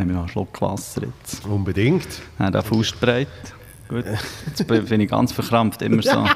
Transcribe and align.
haben 0.00 0.08
wir 0.08 0.14
noch 0.14 0.22
einen 0.22 0.28
Schluck 0.28 0.60
Wasser 0.60 1.02
jetzt. 1.02 1.44
Unbedingt. 1.46 2.08
Ja, 2.38 2.50
der 2.50 2.62
Faust 2.62 3.00
breit. 3.00 3.28
Gut, 3.88 4.04
jetzt 4.46 4.66
bin 4.66 5.00
ich 5.00 5.10
ganz 5.10 5.32
verkrampft, 5.32 5.80
immer 5.82 6.02
so. 6.02 6.26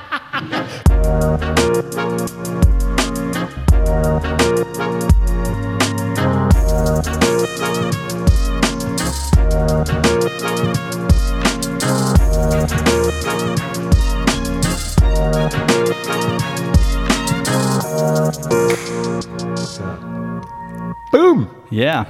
Boom! 21.12 21.48
Yeah. 21.72 22.06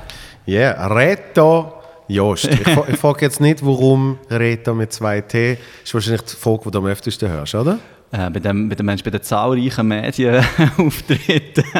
Ja, 0.46 0.60
yeah. 0.60 0.86
Reto 0.86 1.74
Jost. 2.08 2.46
Ich, 2.46 2.60
ich 2.66 2.96
frage 2.96 3.24
jetzt 3.24 3.40
nicht, 3.40 3.64
warum 3.64 4.18
Reto 4.30 4.74
mit 4.74 4.92
zwei 4.92 5.20
T. 5.20 5.54
Das 5.54 5.60
ist 5.84 5.94
wahrscheinlich 5.94 6.22
die 6.22 6.36
Frage, 6.36 6.62
die 6.64 6.70
du 6.70 6.78
am 6.78 6.86
öftesten 6.86 7.28
hörst, 7.28 7.54
oder? 7.54 7.78
Äh, 8.12 8.28
bei, 8.30 8.40
dem, 8.40 8.68
bei, 8.68 8.74
dem, 8.74 8.86
Mensch, 8.86 9.04
bei 9.04 9.10
den 9.10 9.22
zahlreichen 9.22 9.86
Medienauftritten. 9.86 11.64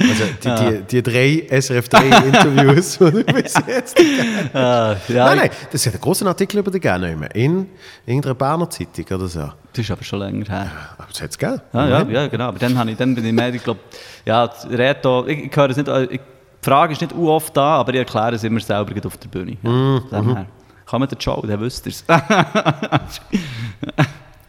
Also 0.00 0.24
die, 0.42 0.82
die, 0.88 1.02
die 1.02 1.02
drei 1.02 1.58
SRF3-Interviews, 1.58 2.98
die 2.98 3.10
du 3.10 3.24
bis 3.34 3.54
jetzt 3.66 3.98
äh, 3.98 4.02
ja, 4.54 4.96
Nein, 5.08 5.38
nein, 5.38 5.50
das 5.70 5.86
ist 5.86 5.94
ein 5.94 6.00
großer 6.00 6.26
Artikel 6.26 6.58
über 6.58 6.70
den 6.70 6.80
gerne 6.80 7.28
in 7.34 7.66
irgendeiner 8.06 8.34
Berner 8.34 8.70
Zeitung 8.70 9.04
oder 9.14 9.28
so. 9.28 9.40
Das 9.72 9.84
ist 9.84 9.90
aber 9.90 10.02
schon 10.02 10.20
länger 10.20 10.46
her. 10.46 10.70
Aber 10.96 11.08
das 11.10 11.20
hat 11.22 11.30
es 11.30 11.38
gegeben. 11.38 11.60
Ja, 11.72 11.88
ja, 11.88 12.02
ja, 12.08 12.26
genau. 12.28 12.44
Aber 12.44 12.58
dann, 12.58 12.76
habe 12.78 12.90
ich, 12.90 12.96
dann 12.96 13.14
bin 13.14 13.24
ich 13.24 13.32
mehr, 13.32 13.54
ich 13.54 13.62
glaube, 13.62 13.80
ja, 14.24 14.44
Reto, 14.70 15.26
ich, 15.26 15.44
ich 15.44 15.56
höre 15.56 15.70
es 15.70 15.76
nicht, 15.76 15.88
äh, 15.88 16.04
ich, 16.04 16.20
die 16.62 16.68
Frage 16.68 16.92
ist 16.92 17.00
nicht 17.00 17.14
u 17.14 17.28
oft 17.30 17.56
da, 17.56 17.76
aber 17.76 17.92
ich 17.92 17.98
erkläre 18.00 18.34
es 18.34 18.44
immer 18.44 18.60
selber 18.60 18.94
auf 19.06 19.16
der 19.16 19.28
Bühne. 19.28 19.56
Ja, 19.62 20.20
Mhm. 20.20 20.46
Kann 20.86 21.00
man 21.00 21.08
den 21.08 21.20
Show, 21.20 21.40
dann 21.46 21.60
wüsst 21.60 21.86
ihr 21.86 21.92
es. 21.92 22.04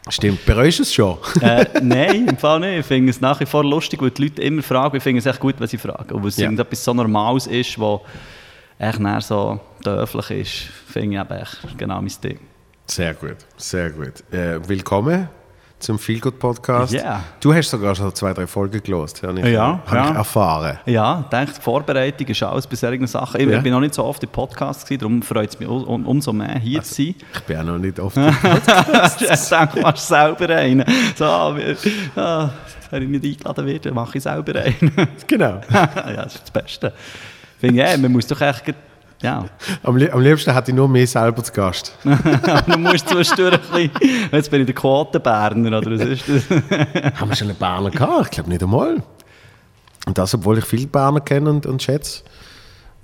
Stimmt, 0.08 0.44
bereust 0.44 0.80
du 0.80 0.82
es 0.82 0.92
schon? 0.92 1.16
äh, 1.40 1.64
nein, 1.80 2.26
im 2.26 2.36
Fall 2.36 2.58
nicht. 2.60 2.80
Ich 2.80 2.86
finde 2.86 3.10
es 3.10 3.20
nach 3.20 3.38
wie 3.38 3.46
vor 3.46 3.64
lustig, 3.64 4.02
weil 4.02 4.10
die 4.10 4.24
Leute 4.24 4.42
immer 4.42 4.62
fragen. 4.62 4.96
Ich 4.96 5.02
finde 5.02 5.20
es 5.20 5.26
echt 5.26 5.38
gut, 5.38 5.54
wenn 5.60 5.68
sie 5.68 5.78
fragen. 5.78 6.12
Und 6.12 6.22
weil 6.22 6.28
es 6.28 6.36
Ja. 6.38 6.44
irgendetwas 6.46 6.82
so 6.82 6.92
Normales 6.92 7.46
ist, 7.46 7.78
was 7.78 8.00
echt 8.80 8.98
näher 8.98 9.20
so 9.20 9.60
dörflich 9.84 10.30
ist, 10.32 10.52
finde 10.92 11.14
ich 11.16 11.20
eben 11.22 11.40
echt 11.40 11.78
genau 11.78 12.02
mein 12.02 12.12
Ding. 12.24 12.40
Sehr 12.86 13.14
gut, 13.14 13.36
sehr 13.56 13.90
gut. 13.90 14.24
Äh, 14.32 14.58
willkommen 14.68 15.28
zum 15.82 15.98
Feelgood 15.98 16.38
Podcast. 16.38 16.92
Ja. 16.92 17.22
Du 17.40 17.52
hast 17.52 17.70
sogar 17.70 17.94
schon 17.94 18.14
zwei, 18.14 18.32
drei 18.32 18.46
Folgen 18.46 18.82
gelost, 18.82 19.22
habe 19.22 19.40
ich, 19.40 19.46
Ja, 19.46 19.80
habe 19.86 19.96
ja. 19.96 20.10
ich 20.10 20.16
erfahren. 20.16 20.78
Ja, 20.86 21.24
denke, 21.30 21.52
die 21.56 21.60
Vorbereitung 21.60 22.26
ist 22.28 22.42
alles 22.42 22.66
bei 22.66 22.76
solchen 22.76 23.06
Sachen. 23.06 23.40
Ich, 23.40 23.48
Ja. 23.48 23.56
ich 23.58 23.62
bin 23.62 23.72
noch 23.72 23.80
nicht 23.80 23.94
so 23.94 24.04
oft 24.04 24.22
im 24.22 24.30
Podcast, 24.30 24.84
gewesen, 24.84 25.00
darum 25.00 25.22
freut 25.22 25.50
es 25.50 25.58
mich 25.58 25.68
um, 25.68 25.82
um, 25.84 26.06
umso 26.06 26.32
mehr, 26.32 26.58
hier 26.58 26.78
Also, 26.78 26.94
zu 26.94 27.02
sein. 27.02 27.14
Ich 27.34 27.40
bin 27.42 27.56
auch 27.58 27.64
noch 27.64 27.78
nicht 27.78 27.98
oft. 28.00 28.16
ich 28.16 28.22
denke, 29.48 29.68
du 29.74 29.80
machst 29.82 30.06
selber 30.08 30.48
einen. 30.54 30.84
So, 31.16 31.24
wir- 31.24 31.76
ah, 32.16 32.50
wenn 32.90 33.02
ich 33.02 33.08
nicht 33.08 33.24
eingeladen 33.24 33.66
werde, 33.66 33.92
mache 33.92 34.18
ich 34.18 34.22
selber 34.24 34.58
einen. 34.60 35.08
genau. 35.26 35.60
ja, 35.72 35.86
das 36.24 36.34
ist 36.36 36.42
das 36.42 36.50
Beste. 36.50 36.92
Ich 37.56 37.60
finde, 37.68 37.82
ja, 37.82 37.96
man 37.96 38.12
muss 38.12 38.26
doch 38.26 38.40
echt... 38.40 38.74
Ja, 39.22 39.44
Am, 39.82 39.96
li 39.96 40.10
am 40.10 40.20
liebsten 40.20 40.52
hätte 40.52 40.70
ich 40.72 40.76
nur 40.76 40.88
mich 40.88 41.10
selber 41.10 41.42
zu 41.44 41.52
Gast. 41.52 41.96
du 42.04 42.78
musst 42.78 43.08
zwischendurch 43.08 43.54
ein 43.72 43.90
bisschen... 43.90 44.28
Jetzt 44.32 44.50
bin 44.50 44.60
ich 44.60 44.66
der 44.66 44.74
Quotenberner, 44.74 45.78
oder 45.78 45.92
was 45.92 46.00
ist 46.00 46.24
das? 46.28 46.50
Haben 47.20 47.30
wir 47.30 47.36
schon 47.36 47.48
einen 47.48 47.56
Berner 47.56 47.90
gehabt? 47.90 48.24
Ich 48.26 48.30
glaube 48.32 48.50
nicht 48.50 48.62
einmal. 48.62 49.02
Und 50.06 50.18
das, 50.18 50.34
obwohl 50.34 50.58
ich 50.58 50.64
viele 50.64 50.86
Berner 50.88 51.20
kenne 51.20 51.50
und, 51.50 51.66
und 51.66 51.80
schätze. 51.82 52.22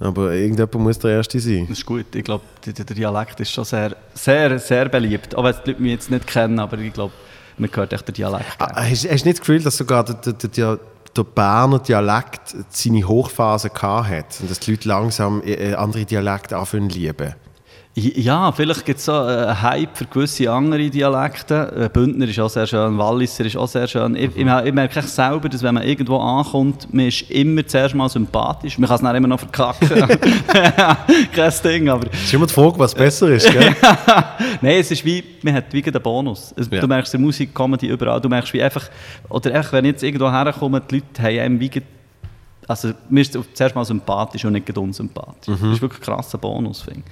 Aber 0.01 0.33
irgendjemand 0.33 0.75
muss 0.75 0.99
der 0.99 1.13
Erste 1.13 1.41
sein. 1.41 1.67
Das 1.69 1.79
ist 1.79 1.87
gut. 1.87 2.15
Ich 2.15 2.25
glaube, 2.25 2.45
der, 2.65 2.73
der 2.73 2.85
Dialekt 2.85 3.41
ist 3.41 3.53
schon 3.53 3.65
sehr, 3.65 3.97
sehr, 4.15 4.59
sehr 4.59 4.89
beliebt. 4.89 5.35
Auch 5.35 5.45
wenn 5.45 5.55
die 5.65 5.71
Leute 5.71 5.83
mich 5.83 5.93
jetzt 5.93 6.11
nicht 6.11 6.27
kennen, 6.27 6.59
aber 6.59 6.79
ich 6.79 6.93
glaube, 6.93 7.13
man 7.57 7.71
hört 7.73 7.93
echt 7.93 8.07
den 8.07 8.15
Dialekt. 8.15 8.47
Ah, 8.59 8.73
Hast, 8.75 9.11
hast 9.11 9.25
du 9.25 9.29
nicht 9.29 9.39
das 9.39 9.41
Gefühl, 9.41 9.63
dass 9.63 9.77
sogar 9.77 10.05
der, 10.05 10.15
der, 10.33 10.49
der, 10.51 10.79
der, 11.19 11.25
Berner 11.25 11.79
Dialekt 11.81 12.57
seine 12.71 13.07
Hochphase 13.07 13.71
gehabt 13.71 14.09
hat 14.09 14.41
und 14.41 14.51
dass 14.51 14.61
die 14.61 14.73
Leute 14.73 14.89
langsam 14.89 15.43
äh, 15.45 15.75
andere 15.75 16.05
Dialekte 16.05 16.57
anfangen 16.57 16.89
lieben? 16.89 17.35
Ja, 17.99 18.53
vielleicht 18.53 18.85
gibt 18.85 18.99
es 18.99 19.05
so 19.05 19.13
einen 19.13 19.61
Hype 19.63 19.97
für 19.97 20.07
gewisse 20.07 20.51
andere 20.51 20.89
Dialekte. 20.89 21.73
Äh, 21.77 21.89
Bündner 21.89 22.27
ist 22.29 22.39
auch 22.39 22.49
sehr 22.49 22.67
schön, 22.67 22.97
Walliser 22.97 23.45
ist 23.45 23.57
auch 23.57 23.69
sehr 23.69 23.87
schön. 23.87 24.17
Ich, 24.17 24.37
ich, 24.37 24.47
ich 24.47 24.73
merke 24.73 25.03
selber, 25.03 25.49
dass 25.49 25.63
wenn 25.63 25.75
man 25.75 25.83
irgendwo 25.85 26.17
ankommt, 26.17 26.93
man 26.93 27.07
ist 27.07 27.31
immer 27.31 27.67
zuerst 27.67 27.95
mal 27.95 28.09
sympathisch. 28.09 28.79
Man 28.79 28.89
kann 28.89 28.97
es 28.97 29.03
dann 29.03 29.17
immer 29.17 29.29
noch 29.29 29.41
verkacken. 29.41 29.89
Kein 31.35 31.53
Ding, 31.65 31.89
aber... 31.89 32.07
Es 32.13 32.25
ist 32.25 32.35
immer 32.35 32.47
die 32.47 32.55
Frage, 32.55 32.79
was 32.79 32.95
besser 32.95 33.29
ist, 33.29 33.51
gell? 33.51 33.75
Nein, 34.61 34.77
es 34.81 34.91
ist 34.91 35.05
wie, 35.05 35.23
man 35.43 35.55
hat 35.55 35.73
wie 35.73 35.85
einen 35.85 36.03
Bonus. 36.03 36.55
Es, 36.57 36.69
Ja. 36.79 36.81
Du 36.81 36.87
merkst 36.87 37.13
in 37.15 37.23
Musik, 37.23 37.55
Comedy, 37.55 37.89
überall, 37.89 38.21
du 38.21 38.29
merkst 38.29 38.53
wie 38.53 38.63
einfach, 38.63 38.89
oder 39.29 39.53
einfach, 39.53 39.73
wenn 39.73 39.85
ich 39.85 39.93
jetzt 39.93 40.03
irgendwo 40.05 40.31
herkomme, 40.31 40.81
die 40.81 40.97
Leute 40.97 41.23
haben 41.23 41.39
einem 41.39 41.61
wie, 41.61 41.71
also 42.69 42.93
mir 43.09 43.23
ist 43.23 43.37
zuerst 43.55 43.75
mal 43.75 43.85
sympathisch 43.85 44.45
und 44.45 44.53
nicht 44.53 44.77
unsympathisch. 44.77 45.47
Das 45.47 45.61
ist 45.61 45.83
wirklich 45.83 46.01
ein 46.01 46.05
krasser 46.05 46.39
Bonus, 46.39 46.83
finde 46.83 47.01
ich. 47.01 47.05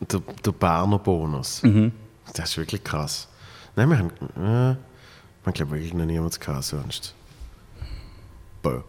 Der, 0.00 0.20
der 0.44 0.52
Berner 0.52 0.98
Bonus. 0.98 1.62
Das 2.34 2.50
ist 2.50 2.56
wirklich 2.58 2.82
krass. 2.82 3.28
Nein, 3.76 3.90
wir 3.90 3.98
haben, 3.98 4.10
äh, 4.36 4.76
man 5.44 5.52
glaube 5.52 5.72
wirklich 5.72 5.92
noch 5.92 6.04
niemand 6.04 6.40
gehabt 6.40 6.64
sonst. 6.64 7.14
Bö. 8.62 8.80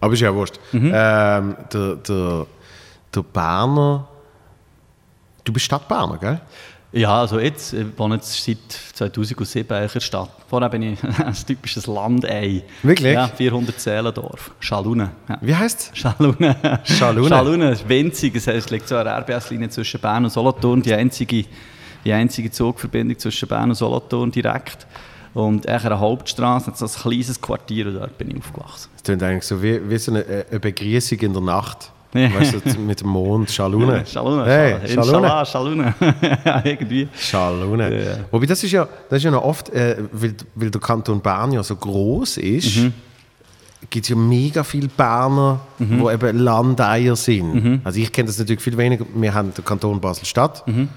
Aber 0.00 0.12
ist 0.14 0.20
ja 0.20 0.34
wurscht. 0.34 0.58
Ähm, 0.72 1.56
der, 1.72 1.96
der, 1.96 2.46
der 3.14 3.22
Berner, 3.22 4.08
du 5.44 5.52
bist 5.52 5.66
Stadtberner, 5.66 6.18
gell? 6.18 6.40
Ja, 6.92 7.20
also 7.20 7.38
jetzt, 7.38 7.72
ich 7.72 7.86
wohne 7.96 8.16
jetzt 8.16 8.44
seit 8.44 8.58
2007 8.94 9.70
eigentlich 9.70 9.90
in 9.90 9.92
der 9.94 10.00
Stadt. 10.00 10.30
Vorher 10.48 10.68
bin 10.68 10.82
ich 10.82 10.98
ein 11.24 11.34
typisches 11.46 11.86
Landei. 11.86 12.64
Wirklich? 12.82 13.14
Ja, 13.14 13.28
400 13.28 13.78
Seelendorf. 13.78 14.50
Schalune. 14.58 15.10
Ja. 15.28 15.38
Wie 15.40 15.54
heißt 15.54 15.92
Schalune. 15.94 16.80
Schalune? 16.84 17.28
Schalune 17.28 17.70
ist 17.70 17.88
winzig. 17.88 18.34
Es 18.34 18.48
heißt, 18.48 18.66
es 18.66 18.70
liegt 18.70 18.88
so 18.88 18.96
eine 18.96 19.10
RBS-Linie 19.10 19.68
zwischen 19.68 20.00
Bern 20.00 20.24
und 20.24 20.30
Solothurn. 20.30 20.82
Die 20.82 20.92
einzige, 20.92 21.44
die 22.04 22.12
einzige 22.12 22.50
Zugverbindung 22.50 23.18
zwischen 23.18 23.48
Bern 23.48 23.70
und 23.70 23.76
Solothurn 23.76 24.32
direkt. 24.32 24.86
Und 25.32 25.68
an 25.68 25.80
der 25.82 26.00
Hauptstraße 26.00 26.68
hat 26.68 26.78
so 26.78 26.86
ein 26.86 26.90
kleines 26.90 27.40
Quartier 27.40 27.86
und 27.86 27.94
dort 27.94 28.18
bin 28.18 28.32
ich 28.32 28.38
aufgewachsen. 28.38 28.90
Das 28.94 29.04
klingt 29.04 29.22
eigentlich 29.22 29.44
so 29.44 29.62
wie, 29.62 29.88
wie 29.88 29.96
so 29.96 30.10
eine, 30.10 30.22
äh, 30.22 30.44
eine 30.50 30.58
Begrüßung 30.58 31.18
in 31.18 31.32
der 31.32 31.42
Nacht. 31.42 31.92
Weißt 32.12 32.54
du, 32.54 32.80
mit 32.80 33.00
dem 33.00 33.08
Mond, 33.08 33.50
Schalune. 33.50 34.04
Schalune. 34.12 34.44
Hey, 34.44 34.88
Schalune. 34.88 35.46
Schalune. 35.46 35.94
irgendwie. 36.64 37.08
Schalune. 37.16 38.04
Ja. 38.04 38.12
Wobei, 38.32 38.46
das 38.46 38.62
ist 38.64 38.72
ja, 38.72 38.88
das 39.08 39.18
ist 39.18 39.24
ja 39.24 39.30
noch 39.30 39.44
oft, 39.44 39.68
äh, 39.70 39.96
weil, 40.12 40.34
weil 40.56 40.70
der 40.70 40.80
Kanton 40.80 41.20
Bern 41.20 41.52
ja 41.52 41.62
so 41.62 41.76
groß 41.76 42.38
ist, 42.38 42.76
Mhm. 42.78 42.92
gibt 43.90 44.04
es 44.06 44.08
ja 44.10 44.16
mega 44.16 44.64
viele 44.64 44.88
Berner, 44.88 45.60
Mhm. 45.78 46.00
die 46.04 46.12
eben 46.12 46.38
Landeier 46.38 47.14
sind. 47.16 47.80
Also 47.84 48.00
ich 48.00 48.10
kenne 48.12 48.26
das 48.26 48.38
natürlich 48.38 48.60
viel 48.62 48.76
weniger. 48.76 49.04
Wir 49.14 49.32
haben 49.32 49.54
den 49.54 49.64
Kanton 49.64 50.00
Basel-Stadt 50.00 50.66
Mhm. 50.66 50.88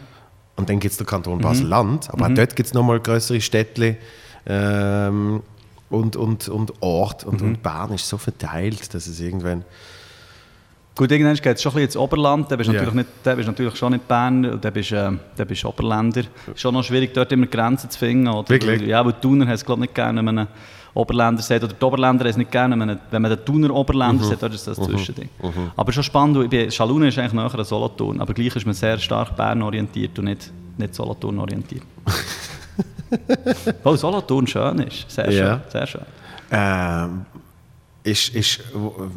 und 0.56 0.68
dann 0.70 0.80
gibt 0.80 0.94
es 0.94 0.98
den 0.98 1.06
Kanton 1.06 1.40
Basel-Land. 1.40 2.10
Aber 2.12 2.26
auch 2.26 2.34
dort 2.34 2.56
gibt 2.56 2.68
es 2.68 2.74
nochmal 2.74 3.00
größere 3.00 3.40
Städte 3.40 3.98
ähm, 4.48 5.42
und, 5.90 6.16
und, 6.16 6.50
und 6.50 6.74
Ort. 6.82 7.24
Und, 7.24 7.42
Mhm. 7.42 7.48
und 7.50 7.64
Bern 7.64 7.94
ist 7.94 8.08
so 8.10 8.18
verteilt, 8.18 8.94
dass 8.96 9.06
es 9.06 9.20
irgendwann... 9.20 9.64
Gut, 10.96 11.12
irgendwann 11.12 11.36
geht 11.36 11.56
es 11.56 11.62
schon 11.62 11.72
ein 11.72 11.76
bisschen 11.76 11.86
ins 11.88 11.98
Oberland. 11.98 12.52
Da 12.52 12.56
bist 12.56 12.70
du 12.70 12.74
Ja. 12.74 12.82
natürlich, 12.82 13.06
nicht, 13.06 13.10
da 13.24 13.34
bist 13.34 13.48
du 13.48 13.52
natürlich 13.52 13.76
schon 13.76 13.94
nicht 13.94 14.08
Berner, 14.08 14.58
da 14.58 14.70
bist 14.70 14.92
äh, 14.92 15.10
da 15.36 15.44
bist 15.44 15.66
Oberländer. 15.66 16.22
Ist 16.22 16.60
schon 16.60 16.74
noch 16.74 16.84
schwierig, 16.84 17.14
dort 17.14 17.32
immer 17.32 17.48
Grenzen 17.48 17.90
zu 17.90 17.98
finden. 17.98 18.28
Oder? 18.28 18.48
Wirklich? 18.48 18.84
Ja, 18.84 19.04
weil 19.04 19.14
die 19.14 19.20
Thuner 19.22 19.46
haben 19.46 19.54
es 19.54 19.66
glaube 19.66 19.80
ich 19.82 19.88
nicht 19.90 19.96
gerne, 19.96 20.20
wenn 20.20 20.26
man 20.26 20.38
einen 20.40 20.48
Oberländer 20.94 21.42
sagt. 21.42 21.64
Oder 21.64 21.74
die 21.74 21.84
Oberländer 21.84 22.24
haben 22.26 22.30
es 22.30 22.38
nicht 22.38 22.52
gerne, 22.52 22.80
wenn 22.80 22.88
man, 22.88 23.00
wenn 23.10 23.22
man 23.24 23.32
den 23.32 23.44
Thuner 23.44 23.74
Oberländer 23.74 24.24
sagt, 24.24 24.44
dort 24.44 24.54
ist 24.54 24.68
das 24.68 24.78
Zwischending. 24.78 25.30
Aber 25.76 25.92
schon 25.92 26.04
spannend, 26.04 26.48
bin, 26.52 26.70
Schalune 26.70 27.08
ist 27.08 27.18
eigentlich 27.18 27.34
näher 27.34 27.52
an 27.60 27.64
Solothurn, 27.66 28.22
aber 28.22 28.34
gleich 28.36 28.56
ist 28.56 28.66
man 28.66 28.76
sehr 28.76 29.00
stark 29.00 29.36
Bern-orientiert 29.36 30.20
und 30.20 30.26
nicht, 30.26 30.52
nicht 30.78 30.94
Solothurn-orientiert. 30.94 31.82
Weil 33.84 33.98
Solothurn 33.98 34.46
schön 34.48 34.80
ist. 34.80 35.10
Sehr 35.10 35.32
schön. 35.32 35.38
Ja. 35.38 35.62
Sehr 35.70 35.88
schön. 35.88 36.02
Ähm, 36.52 37.26
ist, 38.04 38.36
ist, 38.36 38.60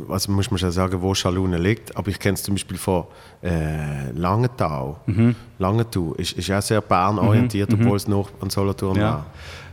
also 0.08 0.30
muss 0.30 0.50
man 0.50 0.58
schon 0.58 0.70
sagen, 0.70 1.00
wo 1.02 1.12
Schalune 1.14 1.58
liegt, 1.58 1.96
aber 1.96 2.08
ich 2.08 2.18
kenne 2.20 2.34
es 2.34 2.42
zum 2.42 2.54
Beispiel 2.54 2.76
von 2.78 3.04
äh, 3.42 4.10
Langenthal. 4.12 4.96
Mhm. 5.06 5.34
Langenthal 5.58 6.12
ist, 6.18 6.32
ist 6.32 6.50
auch 6.52 6.62
sehr 6.62 6.80
Bern-orientiert, 6.80 7.72
obwohl 7.72 7.96
es 7.96 8.06
noch 8.06 8.30
an 8.40 8.50
Solothurn 8.50 8.96
Ja. 8.96 9.02
war. 9.10 9.26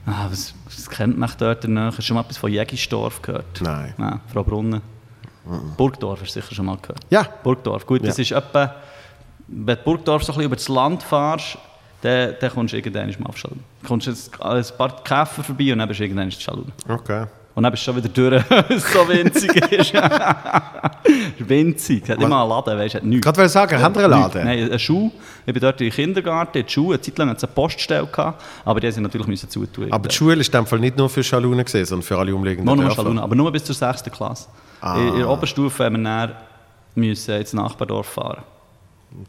Ah, 0.06 0.28
was, 0.30 0.54
was 0.66 0.90
kennt 0.90 1.18
mich 1.18 1.34
dort 1.36 1.64
danach? 1.64 1.90
Hast 1.92 2.00
du 2.00 2.02
schon 2.02 2.16
mal 2.16 2.22
etwas 2.22 2.38
von 2.38 2.52
Jägisdorf 2.52 3.22
gehört? 3.22 3.62
Nein. 3.62 3.94
Nein, 3.98 4.20
Frau 4.34 4.44
Brunnen. 4.44 4.82
Burgdorf 5.78 6.22
hast 6.22 6.36
du 6.36 6.42
sicher 6.42 6.56
schon 6.56 6.66
mal 6.66 6.78
gehört. 6.82 7.02
Ja. 7.10 7.24
Burgdorf, 7.44 7.86
gut, 7.86 8.06
das 8.06 8.18
Ja. 8.18 8.22
ist 8.24 8.32
etwa, 8.32 8.76
wenn 9.48 9.76
du 9.78 9.84
Burgdorf 9.84 10.24
so 10.24 10.32
ein 10.32 10.36
bisschen 10.38 10.46
über 10.46 10.56
das 10.56 10.68
Land 10.70 11.04
fährst, 11.04 11.58
dann, 12.02 12.34
dann 12.40 12.52
kommst 12.52 12.74
du 12.74 12.78
irgendwann 12.78 13.14
mal 13.20 13.30
auf 13.30 13.38
Schalun. 13.38 13.60
Du 13.82 13.88
kommst 13.88 14.08
jetzt 14.08 14.34
ein 14.42 14.64
paar 14.78 15.04
Käfer 15.04 15.44
vorbei 15.44 15.72
und 15.72 15.80
dann 15.80 15.88
bist 15.88 16.00
du 16.00 16.04
irgendwann 16.04 16.26
in 16.26 16.32
Schalun. 16.32 16.72
Okay. 16.88 17.26
Und 17.56 17.64
dann 17.64 17.72
bist 17.72 17.86
du 17.86 17.92
schon 17.92 18.04
wieder 18.04 18.10
durch, 18.10 18.44
weil 18.50 18.66
es 18.70 18.92
so 18.92 19.08
winzig 19.08 19.56
ist. 19.72 19.94
winzig. 21.40 22.04
Es 22.04 22.10
hat 22.10 22.22
immer 22.22 22.42
einen 22.42 22.50
Laden, 22.50 22.78
weißt 22.78 22.96
du, 22.96 22.98
hat 22.98 23.06
nichts. 23.06 23.24
Gerade 23.24 23.38
wollte 23.38 23.48
ich 23.48 23.52
sagen, 23.52 23.82
haben 23.82 23.96
wir 23.96 24.04
einen 24.04 24.12
Laden? 24.12 24.44
Nein, 24.44 24.64
eine 24.64 24.80
Schule. 24.80 25.12
Ich 25.46 25.54
bin 25.54 25.62
dort 25.62 25.80
im 25.82 25.92
Kindergarten, 25.92 26.58
in 26.58 26.64
der 26.66 26.70
Schule. 26.72 26.96
Eine 26.96 27.02
Zeit 27.02 27.18
lang 27.18 27.30
hat 27.30 27.38
es 27.38 27.44
eine 27.44 27.54
Poststelle 27.54 28.08
gehabt, 28.08 28.44
aber 28.66 28.80
die 28.80 28.92
haben 28.92 29.04
natürlich 29.04 29.28
müssen 29.28 29.50
zutun. 29.50 29.92
Aber 29.92 30.08
die 30.08 30.16
Schule 30.16 30.36
ist 30.38 30.48
in 30.48 30.60
dem 30.60 30.66
Fall 30.66 30.80
nicht 30.80 30.98
nur 30.98 31.10
für 31.10 31.24
Schalunen 31.24 31.66
sondern 31.68 32.02
für 32.02 32.18
alle 32.18 32.34
umliegenden 32.34 32.66
Nur, 32.66 32.76
nur 32.76 33.24
aber 33.24 33.36
nur 33.36 33.52
bis 33.52 33.64
zur 33.64 33.76
6. 33.76 34.04
Klasse. 34.12 34.48
Ah. 34.82 34.98
In, 34.98 35.08
in 35.10 35.18
der 35.20 35.30
Oberstufe 35.30 35.84
haben 35.86 36.02
wir 36.02 36.04
dann 36.04 36.36
müssen 36.96 37.36
ins 37.36 37.54
Nachbardorf 37.54 38.08
fahren. 38.08 38.44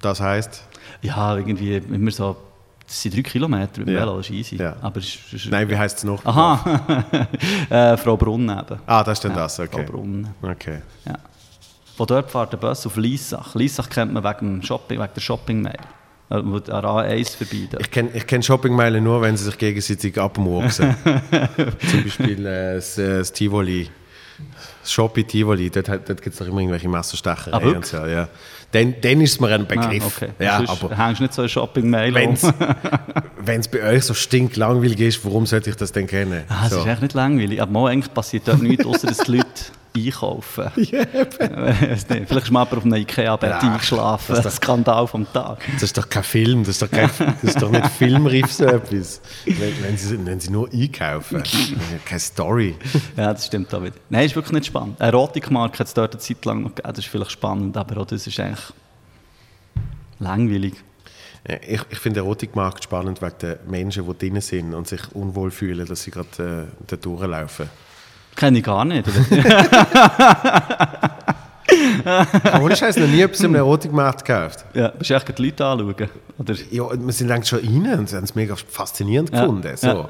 Das 0.01 0.21
heisst? 0.21 0.65
Ja, 1.03 1.37
irgendwie 1.37 1.77
immer 1.77 2.11
so, 2.11 2.37
das 2.87 3.01
sind 3.03 3.15
drei 3.17 3.23
Kilometer 3.23 3.79
mit 3.81 3.89
dem 3.89 3.95
Ja. 3.95 4.01
Velo, 4.03 4.17
das 4.19 4.27
ist 4.31 4.35
easy. 4.37 4.57
Ja. 4.57 4.77
Aber 4.83 4.99
ist, 4.99 5.33
ist 5.33 5.47
Nein, 5.51 5.69
wie 5.69 5.77
heisst 5.77 5.99
es 5.99 6.05
noch? 6.05 6.25
Aha, 6.25 6.95
äh, 7.71 7.97
Frau 7.97 8.17
Brunn 8.17 8.49
eben. 8.49 8.81
Ah, 8.87 9.03
das 9.03 9.19
ist 9.19 9.25
dann 9.25 9.33
Ja, 9.33 9.39
das, 9.39 9.59
okay. 9.61 9.85
Frau 9.87 9.93
Brunn, 9.93 10.29
Okay. 10.43 10.83
ja. 11.07 11.15
Von 11.97 12.07
dort 12.07 12.31
fährt 12.31 12.53
der 12.53 12.57
Bus 12.59 12.85
auf 12.87 12.97
Liesach. 12.97 13.55
Liesach 13.55 13.89
kennt 13.89 14.13
man 14.13 14.25
wegen, 14.25 14.61
dem 14.61 14.63
Shopping, 14.63 14.99
wegen 15.01 15.13
der 15.15 15.21
Shopping-Mail. 15.21 15.79
Äh, 16.31 16.41
Wo 16.43 16.57
an 16.57 16.85
A1 16.85 17.37
vorbei 17.37 17.69
dort. 17.71 17.83
Ich 17.83 17.91
kenne 17.91 18.11
ich 18.15 18.27
kenn 18.27 18.43
Shoppingmeilen 18.43 19.05
nur, 19.05 19.21
wenn 19.23 19.37
sie 19.37 19.45
sich 19.45 19.59
gegenseitig 19.59 20.19
abmurksen. 20.19 20.97
Zum 21.91 22.03
Beispiel 22.03 22.47
äh, 22.47 22.75
das, 22.77 22.99
äh, 22.99 23.19
das 23.19 23.33
Tivoli. 23.33 23.89
Das 24.83 24.93
Shoppi 24.93 25.23
Tivoli, 25.25 25.71
dort, 25.71 25.89
dort 25.89 26.21
gibt 26.21 26.27
es 26.33 26.39
doch 26.39 26.47
immer 26.47 26.59
irgendwelche 26.61 26.89
Messerstechereien. 26.89 27.75
Ah, 27.75 27.77
und 27.77 27.87
so, 27.87 28.05
ja. 28.07 28.29
Dann, 28.75 28.95
dann 29.01 29.21
ist 29.21 29.33
es 29.33 29.41
mir 29.41 29.49
ein 29.55 29.67
Begriff. 29.67 30.03
Ah, 30.03 30.25
okay. 30.25 30.33
ja, 30.41 30.57
Sonst 30.59 30.83
aber 30.83 30.97
hängst 30.97 31.21
nicht 31.21 31.33
so 31.33 31.43
eine 31.43 31.49
Shopping-Mail 31.49 32.15
wenn 32.15 33.61
es 33.61 33.69
bei 33.69 33.83
euch 33.85 34.05
so 34.05 34.15
stinklangweilig 34.15 35.01
ist, 35.01 35.25
warum 35.25 35.47
sollte 35.47 35.71
ich 35.71 35.77
das 35.77 35.93
denn 35.93 36.09
kennen? 36.09 36.43
Ah, 36.49 36.65
es 36.67 36.73
so. 36.73 36.81
ist 36.81 36.87
echt 36.87 37.03
nicht 37.03 37.15
langweilig. 37.15 37.63
Aber 37.63 37.71
mal, 37.71 37.93
eigentlich 37.93 38.13
passiert 38.13 38.49
dort 38.49 38.63
nichts, 38.63 38.85
außer 38.85 39.07
dass 39.07 39.19
die 39.19 39.33
Leute 39.33 39.47
einkaufen. 39.97 40.65
Weiss 40.77 42.09
nicht, 42.09 42.29
Vielleicht 42.29 42.47
ist 42.47 42.51
mal 42.51 42.63
auf 42.63 42.85
einem 42.85 42.95
Ikea-Bett 42.95 43.53
eingeschlafen. 43.53 44.27
Das 44.29 44.39
ist 44.39 44.45
der 44.45 44.53
Skandal 44.53 45.07
vom 45.07 45.27
Tag. 45.33 45.61
Das 45.75 45.85
ist 45.85 45.97
doch 45.97 46.09
kein 46.09 46.23
Film, 46.23 46.61
das 46.61 46.71
ist 46.71 46.83
doch, 46.83 46.91
kein, 46.91 47.11
das 47.19 47.43
ist 47.43 47.63
doch 47.63 47.71
nicht 47.71 47.87
filmreif 47.87 48.53
so 48.53 48.65
etwas. 48.65 49.21
Wenn, 49.45 49.83
wenn, 49.83 49.97
sie, 49.97 50.27
wenn 50.27 50.41
sie 50.41 50.51
nur 50.51 50.69
einkaufen, 50.73 51.43
keine 52.05 52.21
Story. 52.21 52.77
Ja, 53.17 53.33
das 53.33 53.47
stimmt 53.47 53.73
auch 53.75 53.83
wieder. 53.83 53.95
Nein, 54.11 54.27
ist 54.27 54.35
wirklich 54.35 54.53
nicht 54.53 54.67
spannend. 54.67 55.01
Eine 55.01 55.13
Erotikmarke 55.13 55.79
hat 55.79 55.87
es 55.87 55.95
dort 55.95 56.13
eine 56.13 56.21
Zeit 56.21 56.45
lang 56.45 56.63
noch 56.63 56.75
gegeben. 56.75 56.89
Das 56.95 57.05
ist 57.05 57.11
vielleicht 57.11 57.31
spannend, 57.31 57.77
aber 57.77 58.01
auch 58.01 58.07
das 58.07 58.27
ist 58.27 58.39
eigentlich 58.41 58.73
langweilig. 60.19 60.75
Ich, 61.47 61.83
ich 61.91 61.99
finde 61.99 62.21
den 62.21 62.27
Erotikmarkt 62.27 62.85
spannend 62.85 63.21
wegen 63.21 63.39
den 63.39 63.57
Menschen, 63.67 64.07
die 64.07 64.19
drin 64.19 64.41
sind 64.41 64.73
und 64.73 64.89
sich 64.89 65.01
unwohl 65.15 65.51
fühlen, 65.51 65.87
dass 65.87 66.03
sie 66.03 66.11
gerade 66.11 66.69
äh, 66.73 66.85
da 66.87 66.97
durchlaufen. 66.97 67.69
Kenne 68.37 68.59
ich 68.59 68.65
gar 68.65 68.85
nicht. 68.85 69.09
Ohne 72.61 72.77
Scheiß 72.77 72.97
noch 72.99 73.07
nie 73.07 73.21
etwas 73.23 73.41
im 73.41 73.55
Erotikmarkt 73.55 74.25
gekauft. 74.25 74.65
ja, 74.75 74.89
bist 74.89 75.11
du 75.11 75.15
echt 75.15 75.39
die 75.39 75.45
Leute 75.47 75.65
anschauen? 75.65 76.09
Oder? 76.39 76.55
Ja, 76.71 76.85
wir 76.95 77.13
sind 77.13 77.29
längst 77.29 77.49
schon 77.51 77.61
rein 77.61 77.99
und 78.01 78.09
sie 78.09 78.17
haben 78.17 78.25
es 78.25 78.35
mega 78.35 78.55
faszinierend 78.57 79.31
Ja, 79.33 79.41
gefunden. 79.43 79.77
So. 79.77 79.87
ja. 79.87 80.09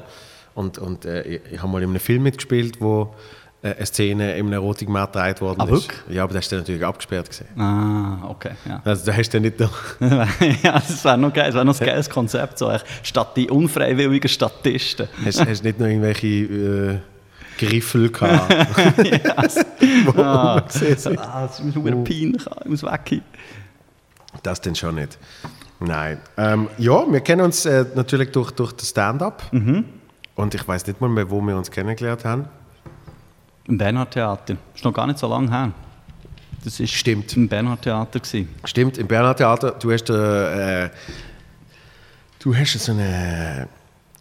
Und, 0.53 0.77
und 0.77 1.05
äh, 1.05 1.21
ich, 1.23 1.41
ich 1.51 1.59
habe 1.61 1.71
mal 1.71 1.81
in 1.83 1.89
einem 1.89 1.99
Film 1.99 2.23
mitgespielt, 2.23 2.79
wo 2.81 3.13
äh, 3.61 3.73
eine 3.75 3.85
Szene 3.85 4.37
im 4.37 4.51
Erotikmarkt 4.53 5.13
gedreht 5.13 5.41
worden 5.41 5.61
Ah, 5.61 5.75
ist. 5.75 5.89
Ja, 6.09 6.23
aber 6.23 6.33
das 6.33 6.45
ist 6.45 6.51
dann 6.51 6.59
natürlich 6.59 6.85
abgesperrt 6.85 7.29
gesehen. 7.29 7.47
Ah, 7.59 8.27
okay. 8.29 8.51
Ja. 8.67 8.81
Also 8.83 9.05
da 9.05 9.13
hast 9.17 9.29
du 9.33 9.39
nicht 9.39 9.59
noch... 9.59 9.71
ja, 9.99 10.73
das 10.73 11.03
wäre 11.03 11.17
noch 11.17 11.33
geil. 11.33 11.45
Das 11.47 11.55
wäre 11.55 11.65
noch 11.65 11.79
ein 11.79 11.85
geiles 11.85 12.09
Konzept. 12.09 12.57
So, 12.57 12.71
statt 13.03 13.35
die 13.37 13.49
unfreiwilligen 13.49 14.29
Statisten. 14.29 15.07
Hast, 15.25 15.45
hast 15.45 15.63
nicht 15.63 15.79
noch 15.79 15.87
irgendwelche 15.87 16.27
äh, 16.27 16.99
Griffel 17.57 18.09
gehabt, 18.11 18.49
wo 20.05 20.21
Ah, 20.21 20.61
gesehen 20.61 21.17
ah, 21.19 21.47
das 21.47 21.59
ist 21.59 21.65
mir 21.75 21.85
wieder 21.85 21.95
peinlich. 21.97 22.45
Ich 22.63 22.69
muss 22.69 22.83
weg. 22.83 23.21
Das 24.43 24.61
denn 24.61 24.75
schon 24.75 24.95
nicht. 24.95 25.17
Nein. 25.79 26.19
Ähm, 26.37 26.69
ja, 26.77 27.05
wir 27.11 27.19
kennen 27.21 27.41
uns 27.41 27.65
äh, 27.65 27.85
natürlich 27.95 28.31
durch, 28.31 28.51
durch 28.51 28.71
das 28.73 28.89
Stand-up. 28.89 29.43
Mhm. 29.51 29.85
Und 30.35 30.53
ich 30.53 30.67
weiß 30.67 30.85
nicht 30.87 30.99
mal 31.01 31.09
mehr, 31.09 31.29
wo 31.29 31.41
wir 31.41 31.55
uns 31.55 31.71
kennengelernt 31.71 32.25
haben. 32.25 32.45
Im 33.67 33.77
Bernhard 33.77 34.11
Theater. 34.11 34.53
Das 34.55 34.75
ist 34.75 34.83
noch 34.83 34.93
gar 34.93 35.07
nicht 35.07 35.19
so 35.19 35.27
lange 35.27 35.49
her. 35.49 35.71
Das 36.63 36.79
war 36.79 36.87
Stimmt. 36.87 37.35
im 37.37 37.47
Bernhard 37.47 37.83
Theater. 37.83 38.19
gewesen. 38.19 38.49
Stimmt, 38.65 38.97
im 38.97 39.07
Bernhard 39.07 39.37
Theater, 39.37 39.71
du 39.71 39.91
hast, 39.91 40.09
äh, 40.09 40.85
äh, 40.85 40.89
du 42.39 42.55
hast 42.55 42.73
so 42.79 42.91
eine, 42.91 43.67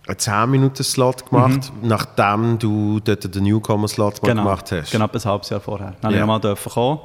einen 0.06 0.16
10-Minuten-Slot 0.16 1.30
gemacht, 1.30 1.72
nachdem 1.82 2.58
du 2.58 3.00
dort 3.00 3.34
den 3.34 3.44
Newcomer-Slot 3.44 4.22
mal 4.22 4.34
gemacht 4.34 4.70
hast. 4.72 4.92
Genau, 4.92 5.06
ein 5.06 5.24
halbes 5.24 5.50
Jahr 5.50 5.60
vorher. 5.60 5.94
Dann 6.00 6.12
Ja. 6.12 6.26
ja. 6.26 6.38
durfte 6.38 6.68
ich 6.68 6.76
mal 6.76 6.96
kommen. 6.96 7.00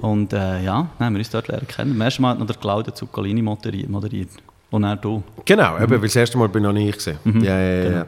Und 0.00 0.32
äh, 0.32 0.62
ja, 0.62 0.88
dann 0.98 1.06
haben 1.06 1.14
wir 1.14 1.20
uns 1.20 1.30
dort 1.30 1.48
lernen 1.48 1.66
kennen. 1.66 1.92
Am 1.92 2.00
ersten 2.00 2.22
Mal 2.22 2.30
hat 2.30 2.38
noch 2.38 2.46
der 2.46 2.56
Claudio 2.56 2.92
Zuccolini 2.92 3.40
moderiert. 3.40 3.88
moderiert. 3.88 4.28
Und 4.70 4.82
dann 4.82 5.00
du. 5.00 5.22
Genau, 5.44 5.78
eben, 5.78 5.90
weil 5.90 6.00
das 6.00 6.16
erste 6.16 6.36
Mal 6.36 6.48
bin 6.48 6.64
noch 6.64 6.72
nie 6.72 6.88
ich 6.88 6.96
gesehen. 6.96 7.18
Ja, 7.42 7.58
ja, 7.58 7.84
ja. 7.84 7.90
ja. 7.90 8.06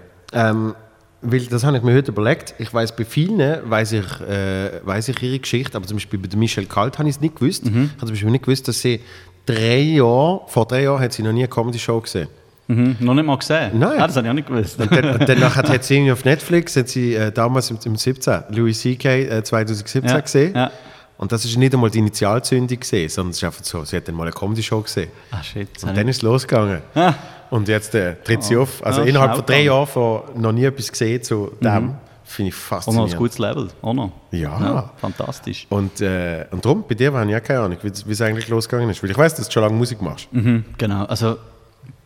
Ähm, 0.51 0.75
weil 1.23 1.47
das 1.47 1.65
habe 1.65 1.77
ich 1.77 1.83
mir 1.83 1.95
heute 1.95 2.13
überlegt. 2.13 2.55
Ich 2.59 2.73
weiß 2.73 2.95
bei 2.95 3.05
vielen 3.05 3.39
weiß 3.39 3.93
ich, 3.93 4.21
äh, 4.21 4.81
weiß 4.85 5.09
ich 5.09 5.23
ihre 5.23 5.39
Geschichte, 5.39 5.77
aber 5.77 5.87
zum 5.87 5.97
Beispiel 5.97 6.19
bei 6.19 6.37
Michelle 6.37 6.67
Kalt 6.67 6.99
habe 6.99 7.09
ich 7.09 7.17
es 7.17 7.21
nicht 7.21 7.37
gewusst. 7.37 7.67
Ich 7.67 7.73
habe 7.73 7.99
zum 8.01 8.11
Beispiel 8.11 8.31
nicht 8.31 8.45
gewusst, 8.45 8.69
dass 8.69 8.81
sie 8.81 9.01
drei 9.47 9.79
Jahre, 9.79 10.43
vor 10.47 10.67
drei 10.67 10.83
Jahren 10.83 11.01
hat 11.01 11.13
sie 11.13 11.23
noch 11.23 11.33
nie 11.33 11.41
eine 11.41 11.49
Comedy-Show 11.49 12.01
gesehen. 12.03 12.29
Mhm. 12.69 12.97
Noch 13.01 13.15
nicht 13.15 13.25
mal 13.27 13.37
gesehen? 13.39 13.79
Nein. 13.79 13.99
Ah, 13.99 14.07
das 14.07 14.17
habe 14.17 14.27
ich 14.27 14.31
auch 14.31 14.35
nicht 14.35 14.47
gewusst. 14.49 14.79
Und, 14.79 14.93
dann, 14.93 15.05
und 15.23 15.57
hat, 15.57 15.85
sie 15.85 15.95
irgendwie 15.97 16.13
auf 16.13 16.25
Netflix, 16.25 16.77
hat 16.77 16.89
sie 16.89 17.15
äh, 17.15 17.33
damals 17.33 17.71
im, 17.71 17.79
im 17.85 17.97
17, 17.97 18.43
Louis 18.51 18.79
C.K. 18.81 19.09
Äh, 19.09 19.43
2017 19.43 20.05
Ja, 20.07 20.21
gesehen. 20.21 20.55
ja. 20.55 20.71
Und 21.17 21.33
das 21.33 21.45
ist 21.45 21.57
nicht 21.57 21.75
einmal 21.75 21.91
die 21.91 21.99
Initialzündung 21.99 22.79
gesehen, 22.79 23.09
sondern 23.09 23.31
es 23.31 23.39
ist 23.39 23.45
einfach 23.45 23.65
so, 23.65 23.85
sie 23.85 23.97
hat 23.97 24.07
dann 24.07 24.15
mal 24.15 24.23
eine 24.25 24.33
Comedy-Show 24.33 24.83
gesehen. 24.83 25.11
Ah, 25.33 25.43
shit. 25.43 25.69
Und 25.83 25.97
dann 25.97 26.07
ist 26.07 26.17
es 26.19 26.23
losgegangen. 26.23 26.81
Ah. 26.95 27.15
Und 27.51 27.67
jetzt 27.67 27.95
äh, 27.97 28.15
tritt 28.23 28.45
sie 28.45 28.57
Oh. 28.57 28.63
auf. 28.63 28.85
Also 28.87 29.01
Ja, 29.01 29.07
innerhalb 29.09 29.35
von 29.35 29.47
drei. 29.47 29.63
Jahren 29.63 29.87
von 29.87 30.21
noch 30.37 30.53
nie 30.53 30.65
etwas 30.67 30.93
gesehen 30.93 31.21
zu 31.23 31.51
dem, 31.61 31.95
finde 32.23 32.51
ich 32.51 32.55
ich- 32.55 32.55
Und 32.55 32.55
noch 32.55 32.55
faszinierend. 32.69 33.13
ein 33.15 33.19
gutes 33.19 33.39
Level. 33.39 33.69
Auch 33.83 33.95
noch. 33.95 34.13
Ja. 34.31 34.91
fantastisch. 35.01 35.67
Und, 35.71 36.01
äh, 36.03 36.45
und 36.53 36.65
darum, 36.65 36.85
bei 36.87 36.95
dir 36.95 37.13
habe 37.13 37.29
ich 37.31 37.37
auch 37.37 37.43
keine 37.43 37.61
Ahnung, 37.61 37.79
wie 37.83 37.91
wie 38.07 38.13
es 38.13 38.21
eigentlich 38.21 38.49
losgegangen 38.49 38.91
ist. 38.91 39.03
Weil 39.03 39.11
ich 39.11 39.19
weiß, 39.19 39.35
dass 39.35 39.47
du 39.49 39.53
schon 39.55 39.63
lange 39.65 39.75
Musik 39.75 40.01
machst. 40.03 40.29
Mhm, 40.33 40.67
genau. 40.77 41.05
Also, 41.07 41.39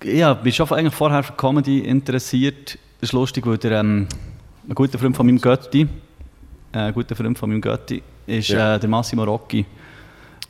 ja, 0.04 0.32
ich 0.32 0.38
bin 0.38 0.52
schon 0.52 0.68
eigentlich 0.70 0.94
vorher 0.94 1.22
für 1.22 1.32
Comedy 1.34 1.80
interessiert. 1.80 2.78
Das 3.00 3.08
ist 3.10 3.12
lustig, 3.12 3.46
weil 3.46 3.58
der, 3.58 3.80
ähm, 3.80 4.06
ein 4.68 4.74
guter 4.74 4.98
Freund 4.98 5.16
von 5.16 5.26
meinem 5.26 5.40
Götti, 5.40 5.82
äh, 6.72 6.78
ein 6.78 6.94
guter 6.94 7.16
Freund 7.16 7.38
von 7.38 7.50
meinem 7.50 7.60
Götti, 7.60 8.02
ist 8.26 8.48
Ja. 8.48 8.76
äh, 8.76 8.80
der 8.80 8.88
Massimo 8.88 9.24
Rocchi. 9.24 9.64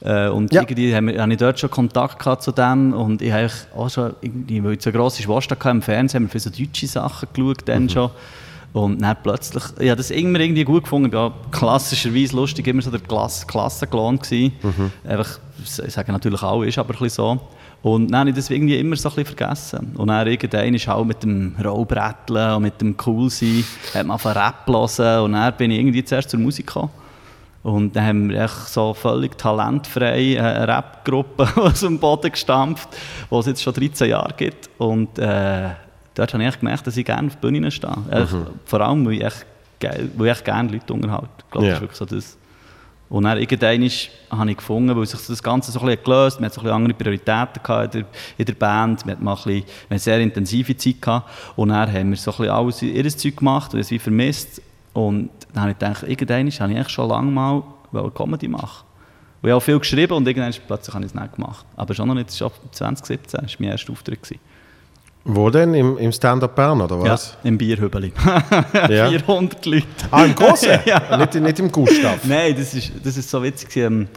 Äh, 0.05 0.29
und 0.29 0.53
Ja. 0.53 0.63
irgendwie 0.63 0.95
habe 0.95 1.33
ich 1.33 1.39
dort 1.39 1.61
schon 1.61 1.71
Kontakt 1.71 2.19
gehabt 2.19 2.43
zu 2.43 2.53
dem 2.53 2.93
und 2.93 3.23
ich 3.23 3.33
habe 3.33 3.49
auch 3.77 3.89
schon, 3.89 4.15
irgendwie, 4.21 4.63
weil 4.65 4.73
ich 4.75 4.83
so 4.83 4.91
grosse 4.91 5.23
Schwester 5.23 5.55
hatte 5.57 5.71
im 5.71 5.81
Fernsehen, 5.83 6.23
haben 6.23 6.27
wir 6.27 6.31
für 6.31 6.41
so 6.41 6.51
deutsche 6.51 6.87
Sachen 6.87 7.29
geschaut 7.33 7.59
dann 7.67 7.89
schon. 7.89 8.11
Und 8.73 9.03
dann 9.03 9.17
plötzlich, 9.23 9.63
ich 9.79 9.91
habe 9.91 9.99
das 9.99 10.11
immer 10.11 10.41
irgendwie 10.41 10.65
gut 10.65 10.85
gefunden, 10.85 11.09
ich 11.09 11.13
war 11.13 11.35
klassischerweise 11.51 12.35
lustig, 12.35 12.67
immer 12.67 12.81
so 12.83 12.91
der 12.91 13.01
Klasse, 13.01 13.47
Klassenklon 13.47 14.19
gewesen. 14.19 14.53
Einfach, 15.05 15.39
ich 15.63 15.71
sage 15.93 16.11
natürlich 16.11 16.43
auch, 16.43 16.63
ist 16.63 16.79
aber 16.79 16.95
ein 16.95 16.99
bisschen 16.99 17.11
so. 17.11 17.41
Und 17.83 18.13
dann 18.13 18.21
habe 18.21 18.31
ich 18.31 18.37
das 18.37 18.49
irgendwie 18.49 18.79
immer 18.79 18.95
so 18.95 19.09
ein 19.09 19.15
bisschen 19.17 19.37
vergessen. 19.37 19.93
Und 19.97 20.07
dann 20.09 20.27
irgendwann 20.27 20.73
ist 20.75 20.89
auch 20.89 21.05
mit 21.05 21.23
dem 21.25 21.57
Rollbretteln 21.63 22.55
und 22.55 22.63
mit 22.63 22.81
dem 22.81 22.97
Coolsein, 22.97 23.65
hat 23.93 24.07
man 24.07 24.19
von 24.19 24.33
Rap 24.33 24.67
hören 24.69 25.25
und 25.25 25.33
dann 25.33 25.53
bin 25.57 25.71
ich 25.73 25.79
irgendwie 25.81 26.05
zuerst 26.05 26.31
zur 26.31 26.39
Musik 26.39 26.67
gekommen. 26.69 26.91
Und 27.65 27.95
dann 27.95 28.07
haben 28.07 28.29
wir 28.31 28.43
echt 28.43 28.69
so 28.69 28.93
völlig 28.95 29.37
talentfrei 29.39 30.41
eine 30.41 30.67
Rap-Gruppe 30.69 31.49
aus 31.57 31.81
dem 31.81 31.99
Boden 31.99 32.31
gestampft, 32.33 32.89
die 33.31 33.35
es 33.37 33.47
jetzt 33.47 33.63
schon 33.63 33.75
13 33.75 34.11
Jahre 34.11 34.35
gibt. 34.37 34.69
Und 34.79 35.19
äh, 35.19 35.71
dort 36.15 36.35
habe 36.35 36.45
ich 36.45 36.59
gemerkt, 36.59 36.87
dass 36.87 36.97
ich 36.97 37.05
gerne 37.05 37.29
auf 37.29 37.37
Bühnen 37.37 37.71
stehe. 37.71 37.97
Echt, 38.11 38.35
Vor 38.65 38.81
allem, 38.81 39.07
weil 39.07 39.13
ich 39.15 39.25
echt, 39.25 39.47
geil, 39.81 40.09
weil 40.17 40.33
ich 40.33 40.43
gerne 40.45 40.73
Leute 40.73 40.93
unterhalte. 40.93 41.29
Ich 41.39 41.51
glaube, 41.51 41.67
Ja. 41.67 41.73
das 41.75 41.83
ist 41.83 41.83
wirklich 41.83 41.99
so 41.99 42.05
das. 42.17 42.39
Und 43.13 43.25
dann 43.25 43.37
irgendwann 43.37 43.91
habe 44.31 44.51
ich 44.51 44.57
gefunden, 44.57 44.97
weil 44.97 45.05
sich 45.05 45.21
das 45.27 45.43
Ganze 45.43 45.71
so 45.71 45.81
ein 45.81 45.85
bisschen 45.85 46.05
gelöst 46.05 46.41
man 46.41 46.47
hat 46.47 46.55
so 46.55 46.63
ein 46.63 46.69
andere 46.69 46.95
Prioritäten 46.95 47.61
in 47.85 47.91
der, 47.91 48.05
in 48.39 48.45
der 48.47 48.55
Band, 48.55 49.05
man 49.05 49.17
hat 49.17 49.23
mal 49.23 49.33
ein 49.33 49.37
bisschen, 49.37 49.65
haben 49.91 49.99
sehr 49.99 50.21
intensive 50.21 50.75
Zeit 50.75 51.03
gehabt 51.03 51.29
und 51.55 51.69
dann 51.69 51.93
haben 51.93 52.09
wir 52.09 52.17
so 52.17 52.31
ein 52.31 52.37
bisschen 52.39 52.51
alles 52.51 52.81
ihr 52.81 53.09
Zeug 53.11 53.37
gemacht 53.37 53.75
und 53.75 53.81
es 53.81 53.91
wie 53.91 53.99
vermisst 53.99 54.63
und 54.95 55.29
dann 55.53 55.63
habe 55.65 55.73
ich 55.73 55.79
gedacht, 55.79 56.05
irgendwann 56.05 56.39
habe 56.39 56.49
ich 56.49 56.61
eigentlich 56.63 56.89
schon 56.89 57.07
lange 57.07 57.31
mal 57.31 57.63
wollte 57.91 58.11
Comedy 58.13 58.49
machen. 58.49 58.87
Und 59.43 59.49
ich 59.49 59.53
habe 59.53 59.61
viel 59.61 59.79
geschrieben 59.79 60.15
und 60.15 60.27
irgendwann 60.27 60.55
plötzlich 60.67 60.95
habe 60.95 61.05
ich 61.05 61.13
es 61.13 61.15
nicht 61.15 61.35
gemacht. 61.35 61.67
Aber 61.77 61.93
schon 61.93 62.09
noch 62.09 62.15
nicht, 62.15 62.35
schon 62.35 62.51
2017 62.71 63.43
war 63.43 63.49
mein 63.59 63.71
erster 63.73 63.93
Auftritt. 63.93 64.23
Gewesen. 64.23 64.41
Wo 65.25 65.51
denn? 65.51 65.75
Im, 65.75 65.99
im 65.99 66.11
Stand-Up 66.13 66.57
Bern, 66.57 66.81
oder 66.81 67.01
was? 67.01 67.37
Ja, 67.45 67.49
im 67.49 67.59
Bierhübeli. 67.59 68.13
Ja. 68.89 69.09
400 69.09 69.67
Leute. 69.67 69.87
Ah, 70.11 70.25
im 70.25 70.35
Großen? 70.35 70.79
Ja. 70.85 71.17
nicht, 71.17 71.35
nicht 71.35 71.59
im 71.59 71.71
Gustav? 71.71 72.19
Nein, 72.25 72.55
das 72.57 72.75
ist, 72.75 72.93
das 73.05 73.17
ist 73.17 73.31
so 73.31 73.43
witzig. 73.43 73.77
Ähm, 73.77 74.09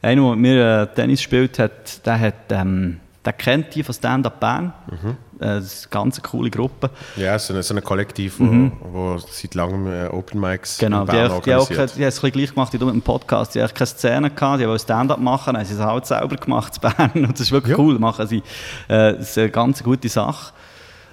einer, 0.00 0.22
der 0.22 0.30
mit 0.30 0.38
mir 0.40 0.82
äh, 0.82 0.94
Tennis 0.94 1.20
gespielt 1.20 1.58
hat, 1.58 2.04
der 2.06 2.18
hat, 2.20 2.34
ähm, 2.50 3.00
der 3.24 3.32
kennt 3.32 3.74
die 3.74 3.82
von 3.82 3.94
Stand-Up 3.94 4.38
Bern. 4.40 4.72
Mhm. 4.90 5.10
Äh, 5.40 5.46
Das 5.56 5.64
ist 5.64 5.84
eine 5.86 6.02
ganz 6.02 6.22
coole 6.22 6.50
Gruppe. 6.50 6.90
Ja, 7.16 7.38
so 7.38 7.54
ein 7.54 7.62
so 7.62 7.74
eine 7.74 7.82
Kollektiv, 7.82 8.36
wo, 8.38 8.70
wo 8.92 9.18
seit 9.18 9.54
langem 9.54 9.86
äh, 9.86 10.06
Open 10.08 10.40
Mics 10.40 10.78
Genau, 10.78 11.00
in 11.00 11.06
die, 11.06 11.12
Bern 11.12 11.26
die, 11.26 11.30
auch 11.32 11.36
organisiert. 11.36 11.68
keine- 11.78 11.86
die 11.88 12.02
haben 12.02 12.08
es 12.08 12.16
ein 12.18 12.20
bisschen 12.22 12.32
gleich 12.32 12.50
gemacht 12.54 12.72
wie 12.72 12.78
du 12.78 12.86
mit 12.86 12.94
dem 12.94 13.02
Podcast. 13.02 13.54
Die 13.54 13.62
haben 13.62 13.72
keine 13.74 13.86
Szene 13.86 14.30
gehabt, 14.30 14.60
die 14.60 14.68
wollten 14.68 14.82
Stand-up 14.82 15.18
machen, 15.20 15.56
haben 15.56 15.64
sie 15.64 15.74
es 15.74 15.80
halt 15.80 16.06
selber 16.06 16.36
gemacht 16.36 16.72
in 16.76 16.90
Bern. 16.90 17.10
Und 17.26 17.32
das 17.32 17.40
ist 17.40 17.52
wirklich 17.52 17.76
Ja. 17.76 17.82
cool, 17.82 17.98
machen 17.98 18.26
sie. 18.26 18.38
Äh, 18.88 19.14
das 19.14 19.30
ist 19.30 19.38
eine 19.38 19.50
ganz 19.50 19.82
gute 19.82 20.08
Sache. 20.08 20.52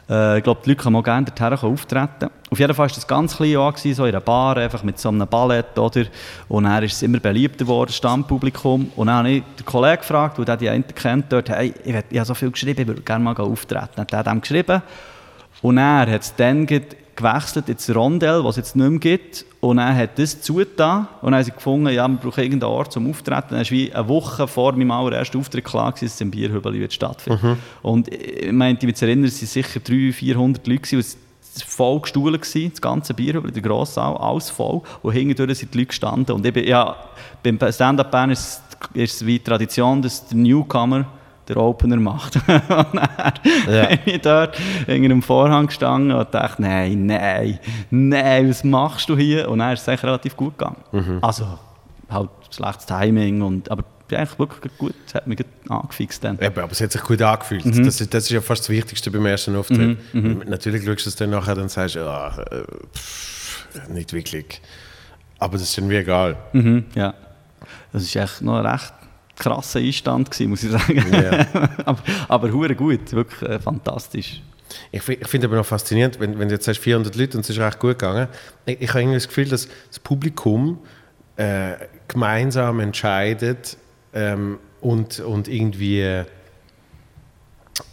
Äh, 0.09 0.37
ich 0.39 0.43
glaube, 0.43 0.61
die 0.65 0.69
Leute 0.71 0.83
können 0.83 0.95
auch 0.95 1.03
gerne 1.03 1.25
dorthin 1.25 1.69
auftreten. 1.69 2.29
Auf 2.49 2.59
jeden 2.59 2.73
Fall 2.73 2.89
war 2.89 2.95
das 2.95 3.07
ganz 3.07 3.37
klein 3.37 3.51
Jahr, 3.51 3.73
so 3.77 4.05
in 4.05 4.09
einer 4.09 4.19
Bar, 4.19 4.57
einfach 4.57 4.83
mit 4.83 4.99
so 4.99 5.09
einem 5.09 5.27
Ballett, 5.27 5.77
oder? 5.77 6.05
Und 6.49 6.65
dann 6.65 6.83
ist 6.83 6.93
es 6.93 7.01
immer 7.03 7.19
beliebter 7.19 7.65
geworden, 7.65 7.91
Stammpublikum. 7.91 8.91
Und 8.95 9.07
dann 9.07 9.17
habe 9.17 9.29
ich 9.29 9.43
den 9.57 9.65
Kollegen 9.65 9.97
gefragt, 10.01 10.37
der 10.45 10.57
die 10.57 10.69
einen 10.69 10.85
kennt, 10.87 11.31
dort, 11.31 11.49
hey, 11.49 11.73
ich, 11.83 11.93
will- 11.93 12.03
ich 12.09 12.17
habe 12.17 12.25
so 12.27 12.33
viel 12.33 12.51
geschrieben, 12.51 12.81
ich 12.81 12.87
würde 12.87 13.01
gerne 13.01 13.23
mal 13.23 13.35
auftreten. 13.37 13.89
Dann 13.95 14.03
hat 14.05 14.13
er 14.13 14.23
dem 14.23 14.41
geschrieben. 14.41 14.81
Und 15.61 15.77
er 15.77 16.11
hat 16.11 16.21
es 16.21 16.35
dann 16.35 16.67
gewechselt 17.21 17.69
ins 17.69 17.93
Rondell, 17.93 18.43
was 18.43 18.51
es 18.51 18.57
jetzt 18.57 18.75
nicht 18.75 18.89
mehr 18.89 18.99
gibt. 18.99 19.45
Und 19.59 19.77
er 19.77 19.95
hat 19.95 20.17
das 20.17 20.41
zugetan. 20.41 21.07
Und 21.21 21.31
dann 21.31 21.35
haben 21.35 21.43
sie 21.43 21.51
gefunden, 21.51 21.89
ja, 21.89 22.07
wir 22.07 22.17
brauchen 22.17 22.43
irgendeinen 22.43 22.71
Ort 22.71 22.91
zum 22.91 23.09
Auftreten. 23.09 23.47
Dann 23.51 23.59
war 23.59 23.69
wie 23.69 23.93
eine 23.93 24.07
Woche 24.07 24.47
vor 24.47 24.73
meinem 24.73 24.91
allerersten 24.91 25.39
Auftritt 25.39 25.63
klar, 25.63 25.91
gewesen, 25.91 26.05
dass 26.05 26.15
es 26.15 26.21
im 26.21 26.31
Bierhübel 26.31 26.73
wird 26.73 26.93
stattfinden 26.93 27.57
Und 27.81 28.13
ich 28.13 28.51
meinte, 28.51 28.85
mich 28.85 28.95
zu 28.95 29.05
erinnern, 29.05 29.25
es 29.25 29.41
waren 29.41 29.47
sicher 29.47 29.79
300, 29.79 30.15
400 30.15 30.67
Leute. 30.67 30.81
gewesen. 30.81 31.17
Es 31.53 31.61
war 31.61 31.67
voll 31.67 31.99
gestuhlt, 32.01 32.41
gewesen, 32.41 32.71
das 32.71 32.81
ganze 32.81 33.13
Bierhübel, 33.13 33.51
der 33.51 33.61
grosse 33.61 33.93
Saal, 33.93 34.15
alles 34.17 34.49
voll. 34.49 34.81
Und 35.01 35.11
hinten 35.11 35.53
sind 35.53 35.73
die 35.73 35.77
Leute 35.79 35.87
gestanden. 35.87 36.35
Und 36.35 36.45
ich 36.45 36.53
bin, 36.53 36.65
ja, 36.65 36.95
beim 37.43 37.59
Stand-Up 37.71 38.09
Bern 38.09 38.31
ist, 38.31 38.61
ist 38.93 39.15
es 39.15 39.25
wie 39.25 39.37
Tradition, 39.39 40.01
dass 40.01 40.27
der 40.27 40.37
Newcomer 40.37 41.05
der 41.55 41.63
Opener 41.63 41.97
macht. 41.97 42.35
und 42.47 42.61
dann 42.69 43.09
Ja. 43.69 43.85
bin 43.89 43.99
ich 44.05 44.21
dort 44.21 44.57
hinter 44.57 44.91
einem 44.93 45.21
Vorhang 45.21 45.67
gestanden 45.67 46.11
und 46.11 46.33
dachte, 46.33 46.61
nein, 46.61 47.05
nein, 47.05 47.59
nein, 47.89 48.49
was 48.49 48.63
machst 48.63 49.09
du 49.09 49.17
hier? 49.17 49.49
Und 49.49 49.59
dann 49.59 49.73
ist 49.73 49.81
es 49.81 49.89
eigentlich 49.89 50.03
relativ 50.03 50.35
gut 50.37 50.57
gegangen. 50.57 50.77
Mhm. 50.91 51.19
Also, 51.21 51.47
halt 52.09 52.29
schlechtes 52.49 52.85
Timing, 52.85 53.41
und, 53.41 53.69
aber 53.71 53.83
eigentlich 54.11 54.39
wirklich 54.39 54.77
gut, 54.77 54.93
es 55.07 55.13
hat 55.15 55.25
mich 55.25 55.37
gut 55.37 55.47
angefixt 55.69 56.21
dann. 56.23 56.37
Eben, 56.39 56.59
aber 56.59 56.71
es 56.71 56.81
hat 56.81 56.91
sich 56.91 57.01
gut 57.01 57.21
angefühlt. 57.21 57.65
Mhm. 57.65 57.85
Das, 57.85 58.01
ist, 58.01 58.13
das 58.13 58.23
ist 58.25 58.29
ja 58.31 58.41
fast 58.41 58.63
das 58.63 58.69
Wichtigste 58.69 59.09
beim 59.09 59.25
ersten 59.25 59.55
Auftritt. 59.55 59.97
Natürlich 60.13 60.83
schaust 60.83 61.05
du 61.05 61.09
es 61.09 61.15
dann 61.15 61.29
nachher 61.29 61.57
und 61.57 61.71
sagst, 61.71 61.95
ja, 61.95 62.29
pff, 62.93 63.67
nicht 63.89 64.11
wirklich. 64.11 64.61
Aber 65.39 65.53
das 65.53 65.63
ist 65.63 65.77
dann 65.77 65.89
wie 65.89 65.95
egal. 65.95 66.35
Mhm, 66.53 66.85
ja. 66.93 67.13
Das 67.93 68.13
war 68.15 68.23
echt 68.23 68.41
noch 68.41 68.63
recht 68.63 68.93
krasser 69.41 69.79
Einstand, 69.79 70.29
gewesen, 70.29 70.49
muss 70.49 70.63
ich 70.63 70.71
sagen. 70.71 71.03
Ja. 71.11 71.47
aber, 71.85 72.03
aber 72.27 72.51
hure 72.51 72.75
gut, 72.75 73.11
wirklich 73.11 73.41
äh, 73.49 73.59
fantastisch. 73.59 74.41
Ich, 74.91 75.07
ich 75.09 75.27
finde 75.27 75.47
aber 75.47 75.57
noch 75.57 75.65
faszinierend, 75.65 76.19
wenn, 76.19 76.37
wenn 76.37 76.47
du 76.47 76.53
jetzt 76.53 76.65
sagst 76.65 76.79
400 76.81 77.15
Leute 77.15 77.37
und 77.37 77.43
es 77.43 77.49
ist 77.49 77.59
recht 77.59 77.79
gut 77.79 77.97
gegangen. 77.99 78.27
Ich, 78.65 78.81
ich 78.81 78.89
habe 78.89 79.01
irgendwie 79.01 79.17
das 79.17 79.27
Gefühl, 79.27 79.49
dass 79.49 79.67
das 79.89 79.99
Publikum 79.99 80.79
äh, 81.37 81.73
gemeinsam 82.07 82.79
entscheidet 82.79 83.77
ähm, 84.13 84.59
und, 84.79 85.19
und 85.19 85.47
irgendwie, 85.47 86.23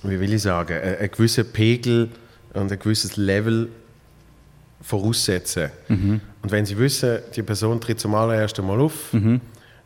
wie 0.03 0.21
will 0.21 0.35
ich 0.35 0.43
sagen, 0.43 0.75
äh, 0.75 0.99
einen 0.99 1.11
gewissen 1.11 1.51
Pegel 1.51 2.11
und 2.53 2.71
ein 2.71 2.79
gewisses 2.79 3.17
Level 3.17 3.71
voraussetzen. 4.83 5.71
Und 5.89 6.53
wenn 6.53 6.65
sie 6.65 6.79
wissen, 6.79 7.19
die 7.35 7.43
Person 7.43 7.81
tritt 7.81 7.99
zum 7.99 8.15
allerersten 8.15 8.65
Mal 8.65 8.81
auf, 8.81 9.13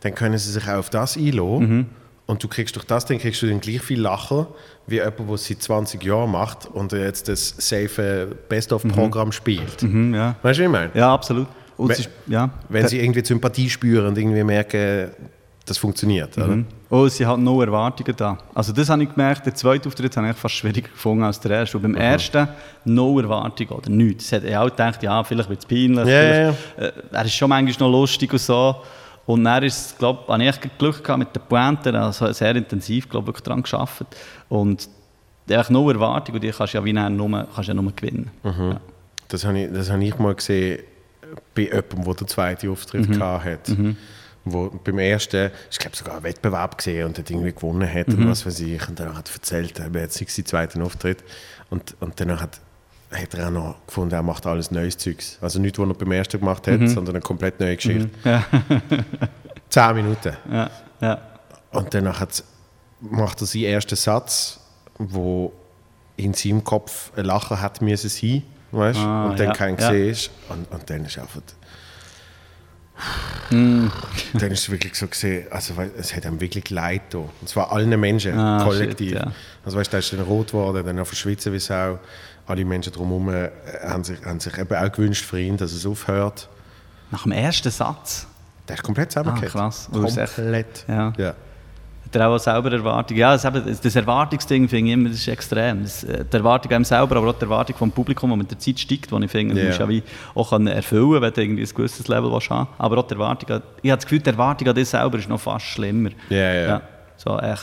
dann 0.03 0.15
können 0.15 0.39
sie 0.39 0.51
sich 0.53 0.65
auch 0.69 0.79
auf 0.79 0.91
das 0.91 1.17
einlassen. 1.17 1.89
Und 2.27 2.43
du 2.43 2.49
kriegst 2.49 2.77
durch 2.77 2.85
das, 2.85 3.05
dann 3.05 3.19
kriegst 3.19 3.43
du 3.43 3.47
dann 3.49 3.61
gleich 3.61 3.83
viel 3.83 4.01
Lachen, 4.01 4.47
wie 4.87 4.95
jemand, 4.97 5.19
der 5.19 5.29
es 5.35 5.47
seit 5.47 5.61
20 5.63 6.03
Jahren 6.05 6.31
macht 6.31 6.67
und 6.73 6.93
jetzt 6.93 7.29
das 7.29 7.55
safe 7.59 8.29
Best-of-Programm 8.49 9.33
spielt. 9.33 9.83
Mhm, 9.83 10.15
ja. 10.15 10.37
Weißt 10.43 10.59
du, 10.61 10.63
was 10.63 10.67
ich 10.67 10.69
meine? 10.73 10.91
ja, 10.95 11.13
absolut. 11.13 11.47
Wenn- 11.79 11.91
ist, 11.91 12.09
ja. 12.29 12.49
Wenn 12.69 12.87
sie 12.87 13.01
irgendwie 13.01 13.25
Sympathie 13.25 13.69
spüren 13.69 14.07
und 14.07 14.17
irgendwie 14.19 14.45
merken, 14.45 15.11
das 15.67 15.79
funktioniert. 15.79 16.37
Oder? 16.39 16.59
Oh, 16.91 17.09
sie 17.09 17.27
hat 17.27 17.39
no 17.39 17.61
Erwartungen 17.61 18.15
da. 18.17 18.39
Also 18.55 18.73
das 18.73 18.89
habe 18.89 19.03
ich 19.03 19.11
gemerkt, 19.11 19.47
der 19.47 19.55
zweite 19.55 19.89
Auftritt 19.89 20.17
habe 20.17 20.31
ich 20.31 20.37
fast 20.37 20.55
schwieriger 20.55 20.89
gefunden 20.89 21.25
als 21.25 21.41
der 21.41 21.53
erste. 21.53 21.77
Und 21.79 21.83
beim 21.83 21.95
ersten 21.97 22.47
no 22.85 23.19
Erwartungen 23.19 23.71
oder 23.71 23.91
nichts. 23.91 24.31
Ich 24.33 24.57
auch 24.57 24.67
gedacht, 24.71 25.03
ja, 25.03 25.25
vielleicht 25.25 25.49
wird 25.49 25.61
es 25.61 25.67
peinlich. 25.67 26.05
Vielleicht, 26.05 26.59
Äh, 26.79 26.93
er 27.11 27.25
ist 27.25 27.35
schon 27.35 27.49
manchmal 27.49 27.89
noch 27.91 27.99
lustig 28.01 28.33
und 28.33 28.39
so. 28.41 28.77
Und 29.27 29.45
dann 29.45 29.63
ist 29.63 29.87
es, 29.93 29.99
glaube 29.99 30.25
habe 30.33 30.43
ich 30.45 30.79
Glück 30.79 31.03
gehabt 31.05 31.19
mit 31.19 31.35
den 31.35 31.43
Pointen, 31.49 31.95
also 31.95 32.33
sehr 32.33 32.57
intensiv, 32.57 33.09
glaube 33.09 33.29
wirklich 33.29 33.45
daran 33.45 33.63
gearbeitet. 33.63 34.09
Und 34.49 34.89
einfach 35.51 35.71
no 35.71 35.89
Erwartungen 35.91 36.37
und 36.37 36.45
die 36.45 36.51
kannst 36.51 36.75
du 36.75 36.79
ja 36.79 36.85
wie 36.85 36.93
nur, 36.93 37.47
kannst 37.55 37.69
ja 37.69 37.75
nur 37.75 37.93
gewinnen. 37.93 38.31
Ja. 38.45 38.81
Das 39.29 39.45
habe 39.45 39.61
ich, 39.61 39.73
das 39.73 39.91
habe 39.91 40.05
ich 40.05 40.19
mal 40.19 40.35
gesehen 40.35 40.83
bei 41.55 41.63
jemandem, 41.63 42.05
der 42.05 42.15
den 42.15 42.29
zweiten 42.29 42.69
Auftritt 42.71 43.09
Mhm. 43.09 43.13
gehabt 43.13 43.45
hat. 43.45 43.71
Wo 44.45 44.71
beim 44.71 44.99
ersten, 44.99 45.51
ich 45.71 45.79
glaube 45.79 45.97
sogar 45.97 46.15
einen 46.17 46.25
Wettbewerb 46.25 46.77
gesehen 46.77 47.07
und 47.07 47.17
hat 47.19 47.31
irgendwie 47.31 47.53
gewonnen 47.53 47.89
hat 47.89 48.09
Mhm. 48.09 48.19
und 48.25 48.31
was 48.31 48.45
weiß 48.45 48.59
ich. 48.61 48.89
Und 48.89 48.99
dann 48.99 49.17
hat 49.17 49.29
er 49.31 49.35
erzählt, 49.35 49.79
er 49.79 49.85
hat 49.87 49.95
jetzt 49.95 50.19
seinen 50.19 50.47
zweiten 50.47 50.83
Auftritt. 50.83 51.23
Und, 51.71 51.95
und 52.01 52.19
dann 52.21 52.41
hat, 52.41 52.61
hat 53.13 53.35
er 53.35 53.47
auch 53.49 53.51
noch 53.51 53.75
gefunden, 53.87 54.15
er 54.15 54.23
macht 54.23 54.47
alles 54.47 54.71
neues 54.71 54.97
Zeugs. 54.99 55.39
Also 55.41 55.61
nicht, 55.61 55.79
was 55.79 55.87
er 55.89 55.95
beim 55.95 56.13
ersten 56.13 56.39
gemacht 56.41 56.67
Mhm. 56.67 56.81
hat, 56.83 56.89
sondern 56.91 57.17
eine 57.17 57.23
komplett 57.23 57.61
neue 57.61 57.77
Geschichte. 57.77 58.09
Zehn 59.69 59.95
Minuten. 59.95 60.33
Ja, 60.51 60.71
ja. 61.01 61.19
Und 61.73 61.93
dann 61.95 62.19
hat, 62.19 62.43
macht 63.01 63.41
er 63.41 63.47
seinen 63.47 63.65
ersten 63.65 63.97
Satz, 63.97 64.61
wo 64.99 65.53
in 66.17 66.35
seinem 66.35 66.63
Kopf 66.63 67.11
ein 67.17 67.25
Lachen 67.25 67.61
hat 67.61 67.81
müssen 67.81 68.11
sein, 68.11 68.43
weißt? 68.71 68.99
Ah, 69.01 69.27
und 69.27 69.39
dann 69.41 69.49
ja, 69.49 69.53
kein 69.55 69.77
ja. 69.77 69.89
gesehen 69.89 70.11
ist. 70.11 70.31
Und, 70.49 70.71
und 70.71 70.89
dann 70.91 71.05
ist 71.05 71.19
einfach... 71.19 71.41
Mm. 73.51 73.87
dann 74.35 74.51
ist 74.53 74.61
es 74.61 74.71
wirklich 74.71 74.95
so 74.95 75.07
gesehen, 75.07 75.47
also 75.51 75.75
es 75.99 76.15
hat 76.15 76.25
ihm 76.25 76.41
wirklich 76.41 76.71
leid 76.71 77.03
da. 77.11 77.19
Und 77.19 77.49
zwar 77.49 77.73
allen 77.73 77.99
Menschen, 77.99 78.39
Ah, 78.39 78.63
kollektiv. 78.63 79.11
shit, 79.11 79.19
ja. 79.19 79.33
Also 79.65 79.79
weißt 79.79 79.91
du, 79.91 79.93
da 79.93 79.99
ist 79.99 80.13
dann 80.13 80.21
rot 80.21 80.49
geworden, 80.49 80.85
dann 80.85 80.99
auf 80.99 81.09
verschwitzen 81.09 81.53
wie 81.53 81.59
Alle 82.47 82.65
Menschen 82.65 82.93
drumherum 82.93 83.29
äh, 83.29 83.51
haben 83.85 84.05
sich, 84.05 84.23
haben 84.25 84.41
sich 84.41 84.57
eben 84.59 84.75
auch 84.75 84.93
gewünscht 84.93 85.25
für 85.25 85.41
ihn, 85.41 85.57
dass 85.57 85.73
es 85.73 85.87
aufhört. 85.87 86.49
Nach 87.11 87.23
dem 87.23 87.33
ersten 87.33 87.71
Satz 87.71 88.27
Der 88.69 88.77
ist 88.77 88.83
komplett 88.83 89.13
zusammengekehrt. 89.13 89.55
Ah, 89.55 89.59
krass. 89.59 89.89
Komplett. 89.93 90.85
Ja. 90.89 91.13
ja. 91.17 91.35
Hat 92.05 92.17
er 92.21 92.29
auch 92.29 92.39
selber 92.39 92.73
Erwartungen? 92.73 93.19
Ja, 93.21 93.37
das, 93.37 93.81
das 93.81 93.97
Erwartungsding 93.97 94.69
finde 94.69 94.89
ich 94.89 94.95
immer 94.95 95.09
das 95.09 95.19
ist 95.19 95.29
extrem. 95.29 95.83
Das, 95.83 96.05
äh, 96.05 96.25
die 96.25 96.37
Erwartung 96.37 96.73
einem 96.73 96.85
selber, 96.85 97.17
aber 97.17 97.31
auch 97.31 97.39
die 97.39 97.43
Erwartung 97.45 97.77
vom 97.77 97.91
Publikum, 97.91 98.31
die 98.31 98.37
mit 98.37 98.51
der 98.51 98.59
Zeit 98.59 98.81
steigt, 98.81 99.11
die 99.11 99.25
ich 99.25 99.31
finde, 99.31 99.55
Ja. 99.55 99.79
du 99.79 99.87
musst 99.87 100.05
auch 100.35 100.61
erfüllen 100.61 101.23
wenn 101.23 101.33
du 101.33 101.43
irgendwie 101.43 101.63
ein 101.63 101.75
gewisses 101.75 102.09
Level 102.09 102.31
willst 102.31 102.51
haben 102.51 102.69
Aber 102.79 102.99
auch 102.99 103.07
die 103.07 103.15
Erwartung, 103.15 103.63
ich 103.83 103.91
habe 103.91 103.97
das 103.99 104.05
Gefühl, 104.05 104.19
die 104.21 104.31
Erwartung 104.31 104.69
an 104.69 104.75
dich 104.75 104.89
selber 104.89 105.19
ist 105.19 105.29
noch 105.29 105.41
fast 105.41 105.65
schlimmer. 105.65 106.11
Ja, 106.29 106.53
ja. 106.55 106.83
So 107.17 107.39
echt, 107.39 107.63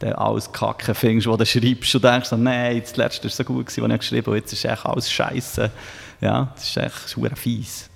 der 0.00 0.18
alles 0.20 0.50
Kacke 0.52 0.94
findest, 0.94 1.26
was 1.26 1.38
du 1.38 1.46
schreibst 1.46 1.94
und 1.94 2.04
denkst 2.04 2.28
so, 2.28 2.36
nein, 2.36 2.80
das 2.80 2.96
letzte 2.96 3.24
war 3.24 3.30
so 3.30 3.44
gut, 3.44 3.66
was 3.66 3.76
ich 3.78 3.98
geschrieben 3.98 4.26
habe, 4.26 4.36
jetzt 4.36 4.52
ist 4.52 4.64
echt 4.64 4.84
alles 4.84 5.10
Scheiße. 5.10 5.70
Ja, 6.20 6.52
das 6.54 6.64
ist 6.68 6.76
echt 6.76 7.08
super 7.08 7.34
fies. 7.36 7.88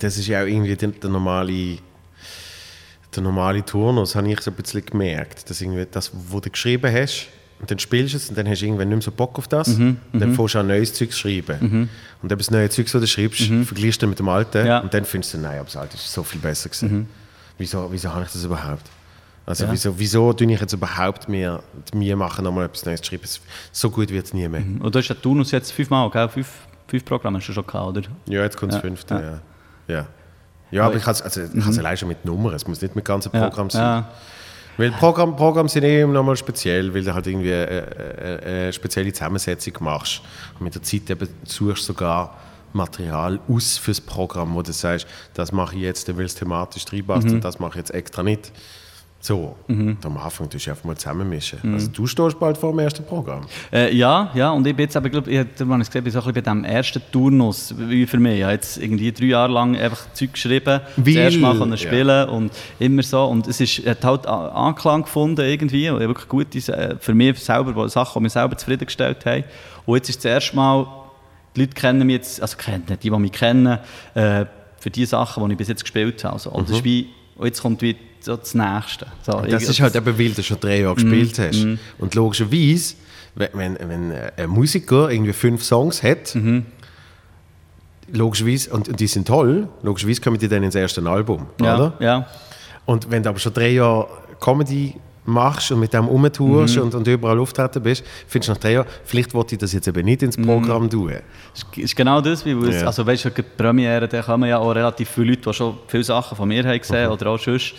Das 0.00 0.16
ist 0.18 0.26
ja 0.26 0.42
auch 0.42 0.46
irgendwie 0.46 0.74
der, 0.76 0.88
der 0.88 1.10
normale 1.10 1.78
der 3.14 3.22
normale 3.22 3.64
Turnus, 3.64 4.14
habe 4.14 4.30
ich 4.30 4.40
so 4.40 4.50
ein 4.50 4.54
bisschen 4.56 4.84
gemerkt. 4.86 5.50
Dass 5.50 5.60
irgendwie 5.60 5.86
das, 5.90 6.12
was 6.30 6.40
du 6.42 6.50
geschrieben 6.50 6.92
hast, 6.94 7.26
und 7.60 7.70
dann 7.70 7.78
spielst 7.78 8.14
du 8.14 8.16
es 8.16 8.28
und 8.30 8.38
dann 8.38 8.48
hast 8.48 8.60
du 8.62 8.66
irgendwann 8.66 8.88
nicht 8.88 8.96
mehr 8.96 9.02
so 9.02 9.10
Bock 9.10 9.36
auf 9.36 9.46
das. 9.46 9.68
Mhm, 9.68 9.98
und 10.12 10.20
dann 10.20 10.34
fängst 10.34 10.54
du 10.54 10.58
an 10.60 10.66
neues 10.68 10.94
Zeug 10.94 11.10
zu 11.12 11.18
schreiben. 11.18 11.88
Und 12.22 12.32
eben 12.32 12.38
das 12.38 12.50
neue 12.50 12.70
Zeug, 12.70 12.90
das 12.90 13.00
du 13.00 13.06
schreibst, 13.06 13.42
vergleichst 13.66 14.00
du 14.00 14.06
mit 14.06 14.18
dem 14.18 14.28
alten 14.28 14.62
Mhm. 14.62 14.66
Ja. 14.66 14.78
Mhm. 14.78 14.84
und 14.84 14.94
dann 14.94 15.04
findest 15.04 15.34
du, 15.34 15.38
nein, 15.38 15.56
aber 15.56 15.64
das 15.66 15.76
alte 15.76 15.96
ist 15.96 16.10
so 16.12 16.22
viel 16.22 16.40
besser 16.40 16.68
gewesen. 16.70 17.08
Wieso, 17.58 17.92
wieso 17.92 18.14
habe 18.14 18.24
ich 18.24 18.32
das 18.32 18.44
überhaupt? 18.44 18.86
Also 19.50 19.64
Ja. 19.64 19.72
wieso, 19.72 19.98
wieso 19.98 20.32
tue 20.32 20.52
ich 20.52 20.60
jetzt 20.60 20.72
überhaupt 20.72 21.28
mir, 21.28 21.62
mir 21.92 22.16
machen, 22.16 22.44
nochmal 22.44 22.66
etwas 22.66 22.84
Neues 22.86 23.00
zu 23.02 23.08
schreiben? 23.10 23.24
So 23.72 23.90
gut 23.90 24.10
wird 24.10 24.26
es 24.26 24.32
nie 24.34 24.48
mehr. 24.48 24.62
Und 24.80 24.94
du 24.94 24.98
hast 24.98 25.08
den 25.08 25.20
Turnus 25.20 25.50
jetzt 25.50 25.72
fünfmal, 25.72 26.08
gell? 26.10 26.28
Fünf, 26.28 26.48
fünf 26.88 27.04
Programme 27.04 27.38
hast 27.38 27.48
du 27.48 27.52
schon 27.52 27.66
gehabt, 27.66 27.88
oder? 27.98 28.02
Ja, 28.26 28.42
jetzt 28.42 28.56
kommt 28.56 28.72
das 28.72 28.78
Ja, 28.78 28.82
fünfte, 28.82 29.14
ja. 29.14 29.20
ja. 29.94 29.96
Ja, 29.96 30.06
ja. 30.70 30.86
aber 30.86 30.96
ich 30.96 31.02
kann 31.02 31.12
es 31.12 31.22
also, 31.22 31.40
kann's 31.60 31.78
allein 31.78 31.96
schon 31.96 32.08
mit 32.08 32.24
Nummern, 32.24 32.54
es 32.54 32.66
muss 32.66 32.80
nicht 32.80 32.94
mit 32.94 33.04
ganzen 33.04 33.30
Ja, 33.34 33.48
Programm 33.48 33.70
sein. 33.70 33.82
ja. 33.82 34.08
Weil 34.76 34.92
Programm, 34.92 35.34
Programm 35.36 35.68
sind 35.68 35.82
eh 35.84 36.06
nochmal 36.06 36.36
speziell, 36.36 36.94
weil 36.94 37.02
du 37.04 37.12
halt 37.12 37.26
irgendwie 37.26 37.52
eine, 37.52 37.86
eine, 38.18 38.42
eine 38.44 38.72
spezielle 38.72 39.12
Zusammensetzung 39.12 39.74
machst. 39.80 40.22
Und 40.58 40.64
mit 40.64 40.74
der 40.74 40.82
Zeit 40.82 41.10
eben 41.10 41.28
suchst 41.44 41.82
du 41.82 41.92
sogar 41.92 42.36
Material 42.72 43.40
aus 43.48 43.76
fürs 43.78 44.00
Programm, 44.00 44.54
wo 44.54 44.62
du 44.62 44.72
sagst, 44.72 45.06
das 45.34 45.50
mache 45.52 45.74
ich 45.74 45.82
jetzt, 45.82 46.16
weil 46.16 46.24
es 46.24 46.34
thematisch 46.36 46.84
reinpasst 46.92 47.26
Mhm. 47.26 47.34
und 47.34 47.44
das 47.44 47.58
mache 47.58 47.70
ich 47.72 47.76
jetzt 47.76 47.90
extra 47.90 48.22
nicht. 48.22 48.52
So, 49.22 49.54
und 49.68 49.98
am 50.02 50.16
Anfang 50.16 50.48
tust 50.48 50.66
du 50.66 50.70
einfach 50.70 50.84
mal 50.84 50.96
zusammenmischen. 50.96 51.58
Also 51.74 51.88
du 51.88 52.06
stehst 52.06 52.38
bald 52.40 52.56
vor 52.56 52.70
dem 52.72 52.78
ersten 52.78 53.04
Programm. 53.04 53.42
Äh, 53.70 53.94
ja, 53.94 54.30
ja, 54.34 54.50
und 54.50 54.66
ich 54.66 54.74
bin 54.74 54.84
jetzt 54.84 54.96
aber, 54.96 55.10
glaub, 55.10 55.26
ich 55.28 55.38
habe 55.38 55.50
es 55.50 55.58
gesehen, 55.90 56.04
bin 56.04 56.10
so 56.12 56.20
ein 56.20 56.24
bisschen 56.24 56.32
bei 56.32 56.40
dem 56.40 56.64
ersten 56.64 57.02
Turnus, 57.12 57.74
wie 57.76 58.06
für 58.06 58.16
mich. 58.18 58.38
Ich 58.38 58.42
habe 58.44 58.54
jetzt 58.54 58.78
irgendwie 58.78 59.12
drei 59.12 59.26
Jahre 59.26 59.52
lang 59.52 59.76
einfach 59.76 60.10
Zeug 60.14 60.32
geschrieben, 60.32 60.80
Weil- 60.96 61.04
das 61.04 61.14
erste 61.14 61.38
Mal 61.40 61.58
können 61.58 61.72
ja. 61.72 61.76
spielen 61.76 62.28
und 62.30 62.50
immer 62.78 63.02
so. 63.02 63.22
Und 63.26 63.46
es 63.46 63.60
ist, 63.60 63.84
hat 63.86 64.02
halt 64.04 64.26
Anklang 64.26 65.02
gefunden 65.02 65.42
irgendwie, 65.44 65.90
und 65.90 66.00
ich 66.00 66.08
wirklich 66.08 66.28
gute, 66.28 66.56
äh, 66.72 66.96
für 66.98 67.12
mich 67.12 67.38
selber, 67.40 67.74
wo- 67.76 67.88
Sachen, 67.88 68.20
die 68.20 68.22
mich 68.22 68.32
selber 68.32 68.56
zufriedengestellt 68.56 69.26
haben. 69.26 69.44
Und 69.84 69.96
jetzt 69.96 70.08
ist 70.08 70.24
das 70.24 70.32
erste 70.32 70.56
Mal, 70.56 70.86
die 71.54 71.60
Leute 71.60 71.74
kennen 71.74 72.06
mich 72.06 72.16
jetzt, 72.16 72.40
also 72.40 72.56
kennen, 72.56 72.84
die, 72.88 72.96
die 72.96 73.10
mich 73.10 73.32
kennen, 73.32 73.78
äh, 74.14 74.46
für 74.78 74.88
die 74.88 75.04
Sachen, 75.04 75.44
die 75.44 75.52
ich 75.52 75.58
bis 75.58 75.68
jetzt 75.68 75.82
gespielt 75.82 76.24
habe. 76.24 76.32
Also, 76.32 76.48
und, 76.52 76.70
das 76.70 76.76
ist 76.78 76.84
wie, 76.84 77.10
und 77.36 77.44
jetzt 77.46 77.60
kommt 77.60 77.82
wie 77.82 77.96
so 78.24 78.36
das 78.36 78.54
Nächste. 78.54 79.06
So, 79.24 79.32
Das 79.32 79.46
irgendwie- 79.46 79.64
ist 79.66 79.80
halt 79.80 79.96
eben, 79.96 80.18
weil 80.18 80.30
du 80.30 80.42
schon 80.42 80.60
drei 80.60 80.80
Jahre 80.80 80.94
gespielt 80.94 81.38
hast. 81.38 81.66
Und 81.98 82.14
logischerweise, 82.14 82.94
wenn, 83.34 83.76
wenn, 83.78 84.12
ein 84.36 84.48
Musiker 84.50 85.10
irgendwie 85.10 85.32
fünf 85.32 85.62
Songs 85.64 86.02
hat, 86.02 86.36
logischerweise, 88.12 88.70
und, 88.72 88.88
und 88.88 88.98
die 89.00 89.06
sind 89.06 89.26
toll, 89.28 89.68
logischerweise 89.82 90.20
kommen 90.20 90.38
die 90.38 90.48
dann 90.48 90.62
ins 90.62 90.74
erste 90.74 91.02
Album, 91.08 91.46
ja, 91.60 91.74
oder? 91.76 91.92
ja. 92.00 92.26
Und 92.86 93.10
wenn 93.10 93.22
du 93.22 93.28
aber 93.28 93.38
schon 93.38 93.52
drei 93.54 93.70
Jahre 93.70 94.08
Comedy 94.40 94.94
machst 95.26 95.70
und 95.70 95.78
mit 95.80 95.92
dem 95.92 96.06
rumtourst 96.06 96.76
Mhm. 96.76 96.82
und, 96.82 96.94
und 96.94 97.06
überall 97.06 97.38
auftreten 97.38 97.82
bist, 97.82 98.02
findest 98.26 98.48
du 98.48 98.52
nach 98.52 98.58
drei 98.58 98.72
Jahren, 98.72 98.86
vielleicht 99.04 99.32
wollte 99.32 99.54
ich 99.54 99.60
das 99.60 99.72
jetzt 99.72 99.86
eben 99.86 100.04
nicht 100.04 100.22
ins 100.22 100.36
Mhm. 100.36 100.46
Programm 100.46 100.90
tun. 100.90 101.12
Es 101.54 101.64
ist 101.76 101.94
genau 101.94 102.20
das, 102.20 102.44
wie 102.44 102.50
Ja. 102.52 102.86
also 102.86 103.06
weißt 103.06 103.26
du, 103.26 103.30
die 103.30 103.42
Premiere, 103.42 104.08
da 104.08 104.22
kommen 104.22 104.48
ja 104.48 104.58
auch 104.58 104.70
relativ 104.72 105.08
viele 105.10 105.28
Leute, 105.28 105.42
die 105.42 105.52
schon 105.54 105.76
viele 105.86 106.02
Sachen 106.04 106.36
von 106.36 106.48
mir 106.48 106.64
haben 106.64 106.78
gesehen 106.80 107.06
Mhm. 107.06 107.12
oder 107.12 107.26
auch 107.30 107.38
sonst. 107.38 107.74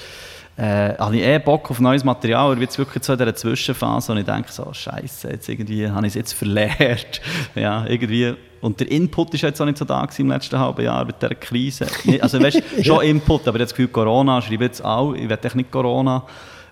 Äh, 0.58 0.96
habe 0.98 1.16
ich 1.16 1.24
eh 1.24 1.40
Bock 1.40 1.72
auf 1.72 1.80
neues 1.80 2.04
Material, 2.04 2.60
wird 2.60 2.70
es 2.72 2.78
wirklich 2.78 3.04
so 3.04 3.14
in 3.14 3.20
dieser 3.20 3.34
Zwischenphase, 3.36 4.12
und 4.12 4.18
ich 4.20 4.26
denke 4.26 4.52
so, 4.52 4.72
Scheiße, 4.72 5.30
jetzt 5.30 5.48
irgendwie 5.50 5.90
habe 5.90 6.06
ich 6.06 6.12
es 6.12 6.16
jetzt 6.16 6.34
verlehrt. 6.42 7.22
ja, 7.56 7.86
irgendwie. 7.88 8.34
Und 8.60 8.80
der 8.80 8.92
Input 8.92 9.34
ist 9.34 9.42
jetzt 9.42 9.60
auch 9.60 9.66
nicht 9.66 9.78
so 9.80 9.86
da 9.86 10.08
im 10.18 10.30
letzten 10.30 10.60
halben 10.60 10.84
Jahr 10.84 11.04
mit 11.04 11.20
dieser 11.22 11.34
Krise. 11.34 11.88
Also 12.22 12.40
weißt, 12.40 12.62
schon 12.84 13.02
Input, 13.04 13.42
aber 13.48 13.48
ich 13.48 13.48
habe 13.48 13.60
das 13.60 13.70
Gefühl, 13.72 13.88
Corona, 13.88 14.40
schreibe 14.42 14.66
jetzt 14.66 14.84
auch, 14.86 15.14
ich 15.14 15.30
echt 15.32 15.56
nicht 15.56 15.72
Corona 15.72 16.24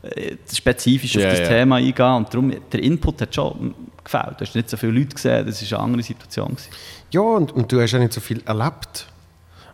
äh, 0.03 0.35
spezifisch 0.53 1.15
auf 1.17 1.23
Ja, 1.23 1.29
das 1.31 1.39
ja. 1.39 1.47
Thema 1.47 1.77
eingehen 1.77 2.13
und 2.15 2.31
darum, 2.33 2.53
der 2.71 2.83
Input 2.83 3.21
hat 3.21 3.33
schon 3.33 3.73
gefällt. 4.03 4.35
Du 4.39 4.45
hast 4.45 4.53
nicht 4.55 4.69
so 4.69 4.77
viele 4.77 4.91
Leute 4.91 5.15
gesehen, 5.15 5.45
das 5.47 5.71
war 5.71 5.79
eine 5.79 5.85
andere 5.85 6.03
Situation. 6.03 6.49
Gewesen. 6.49 6.69
Ja, 7.11 7.21
und, 7.21 7.51
und 7.53 7.71
du 7.71 7.81
hast 7.81 7.91
ja 7.91 7.99
nicht 7.99 8.13
so 8.13 8.21
viel 8.21 8.41
erlebt. 8.45 9.07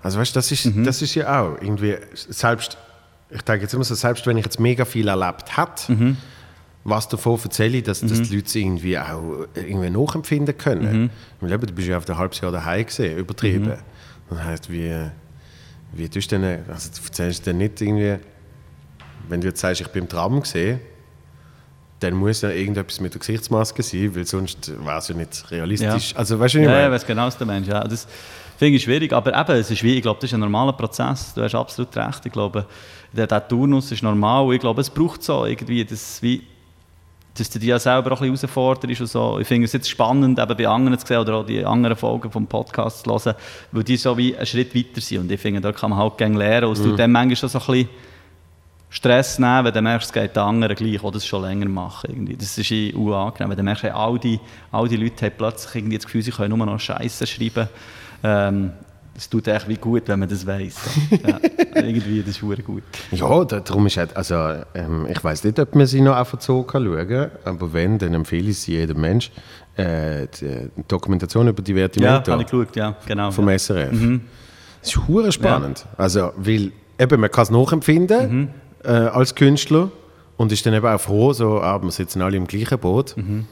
Also 0.02 0.20
weißt 0.20 0.36
das 0.36 0.52
ist, 0.52 0.66
Mhm. 0.68 0.86
das 0.86 1.02
ist 1.02 1.16
ja 1.16 1.42
auch 1.42 1.56
irgendwie, 1.60 1.96
selbst, 2.14 2.78
ich 3.36 3.42
denke 3.42 3.64
jetzt 3.64 3.74
immer 3.74 3.84
so, 3.84 3.94
selbst 3.96 4.26
wenn 4.28 4.38
ich 4.38 4.46
jetzt 4.46 4.60
mega 4.60 4.86
viel 4.86 5.08
erlebt 5.08 5.58
hätte, 5.58 5.92
Mhm. 5.92 6.18
was 6.84 7.08
davon 7.08 7.40
erzähle 7.44 7.78
ich, 7.78 7.84
dass, 7.84 8.02
dass 8.02 8.22
die 8.22 8.36
Leute 8.36 8.48
es 8.48 8.56
irgendwie 8.56 8.98
auch 8.98 9.46
irgendwie 9.56 9.90
nachempfinden 9.90 10.58
können. 10.58 11.02
Mhm. 11.04 11.10
Weil 11.42 11.52
eben, 11.52 11.66
du 11.68 11.74
bist 11.74 11.88
ja 11.88 11.98
auf 11.98 12.08
ein 12.10 12.18
halbes 12.18 12.40
Jahr 12.42 12.52
daheim 12.52 12.86
gesehen, 12.86 13.18
übertrieben. 13.18 13.66
Mhm. 13.68 13.74
Das 14.30 14.44
heißt, 14.44 14.72
wie, 14.72 14.94
wie 15.94 16.10
tust 16.10 16.32
du 16.32 16.40
denn, 16.40 16.60
also 16.72 16.90
du 16.96 17.06
erzählst 17.06 17.46
dann 17.48 17.58
nicht 17.58 17.82
irgendwie, 17.82 18.16
wenn 19.30 19.42
du 19.42 19.48
jetzt 19.48 19.60
sagst, 19.60 19.82
ich 19.82 19.88
bin 19.88 20.04
im 20.04 20.10
Tram 20.10 20.40
gesehen, 20.42 20.80
dann 22.02 22.14
muss 22.14 22.42
ja 22.42 22.50
irgendetwas 22.50 23.00
mit 23.00 23.14
der 23.14 23.20
Gesichtsmaske 23.20 23.82
sein, 23.82 24.16
weil 24.16 24.26
sonst 24.26 24.72
wäre 24.86 24.98
es 24.98 25.08
ja 25.08 25.16
nicht 25.16 25.50
realistisch. 25.50 26.14
Also 26.16 26.40
weißt 26.40 26.54
du, 26.56 26.60
wie 26.60 26.64
ich 26.64 26.68
Ja, 26.70 26.76
ja, 26.76 26.82
meine? 26.84 26.94
weiß 26.94 27.06
genau, 27.06 27.26
was 27.26 27.38
du 27.38 27.46
meinst. 27.46 27.70
Ja, 27.70 27.84
das 27.84 28.06
finde 28.58 28.76
ich 28.78 28.84
schwierig, 28.84 29.14
aber 29.14 29.34
eben, 29.38 29.60
es 29.60 29.72
ist 29.72 29.82
wie, 29.82 29.96
ich 29.96 30.02
glaube, 30.02 30.20
das 30.20 30.30
ist 30.30 30.34
ein 30.34 30.42
normaler 30.42 30.74
Prozess. 30.74 31.34
Du 31.34 31.42
hast 31.42 31.56
absolut 31.56 31.96
recht. 31.96 32.26
Ich 32.26 32.32
glaube, 32.32 32.66
der, 33.16 33.28
der 33.28 33.48
Turnus 33.48 33.92
ist 33.92 34.04
normal. 34.04 34.54
Ich 34.54 34.60
glaube, 34.60 34.82
es 34.82 34.90
braucht 34.90 35.24
so 35.24 35.46
irgendwie, 35.46 35.84
das 35.84 36.22
wie, 36.22 36.44
dass 37.38 37.50
du 37.50 37.60
dich 37.60 37.70
ja 37.70 37.80
selber 37.80 38.12
auch 38.14 38.22
ein 38.22 38.32
bisschen 38.32 38.50
herausforderst 38.50 39.02
und 39.02 39.08
so. 39.08 39.40
Ich 39.40 39.48
finde 39.48 39.66
es 39.66 39.74
jetzt 39.74 39.90
spannend, 39.90 40.40
eben 40.40 40.58
bei 40.58 40.68
anderen 40.68 40.98
zu 40.98 41.06
sehen 41.06 41.20
oder 41.20 41.36
auch 41.36 41.46
die 41.46 41.66
anderen 41.66 41.98
Folgen 41.98 42.32
vom 42.32 42.48
Podcast 42.48 43.04
zu 43.04 43.12
hören, 43.12 43.36
weil 43.72 43.84
die 43.84 43.98
so 43.98 44.18
wie 44.18 44.36
einen 44.36 44.46
Schritt 44.46 44.76
weiter 44.76 45.02
sind. 45.02 45.20
Und 45.20 45.32
ich 45.32 45.40
finde, 45.40 45.62
da 45.62 45.72
kann 45.72 45.90
man 45.90 46.00
halt 46.00 46.18
gerne 46.18 46.38
lernen. 46.38 46.68
Und 46.68 46.78
es 46.78 46.84
tut 46.84 46.98
dann 46.98 47.12
manchmal 47.12 47.36
schon 47.36 47.50
so 47.50 47.60
ein 47.60 47.66
bisschen 47.66 47.90
Stress 48.90 49.40
nehmen, 49.40 49.66
wenn 49.66 49.74
du 49.74 49.82
merkst, 49.82 50.08
es 50.08 50.14
geht 50.14 50.36
den 50.36 50.44
anderen 50.44 50.76
gleich, 50.76 51.04
oder 51.04 51.16
das 51.16 51.26
schon 51.26 51.42
länger 51.42 51.68
machen. 51.68 52.10
Irgendwie. 52.10 52.38
Das 52.38 52.58
ist 52.58 52.72
eh 52.72 52.94
unangenehm. 52.94 53.50
Wenn 53.50 53.58
du 53.58 53.64
merkst, 53.64 53.84
hey, 53.84 53.92
all, 53.92 54.18
die, 54.18 54.40
all 54.72 54.88
die 54.88 54.96
Leute 54.96 55.26
haben 55.26 55.34
plötzlich 55.38 55.76
irgendwie 55.76 55.98
das 55.98 56.06
Gefühl, 56.06 56.22
sie 56.22 56.32
können 56.32 56.58
nur 56.58 56.66
noch 56.66 56.80
Scheiße 56.80 57.28
schreiben. 57.28 57.68
Ähm, 58.24 58.72
das 59.16 59.30
tut 59.30 59.48
echt 59.48 59.68
wie 59.68 59.76
gut, 59.76 60.04
wenn 60.08 60.20
man 60.20 60.30
das 60.30 60.46
weiss. 60.46 60.76
ja, 61.12 61.40
irgendwie, 61.76 62.22
das 62.22 62.38
ist 62.38 62.42
gut. 62.66 62.84
Ja, 63.12 63.44
da- 63.46 63.60
darum 63.62 63.88
ist 63.88 63.98
halt, 63.98 64.16
also 64.16 64.36
ähm, 64.74 65.08
ich 65.10 65.24
weiß 65.24 65.44
nicht, 65.46 65.58
ob 65.60 65.74
man 65.74 65.86
sie 65.88 66.02
noch 66.02 66.16
einfach 66.16 66.40
so 66.42 66.66
schauen 66.72 67.08
kann, 67.08 67.32
aber 67.46 67.74
wenn, 67.74 67.98
dann 67.98 68.14
empfehle 68.14 68.50
ich 68.50 68.60
sie 68.60 68.74
jedem 68.74 69.02
Mensch. 69.02 69.32
Äh, 69.78 70.28
die 70.40 70.70
Dokumentation 70.88 71.48
über 71.48 71.60
Ja, 71.60 71.64
Divertimento 71.64 72.32
habe 72.32 72.44
ich 72.44 72.50
geschaut, 72.50 72.76
ja, 72.76 72.96
genau. 73.06 73.32
vom 73.32 73.50
ja. 73.50 73.58
SRF. 73.58 73.92
Das 74.82 74.90
ist 74.90 75.08
hure 75.08 75.32
spannend. 75.32 75.86
Also, 75.98 76.32
weil 76.38 76.72
eben, 77.00 77.20
man 77.20 77.32
kann 77.32 77.44
es 77.44 77.50
nachempfinden 77.52 78.32
Mhm. 78.40 78.48
äh, 78.84 78.90
als 78.92 79.34
Künstler 79.36 79.92
und 80.38 80.52
ist 80.52 80.66
dann 80.66 80.74
eben 80.74 80.86
auch 80.88 81.00
froh, 81.00 81.34
so, 81.34 81.60
ah, 81.62 81.82
wir 81.82 81.92
sitzen 81.92 82.22
alle 82.22 82.38
im 82.38 82.48
gleichen 82.48 82.78
Boot. 82.80 83.16
Mhm. 83.18 83.48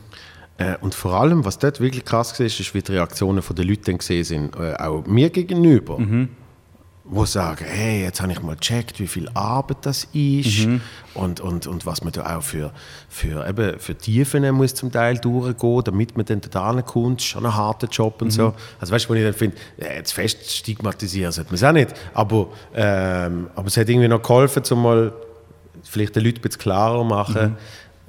Äh, 0.57 0.75
und 0.81 0.93
vor 0.93 1.13
allem, 1.13 1.45
was 1.45 1.57
dort 1.57 1.79
wirklich 1.79 2.05
krass 2.05 2.39
war, 2.39 2.45
ist, 2.45 2.73
wie 2.73 2.81
die 2.81 2.91
Reaktionen 2.91 3.41
der 3.47 3.65
Leute 3.65 3.93
gesehen 3.93 4.23
sind, 4.23 4.55
äh, 4.55 4.75
auch 4.75 5.05
mir 5.07 5.29
gegenüber. 5.29 5.99
Mhm. 5.99 6.29
wo 7.05 7.25
sagen, 7.25 7.65
hey, 7.67 8.03
jetzt 8.03 8.21
habe 8.21 8.31
ich 8.31 8.41
mal 8.41 8.55
gecheckt, 8.55 8.97
wie 9.01 9.07
viel 9.07 9.27
Arbeit 9.33 9.77
das 9.81 10.05
ist 10.13 10.69
und, 11.15 11.41
und, 11.41 11.67
und 11.67 11.85
was 11.85 12.01
man 12.01 12.13
da 12.13 12.37
auch 12.37 12.41
für, 12.41 12.71
für, 13.09 13.45
eben, 13.45 13.77
für 13.77 13.93
Tiefen 13.97 14.49
muss 14.53 14.73
zum 14.73 14.89
Teil 14.89 15.17
durchgehen, 15.17 15.81
damit 15.83 16.15
man 16.15 16.25
dann 16.25 16.39
da 16.39 16.81
kommt, 16.81 17.19
ist 17.19 17.27
schon 17.27 17.45
ein 17.45 17.53
harter 17.53 17.87
Job 17.87 18.21
und 18.21 18.31
so. 18.31 18.53
Also 18.79 18.93
weißt 18.93 19.05
du, 19.05 19.09
wo 19.09 19.13
ich 19.15 19.23
dann 19.23 19.33
finde, 19.33 19.57
jetzt 19.77 20.13
fest 20.13 20.49
stigmatisieren 20.49 21.33
sollte 21.33 21.49
man 21.49 21.55
es 21.55 21.63
auch 21.65 21.73
nicht, 21.73 21.93
aber, 22.13 22.47
ähm, 22.73 23.49
aber 23.53 23.67
es 23.67 23.75
hat 23.75 23.89
irgendwie 23.89 24.07
noch 24.07 24.21
geholfen, 24.21 24.63
um 24.71 24.81
mal 24.81 25.13
vielleicht 25.83 26.15
den 26.15 26.23
Leuten 26.23 26.37
ein 26.37 26.41
bisschen 26.41 26.61
klarer 26.61 27.03
machen, 27.03 27.57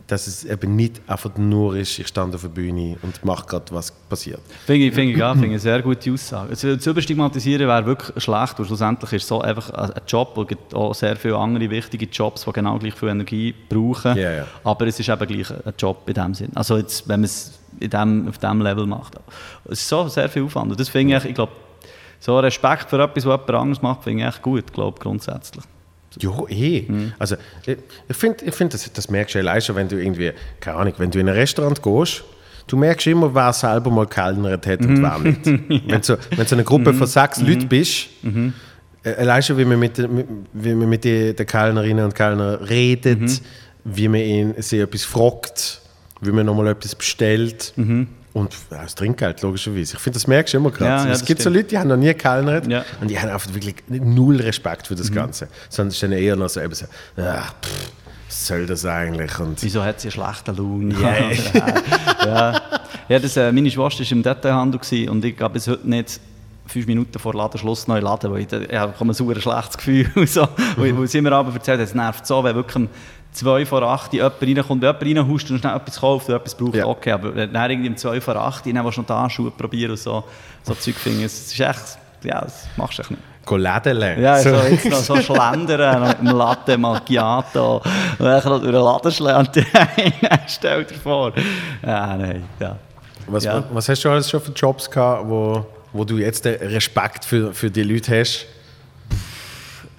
dass 0.07 0.27
es 0.27 0.45
eben 0.45 0.77
nicht 0.77 1.01
einfach 1.07 1.37
nur 1.37 1.77
ist, 1.77 1.99
ich 1.99 2.09
stand 2.09 2.35
auf 2.35 2.43
der 2.43 2.49
Bühne 2.49 2.99
und 3.03 3.25
mache 3.25 3.47
gerade, 3.47 3.65
was 3.71 3.91
passiert. 3.91 4.41
Finde 4.67 4.87
ich, 4.87 4.95
finde 4.95 5.13
ich, 5.13 5.19
ja, 5.19 5.33
finde 5.33 5.47
ich 5.47 5.53
eine 5.53 5.59
sehr 5.61 5.81
gute 5.83 6.13
Aussage. 6.13 6.51
Also, 6.51 6.77
zu 6.77 6.91
überstigmatisieren 6.91 7.67
wäre 7.67 7.87
wirklich 7.87 8.23
schlecht, 8.23 8.59
weil 8.59 8.67
schlussendlich 8.67 9.13
ist 9.15 9.23
es 9.23 9.29
so 9.29 9.41
einfach 9.41 9.71
ein 9.71 9.93
Job, 10.07 10.37
es 10.37 10.49
gibt 10.49 10.75
auch 10.75 10.95
sehr 10.95 11.17
viele 11.17 11.39
andere 11.39 11.71
wichtige 11.71 12.07
Jobs, 12.07 12.45
die 12.45 12.53
genau 12.53 12.79
gleich 12.79 12.95
viel 12.95 13.09
Energie 13.09 13.55
brauchen. 13.69 14.17
Ja, 14.17 14.33
ja. 14.33 14.47
Aber 14.63 14.87
es 14.87 15.01
ist 15.01 15.09
eben 15.09 15.27
gleich 15.27 15.51
ein 15.51 15.75
Job 15.79 16.07
in 16.07 16.15
dem 16.15 16.35
Sinn. 16.35 16.51
Also 16.55 16.77
jetzt, 16.77 17.09
wenn 17.09 17.21
man 17.21 17.25
es 17.25 17.59
in 17.81 17.91
dem, 17.91 18.29
auf 18.29 18.39
diesem 18.39 18.61
Level 18.61 18.87
macht. 18.87 19.15
Es 19.65 19.81
ist 19.81 19.89
so 19.89 20.07
sehr 20.09 20.29
viel 20.29 20.45
Aufwand. 20.45 20.71
Und 20.71 20.79
das 20.79 20.89
finde 20.89 21.17
ich, 21.17 21.25
ich 21.25 21.35
glaube, 21.35 21.53
so 22.21 22.39
Respekt 22.39 22.91
für 22.91 23.03
etwas, 23.03 23.25
was 23.27 23.41
jemand 23.41 23.51
anderes 23.51 23.83
macht, 23.83 24.05
finde 24.05 24.23
ich 24.23 24.29
echt 24.29 24.43
gut, 24.43 24.73
glaube 24.73 24.99
grundsätzlich. 25.01 25.65
Ja, 26.21 26.31
eh. 26.49 26.85
Also, 27.19 27.37
ich, 27.67 28.17
finde, 28.17 28.45
ich 28.45 28.55
find, 28.55 28.73
das, 28.75 28.93
das 28.93 29.11
merkst 29.11 29.35
du 29.35 29.39
ja 29.39 29.45
allein 29.45 29.61
schon, 29.61 29.77
wenn 29.77 29.89
du 29.89 29.97
irgendwie, 30.01 30.33
keine 30.61 30.79
Ahnung, 30.79 30.95
wenn 30.99 31.11
du 31.11 31.19
in 31.19 31.29
ein 31.29 31.35
Restaurant 31.35 31.83
gehst, 31.83 32.25
du 32.67 32.77
merkst 32.77 33.07
immer, 33.09 33.35
wer 33.35 33.53
selber 33.53 33.91
mal 33.91 34.07
kellnert 34.07 34.67
hat 34.67 34.81
und 34.81 35.03
wer 35.03 35.19
nicht. 35.19 35.45
Wenn 35.89 36.01
du 36.01 36.19
wenn 36.31 36.47
du 36.47 36.55
eine 36.55 36.65
Gruppe 36.65 36.95
von 36.95 37.07
sechs 37.07 37.41
Leuten 37.41 37.69
bist, 37.69 38.09
äh, 39.03 39.15
allein 39.17 39.43
schon, 39.43 39.59
wie 39.59 39.65
man 39.65 39.79
mit, 39.79 39.99
wie 39.99 40.75
man 40.75 40.89
mit 40.89 41.05
den, 41.05 41.37
den 41.37 41.47
Kellnerinnen 41.47 42.05
und 42.05 42.15
Kellnern 42.15 42.63
redet, 42.65 43.43
wie 43.85 44.09
man 44.09 44.21
ihn, 44.21 44.55
sie 44.59 44.79
etwas 44.81 45.05
fragt, 45.05 45.83
wie 46.23 46.31
man 46.33 46.47
nochmal 46.47 46.69
etwas 46.69 46.95
bestellt. 46.95 47.75
Und 48.35 48.53
ja, 48.71 48.83
das 48.83 48.97
Trinkgeld, 48.97 49.41
logischerweise. 49.43 49.95
Ich 49.95 50.01
finde, 50.01 50.17
das 50.17 50.27
merkst 50.27 50.53
du 50.53 50.59
immer 50.59 50.73
gerade. 50.73 51.09
Ja, 51.09 51.13
es 51.13 51.25
gibt 51.25 51.41
stimmt. 51.41 51.43
so 51.43 51.51
Leute, 51.51 51.69
die 51.69 51.79
haben 51.79 51.89
noch 51.89 51.97
nie 51.97 52.09
gekellnert 52.09 52.67
und 53.01 53.09
die 53.09 53.19
haben 53.19 53.31
einfach 53.31 53.55
wirklich 53.55 53.77
null 53.89 54.37
Respekt 54.37 54.89
für 54.89 54.97
das 54.97 55.11
mhm. 55.11 55.15
Ganze. 55.15 55.49
Sondern 55.69 55.89
es 55.89 55.95
ist 55.95 56.03
dann 56.03 56.13
eher 56.13 56.35
noch 56.35 56.49
so, 56.49 56.61
eben 56.61 56.75
so 56.75 56.87
ach, 57.17 57.55
pff, 57.63 57.93
was 58.27 58.47
soll 58.49 58.67
das 58.67 58.85
eigentlich? 58.85 59.39
Und 59.39 59.63
Wieso 59.63 59.85
hat 59.85 60.01
sie 60.01 60.09
eine 60.09 60.13
schlechte 60.13 60.51
Laune? 60.51 60.95
Yeah. 61.01 61.31
ja. 62.27 62.63
ja, 63.09 63.19
das, 63.21 63.37
äh, 63.37 63.53
meine 63.53 63.71
Schwester 63.71 64.03
war 64.03 64.13
im 64.13 64.23
Detailhandel 64.25 65.09
und 65.09 65.25
ich 65.25 65.37
glaube 65.37 65.59
es 65.59 65.69
heute 65.69 65.89
nicht 65.89 66.21
fünf 66.67 66.87
Minuten 66.87 67.19
vor 67.19 67.35
Ladenschluss 67.35 67.87
neu 67.87 68.01
laden, 68.01 68.33
weil 68.33 68.41
ich, 68.41 68.53
ich 68.53 68.77
habe 68.77 68.95
ein 68.99 69.15
super 69.15 69.41
schlechtes 69.41 69.77
Gefühl. 69.77 70.11
so. 70.27 70.49
weil, 70.77 70.97
weil 70.99 71.07
sie 71.07 71.21
mir 71.21 71.33
aber 71.33 71.53
erzählt 71.55 71.79
hat, 71.79 71.87
es 71.87 71.95
nervt 71.95 72.27
so, 72.27 72.43
wenn 72.43 72.57
wirklich 72.57 72.89
2 73.35 73.67
vor 73.67 73.83
8 73.83 74.13
Uhr 74.13 74.19
jemand 74.19 74.43
reinkommt, 74.43 74.83
jemand 74.83 75.03
reinhaust 75.03 75.51
und 75.51 75.59
schnell 75.59 75.77
etwas 75.77 76.01
kauft 76.01 76.29
und 76.29 76.37
etwas 76.37 76.55
braucht, 76.55 76.77
ja. 76.77 76.87
okay. 76.87 77.13
Aber 77.13 77.47
dann 77.47 77.71
irgendwie 77.71 77.91
um 77.91 77.97
2 77.97 78.21
vor 78.21 78.37
8 78.37 78.67
Uhr, 78.67 78.73
dann 78.73 78.85
willst 78.85 78.97
du 78.97 79.01
noch 79.03 79.07
die 79.09 79.13
Anschuhe 79.13 79.51
probieren 79.51 79.91
und 79.91 79.99
so, 79.99 80.25
so 80.63 80.75
Zeug 80.75 80.95
finden. 80.95 81.25
Es 81.25 81.53
ist 81.53 81.61
echt, 81.61 81.99
ja, 82.23 82.41
das 82.41 82.67
machst 82.77 82.99
du 82.99 83.03
echt 83.03 83.11
nicht. 83.11 83.23
Gehen 83.47 83.61
lernen. 83.61 84.23
Ja, 84.23 84.39
so, 84.39 84.57
so 84.57 84.67
jetzt 84.67 84.89
noch 84.89 84.99
so 84.99 85.17
schlendern 85.21 86.03
mit 86.09 86.19
einem 86.21 86.37
Latte 86.37 86.79
Macchiato 86.79 87.77
und 87.77 88.25
dann 88.25 88.43
durch 88.43 88.63
den 88.63 88.73
Laden 88.73 89.13
schlendern 89.13 89.67
stell 90.47 90.85
dir 90.85 90.95
vor. 90.95 91.33
Ja, 91.83 92.17
nein, 92.17 92.45
ja. 92.59 92.77
Was, 93.27 93.45
ja. 93.45 93.65
was 93.71 93.89
hast 93.89 94.03
du 94.03 94.11
alles 94.11 94.31
schon 94.31 94.41
für 94.41 94.53
Jobs 94.53 94.91
gehabt, 94.91 95.29
wo, 95.29 95.67
wo 95.93 96.05
du 96.05 96.19
jetzt 96.19 96.45
den 96.45 96.55
Respekt 96.55 97.25
für, 97.25 97.53
für 97.53 97.71
die 97.71 97.83
Leute 97.83 98.21
hast? 98.21 98.47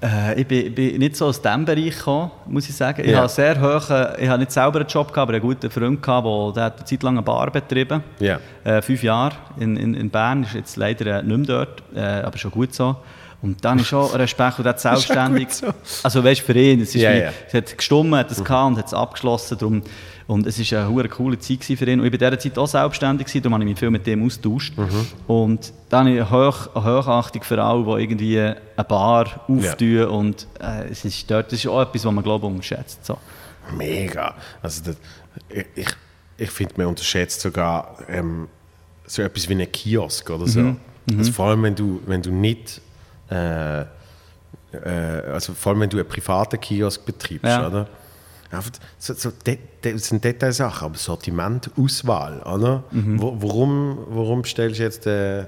Äh, 0.05 0.41
ich, 0.41 0.47
bin, 0.47 0.73
bin 0.75 0.97
nicht 0.99 1.15
so 1.15 1.25
aus 1.25 1.41
diesem 1.41 1.65
Bereich 1.65 1.97
gekommen, 1.97 2.31
muss 2.47 2.69
ich 2.69 2.75
sagen. 2.75 3.01
Ich 3.03 3.11
Ja. 3.11 3.19
habe 3.19 3.29
sehr 3.29 3.59
hoch, 3.59 3.89
ich 4.19 4.27
habe 4.27 4.39
nicht 4.39 4.51
selber 4.51 4.79
einen 4.79 4.87
Job 4.89 5.07
gehabt, 5.07 5.17
aber 5.29 5.33
einen 5.33 5.41
guten 5.41 5.69
Freund 5.71 6.01
gehabt, 6.01 6.27
der, 6.27 6.51
der 6.53 6.63
hat 6.65 6.77
eine 6.77 6.85
Zeit 6.85 7.03
lang 7.03 7.15
eine 7.15 7.21
Bar 7.23 7.49
betrieben. 7.51 8.03
Ja. 8.19 8.39
Äh, 8.63 8.81
fünf 8.81 9.01
Jahre 9.03 9.35
in, 9.59 9.77
in, 9.77 9.93
in 9.95 10.09
Bern, 10.09 10.43
ist 10.43 10.53
jetzt 10.53 10.75
leider 10.77 11.19
äh, 11.19 11.23
nicht 11.23 11.47
mehr 11.47 11.65
dort, 11.65 11.83
äh, 11.95 11.99
aber 12.25 12.37
schon 12.37 12.51
gut 12.51 12.73
so. 12.73 12.95
Und 13.41 13.63
dann 13.63 13.79
ist 13.79 13.87
schon 13.87 14.09
Respekt, 14.11 14.59
und 14.59 14.65
selbstständig. 14.79 15.49
so. 15.53 15.67
Also 16.03 16.23
weißt 16.23 16.41
du, 16.41 16.45
für 16.45 16.57
ihn, 16.59 16.81
es, 16.81 16.95
ist 16.95 17.01
Ja, 17.01 17.13
wie, 17.13 17.23
es 17.47 17.53
hat 17.53 17.77
gestummt, 17.77 18.15
hat 18.15 18.31
es 18.31 18.43
gehabt 18.43 18.67
und 18.71 18.77
hat 18.77 18.87
es 18.87 18.93
abgeschlossen. 18.93 19.57
Darum, 19.57 19.81
und 20.27 20.47
es 20.47 20.71
war 20.71 20.79
eine 20.79 20.89
hure 20.89 21.07
coole 21.07 21.37
Zeit 21.37 21.63
für 21.63 21.85
ihn. 21.85 21.99
Und 21.99 22.05
ich 22.07 22.11
war 22.19 22.27
in 22.27 22.37
dieser 22.37 22.39
Zeit 22.39 22.57
auch 22.57 22.67
selbstständig, 22.67 23.27
darum 23.41 23.53
habe 23.53 23.63
ich 23.63 23.69
mich 23.69 23.79
viel 23.79 23.91
mit 23.91 24.07
dem 24.07 24.25
austauscht. 24.25 24.73
Und 25.27 25.71
dann 25.89 26.07
habe 26.07 26.15
ich 26.15 26.21
eine, 26.21 26.31
Hoch, 26.31 26.75
eine 26.75 26.83
Hochachtung 26.83 27.43
für 27.43 27.61
alle, 27.61 27.83
die 27.83 28.03
irgendwie 28.03 28.39
eine 28.39 28.85
Bar 28.87 29.45
auftun. 29.47 30.05
Und 30.05 30.47
äh, 30.59 30.89
es 30.89 31.05
ist 31.05 31.29
dort, 31.29 31.51
das 31.51 31.59
ist 31.59 31.67
auch 31.67 31.81
etwas, 31.81 32.05
was 32.05 32.11
man, 32.11 32.23
glaube 32.23 32.47
ich, 32.47 32.51
unterschätzt. 32.51 33.05
So. 33.05 33.17
Mega. 33.77 34.33
Also 34.63 34.83
das, 34.85 34.97
ich, 35.75 35.87
ich, 36.37 36.49
finde, 36.51 36.73
man 36.77 36.87
unterschätzt 36.87 37.41
sogar 37.41 37.97
ähm, 38.07 38.47
so 39.05 39.21
etwas 39.21 39.47
wie 39.47 39.53
einen 39.53 39.71
Kiosk 39.71 40.29
oder 40.31 40.47
so. 40.47 40.75
Also 41.17 41.31
vor 41.31 41.47
allem, 41.47 41.61
wenn 41.61 41.75
du, 41.75 42.01
wenn 42.07 42.23
du 42.23 42.31
nicht, 42.31 42.81
äh, 43.29 43.81
äh, 43.81 43.85
also 45.31 45.53
vor 45.53 45.71
allem, 45.71 45.81
wenn 45.81 45.89
du 45.89 45.97
einen 45.97 46.07
privaten 46.07 46.59
Kiosk 46.59 47.05
betreibst, 47.05 47.45
Ja. 47.45 47.67
oder? 47.67 47.87
Einfach 48.51 48.71
so, 48.99 49.13
so 49.13 49.31
de, 49.45 49.57
das 49.81 50.07
sind 50.07 50.23
Detailsachen, 50.23 50.85
aber 50.85 50.97
Sortiment, 50.97 51.69
Auswahl, 51.77 52.41
oder? 52.41 52.83
Wo, 53.19 53.35
warum, 53.39 53.97
warum 54.09 54.41
bestellst 54.43 54.79
du 54.79 54.83
jetzt 54.83 55.07
äh, 55.07 55.45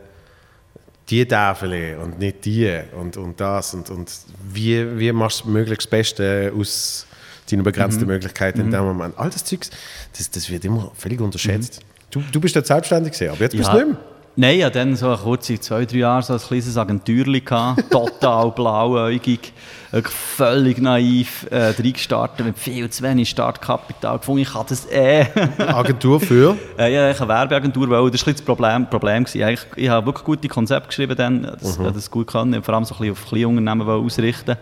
die 1.10 1.26
Tafel 1.26 1.98
und 2.04 2.20
nicht 2.20 2.44
die 2.46 2.80
und, 3.00 3.18
und 3.18 3.40
das 3.40 3.74
und, 3.74 3.90
und 3.90 4.12
wie, 4.52 5.00
wie 5.00 5.12
machst 5.12 5.46
du 5.46 5.50
möglichst 5.50 5.86
das 5.86 5.90
Beste 5.90 6.54
aus 6.58 7.06
deinen 7.50 7.64
begrenzten 7.64 8.06
Möglichkeiten 8.06 8.62
in 8.62 8.72
dem 8.72 8.84
Moment. 8.84 9.18
All 9.18 9.30
das 9.30 9.46
Zeugs, 9.46 9.70
das, 10.18 10.30
das 10.30 10.50
wird 10.50 10.66
immer 10.66 10.92
völlig 10.96 11.22
unterschätzt. 11.22 11.80
Du, 12.12 12.22
du 12.32 12.42
bist 12.42 12.56
dort 12.56 12.68
selbstständig 12.68 13.14
aber 13.30 13.40
jetzt 13.40 13.56
bist 13.56 13.70
du 13.72 13.78
nicht 13.78 13.88
mehr. 13.88 13.98
Nein, 14.40 14.60
ja, 14.60 14.70
dann 14.70 14.96
so 14.96 15.08
eine 15.08 15.18
kurze, 15.18 15.60
zwei, 15.60 15.86
drei 15.86 15.98
Jahre 15.98 16.22
so 16.22 16.34
ein 16.34 16.40
kleines 16.40 16.78
Agentürli 16.78 17.42
gehabt, 17.42 17.84
total 17.90 18.52
blauäugig, 18.52 19.52
wirklich 19.90 20.14
völlig 20.14 20.80
naiv, 20.80 21.48
äh, 21.50 21.70
reingestartet 21.70 22.46
mit 22.46 22.60
viel 22.60 22.88
zu 22.88 23.02
wenig 23.02 23.32
Startkapital, 23.32 24.20
gefunden, 24.20 24.44
ich 24.44 24.54
kann 24.54 24.66
das 24.70 24.86
eh. 24.92 25.26
Agentur 25.58 26.20
für. 26.20 26.56
äh, 26.78 26.94
ja, 26.94 27.10
ich 27.10 27.20
eine 27.20 27.30
Werbeagentur, 27.30 27.90
weil 27.90 28.12
das 28.12 28.28
war 28.28 28.34
das 28.34 28.44
Problem, 28.44 28.88
Problem 28.88 29.24
gewesen. 29.24 29.42
Eigentlich, 29.42 29.66
ich 29.76 29.90
habe 29.90 30.06
wirklich 30.06 30.24
gute 30.24 30.48
Konzepte 30.48 30.90
geschrieben 30.90 31.18
dann, 31.18 31.42
das, 31.60 31.80
Mhm. 31.80 31.92
das 31.96 32.12
gut 32.12 32.28
kann, 32.28 32.62
vor 32.62 32.76
allem 32.76 32.86
so 32.86 32.94
ein 32.94 33.00
bisschen 33.00 33.14
auf 33.14 33.26
kleine 33.30 33.48
Unternehmen 33.48 33.90
ausrichten. 33.90 34.52
Äh, 34.52 34.56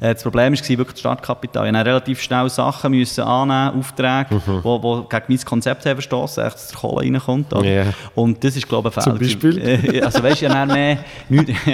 das 0.00 0.22
Problem 0.22 0.52
war 0.52 0.68
wirklich 0.68 0.88
das 0.88 1.00
Startkapital. 1.00 1.66
Ich 1.66 1.72
musste 1.72 1.86
relativ 1.86 2.20
schnell 2.22 2.48
Sachen 2.50 2.90
müssen 2.92 3.24
annehmen, 3.24 3.78
Aufträge, 3.80 4.26
Mhm. 4.34 4.60
wo, 4.64 4.82
wo 4.82 5.02
gegen 5.02 5.24
mein 5.28 5.38
Konzept 5.44 5.84
haben 5.86 5.96
verstoßen, 5.96 6.42
dass 6.44 6.68
der 6.68 6.78
Kohle 6.78 7.02
reinkommt. 7.06 7.52
Ja. 7.62 7.86
Und 8.14 8.42
das 8.44 8.56
ist, 8.56 8.68
glaube 8.68 8.90
ich, 8.90 8.96
ein 8.96 9.02
Zum 9.02 9.18
Fehler. 9.18 9.26
Beispiel? 9.26 9.58
Äh, 9.94 10.02
Also 10.02 10.22
weißt 10.22 10.42
du, 10.42 10.46
ja 10.46 10.66
mehr... 10.66 10.98
Nicht, 11.28 11.52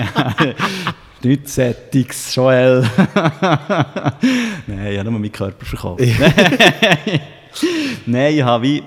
Nichts 1.23 1.55
Sättiges, 1.55 2.35
Joel. 2.35 2.81
Nein, 4.67 4.87
ich 4.93 4.99
habe 4.99 5.11
nur 5.11 5.21
meinen 5.21 5.31
Körper 5.33 5.65
verkauft. 5.67 6.03
Nein, 8.07 8.35
ich 8.35 8.43
habe 8.43 8.63
wie... 8.65 8.83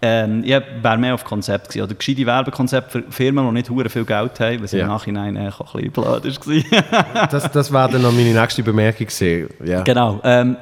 Ähm, 0.00 0.42
ich 0.44 0.50
wäre 0.50 0.96
mehr 0.98 1.14
auf 1.14 1.24
Konzept 1.24 1.68
gewesen. 1.70 1.82
Oder 1.84 1.94
gescheite 1.94 2.24
Werbekonzepte 2.24 3.02
für 3.02 3.12
Firmen, 3.12 3.46
die 3.48 3.52
nicht 3.52 3.70
hure 3.70 3.88
viel 3.88 4.04
Geld 4.04 4.38
haben, 4.38 4.62
was 4.62 4.72
Ja. 4.72 4.82
im 4.82 4.88
Nachhinein 4.88 5.34
äh, 5.36 5.40
ein 5.40 5.46
bisschen 5.50 5.90
blöd 5.90 6.04
war. 6.04 7.28
Das, 7.30 7.50
das 7.50 7.72
war 7.72 7.88
dann 7.88 8.02
noch 8.02 8.12
meine 8.12 8.32
nächste 8.32 8.62
Bemerkung. 8.62 9.06
Gewesen. 9.06 9.48
Genau. 9.84 10.20
Ähm, 10.22 10.56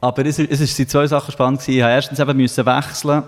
aber 0.00 0.24
es, 0.26 0.38
es 0.38 0.76
sind 0.76 0.88
zwei 0.90 1.06
Sachen 1.06 1.32
spannend 1.32 1.60
gewesen. 1.60 1.78
Ich 1.78 1.82
musste 1.82 1.94
erstens 1.94 2.18
eben 2.20 2.36
müssen 2.36 2.66
wechseln. 2.66 3.22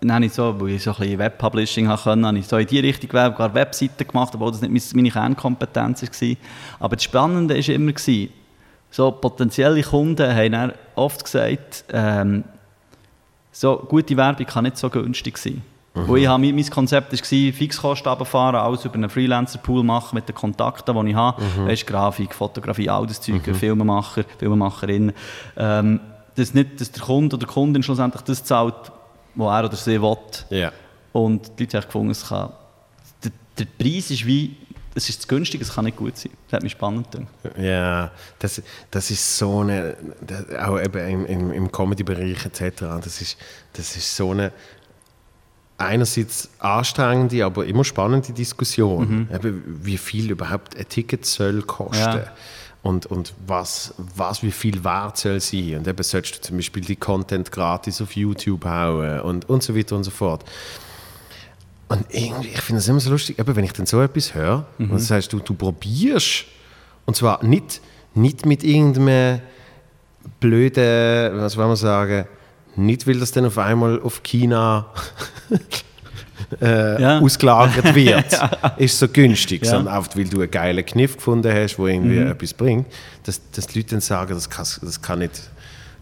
Dann 0.00 0.14
habe 0.14 0.24
ich 0.24 0.32
so, 0.32 0.58
weil 0.58 0.70
ich 0.70 0.82
so 0.82 0.92
ein 0.92 0.96
bisschen 0.96 1.18
Webpublishing 1.18 1.86
konnte, 1.86 2.26
habe 2.26 2.38
ich 2.38 2.46
so 2.46 2.56
in 2.56 2.66
die 2.66 2.78
Richtung 2.80 3.10
gewählt, 3.10 3.32
sogar 3.32 3.52
Webseiten 3.54 4.06
gemacht, 4.08 4.30
obwohl 4.34 4.50
das 4.50 4.62
nicht 4.62 4.94
meine- 4.94 5.10
Kernkompetenz 5.10 6.02
war. 6.02 6.36
Aber 6.78 6.96
das 6.96 7.04
Spannende 7.04 7.54
war 7.54 7.74
immer, 7.74 7.92
so 8.90 9.10
potenzielle 9.12 9.82
Kunden 9.82 10.34
haben 10.34 10.72
oft 10.94 11.22
gesagt, 11.24 11.84
ähm, 11.92 12.44
so 13.52 13.76
gute 13.88 14.16
Werbung 14.16 14.46
kann 14.46 14.64
nicht 14.64 14.76
so 14.76 14.88
günstig 14.88 15.38
sein. 15.38 15.62
Wo 15.92 16.14
ich 16.14 16.26
habe, 16.26 16.52
mein, 16.52 16.70
Konzept 16.70 17.12
war, 17.12 17.52
Fixkosten 17.52 18.08
runterfahren, 18.08 18.54
alles 18.54 18.84
über 18.84 18.94
einen 18.94 19.10
Freelancer-Pool 19.10 19.82
machen 19.82 20.14
mit 20.14 20.28
den 20.28 20.36
Kontakten, 20.36 20.94
die 21.04 21.10
ich 21.10 21.16
habe. 21.16 21.42
Weißt, 21.66 21.86
Grafik, 21.86 22.32
Fotografie, 22.32 22.88
all 22.88 23.06
das 23.06 23.20
Zeug, 23.20 23.42
Filmemacher, 23.56 24.24
Filmemacherinnen. 24.38 25.12
Ähm, 25.56 26.00
dass 26.36 26.54
nicht 26.54 26.80
dass 26.80 26.92
der 26.92 27.02
Kunde 27.02 27.36
oder 27.36 27.46
die 27.46 27.52
Kundin 27.52 27.82
schlussendlich 27.82 28.22
das 28.22 28.44
zahlt, 28.44 28.92
was 29.34 29.58
er 29.58 29.64
oder 29.64 29.76
sie 29.76 30.00
will. 30.00 30.16
Ja. 30.50 30.72
Und 31.12 31.58
die 31.58 31.64
Leute 31.64 31.78
haben 31.78 31.86
gefunden, 31.86 32.10
es 32.10 32.28
kann, 32.28 32.50
der, 33.24 33.32
der 33.58 33.64
Preis 33.64 34.12
ist 34.12 34.26
wie, 34.26 34.56
es 34.94 35.08
ist 35.08 35.22
zu 35.22 35.28
günstig, 35.28 35.60
es 35.60 35.74
kann 35.74 35.84
nicht 35.84 35.96
gut 35.96 36.16
sein. 36.16 36.32
Das 36.48 36.56
hat 36.56 36.62
mich 36.62 36.72
spannend 36.72 37.10
gedacht. 37.10 37.28
Ja, 37.58 38.10
das, 38.38 38.62
das 38.90 39.10
ist 39.10 39.38
so 39.38 39.60
eine, 39.60 39.96
das, 40.20 40.44
auch 40.58 40.80
eben 40.80 41.08
im, 41.08 41.26
im, 41.26 41.52
im 41.52 41.72
Comedy-Bereich 41.72 42.46
etc., 42.46 42.84
das 43.02 43.20
ist, 43.20 43.36
das 43.72 43.96
ist 43.96 44.16
so 44.16 44.32
eine 44.32 44.52
einerseits 45.80 46.50
anstrengende, 46.58 47.44
aber 47.44 47.64
immer 47.64 47.84
spannende 47.84 48.32
Diskussion, 48.32 49.28
eben, 49.34 49.80
wie 49.82 49.96
viel 49.96 50.30
überhaupt 50.30 50.76
ein 50.76 50.86
Ticket 50.88 51.24
soll 51.24 51.62
kosten. 51.62 52.18
Ja. 52.18 52.32
Und, 52.82 53.06
und 53.06 53.34
was, 53.46 53.94
was 54.16 54.42
wie 54.42 54.50
viel 54.50 54.84
wert 54.84 55.18
soll 55.18 55.40
sein. 55.40 55.76
Und 55.76 55.88
eben 55.88 56.02
sollst 56.02 56.36
du 56.36 56.40
zum 56.40 56.56
Beispiel 56.56 56.82
die 56.82 56.96
Content 56.96 57.52
gratis 57.52 58.00
auf 58.00 58.16
YouTube 58.16 58.64
hauen 58.64 59.20
und, 59.20 59.48
und 59.50 59.62
so 59.62 59.76
weiter 59.76 59.96
und 59.96 60.04
so 60.04 60.10
fort. 60.10 60.44
Und 61.90 62.04
irgendwie, 62.10 62.48
ich 62.48 62.60
finde 62.60 62.78
es 62.78 62.86
immer 62.88 63.00
so 63.00 63.10
lustig, 63.10 63.38
eben, 63.38 63.56
wenn 63.56 63.64
ich 63.64 63.72
dann 63.72 63.84
so 63.84 64.00
etwas 64.00 64.32
höre, 64.32 64.64
und 64.78 64.92
das 64.92 65.10
heißt, 65.10 65.32
du, 65.32 65.40
du 65.40 65.54
probierst, 65.54 66.44
und 67.04 67.16
zwar 67.16 67.42
nicht, 67.44 67.80
nicht 68.14 68.46
mit 68.46 68.62
irgendeinem 68.62 69.40
blöden, 70.38 71.36
was 71.40 71.56
wollen 71.56 71.68
wir 71.70 71.76
sagen, 71.76 72.26
nicht 72.76 73.06
weil 73.08 73.18
das 73.18 73.32
dann 73.32 73.44
auf 73.46 73.58
einmal 73.58 74.00
auf 74.02 74.22
China 74.22 74.86
äh, 76.60 77.00
Ja. 77.02 77.18
ausgelagert 77.20 77.92
wird, 77.94 78.38
ist 78.78 78.98
so 78.98 79.08
günstig, 79.08 79.64
Ja. 79.64 79.72
sondern 79.72 79.94
auch 79.94 80.06
weil 80.14 80.28
du 80.28 80.40
einen 80.42 80.50
geilen 80.50 80.84
Kniff 80.86 81.16
gefunden 81.16 81.52
hast, 81.52 81.76
der 81.76 81.86
irgendwie 81.86 82.18
etwas 82.18 82.54
bringt, 82.54 82.86
dass, 83.24 83.40
dass 83.50 83.66
die 83.66 83.80
Leute 83.80 83.90
dann 83.90 84.00
sagen, 84.00 84.34
das 84.34 84.48
kann, 84.48 84.66
das 84.82 85.02
kann, 85.02 85.18
nicht, 85.18 85.40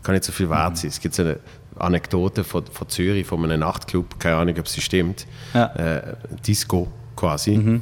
kann 0.02 0.14
nicht 0.14 0.24
so 0.24 0.32
viel 0.32 0.50
wert 0.50 0.76
sein. 0.76 0.88
Es 0.90 1.00
gibt 1.00 1.14
so 1.14 1.22
eine 1.22 1.38
Anekdote 1.80 2.44
von, 2.44 2.64
von 2.66 2.88
Zürich, 2.88 3.26
von 3.26 3.42
einem 3.44 3.60
Nachtclub, 3.60 4.18
keine 4.20 4.36
Ahnung, 4.36 4.54
ob 4.58 4.68
sie 4.68 4.80
stimmt, 4.80 5.26
Ja. 5.54 5.66
äh, 5.74 6.14
Disco 6.46 6.88
quasi, 7.16 7.80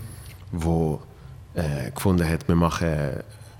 wo 0.52 1.00
äh, 1.54 1.90
gefunden 1.90 2.28
hat, 2.28 2.46
wir 2.48 2.56
machen 2.56 2.88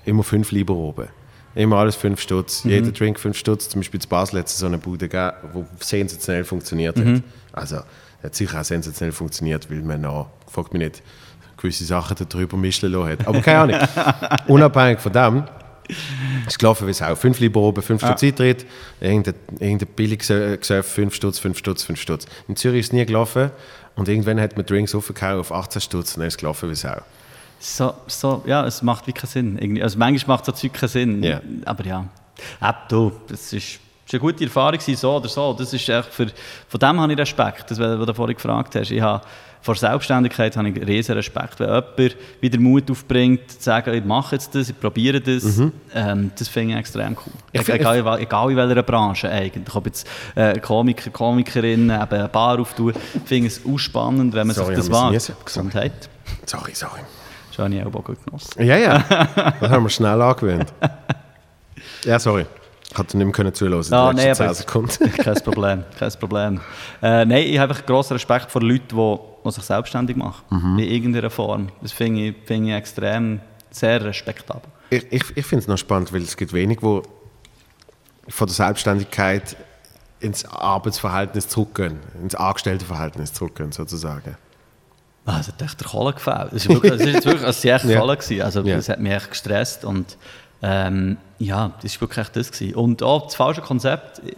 immer 0.04 0.22
fünf 0.22 0.50
Lieber 0.52 0.74
oben. 0.74 1.08
Immer 1.54 1.76
alles 1.78 1.96
fünf 1.96 2.20
Stutz, 2.20 2.64
jeder 2.64 2.90
Drink 2.92 3.18
fünf 3.18 3.36
Stutz. 3.38 3.68
Zum 3.70 3.80
Beispiel 3.80 3.98
in 4.00 4.08
Basel 4.08 4.40
hat 4.40 4.46
es 4.46 4.58
so 4.58 4.66
eine 4.66 4.76
Bude 4.78 5.08
gegeben, 5.08 5.32
die 5.54 5.64
sensationell 5.84 6.44
funktioniert 6.44 6.98
hat. 6.98 7.22
Also, 7.52 7.76
hat 8.22 8.34
sicher 8.34 8.60
auch 8.60 8.64
sensationell 8.64 9.12
funktioniert, 9.12 9.70
weil 9.70 9.80
man 9.80 10.02
noch, 10.02 10.28
fragt 10.48 10.74
mich 10.74 10.82
nicht, 10.82 11.02
gewisse 11.56 11.84
Sachen 11.84 12.14
darüber 12.28 12.58
mischen 12.58 12.92
lassen 12.92 13.08
hat. 13.12 13.26
Aber 13.26 13.40
keine 13.40 13.58
Ahnung. 13.76 13.88
Unabhängig 14.48 15.00
von 15.00 15.12
dem, 15.12 15.44
ist 16.46 16.58
gelaufen 16.58 16.86
wie 16.86 16.90
es 16.90 17.02
auch. 17.02 17.16
Fünf 17.16 17.40
Lieber 17.40 17.60
oben, 17.60 17.82
fünf 17.82 18.02
Stutz 18.02 18.22
Eintritt, 18.22 18.66
irgendein, 19.00 19.34
irgendein 19.58 19.88
billiges 19.94 20.30
äh, 20.30 20.56
Gesöff, 20.56 20.86
fünf 20.86 21.14
Stutz, 21.14 21.38
fünf 21.38 21.58
Stutz, 21.58 21.82
fünf 21.84 22.00
Stutz. 22.00 22.26
In 22.48 22.56
Zürich 22.56 22.80
ist 22.80 22.86
es 22.86 22.92
nie 22.92 23.06
gelaufen 23.06 23.50
und 23.94 24.08
irgendwann 24.08 24.40
hat 24.40 24.56
man 24.56 24.66
Drinks 24.66 24.94
aufgekauft 24.94 25.38
auf 25.38 25.52
18 25.52 25.80
Stutz 25.82 26.14
und 26.14 26.20
dann 26.20 26.28
ist 26.28 26.34
es 26.34 26.38
gelaufen 26.38 26.68
wie 26.68 26.74
es 26.74 26.84
auch. 26.84 27.02
So, 27.58 27.94
so, 28.06 28.42
ja, 28.46 28.66
es 28.66 28.82
macht 28.82 29.06
wirklich 29.06 29.22
keinen 29.22 29.30
Sinn. 29.30 29.58
Irgendwie. 29.58 29.82
Also 29.82 29.98
manchmal 29.98 30.36
macht 30.36 30.44
so 30.44 30.52
Zeug 30.52 30.74
keinen 30.74 30.88
Sinn. 30.88 31.22
Ja. 31.22 31.40
Aber 31.64 31.84
ja, 31.84 32.06
Ab, 32.60 32.88
du, 32.88 33.12
das 33.28 33.52
ist, 33.52 33.80
das 34.04 34.12
ist 34.12 34.14
eine 34.14 34.20
gute 34.20 34.44
Erfahrung, 34.44 34.78
so 34.80 35.16
oder 35.16 35.28
so. 35.28 35.52
Das 35.54 35.72
ist 35.72 35.88
echt 35.88 36.12
für, 36.12 36.26
von 36.68 36.80
dem 36.80 37.00
habe 37.00 37.12
ich 37.12 37.18
Respekt, 37.18 37.70
das, 37.70 37.78
was 37.78 38.06
du 38.06 38.14
vorhin 38.14 38.36
gefragt 38.36 38.74
hast. 38.74 38.90
Ich 38.90 39.00
habe, 39.00 39.24
vor 39.66 39.74
Selbstständigkeit 39.74 40.56
habe 40.56 40.68
ich 40.70 40.86
riesen 40.86 41.14
Respekt. 41.16 41.60
Wenn 41.60 41.68
jemand 41.68 42.16
wieder 42.40 42.58
Mut 42.60 42.90
aufbringt, 42.90 43.50
zu 43.50 43.62
sagen, 43.62 43.92
ich 43.92 44.04
mache 44.04 44.36
jetzt 44.36 44.54
das, 44.54 44.70
ich 44.70 44.80
probiere 44.80 45.20
das, 45.20 45.44
ähm, 45.94 46.30
das 46.38 46.48
finde 46.48 46.74
ich 46.74 46.78
extrem 46.80 47.14
cool. 47.14 47.32
Mhm. 47.52 47.60
Ich- 47.60 47.68
egal, 47.68 47.96
egal, 47.98 48.20
egal 48.20 48.50
in 48.52 48.56
welcher 48.56 48.82
Branche 48.82 49.28
eigentlich. 49.28 49.74
Ob 49.74 49.84
jetzt 49.86 50.06
äh, 50.34 50.58
Komiker, 50.60 51.10
Komikerinnen 51.10 51.90
eben 51.90 52.10
eine 52.12 52.28
Bar 52.28 52.58
auftun, 52.60 52.94
finde 53.24 53.48
ich 53.48 53.56
es 53.58 53.60
auch 53.66 53.76
spannend, 53.78 54.32
wenn 54.34 54.46
man 54.46 54.56
Sorry, 54.56 54.76
sich 54.76 54.88
das 54.88 54.92
wagt. 54.92 55.44
Gesundheit. 55.44 56.08
Sorry, 56.46 56.72
sorry. 56.74 57.00
Schöne 57.54 57.80
Ellbogen 57.80 58.16
genossen. 58.24 58.62
Ja, 58.64 58.76
ja. 58.76 58.98
Das 59.60 59.70
haben 59.70 59.82
wir 59.84 59.90
schnell 59.90 60.20
angewöhnt. 60.22 60.72
Ja, 62.04 62.18
sorry. 62.18 62.46
Ich 62.90 62.96
hatte 62.98 63.16
nicht 63.18 63.26
mehr 63.26 63.32
können 63.32 63.52
zuhören, 63.52 63.82
die 63.82 63.92
Ah, 63.92 64.10
letzten 64.10 64.26
nee, 64.28 64.34
10 64.34 64.44
aber- 64.46 64.54
Sekunden. 64.54 65.12
kein 65.22 65.34
Problem, 65.42 65.84
kein 65.98 66.12
Problem. 66.12 66.60
Äh, 67.02 67.24
nein, 67.24 67.44
ich 67.46 67.58
habe 67.58 67.72
einfach 67.72 67.84
grossen 67.84 68.14
Respekt 68.14 68.50
vor 68.50 68.62
Leuten, 68.62 68.88
die, 68.96 69.18
die 69.46 69.54
sich 69.54 69.64
selbstständig 69.64 70.16
machen, 70.16 70.42
Mhm. 70.50 70.78
in 70.78 70.88
irgendeiner 70.90 71.30
Form. 71.30 71.68
Das 71.82 71.92
finde 71.92 72.28
ich, 72.28 72.34
finde 72.44 72.70
ich 72.70 72.74
extrem, 72.76 73.40
sehr 73.70 74.02
respektabel. 74.04 74.70
Ich, 74.90 75.06
ich, 75.10 75.36
ich 75.36 75.46
finde 75.46 75.62
es 75.62 75.68
noch 75.68 75.76
spannend, 75.78 76.12
weil 76.12 76.22
es 76.22 76.36
gibt 76.36 76.52
wenig, 76.52 76.78
wo 76.82 77.02
von 78.28 78.46
der 78.46 78.54
Selbstständigkeit 78.54 79.56
ins 80.20 80.44
Arbeitsverhältnis 80.44 81.48
zurückgehen, 81.48 81.98
ins 82.22 82.34
Angestelltenverhältnis 82.34 83.32
zurückgehen, 83.32 83.72
sozusagen. 83.72 84.36
Es 85.26 85.48
hat 85.48 85.60
echt 85.60 85.80
der 85.80 85.88
Kohle 85.88 86.12
gefällt. 86.14 86.52
Es 86.52 86.68
war 86.68 86.82
wirklich, 86.82 87.24
wirklich 87.24 87.42
ist 87.42 87.64
echt 87.64 87.84
Ja. 87.84 88.00
Kohle. 88.00 88.16
Gewesen. 88.16 88.42
Also, 88.42 88.60
Ja. 88.62 88.76
Das 88.76 88.88
hat 88.88 89.00
mich 89.00 89.12
echt 89.12 89.30
gestresst. 89.30 89.84
Und 89.84 90.16
ähm, 90.62 91.16
ja, 91.38 91.72
das 91.82 91.94
war 91.96 92.02
wirklich 92.02 92.18
echt 92.26 92.36
das. 92.36 92.52
Gewesen. 92.52 92.74
Und 92.76 93.02
auch 93.02 93.24
das 93.26 93.34
falsche 93.34 93.60
Konzept. 93.60 94.20
Ich, 94.24 94.36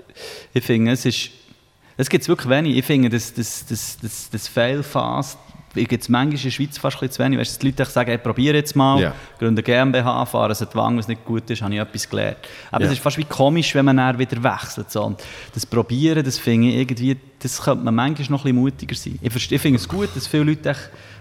ich 0.54 0.64
finde, 0.64 0.92
es 0.92 1.04
ist. 1.04 1.30
Es 1.98 2.08
gibt 2.08 2.26
wirklich 2.28 2.48
wenig. 2.48 2.76
Ich 2.76 2.84
finde, 2.84 3.10
das, 3.10 3.34
das, 3.34 3.66
das, 3.66 3.98
das, 4.00 4.30
das 4.30 4.48
Fail-Fast 4.48 5.36
gibt 5.74 6.02
es 6.02 6.08
manchmal 6.08 6.36
in 6.36 6.42
der 6.42 6.50
Schweiz 6.50 6.78
fast 6.78 6.96
ein 6.96 7.00
bisschen 7.00 7.12
zu 7.12 7.24
wenig. 7.24 7.38
Weißt, 7.38 7.50
du, 7.50 7.52
dass 7.54 7.58
die 7.60 7.66
Leute 7.66 7.84
sagen, 7.84 8.08
hey, 8.08 8.18
probiere 8.18 8.56
jetzt 8.56 8.74
mal, 8.74 9.00
Ja. 9.00 9.14
gründe 9.38 9.62
GmbH, 9.62 10.24
fahren 10.26 10.50
es 10.50 10.66
Wang, 10.74 10.96
was 10.96 11.06
nicht 11.08 11.24
gut 11.24 11.48
ist, 11.50 11.60
habe 11.62 11.74
ich 11.74 11.80
etwas 11.80 12.08
gelernt. 12.08 12.38
Aber 12.70 12.82
Ja. 12.84 12.86
es 12.90 12.94
ist 12.96 13.02
fast 13.02 13.18
wie 13.18 13.24
komisch, 13.24 13.74
wenn 13.74 13.84
man 13.84 13.96
dann 13.96 14.18
wieder 14.18 14.42
wechselt. 14.42 14.90
So. 14.90 15.04
Und 15.04 15.22
das 15.54 15.66
Probieren, 15.66 16.24
das 16.24 16.38
finde 16.38 16.68
ich 16.68 16.76
irgendwie, 16.76 17.16
das 17.40 17.60
könnte 17.62 17.84
man 17.84 17.94
manchmal 17.94 18.28
noch 18.30 18.40
ein 18.44 18.54
bisschen 18.54 18.56
mutiger 18.56 18.94
sein. 18.96 19.18
Ich, 19.20 19.52
ich 19.52 19.60
finde 19.60 19.78
es 19.78 19.86
gut, 19.88 20.08
dass 20.14 20.26
viele 20.26 20.44
Leute 20.44 20.74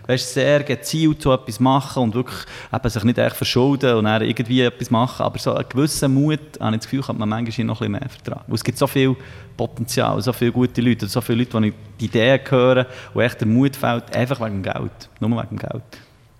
weißt, 0.07 0.33
sehr 0.33 0.63
gezielt 0.63 1.21
so 1.21 1.33
etwas 1.33 1.59
machen 1.59 2.03
und 2.03 2.15
wirklich 2.15 2.39
eben 2.73 2.89
sich 2.89 3.03
nicht 3.03 3.17
echt 3.17 3.35
verschulden 3.35 3.95
und 3.95 4.05
dann 4.05 4.21
irgendwie 4.21 4.61
etwas 4.61 4.89
machen. 4.89 5.23
Aber 5.23 5.37
so 5.39 5.53
einen 5.53 5.67
gewissen 5.69 6.13
Mut, 6.13 6.39
habe 6.59 6.75
ich 6.75 6.81
das 6.81 6.89
Gefühl, 6.89 7.01
könnte 7.01 7.19
man 7.19 7.29
manchmal 7.29 7.65
noch 7.65 7.81
ein 7.81 7.91
bisschen 7.91 7.91
mehr 7.91 8.09
vertragen. 8.09 8.43
Weil 8.47 8.55
es 8.55 8.63
gibt 8.63 8.77
so 8.77 8.87
viel 8.87 9.15
Potenzial, 9.55 10.21
so 10.21 10.33
viele 10.33 10.51
gute 10.51 10.81
Leute, 10.81 11.07
so 11.07 11.21
viele 11.21 11.39
Leute, 11.39 11.61
die 11.61 11.73
die 11.99 12.05
Ideen 12.05 12.39
hören, 12.49 12.85
wo 13.13 13.21
echt 13.21 13.39
der 13.39 13.47
Mut 13.47 13.75
fehlt, 13.75 14.15
einfach 14.15 14.39
wegen 14.39 14.61
dem 14.61 14.63
Geld. 14.63 15.09
Nur 15.19 15.29
wegen 15.31 15.57
dem 15.57 15.59
Geld. 15.59 15.83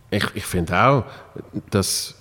Ich, 0.09 0.25
ich 0.35 0.45
finde 0.45 0.81
auch, 0.81 1.03
dass 1.69 2.15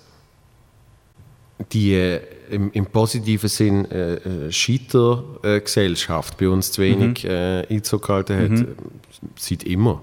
die 1.72 1.94
äh, 1.94 2.20
im, 2.50 2.70
im 2.72 2.86
positiven 2.86 3.48
Sinn 3.48 3.90
äh, 3.90 4.14
äh, 4.14 4.52
Scheitergesellschaft 4.52 6.36
bei 6.38 6.48
uns 6.48 6.72
zu 6.72 6.82
wenig 6.82 7.24
äh, 7.24 7.66
Einzug 7.68 8.06
gehalten 8.06 8.36
hat, 8.36 8.50
äh, 8.60 8.66
seit 9.36 9.62
immer. 9.64 10.02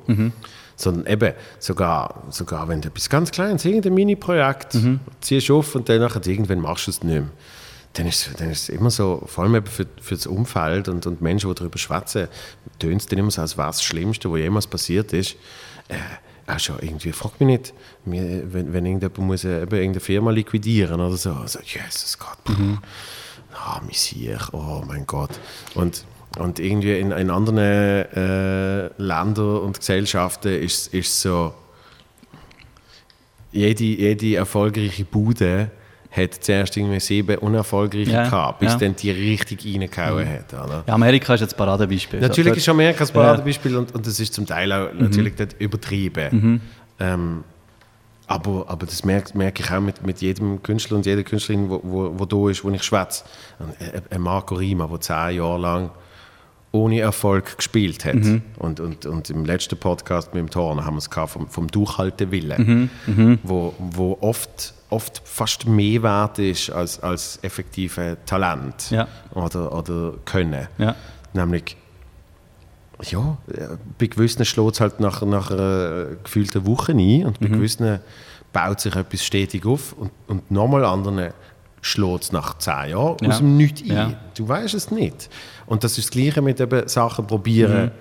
Sondern 0.76 1.06
eben, 1.06 1.34
sogar, 1.60 2.24
sogar 2.30 2.68
wenn 2.68 2.82
du 2.82 2.90
etwas 2.90 3.10
ganz 3.10 3.32
Kleines, 3.32 3.64
irgendein 3.66 3.94
Mini-Projekt 3.94 4.78
ziehst 5.22 5.52
auf 5.52 5.76
und 5.76 5.88
dann 5.90 6.00
nachher 6.00 6.26
irgendwann 6.26 6.60
machst 6.60 6.88
du 6.88 6.92
es 6.92 7.04
nicht 7.04 7.14
mehr. 7.14 7.30
Dann 7.94 8.08
ist, 8.08 8.32
dann 8.38 8.50
ist 8.50 8.64
es 8.64 8.70
immer 8.70 8.90
so, 8.90 9.22
vor 9.28 9.44
allem 9.44 9.56
eben 9.56 9.68
für, 9.68 9.86
für 10.02 10.16
das 10.16 10.26
Umfeld 10.26 10.88
und, 10.88 11.06
und 11.06 11.22
Menschen, 11.22 11.48
die 11.50 11.56
darüber 11.56 11.78
schwätzen, 11.78 12.28
tönt 12.80 13.02
es 13.02 13.08
dann 13.08 13.20
immer 13.20 13.30
so, 13.30 13.42
als 13.42 13.56
wäre 13.56 13.68
das 13.68 13.84
Schlimmste, 13.84 14.32
was 14.32 14.40
jemals 14.40 14.66
passiert 14.66 15.14
ist. 15.14 15.36
Äh, 15.90 16.52
auch 16.52 16.60
schon 16.60 16.80
irgendwie, 16.82 17.12
frag 17.12 17.40
mich 17.40 17.48
nicht, 17.48 17.74
wenn, 18.06 18.74
wenn 18.74 18.86
irgendjemand 18.86 19.18
muss 19.20 19.44
äh, 19.44 19.62
eben 19.62 19.76
irgendeine 19.76 20.00
Firma 20.00 20.32
liquidieren 20.32 21.00
oder 21.00 21.16
so, 21.16 21.36
so 21.46 21.60
Jesus 21.60 22.18
Gott, 22.18 22.38
pff, 22.46 22.80
ah, 23.54 23.80
mein 23.82 23.94
Sieg, 23.94 24.40
oh 24.52 24.84
mein 24.86 25.06
Gott. 25.06 25.32
Und, 25.76 26.04
und 26.40 26.60
irgendwie 26.60 27.00
in, 27.00 27.12
in 27.12 27.30
anderen 27.30 27.58
äh, 27.58 28.88
Ländern 28.98 29.58
und 29.60 29.78
Gesellschaften 29.78 30.50
ist 30.62 30.94
es 30.94 31.22
so, 31.22 31.54
jede, 33.52 33.84
jede 33.84 34.36
erfolgreiche 34.38 35.06
Bude 35.06 35.70
hat 36.12 36.34
zuerst 36.44 36.78
irgendwie 36.78 37.00
sieben 37.00 37.38
unerfolgreiche 37.40 38.12
Ja, 38.12 38.24
gehabt, 38.26 38.60
bis 38.60 38.74
ja. 38.74 38.78
dann 38.80 38.96
die 38.96 39.12
richtig 39.12 39.66
reingehauen 39.66 40.28
hat. 40.28 40.54
Oder? 40.54 40.84
Ja, 40.88 40.94
Amerika 40.94 41.34
ist 41.34 41.42
jetzt 41.42 41.58
Paradebeispiel. 41.58 42.20
Natürlich 42.20 42.58
ist 42.58 42.70
Amerika 42.70 43.00
das 43.00 43.10
Ja. 43.10 43.16
Mhm. 43.16 43.26
Paradebeispiel 43.26 43.78
und, 43.78 43.96
und 43.96 44.06
das 44.06 44.20
ist 44.20 44.34
zum 44.34 44.46
Teil 44.46 44.72
auch 44.72 44.94
natürlich 44.94 45.36
dort 45.36 45.56
übertrieben. 45.60 46.62
Ähm, 47.00 47.44
aber, 48.28 48.66
aber 48.68 48.86
das 48.86 49.04
merke, 49.04 49.38
merke 49.38 49.64
ich 49.64 49.72
auch 49.72 49.82
mit, 49.82 50.06
mit 50.06 50.22
jedem 50.22 50.62
Künstler 50.64 50.98
und 50.98 51.06
jeder 51.06 51.24
Künstlerin, 51.24 51.70
wo, 51.70 51.82
wo, 51.84 52.14
wo 52.18 52.26
da 52.26 52.50
ist, 52.50 52.64
wo 52.64 52.70
ich 52.70 52.84
schwätze. 52.84 53.24
Ein, 53.60 54.02
ein 54.10 54.22
Marco 54.22 54.56
Rima, 54.56 54.88
der 54.88 55.02
zehn 55.02 55.38
Jahre 55.38 55.60
lang 55.60 55.92
ohne 56.74 57.00
Erfolg 57.00 57.56
gespielt 57.58 58.04
hat. 58.04 58.16
Mhm. 58.16 58.42
Und, 58.58 58.80
und, 58.80 59.06
und 59.06 59.30
im 59.30 59.46
letzten 59.46 59.78
Podcast 59.78 60.34
mit 60.34 60.42
dem 60.42 60.50
Turner 60.50 60.84
haben 60.86 60.96
wir 60.96 61.00
es 61.00 61.10
gehabt 61.10 61.30
vom, 61.32 61.48
vom 61.48 61.68
Durchhaltewillen, 61.70 62.90
Mhm. 63.06 63.40
wo, 63.44 63.74
wo 63.80 64.18
oft, 64.22 64.74
oft 64.90 65.22
fast 65.24 65.68
mehr 65.68 66.02
wert 66.04 66.40
ist 66.40 66.72
als, 66.72 67.00
als 67.02 67.40
effektive 67.44 68.18
Talent 68.26 68.90
Ja. 68.90 69.08
oder, 69.36 69.72
oder 69.72 70.14
Können. 70.26 70.68
Ja. 70.80 70.96
Nämlich, 71.34 71.78
ja, 73.04 73.38
bei 74.00 74.08
gewissen 74.08 74.44
schlägt 74.44 74.74
es 74.74 74.82
halt 74.82 75.00
nach, 75.00 75.22
nach 75.22 75.52
einer 75.52 76.06
gefühlten 76.24 76.66
Woche 76.66 76.94
ein 76.94 77.26
und 77.26 77.40
bei 77.40 77.50
Mhm. 77.50 77.54
gewissen 77.54 78.00
baut 78.52 78.80
sich 78.80 78.96
etwas 78.96 79.24
stetig 79.24 79.66
auf 79.66 79.94
und, 79.94 80.12
und 80.28 80.50
nochmal 80.52 80.86
anderen 80.86 81.34
schlägt 81.82 82.24
es 82.24 82.32
nach 82.32 82.58
zehn 82.60 82.92
Jahren 82.92 83.18
Ja. 83.22 83.30
aus 83.30 83.40
dem 83.40 83.58
Nichts 83.58 83.82
ein. 83.90 84.16
Du 84.38 84.48
weißt 84.48 84.74
es 84.74 84.90
nicht. 84.90 85.30
Und 85.66 85.84
das 85.84 85.98
ist 85.98 86.08
das 86.10 86.12
Gleiche 86.12 86.42
mit 86.42 86.60
eben 86.60 86.88
Sachen 86.88 87.26
probieren, 87.28 87.86
Mhm. 87.86 87.92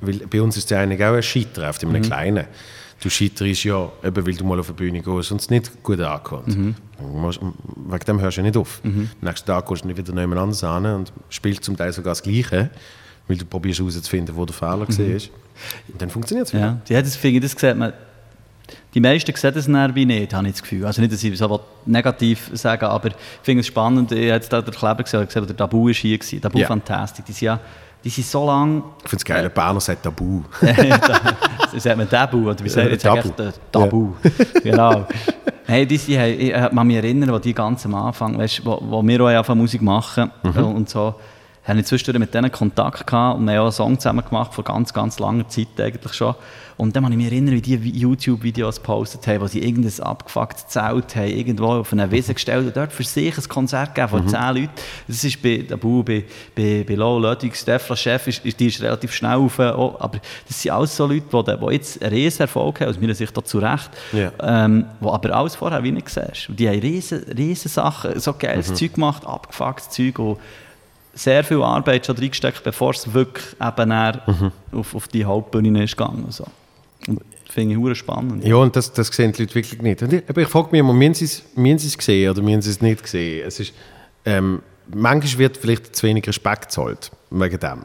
weil 0.00 0.18
bei 0.26 0.40
uns 0.42 0.56
ist 0.56 0.64
es 0.64 0.70
ja 0.70 0.80
eigentlich 0.80 1.02
auch 1.04 1.14
ein 1.14 1.22
Scheitern 1.22 1.64
auf 1.66 1.78
dem 1.78 2.00
Kleinen. 2.02 2.46
Du 3.00 3.08
scheiterst 3.10 3.62
ja, 3.62 3.88
eben 4.04 4.26
weil 4.26 4.34
du 4.34 4.44
mal 4.44 4.58
auf 4.58 4.66
die 4.66 4.72
Bühne 4.72 5.00
gehst 5.00 5.30
und 5.30 5.40
es 5.40 5.50
nicht 5.50 5.82
gut 5.84 6.00
ankommt. 6.00 6.48
Mhm. 6.48 6.74
Musst- 7.12 7.40
Wegen 7.40 8.04
dem 8.06 8.20
hörst 8.20 8.36
du 8.38 8.40
ja 8.40 8.46
nicht 8.46 8.56
auf. 8.56 8.80
Am 8.84 9.08
nächsten 9.20 9.46
Tag 9.46 9.68
gehst 9.68 9.84
du 9.84 9.86
nicht 9.88 9.96
wieder 9.98 10.20
jemand 10.20 10.40
anders 10.40 10.64
an 10.64 10.84
und 10.86 11.12
spielst 11.28 11.62
zum 11.62 11.76
Teil 11.76 11.92
sogar 11.92 12.10
das 12.12 12.22
Gleiche, 12.22 12.70
weil 13.28 13.36
du 13.36 13.44
probierst 13.44 13.78
herauszufinden, 13.78 14.34
wo 14.34 14.44
der 14.44 14.54
Fehler 14.54 14.80
war. 14.80 14.88
Und 14.88 16.02
dann 16.02 16.10
funktioniert 16.10 16.48
es 16.48 16.54
wieder. 16.54 16.72
Mhm. 16.72 16.80
Ja, 16.88 16.94
ja 16.96 17.06
ich, 17.06 17.40
das 17.40 17.52
sieht 17.52 17.76
man. 17.76 17.92
Die 18.94 19.00
meisten 19.00 19.34
sehen 19.36 19.52
das 19.54 19.66
dann 19.66 19.94
wie 19.94 20.06
nicht, 20.06 20.32
habe 20.32 20.46
ich 20.46 20.52
das 20.54 20.62
Gefühl. 20.62 20.86
Also 20.86 21.00
nicht, 21.02 21.12
dass 21.12 21.22
ich 21.22 21.36
so 21.36 21.60
negativ 21.84 22.50
sagen 22.54 22.86
aber 22.86 23.08
ich 23.08 23.14
finde 23.42 23.60
es 23.60 23.66
spannend. 23.66 24.10
Ich 24.12 24.18
habe 24.18 24.26
jetzt 24.28 24.52
da 24.52 24.62
den 24.62 24.72
Kleber 24.72 25.02
gesehen, 25.02 25.26
gesehen, 25.26 25.46
der 25.46 25.56
Tabu 25.56 25.88
ist 25.88 25.98
hier 25.98 26.16
gewesen. 26.18 26.40
Tabu 26.40 26.58
Ja. 26.58 26.66
Fantastic. 26.68 27.24
Die 27.26 27.32
sind 27.32 27.46
ja, 27.46 27.60
die 28.02 28.08
sind 28.08 28.26
so 28.26 28.46
lang, 28.46 28.82
Ich 29.04 29.10
finde 29.10 29.16
es 29.16 29.24
geil, 29.24 29.44
ein 29.44 29.52
Berner 29.52 29.80
sagt 29.80 30.02
Tabu. 30.02 30.42
wie 30.60 31.80
sagt 31.80 31.96
man 31.98 32.08
Tabu, 32.08 32.48
oder 32.50 32.64
wie 32.64 32.68
sagt 32.68 32.90
jetzt 32.90 33.02
Tabu. 33.02 33.28
Tabu. 33.30 33.52
Tabu. 33.72 34.12
genau. 34.62 35.06
Hey, 35.66 35.84
die, 35.84 35.98
haben- 36.18 36.40
ich 36.40 36.52
kann 36.52 36.86
mich 36.86 36.96
erinnern, 36.96 37.30
wo 37.30 37.38
die 37.38 37.52
ganz 37.52 37.84
am 37.84 37.94
Anfang, 37.94 38.38
weißt, 38.38 38.64
wo, 38.64 38.80
wo 38.88 39.02
wir 39.06 39.20
auch 39.40 39.54
Musik 39.54 39.82
machen 39.82 40.30
Mhm. 40.42 40.64
und 40.64 40.88
so, 40.88 41.14
habe 41.68 41.80
ich 41.80 41.86
zwischendurch 41.86 42.18
mit 42.20 42.34
denen 42.34 42.50
Kontakt 42.50 43.06
gehabt 43.06 43.38
und 43.38 43.44
wir 43.46 43.52
haben 43.54 43.58
auch 43.60 43.64
einen 43.64 43.72
Song 43.72 43.98
zusammen 44.00 44.24
gemacht, 44.24 44.54
vor 44.54 44.64
ganz, 44.64 44.92
ganz 44.92 45.18
langer 45.18 45.48
Zeit 45.48 45.68
eigentlich 45.78 46.14
schon. 46.14 46.34
Und 46.76 46.94
dann 46.94 47.02
kann 47.02 47.10
ich 47.12 47.18
mich 47.18 47.26
erinnern, 47.26 47.54
wie 47.56 47.60
die 47.60 47.76
Vi- 47.76 47.92
YouTube-Videos 47.98 48.76
gepostet 48.76 49.26
haben, 49.26 49.40
wo 49.40 49.48
sie 49.48 49.58
irgendein 49.64 50.00
abgefucktes 50.00 50.68
Zelt 50.68 51.16
haben, 51.16 51.26
irgendwo 51.26 51.66
auf 51.66 51.92
einer 51.92 52.08
Wiese 52.12 52.34
gestellt 52.34 52.66
und 52.68 52.76
dort 52.76 52.92
für 52.92 53.02
sich 53.02 53.36
ein 53.36 53.48
Konzert 53.48 53.96
gegeben 53.96 54.10
von 54.10 54.28
zehn 54.28 54.40
Leuten. 54.54 54.70
Das 55.08 55.24
ist 55.24 55.42
bei 55.42 55.64
Tabu, 55.68 56.04
bei, 56.04 56.24
bei, 56.54 56.84
bei 56.86 56.94
Low 56.94 57.18
Lötig, 57.18 57.56
Stefan 57.56 57.96
Chef, 57.96 58.28
ist, 58.28 58.44
ist, 58.46 58.60
die 58.60 58.66
ist 58.68 58.80
relativ 58.80 59.12
schnell 59.12 59.38
auf, 59.38 59.58
oh, 59.58 59.96
aber 59.98 60.20
das 60.46 60.62
sind 60.62 60.70
alles 60.70 60.96
so 60.96 61.06
Leute, 61.06 61.26
die, 61.32 61.66
die 61.66 61.72
jetzt 61.74 62.00
einen 62.00 62.12
riesen 62.14 62.42
Erfolg 62.42 62.80
haben, 62.80 62.90
aus 62.90 63.00
meiner 63.00 63.14
Sicht 63.14 63.36
auch 63.36 63.42
zu 63.42 63.58
Recht, 63.58 63.90
Ja. 64.12 64.30
ähm, 64.40 64.84
wo 65.00 65.10
aber 65.10 65.34
alles 65.34 65.56
vorher 65.56 65.82
wie 65.82 65.90
nicht 65.90 66.08
siehst. 66.08 66.48
Und 66.48 66.60
Die 66.60 66.68
haben 66.68 66.78
riesen, 66.78 67.24
riesen 67.36 67.68
Sachen, 67.68 68.20
so 68.20 68.32
geiles 68.34 68.72
Zeug 68.74 68.94
gemacht, 68.94 69.26
abgefucktes 69.26 69.90
Zeug 69.90 70.18
und 70.20 70.38
sehr 71.18 71.42
viel 71.44 71.62
Arbeit 71.62 72.06
schon 72.06 72.16
reingesteckt, 72.16 72.62
bevor 72.62 72.90
es 72.90 73.12
wirklich 73.12 73.44
eben 73.60 73.90
dann 73.90 74.52
auf, 74.72 74.94
auf 74.94 75.08
die 75.08 75.24
Hauptbühne 75.24 75.82
ist 75.84 75.96
gegangen. 75.96 76.26
So. 76.30 76.44
Und 77.06 77.20
das 77.44 77.54
finde 77.54 77.90
ich 77.92 77.98
spannend. 77.98 78.44
Ja, 78.44 78.56
und 78.56 78.76
das, 78.76 78.92
das 78.92 79.08
sehen 79.08 79.32
die 79.32 79.42
Leute 79.42 79.54
wirklich 79.54 79.82
nicht. 79.82 80.02
Und 80.02 80.12
ich, 80.12 80.22
aber 80.28 80.42
ich 80.42 80.48
frage 80.48 80.68
mich 80.70 80.80
immer, 80.80 80.92
müssen 80.92 81.14
sie 81.14 81.24
es- 81.24 81.42
müssen 81.56 81.78
sie 81.78 81.88
es 81.88 81.98
gesehen 81.98 82.30
oder 82.30 82.42
müssen 82.42 82.62
sie 82.62 82.70
es 82.70 82.80
nicht 82.80 83.02
gesehen? 83.02 83.44
Es 83.46 83.58
ist, 83.60 83.72
ähm, 84.24 84.62
manchmal 84.94 85.38
wird 85.38 85.56
vielleicht 85.56 85.96
zu 85.96 86.06
wenig 86.06 86.26
Respekt 86.28 86.62
gezollt 86.68 87.10
wegen 87.30 87.58
dem. 87.58 87.82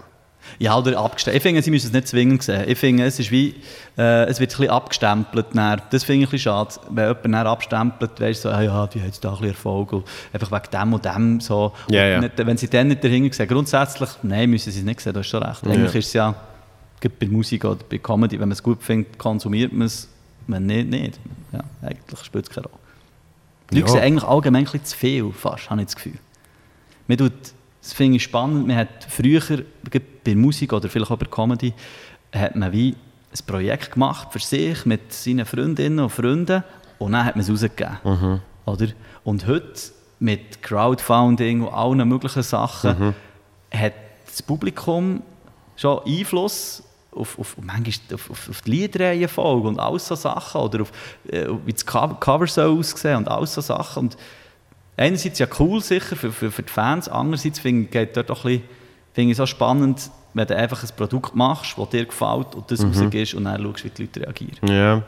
Ja, 0.60 0.78
oder 0.78 0.98
abgestempelt. 1.00 1.38
Ich 1.38 1.44
finde, 1.44 1.62
sie 1.62 1.72
müssen 1.72 1.88
es 1.88 1.94
nicht 1.94 2.08
zwingend 2.08 2.44
sehen. 2.44 2.64
Ich 2.68 2.78
finde, 2.78 3.04
es 3.06 3.20
ist 3.20 3.32
wie, 3.32 3.56
äh, 3.98 4.26
es 4.26 4.40
wird 4.40 4.52
ein 4.52 4.58
bisschen 4.58 4.70
abgestempelt. 4.70 5.48
Dann. 5.54 5.82
Das 5.90 6.04
finde 6.04 6.24
ich 6.24 6.28
ein 6.30 6.32
bisschen 6.32 6.52
schade, 6.52 6.76
wenn 6.90 7.08
jemand 7.08 7.26
dann 7.26 7.48
abstempelt, 7.48 8.20
weißt 8.20 8.42
so, 8.44 8.50
ah, 8.50 8.62
ja, 8.62 8.88
die 8.88 9.00
hat 9.00 9.08
jetzt 9.08 9.24
da 9.24 9.30
ein 9.30 9.34
bisschen 9.36 9.50
Erfolg. 9.50 9.94
Und 9.94 10.06
einfach 10.32 10.52
wegen 10.52 10.72
dem 10.72 10.94
und 10.94 11.06
dem. 11.06 11.40
So. 11.42 11.74
Und 11.88 11.94
ja. 11.94 12.20
Nicht, 12.22 12.34
wenn 12.38 12.58
sie 12.58 12.68
dann 12.70 12.88
nicht 12.88 13.04
dahinter 13.04 13.34
sehen. 13.36 13.48
Grundsätzlich, 13.48 14.10
nein, 14.24 14.50
müssen 14.50 14.72
sie 14.72 14.80
es 14.80 14.86
nicht 14.86 15.02
sehen, 15.02 15.14
du 15.14 15.20
hast 15.20 15.28
schon 15.28 15.44
recht. 15.44 15.66
Eigentlich 15.66 15.96
ist 15.96 16.08
es 16.08 16.14
ja, 16.14 16.36
bei 17.20 17.28
Musik 17.28 17.66
oder 17.66 17.80
bei 17.90 17.98
Comedy, 17.98 18.40
wenn 18.40 18.48
man 18.50 18.54
es 18.54 18.64
gut 18.64 18.82
findet, 18.84 19.18
konsumiert 19.18 19.74
man 19.74 19.88
es. 19.88 20.08
Wenn 20.48 20.66
nicht, 20.66 20.90
nicht. 20.90 21.20
Ja, 21.52 21.62
eigentlich 21.82 22.20
spielt 22.24 22.46
es 22.50 22.54
keine 22.54 22.68
Rolle. 22.68 22.80
Die 23.72 23.76
Leute 23.80 23.88
Ja. 23.88 23.94
sehen 23.94 24.04
eigentlich 24.04 24.24
allgemein 24.24 24.62
ein 24.62 24.64
bisschen 24.66 24.86
zu 24.86 24.98
viel, 24.98 25.32
fast, 25.32 25.70
habe 25.70 25.82
ich 25.82 25.88
das 25.88 25.96
Gefühl. 25.96 26.18
Man 27.08 27.18
tut, 27.18 27.32
das 27.84 27.92
finde 27.92 28.16
ich 28.16 28.24
spannend, 28.24 28.66
man 28.66 28.78
hat 28.78 29.06
früher, 29.10 29.42
bei 30.24 30.36
Musik 30.36 30.72
oder 30.72 30.88
vielleicht 30.88 31.12
auch 31.12 31.18
bei 31.18 31.26
Comedy, 31.26 31.74
hat 32.34 32.56
man 32.56 32.72
wie 32.72 32.96
ein 33.32 33.46
Projekt 33.46 33.92
gemacht 33.92 34.30
für 34.32 34.40
sich 34.40 34.86
mit 34.86 35.12
seinen 35.12 35.46
Freundinnen 35.46 36.00
und 36.00 36.10
Freunden 36.10 36.64
und 36.98 37.12
dann 37.12 37.26
hat 37.26 37.36
man 37.36 37.44
es 37.44 37.52
rausgegeben. 37.52 37.98
Oder? 38.66 38.88
Und 39.26 39.48
heute 39.48 39.74
mit 40.20 40.64
Crowdfunding 40.64 41.64
und 41.64 41.74
allen 41.74 42.08
möglichen 42.08 42.44
Sachen 42.44 42.90
hat 43.74 43.94
das 44.26 44.42
Publikum 44.42 45.22
schon 45.76 46.00
Einfluss 46.08 46.84
auf, 47.12 47.38
auf, 47.38 47.58
manchmal 47.62 48.16
auf, 48.16 48.32
auf, 48.32 48.50
auf 48.50 48.62
die 48.62 48.72
Liedreihenfolge 48.72 49.68
und 49.68 49.80
all 49.80 50.00
so 50.00 50.16
Sachen 50.16 50.62
oder 50.62 50.84
auf, 50.84 50.92
äh, 51.28 51.48
wie 51.66 51.74
das 51.74 51.86
Cover 51.86 52.48
so 52.48 52.62
aussehen 52.62 53.18
und 53.18 53.28
all 53.28 53.46
so 53.46 53.60
Sachen. 53.60 54.06
Und 54.06 54.18
einerseits 54.98 55.40
ja 55.40 55.48
cool 55.60 55.82
sicher 55.82 56.16
für, 56.16 56.32
für, 56.32 56.52
für 56.52 56.64
die 56.64 56.72
Fans, 56.72 57.08
andererseits 57.10 57.60
finde 57.60 57.88
ich 58.00 58.10
dort 58.14 58.32
auch 58.32 58.46
ein 58.46 58.60
bisschen, 58.60 58.70
finde 59.14 59.32
ich 59.32 59.38
so 59.38 59.46
spannend, 59.46 60.10
wenn 60.34 60.48
du 60.48 60.56
einfach 60.56 60.84
ein 60.84 60.90
Produkt 60.96 61.36
machst, 61.36 61.78
das 61.78 61.90
dir 61.90 62.06
gefällt 62.06 62.56
und 62.56 62.70
das 62.72 62.82
mhm. 62.82 62.94
rausgehst 62.94 63.34
und 63.36 63.46
dann 63.46 63.62
schaust, 63.62 63.84
wie 63.84 63.90
die 63.90 64.02
Leute 64.04 64.22
reagieren. 64.22 64.68
Ja, 64.68 65.04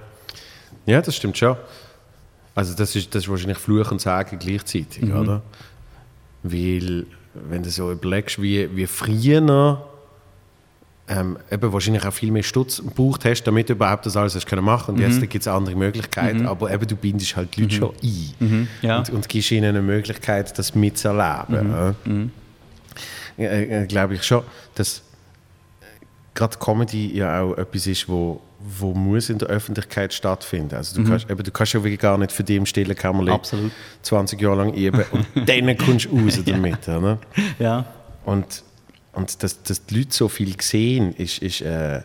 ja 0.86 1.02
das 1.02 1.16
stimmt 1.16 1.38
schon. 1.38 1.58
Also 2.54 2.74
das 2.76 2.96
ist, 2.96 3.14
das 3.14 3.24
ist 3.24 3.30
wahrscheinlich 3.30 3.58
Fluch 3.58 3.92
und 3.92 4.00
Sagen 4.00 4.40
gleichzeitig, 4.40 5.04
mhm. 5.04 5.18
oder? 5.18 5.42
Weil, 6.44 7.08
wenn 7.34 7.64
du 7.64 7.70
so 7.70 7.92
überlegst, 7.92 8.42
wie, 8.42 8.74
wie 8.76 8.88
früher 8.88 9.86
ähm, 11.08 11.38
eben 11.52 11.72
wahrscheinlich 11.72 12.06
auch 12.06 12.14
viel 12.14 12.32
mehr 12.32 12.44
Stutz 12.44 12.78
gebraucht 12.78 13.26
hast, 13.26 13.44
damit 13.44 13.70
du 13.70 13.74
überhaupt 13.74 14.06
das 14.06 14.18
alles 14.18 14.36
hast 14.36 14.48
können 14.48 14.66
machen. 14.66 14.96
Und 14.96 15.02
mhm. 15.02 15.10
jetzt 15.10 15.22
gibt 15.22 15.36
es 15.36 15.48
andere 15.48 15.76
Möglichkeiten, 15.76 16.42
mhm. 16.42 16.48
aber 16.48 16.72
eben 16.72 16.88
du 16.88 16.96
bindest 16.96 17.36
halt 17.36 17.56
die 17.56 17.62
Leute 17.62 17.76
mhm. 17.76 17.80
schon 17.80 17.94
ein 18.02 18.36
mhm. 18.40 18.68
ja. 18.82 18.98
und, 18.98 19.10
und 19.12 19.30
gibst 19.30 19.52
ihnen 19.52 19.70
eine 19.70 19.82
Möglichkeit, 19.82 20.58
das 20.58 20.74
mitzuerleben. 20.74 21.96
Mhm. 22.06 22.12
mhm. 22.12 22.32
Ja, 23.38 23.50
äh, 23.50 23.84
äh, 23.84 23.86
Glaube 23.86 24.16
ich 24.16 24.24
schon, 24.24 24.44
dass 24.76 25.02
gerade 26.34 26.58
Comedy 26.58 27.16
ja 27.16 27.42
auch 27.42 27.54
etwas 27.56 27.86
ist, 27.86 28.08
wo, 28.08 28.42
wo 28.60 28.94
muss 28.94 29.30
in 29.30 29.38
der 29.38 29.50
Öffentlichkeit 29.50 30.14
stattfinden. 30.14 30.76
Also 30.76 30.96
du, 30.96 31.02
mhm. 31.02 31.10
kannst, 31.10 31.30
eben, 31.30 31.44
du 31.44 31.52
kannst 31.52 31.74
ja 31.74 31.84
wirklich 31.84 32.00
gar 32.00 32.18
nicht 32.18 32.32
für 32.32 32.44
die 32.44 32.56
im 32.56 32.66
stillen 32.66 32.96
Kämmerlein 32.96 33.40
20 34.02 34.42
Jahre 34.42 34.56
lang 34.56 34.74
üben 34.74 35.04
und 35.12 35.26
dann 35.50 35.78
kommst 35.78 36.06
du 36.06 36.18
raus 36.18 36.40
damit. 36.46 36.88
Oder? 36.88 37.20
ja. 37.60 37.86
Und 38.24 38.64
und 39.16 39.42
dass, 39.44 39.64
dass 39.64 39.86
die 39.86 40.00
Leute 40.00 40.14
so 40.14 40.28
viel 40.28 40.56
sehen, 40.62 41.14
ist, 41.16 41.40
ist 41.40 41.62
äh, 41.62 42.02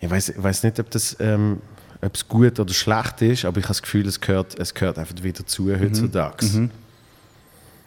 ich 0.00 0.10
weiß 0.10 0.34
weiß 0.36 0.62
nicht, 0.62 0.80
ob 0.80 0.90
das 0.90 1.16
ähm, 1.20 1.60
ob 2.02 2.14
es 2.14 2.26
gut 2.26 2.58
oder 2.58 2.72
schlecht 2.72 3.22
ist, 3.22 3.44
aber 3.44 3.58
ich 3.58 3.64
habe 3.64 3.74
das 3.74 3.82
Gefühl, 3.82 4.06
es 4.06 4.20
gehört, 4.20 4.58
es 4.58 4.72
gehört 4.72 4.98
einfach 4.98 5.22
wieder 5.22 5.44
zu 5.44 5.64
mhm. 5.64 5.80
heutzutage. 5.80 6.46
Mhm. 6.46 6.70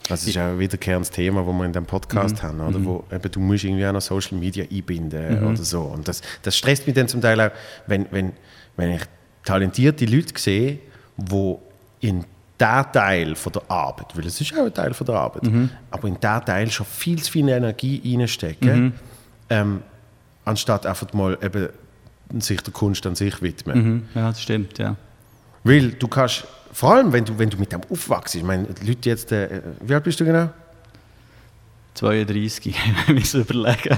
Das 0.07 0.27
ist 0.27 0.38
auch 0.38 0.41
ein 0.41 0.59
wiederkehrendes 0.59 1.12
Thema, 1.12 1.43
das 1.43 1.53
wir 1.53 1.65
in 1.65 1.71
diesem 1.71 1.86
Podcast 1.86 2.36
mhm. 2.36 2.41
haben, 2.41 2.59
oder? 2.59 2.79
Mhm. 2.79 2.86
Wo 2.86 3.03
eben, 3.12 3.31
du 3.31 3.39
musst 3.39 3.63
irgendwie 3.63 3.86
auch 3.88 3.93
noch 3.93 4.01
Social 4.01 4.38
Media 4.38 4.65
einbinden 4.69 5.39
mhm. 5.39 5.47
oder 5.47 5.63
so. 5.63 5.81
Und 5.81 6.07
das, 6.07 6.21
das 6.41 6.57
stresst 6.57 6.86
mich 6.86 6.95
dann 6.95 7.07
zum 7.07 7.21
Teil 7.21 7.39
auch, 7.39 7.51
wenn, 7.88 8.05
wenn, 8.12 8.33
wenn 8.75 8.91
ich 8.91 9.01
talentierte 9.45 10.05
Leute 10.05 10.33
sehe, 10.38 10.79
die 11.17 11.55
in 12.01 12.25
der 12.63 12.91
Teil 12.91 13.36
von 13.36 13.52
der 13.52 13.63
Arbeit, 13.67 14.15
weil 14.15 14.26
es 14.26 14.39
ist 14.39 14.54
auch 14.58 14.65
ein 14.65 14.73
Teil 14.73 14.93
von 14.93 15.06
der 15.06 15.15
Arbeit, 15.15 15.43
mhm. 15.43 15.69
aber 15.91 16.08
in 16.08 16.19
der 16.19 16.43
Teil 16.45 16.71
schon 16.71 16.86
viel 16.86 17.21
zu 17.21 17.32
viel 17.32 17.49
Energie 17.49 18.02
reinstecken, 18.06 18.84
mhm. 18.84 18.93
ähm, 19.49 19.82
anstatt 20.45 20.86
einfach 20.86 21.12
mal 21.13 21.38
eben 21.41 21.69
sich 22.39 22.62
der 22.62 22.73
Kunst 22.73 23.06
an 23.06 23.15
sich 23.15 23.41
widmen. 23.41 23.78
Mhm. 23.78 24.04
Ja, 24.15 24.30
das 24.30 24.41
stimmt, 24.41 24.78
ja. 24.78 24.95
Weil 25.63 25.91
du 25.91 26.08
kannst, 26.08 26.45
vor 26.71 26.95
allem 26.95 27.12
wenn 27.12 27.26
du, 27.26 27.38
wenn 27.38 27.49
du 27.49 27.58
mit 27.58 27.71
dem 27.71 27.82
aufwachst, 27.89 28.36
ich 28.36 28.43
meine, 28.43 28.65
die 28.65 28.88
Leute 28.88 29.10
jetzt, 29.10 29.32
äh, 29.32 29.62
wie 29.82 29.93
alt 29.93 30.04
bist 30.04 30.19
du 30.19 30.26
genau? 30.26 30.49
32, 31.93 32.75
wenn 33.08 33.17
ich 33.17 33.25
es 33.25 33.34
überlegen. 33.34 33.97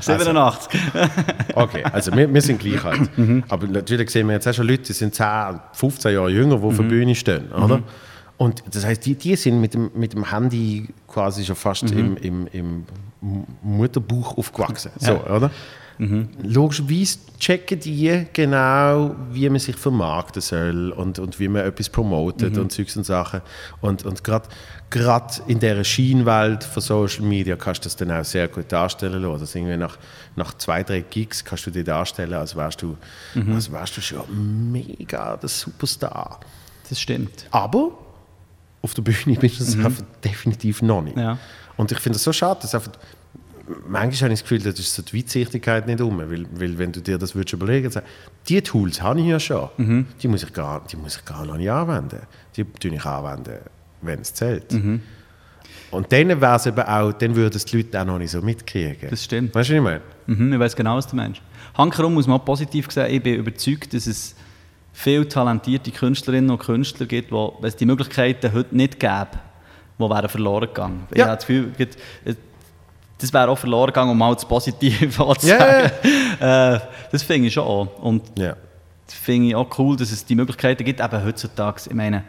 87. 0.00 0.80
Also, 0.96 1.10
okay, 1.54 1.84
also 1.84 2.12
wir, 2.12 2.32
wir 2.32 2.42
sind 2.42 2.60
gleich 2.60 2.84
alt. 2.84 3.16
Mhm. 3.16 3.44
Aber 3.48 3.66
natürlich 3.66 4.10
sehen 4.10 4.26
wir 4.26 4.34
jetzt 4.34 4.46
auch 4.46 4.52
schon 4.52 4.66
Leute, 4.66 4.82
die 4.82 4.92
sind 4.92 5.14
10, 5.14 5.60
15 5.72 6.12
Jahre 6.12 6.30
jünger, 6.30 6.56
die 6.56 6.62
mhm. 6.62 6.68
auf 6.68 6.76
der 6.76 6.84
mhm. 6.84 6.88
Bühne 6.88 7.14
stehen. 7.14 7.52
Oder? 7.52 7.78
Mhm. 7.78 7.84
Und 8.38 8.62
das 8.70 8.84
heißt, 8.84 9.04
die, 9.06 9.14
die 9.14 9.36
sind 9.36 9.60
mit 9.60 9.74
dem, 9.74 9.90
mit 9.94 10.12
dem 10.12 10.30
Handy 10.30 10.88
quasi 11.08 11.44
schon 11.44 11.56
fast 11.56 11.90
im, 11.90 12.16
im, 12.18 12.46
im 12.52 12.84
Mutterbuch 13.62 14.36
aufgewachsen. 14.36 14.90
So, 14.98 15.12
ja. 15.12 15.34
oder? 15.34 15.50
Mhm. 15.98 16.28
Logischerweise 16.42 17.18
checken 17.38 17.80
die 17.80 18.26
genau, 18.32 19.14
wie 19.30 19.48
man 19.48 19.58
sich 19.58 19.76
vermarkten 19.76 20.42
soll 20.42 20.90
und, 20.92 21.18
und 21.18 21.38
wie 21.40 21.48
man 21.48 21.64
etwas 21.64 21.88
promotet 21.88 22.54
mhm. 22.54 22.62
und 22.62 22.72
Zeugs 22.72 22.96
und 22.96 23.04
Sachen. 23.04 23.40
Und, 23.80 24.04
und 24.04 24.22
gerade 24.24 24.48
in 25.46 25.58
dieser 25.58 25.84
Schienenwelt 25.84 26.64
von 26.64 26.82
Social 26.82 27.24
Media 27.24 27.56
kannst 27.56 27.84
du 27.84 27.86
das 27.86 27.96
dann 27.96 28.10
auch 28.10 28.24
sehr 28.24 28.48
gut 28.48 28.70
darstellen 28.70 29.22
lassen. 29.22 29.40
Also 29.40 29.58
irgendwie 29.58 29.76
nach, 29.76 29.98
nach 30.36 30.54
zwei, 30.54 30.82
drei 30.82 31.00
Gigs 31.00 31.44
kannst 31.44 31.66
du 31.66 31.70
dich 31.70 31.84
darstellen, 31.84 32.34
als 32.34 32.56
wärst 32.56 32.82
du, 32.82 32.96
mhm. 33.34 33.54
als 33.54 33.70
wärst 33.72 33.96
du 33.96 34.00
schon 34.00 34.72
mega 34.72 35.36
der 35.36 35.48
Superstar. 35.48 36.40
Das 36.88 37.00
stimmt. 37.00 37.46
Aber 37.50 37.92
auf 38.82 38.94
der 38.94 39.02
Bühne 39.02 39.38
bist 39.38 39.60
du 39.60 39.64
es 39.64 39.76
mhm. 39.76 39.96
definitiv 40.22 40.82
noch 40.82 41.02
nicht. 41.02 41.16
Ja. 41.16 41.38
Und 41.76 41.92
ich 41.92 41.98
finde 41.98 42.16
es 42.16 42.22
so 42.22 42.32
schade, 42.32 42.60
dass 42.62 42.74
einfach 42.74 42.92
manchmal 43.88 44.22
habe 44.22 44.32
ich 44.32 44.40
das 44.40 44.42
Gefühl, 44.42 44.60
das 44.60 44.78
ist 44.78 44.94
so 44.94 45.02
die 45.02 45.18
Weitsichtigkeit 45.18 45.86
nicht 45.86 46.00
um, 46.00 46.18
weil, 46.18 46.46
weil 46.52 46.78
wenn 46.78 46.92
du 46.92 47.00
dir 47.00 47.18
das 47.18 47.34
würdest 47.34 47.52
überlegen 47.52 47.84
würdest, 47.84 48.06
die 48.48 48.62
Tools 48.62 49.02
habe 49.02 49.20
ich 49.20 49.26
ja 49.26 49.40
schon, 49.40 49.68
mhm. 49.76 50.06
die, 50.22 50.28
muss 50.28 50.42
ich 50.42 50.52
gar, 50.52 50.84
die 50.90 50.96
muss 50.96 51.16
ich 51.16 51.24
gar 51.24 51.44
noch 51.44 51.56
nicht 51.56 51.70
anwenden. 51.70 52.20
Die 52.56 52.64
tue 52.64 52.94
ich 52.94 53.04
anwenden, 53.04 53.58
wenn 54.02 54.20
es 54.20 54.34
zählt. 54.34 54.72
Mhm. 54.72 55.02
Und 55.90 56.12
dann 56.12 56.40
wäre 56.40 56.56
es 56.56 56.66
eben 56.66 56.82
auch, 56.82 57.12
dann 57.12 57.34
würden 57.36 57.56
es 57.56 57.64
die 57.64 57.78
Leute 57.78 58.00
auch 58.00 58.04
noch 58.04 58.18
nicht 58.18 58.30
so 58.30 58.42
mitkriegen. 58.42 59.08
Das 59.08 59.24
stimmt. 59.24 59.54
Weißt 59.54 59.70
du, 59.70 59.74
was 59.74 59.78
ich 59.78 59.82
meine? 59.82 60.00
Mhm, 60.26 60.52
ich 60.52 60.58
weiß 60.58 60.76
genau, 60.76 60.96
was 60.96 61.06
du 61.06 61.16
meinst. 61.16 61.40
Hankerum 61.76 62.14
muss 62.14 62.26
man 62.26 62.40
auch 62.40 62.44
positiv 62.44 62.90
sagen, 62.90 63.12
ich 63.12 63.22
bin 63.22 63.34
überzeugt, 63.36 63.94
dass 63.94 64.06
es 64.06 64.34
viele 64.92 65.28
talentierte 65.28 65.90
Künstlerinnen 65.90 66.50
und 66.50 66.58
Künstler 66.58 67.06
gibt, 67.06 67.30
wo, 67.30 67.56
wenn 67.60 67.68
es 67.68 67.76
die 67.76 67.86
Möglichkeiten 67.86 68.52
heute 68.52 68.76
nicht 68.76 68.98
gäbe, 68.98 69.28
die 69.98 70.02
wären 70.02 70.28
verloren 70.28 70.68
gegangen. 70.68 71.06
Ja. 71.10 71.16
Ich 71.16 71.22
habe 71.22 71.34
das 71.36 71.46
Gefühl, 71.46 71.72
das 73.18 73.32
wäre 73.32 73.48
auch 73.48 73.58
verloren 73.58 73.88
gegangen, 73.88 74.10
um 74.10 74.18
mal 74.18 74.34
das 74.34 74.44
Positive 74.44 75.08
zu 75.10 75.46
sagen. 75.46 75.90
Yeah. 76.04 76.74
Äh, 76.74 76.80
das 77.10 77.22
finde 77.22 77.48
ich 77.48 77.54
schon 77.54 77.64
auch. 77.64 77.98
Und 78.00 78.38
yeah. 78.38 78.56
das 79.06 79.14
finde 79.14 79.48
ich 79.48 79.54
auch 79.54 79.78
cool, 79.78 79.96
dass 79.96 80.12
es 80.12 80.24
die 80.24 80.34
Möglichkeiten 80.34 80.84
gibt, 80.84 81.00
eben 81.00 81.24
heutzutage, 81.24 81.82
ich 81.86 81.94
meine, 81.94 82.24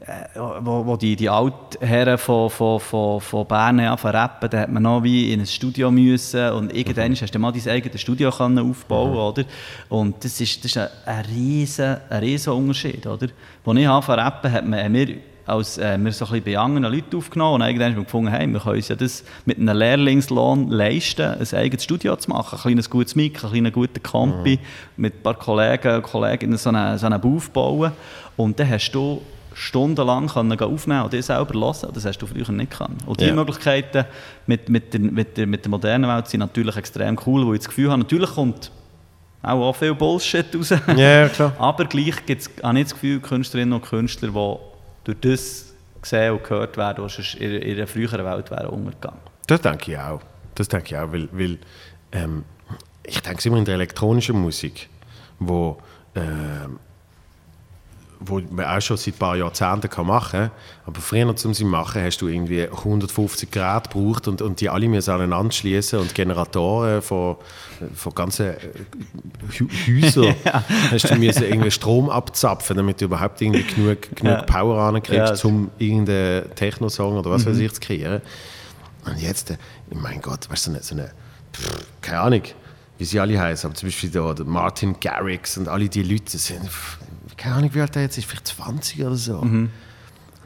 äh, 0.00 0.38
wo, 0.60 0.84
wo 0.84 0.96
die, 0.96 1.14
die 1.14 1.28
Altherren 1.28 2.18
von, 2.18 2.50
von, 2.50 2.80
von, 2.80 3.20
von 3.20 3.46
Bern 3.46 3.78
anfangen 3.78 4.16
rappen, 4.16 4.50
da 4.50 4.60
hat 4.60 4.72
man 4.72 4.82
noch 4.82 5.02
wie 5.02 5.32
in 5.32 5.40
ein 5.40 5.46
Studio 5.46 5.90
müssen 5.90 6.50
und 6.52 6.74
irgendwann 6.74 7.12
mhm. 7.12 7.16
hast 7.20 7.32
du 7.32 7.38
mal 7.38 7.52
dein 7.52 7.68
eigenes 7.68 8.00
Studio 8.00 8.30
aufbauen 8.30 9.10
mhm. 9.10 9.16
oder? 9.16 9.44
Und 9.88 10.24
das 10.24 10.40
ist, 10.40 10.64
das 10.64 10.72
ist 10.72 10.78
ein, 10.78 10.88
ein, 11.06 11.24
riesen, 11.26 11.98
ein 12.08 12.20
riesen 12.20 12.52
Unterschied, 12.52 13.06
oder? 13.06 13.28
Als 13.64 13.78
ich 13.78 13.88
anfangen 13.88 14.20
rappen, 14.20 14.50
hat 14.50 14.66
man, 14.66 14.82
haben 14.82 14.94
wir 14.94 15.31
als 15.46 15.78
äh, 15.78 15.98
wir 15.98 16.12
so 16.12 16.24
ein 16.26 16.30
bisschen 16.32 16.44
bei 16.44 16.58
anderen 16.58 16.92
Leuten 16.92 17.16
aufgenommen 17.16 17.54
und 17.56 17.68
irgendwann 17.68 17.92
haben 17.92 17.96
wir 17.96 18.04
gefunden, 18.04 18.30
hey, 18.30 18.46
wir 18.46 18.60
können 18.60 18.76
uns 18.76 18.88
ja 18.88 18.96
das 18.96 19.24
mit 19.44 19.58
einem 19.58 19.76
Lehrlingslohn 19.76 20.68
leisten, 20.70 21.22
ein 21.22 21.58
eigenes 21.58 21.84
Studio 21.84 22.16
zu 22.16 22.30
machen, 22.30 22.58
ein 22.58 22.62
kleines 22.62 22.90
gutes 22.90 23.14
Mic, 23.14 23.42
ein 23.42 23.50
kleiner 23.50 23.70
guter 23.70 24.00
Kompi, 24.00 24.58
mhm. 24.60 25.02
mit 25.02 25.14
ein 25.16 25.22
paar 25.22 25.34
Kollegen 25.34 25.96
und 25.96 26.02
Kolleginnen 26.02 26.56
so 26.58 26.70
einen, 26.70 26.98
so 26.98 27.06
einen 27.06 27.20
Booth 27.20 27.52
bauen 27.52 27.92
und 28.36 28.58
dann 28.58 28.70
hast 28.70 28.92
du 28.92 29.22
stundenlang 29.54 30.28
können 30.28 30.58
aufnehmen 30.58 31.02
und 31.02 31.12
dir 31.12 31.22
selber 31.22 31.54
hören. 31.54 31.90
Das 31.92 32.04
hast 32.06 32.18
du 32.18 32.26
früher 32.26 32.50
nicht 32.52 32.72
können. 32.72 32.96
Und 33.04 33.20
diese 33.20 33.30
ja. 33.30 33.36
Möglichkeiten 33.36 34.06
mit, 34.46 34.68
mit, 34.68 34.94
der, 34.94 35.00
mit, 35.00 35.36
der, 35.36 35.46
mit 35.46 35.64
der 35.64 35.70
modernen 35.70 36.08
Welt 36.08 36.28
sind 36.28 36.40
natürlich 36.40 36.76
extrem 36.76 37.18
cool, 37.26 37.46
wo 37.46 37.52
ich 37.52 37.60
das 37.60 37.68
Gefühl 37.68 37.90
habe, 37.90 38.00
natürlich 38.00 38.30
kommt 38.30 38.70
auch, 39.42 39.60
auch 39.60 39.76
viel 39.76 39.94
Bullshit 39.94 40.46
raus. 40.54 40.72
Ja, 40.96 41.28
klar. 41.28 41.52
Aber 41.58 41.84
gleich 41.84 42.24
gibt 42.26 42.42
es 42.42 42.50
auch 42.62 42.72
nicht 42.72 42.86
das 42.86 42.94
Gefühl, 42.94 43.20
Künstlerinnen 43.20 43.72
und 43.74 43.82
Künstler, 43.82 44.28
die 44.28 44.71
durch 45.04 45.20
das 45.20 45.74
gesehen 46.00 46.32
und 46.32 46.44
gehört 46.44 46.76
werden, 46.76 47.04
was 47.04 47.34
in, 47.34 47.52
in 47.52 47.76
einer 47.76 47.86
früheren 47.86 48.24
Welt 48.24 48.50
wäre 48.50 48.68
untergegangen. 48.68 49.20
Das 49.46 49.60
denke 49.60 49.92
ich 49.92 49.98
auch. 49.98 50.20
Das 50.54 50.68
denke 50.68 50.86
ich 50.86 50.96
auch, 50.96 51.12
weil, 51.12 51.28
weil 51.32 51.58
ähm, 52.12 52.44
ich 53.04 53.20
denke 53.20 53.48
immer 53.48 53.58
in 53.58 53.64
der 53.64 53.74
elektronischen 53.74 54.40
Musik, 54.40 54.88
wo 55.38 55.78
ähm, 56.14 56.78
wo 58.26 58.40
man 58.50 58.66
auch 58.66 58.80
schon 58.80 58.96
seit 58.96 59.14
ein 59.14 59.18
paar 59.18 59.36
Jahrzehnten 59.36 59.88
kann 59.88 60.06
machen 60.06 60.40
kann. 60.40 60.50
Aber 60.86 61.00
früher, 61.00 61.28
um 61.28 61.36
sie 61.36 61.52
zu 61.52 61.64
machen, 61.64 62.02
hast 62.02 62.18
du 62.18 62.28
irgendwie 62.28 62.68
150 62.68 63.50
Grad 63.50 63.90
gebraucht 63.90 64.28
und, 64.28 64.42
und 64.42 64.60
die 64.60 64.68
alle 64.68 64.88
müssen 64.88 65.10
aneinander 65.10 65.52
schließen 65.52 65.98
und 65.98 66.14
Generatoren 66.14 67.02
von, 67.02 67.36
von 67.94 68.14
ganzen 68.14 68.46
äh, 68.48 68.56
Häusern 69.86 70.34
ja. 70.44 70.64
hast 70.90 71.10
du 71.10 71.14
müssen 71.16 71.44
irgendwie 71.44 71.70
Strom 71.70 72.10
abzapfen, 72.10 72.76
damit 72.76 73.00
du 73.00 73.06
überhaupt 73.06 73.40
irgendwie 73.40 73.62
genug, 73.64 74.02
genug 74.14 74.38
ja. 74.38 74.42
Power 74.42 74.80
ankriegst, 74.80 75.42
ja. 75.42 75.48
um 75.48 75.70
irgendeinen 75.78 76.54
Techno-Song 76.54 77.16
oder 77.16 77.30
was 77.30 77.44
mhm. 77.44 77.50
weiß 77.50 77.58
ich 77.58 77.72
zu 77.72 77.80
kreieren. 77.80 78.22
Und 79.04 79.20
jetzt, 79.20 79.50
äh, 79.50 79.56
mein 79.94 80.20
Gott, 80.20 80.48
weißt 80.50 80.66
du, 80.66 80.70
so 80.70 80.76
eine, 80.76 80.82
so 80.82 80.94
eine 80.94 81.10
pff, 81.54 81.86
keine 82.00 82.20
Ahnung, 82.20 82.42
wie 82.98 83.04
sie 83.04 83.18
alle 83.18 83.40
heißen, 83.40 83.68
aber 83.68 83.74
zum 83.74 83.88
Beispiel 83.88 84.10
da, 84.10 84.34
Martin 84.44 84.96
Garrix 85.00 85.56
und 85.56 85.68
alle 85.68 85.88
die 85.88 86.02
Leute 86.02 86.38
sind 86.38 86.68
keine 87.36 87.56
Ahnung, 87.56 87.74
wie 87.74 87.80
alt 87.80 87.96
er 87.96 88.02
jetzt 88.02 88.18
ist, 88.18 88.26
vielleicht 88.26 88.48
20 88.48 89.04
oder 89.04 89.16
so. 89.16 89.40
Mhm. 89.40 89.70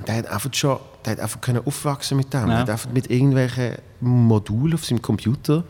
Der 0.07 0.17
hat 0.17 0.27
einfach 0.27 0.53
schon, 0.53 0.79
der 1.05 1.13
hat 1.13 1.21
einfach 1.21 1.41
können 1.41 1.63
aufwachsen 1.65 2.17
mit 2.17 2.33
dem. 2.33 2.41
Ja. 2.41 2.47
Der 2.47 2.59
hat 2.59 2.71
einfach 2.71 2.91
mit 2.93 3.11
irgendwelchen 3.11 3.77
Modulen 4.01 4.75
auf 4.75 4.85
seinem 4.85 5.01
Computer 5.01 5.65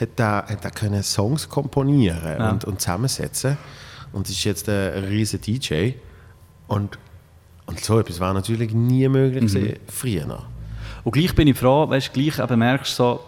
hat 0.00 0.18
der, 0.18 0.44
hat 0.48 0.64
der 0.64 0.70
können 0.70 1.02
Songs 1.02 1.48
komponieren 1.48 2.38
ja. 2.38 2.50
und, 2.50 2.64
und 2.64 2.80
zusammensetzen. 2.80 3.56
Und 4.12 4.28
ist 4.28 4.44
jetzt 4.44 4.68
ein 4.68 5.04
riesiger 5.04 5.42
DJ. 5.42 5.92
Und, 6.68 6.98
und 7.66 7.80
so 7.80 7.98
etwas 7.98 8.20
war 8.20 8.32
natürlich 8.32 8.72
nie 8.72 9.08
möglich 9.08 9.52
mhm. 9.52 9.74
früher. 9.88 10.44
Und 11.02 11.12
gleich 11.12 11.34
bin 11.34 11.48
ich 11.48 11.58
froh, 11.58 11.88
weißt 11.88 12.14
du, 12.14 12.20
gleich 12.20 12.50
merkst 12.56 12.96
so, 12.96 13.20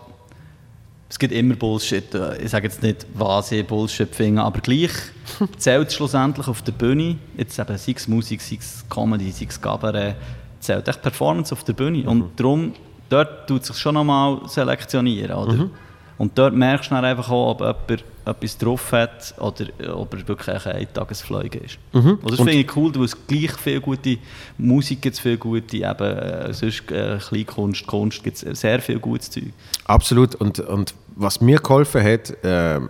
es 1.09 1.19
gibt 1.19 1.33
immer 1.33 1.55
Bullshit. 1.55 2.05
Ich 2.43 2.51
sage 2.51 2.67
jetzt 2.67 2.83
nicht, 2.83 3.07
was 3.15 3.53
ich 3.53 3.67
Bullshit 3.67 4.13
finde, 4.13 4.43
aber 4.43 4.61
gleich 4.61 4.91
zählt 5.57 5.89
es 5.89 5.95
schlussendlich 5.95 6.49
auf 6.49 6.63
der 6.63 6.73
Bühne, 6.73 7.17
jetzt 7.37 7.59
eben 7.59 7.79
sei 7.79 7.95
es 7.97 8.09
Musik, 8.09 8.41
sei 8.41 8.59
es 8.61 8.85
Comedy, 8.89 9.31
sei 9.31 9.47
es 9.49 9.61
Cabaret, 9.61 10.17
zählt 10.61 10.89
echt 10.89 11.03
Performance 11.03 11.53
auf 11.53 11.63
der 11.65 11.75
Bühne. 11.75 11.99
Mhm. 11.99 12.09
Und 12.09 12.41
darum, 12.41 12.73
dort 13.09 13.47
tut 13.47 13.63
es 13.63 13.69
sich 13.69 13.79
schon 13.79 13.95
nochmal 13.95 14.41
selektionieren, 14.49 15.37
oder? 15.37 15.53
Mhm. 15.53 15.71
Und 16.19 16.39
dort 16.39 16.55
merkst 16.55 16.91
du 16.91 16.95
dann 16.95 17.05
einfach 17.05 17.31
auch, 17.31 17.51
ob 17.51 17.61
jemand 17.61 18.05
etwas 18.25 18.59
drauf 18.59 18.93
hat 18.93 19.35
oder 19.39 19.67
ob 19.95 20.15
er 20.15 20.27
wirklich 20.27 20.67
ein 20.67 20.87
Tagesfleuge 20.93 21.59
ist. 21.59 21.79
Mhm. 21.93 22.19
Und 22.23 22.31
das 22.31 22.37
finde 22.37 22.53
ich 22.53 22.77
cool, 22.77 22.93
weil 22.95 23.05
es 23.05 23.27
gleich 23.27 23.53
viel 23.53 23.81
gute 23.81 24.19
Musik 24.59 25.03
gibt, 25.03 25.19
viel 25.19 25.37
gute 25.37 25.77
eben, 25.77 26.19
äh, 26.19 26.53
sonst 26.53 26.91
äh, 26.91 27.19
Kleinkunst, 27.19 27.87
Kunst, 27.87 28.25
gibt 28.25 28.43
es 28.43 28.61
sehr 28.61 28.81
viel 28.81 28.99
gutes 28.99 29.31
Zeug. 29.31 29.53
Absolut. 29.85 30.35
Und, 30.37 30.59
und 30.61 30.95
was 31.15 31.41
mir 31.41 31.59
geholfen 31.59 32.03
hat, 32.03 32.31
äh, 32.45 32.81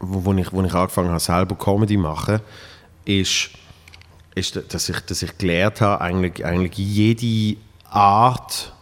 wo, 0.00 0.24
wo, 0.24 0.32
ich, 0.34 0.52
wo 0.52 0.62
ich 0.62 0.74
angefangen 0.74 1.10
habe, 1.10 1.20
selber 1.20 1.56
Comedy 1.56 1.96
zu 1.96 2.00
machen, 2.00 2.40
ist, 3.04 3.50
ist 4.34 4.58
dass, 4.68 4.88
ich, 4.88 5.00
dass 5.00 5.22
ich 5.22 5.36
gelernt 5.36 5.80
habe, 5.80 6.00
eigentlich, 6.00 6.44
eigentlich 6.46 6.78
jede 6.78 7.58
Art 7.90 8.72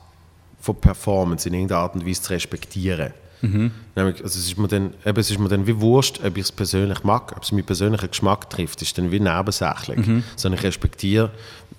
von 0.61 0.77
Performance 0.77 1.49
in 1.49 1.55
irgendeiner 1.55 1.81
Art 1.81 1.95
und 1.95 2.07
Weise 2.07 2.23
zu 2.23 2.33
respektieren. 2.33 3.13
Mhm. 3.43 3.71
Nämlich, 3.95 4.23
also 4.23 4.39
es, 4.39 4.47
ist 4.47 4.59
mir 4.59 4.69
dann, 4.69 4.95
eben, 5.05 5.19
es 5.19 5.31
ist 5.31 5.39
mir 5.39 5.49
dann 5.49 5.67
wie 5.67 5.81
wurscht, 5.81 6.21
ob 6.25 6.37
ich 6.37 6.45
es 6.45 6.53
persönlich 6.53 7.05
mag, 7.05 7.33
ob 7.37 7.43
es 7.43 7.53
meinen 7.53 7.65
persönlichen 7.65 8.09
Geschmack 8.09 8.51
trifft, 8.51 8.83
ist 8.83 8.97
dann 8.99 9.11
wie 9.11 9.21
nebensächlich. 9.21 10.07
Mhm. 10.07 10.23
Sondern 10.37 10.59
ich 10.59 10.65
respektiere, 10.65 11.31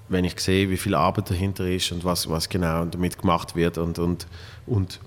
wenn 0.09 0.25
ich 0.25 0.39
sehe, 0.39 0.69
wie 0.69 0.77
viel 0.77 0.95
Arbeit 0.95 1.29
dahinter 1.29 1.67
ist 1.67 1.91
und 1.91 2.03
was, 2.03 2.29
was 2.29 2.47
genau 2.49 2.85
damit 2.85 3.19
gemacht 3.19 3.55
wird 3.55 3.77
und, 3.77 3.99
und, 3.99 4.27
und 4.65 4.99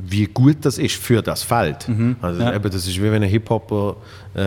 wie 0.00 0.26
gut 0.26 0.58
das 0.62 0.78
ist 0.78 0.94
für 0.96 1.22
das 1.22 1.42
Feld. 1.42 1.88
Mhm, 1.88 2.16
also 2.22 2.40
ja. 2.40 2.54
eben, 2.54 2.70
das 2.70 2.86
ist 2.86 2.96
wie 2.96 3.10
wenn 3.10 3.22
ein 3.22 3.28
Hip-Hopper, 3.28 3.96
äh, 4.34 4.38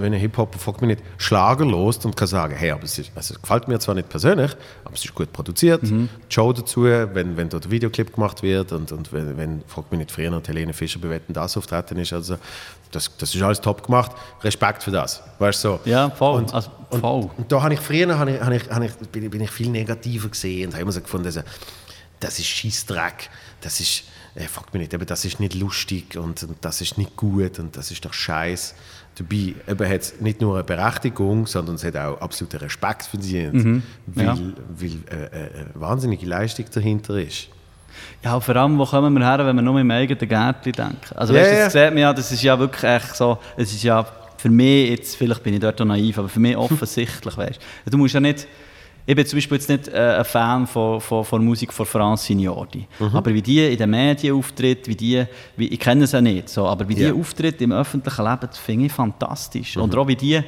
wenn 0.00 0.12
ein 0.12 0.18
Hip-Hopper, 0.18 0.58
fragt 0.58 0.80
mich 0.82 0.88
nicht, 0.88 1.02
Schlager 1.18 1.64
lost 1.64 2.04
und 2.04 2.16
kann 2.16 2.26
sagen, 2.26 2.54
hey, 2.56 2.72
aber 2.72 2.84
es, 2.84 2.98
ist, 2.98 3.12
also 3.14 3.34
es 3.34 3.40
gefällt 3.40 3.68
mir 3.68 3.78
zwar 3.78 3.94
nicht 3.94 4.08
persönlich, 4.08 4.50
aber 4.84 4.94
es 4.94 5.04
ist 5.04 5.14
gut 5.14 5.32
produziert, 5.32 5.84
mhm. 5.84 6.08
die 6.28 6.34
Show 6.34 6.52
dazu, 6.52 6.84
wenn, 6.84 7.36
wenn 7.36 7.48
dort 7.48 7.66
ein 7.66 7.70
Videoclip 7.70 8.14
gemacht 8.14 8.42
wird 8.42 8.72
und, 8.72 8.90
und 8.90 9.12
wenn, 9.12 9.36
wenn 9.36 9.62
fragt 9.66 9.92
mich 9.92 9.98
nicht, 9.98 10.10
früher 10.10 10.30
noch 10.30 10.46
Helene 10.46 10.72
Fischer 10.72 10.98
bewetten, 10.98 11.32
das 11.32 11.56
auftreten 11.56 11.98
ist, 11.98 12.12
also 12.12 12.36
das, 12.90 13.16
das 13.16 13.34
ist 13.34 13.42
alles 13.42 13.60
top 13.60 13.84
gemacht, 13.86 14.10
Respekt 14.42 14.82
für 14.82 14.90
das, 14.90 15.22
weißt 15.38 15.60
so. 15.60 15.78
Ja, 15.84 16.10
voll. 16.10 16.38
Und, 16.38 16.52
also, 16.52 16.70
voll. 16.90 17.22
Und, 17.22 17.38
und, 17.38 17.52
da 17.52 17.62
habe 17.62 17.74
ich 17.74 17.80
früher, 17.80 18.18
habe 18.18 18.32
ich, 18.32 18.40
habe 18.40 18.56
ich, 18.56 18.70
habe 18.70 18.86
ich, 18.86 18.92
bin, 19.10 19.30
bin 19.30 19.40
ich 19.42 19.50
viel 19.50 19.70
negativer 19.70 20.28
gesehen 20.28 20.66
und 20.66 20.72
habe 20.72 20.82
immer 20.82 20.92
so 20.92 21.00
gefunden, 21.00 21.26
also, 21.26 21.42
das 22.18 22.38
ist 22.38 22.46
Scheißdreck, 22.48 23.30
das 23.60 23.80
ist 23.80 24.04
äh, 24.34 24.44
fragt 24.44 24.72
mich 24.72 24.80
nicht, 24.80 24.94
eben, 24.94 25.06
das 25.06 25.24
ist 25.24 25.40
nicht 25.40 25.54
lustig 25.54 26.16
und, 26.16 26.42
und, 26.42 26.56
das 26.60 26.80
ist 26.80 26.98
nicht 26.98 27.16
gut 27.16 27.58
und 27.58 27.76
das 27.76 27.90
ist 27.90 28.04
doch 28.04 28.12
scheiß. 28.12 28.74
Dabei 29.16 29.54
eben 29.68 29.88
hat 29.88 30.00
es 30.00 30.20
nicht 30.20 30.40
nur 30.40 30.54
eine 30.54 30.64
Berechtigung, 30.64 31.46
sondern 31.46 31.74
es 31.74 31.84
hat 31.84 31.96
auch 31.96 32.20
absoluten 32.20 32.58
Respekt 32.58 33.04
verdient, 33.04 33.54
mhm. 33.54 33.82
weil, 34.06 34.26
ja. 34.26 34.36
weil 34.36 34.90
äh, 35.10 35.24
äh, 35.24 35.50
eine 35.54 35.70
wahnsinnige 35.74 36.26
Leistung 36.26 36.66
dahinter 36.72 37.16
ist. 37.16 37.48
Ja, 38.22 38.38
vor 38.38 38.56
allem, 38.56 38.78
wo 38.78 38.86
kommen 38.86 39.12
wir 39.14 39.26
her, 39.26 39.44
wenn 39.44 39.56
wir 39.56 39.62
nur 39.62 39.80
im 39.80 39.90
eigenen 39.90 40.28
Gärtchen 40.28 40.72
denken? 40.72 41.16
Also, 41.16 41.34
yeah, 41.34 41.42
weißt, 41.42 41.66
das 41.66 41.72
sieht 41.72 41.92
man 41.92 41.98
ja, 41.98 42.12
das 42.12 42.32
ist 42.32 42.42
ja 42.42 42.58
wirklich 42.58 42.84
echt 42.84 43.16
so, 43.16 43.38
es 43.56 43.72
ist 43.72 43.82
ja 43.82 44.06
für 44.36 44.48
mich 44.48 44.90
jetzt, 44.90 45.16
vielleicht 45.16 45.42
bin 45.42 45.54
ich 45.54 45.60
dort 45.60 45.80
auch 45.80 45.84
naiv, 45.84 46.18
aber 46.18 46.28
für 46.28 46.40
mich 46.40 46.56
offensichtlich, 46.56 47.36
weißt 47.36 47.60
du, 47.86 47.98
musst 47.98 48.14
ja 48.14 48.20
nicht 48.20 48.46
ich 49.06 49.16
bin 49.16 49.26
zum 49.26 49.36
Beispiel 49.36 49.56
jetzt 49.56 49.68
nicht 49.68 49.88
äh, 49.88 50.16
ein 50.18 50.24
Fan 50.24 50.66
von, 50.66 51.00
von, 51.00 51.24
von 51.24 51.44
Musik 51.44 51.72
von 51.72 51.86
Francine 51.86 52.42
Jordi. 52.42 52.86
Mhm. 52.98 53.16
Aber 53.16 53.32
wie 53.34 53.42
die 53.42 53.64
in 53.66 53.78
den 53.78 53.90
Medien 53.90 54.36
auftritt, 54.36 54.86
wie 54.86 54.94
die, 54.94 55.24
wie, 55.56 55.68
ich 55.68 55.80
kenne 55.80 56.06
sie 56.06 56.16
ja 56.16 56.20
nicht, 56.20 56.48
so, 56.48 56.66
aber 56.66 56.88
wie 56.88 56.96
yeah. 56.96 57.12
die 57.12 57.20
auftritt 57.20 57.60
im 57.60 57.72
öffentlichen 57.72 58.24
Leben, 58.24 58.48
finde 58.52 58.86
ich 58.86 58.92
fantastisch. 58.92 59.76
Mhm. 59.76 59.82
Und 59.82 59.96
auch 59.96 60.06
wie 60.06 60.16
die, 60.16 60.40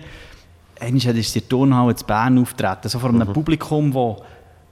eigentlich 0.81 1.07
ist 1.07 1.35
der 1.35 1.49
Turnhalle 1.49 1.93
in 1.93 2.07
Bern 2.07 2.39
auftreten, 2.39 2.89
so 2.89 2.99
vor 2.99 3.09
einem 3.09 3.29
mhm. 3.29 3.33
Publikum, 3.33 3.93
wo, 3.93 4.23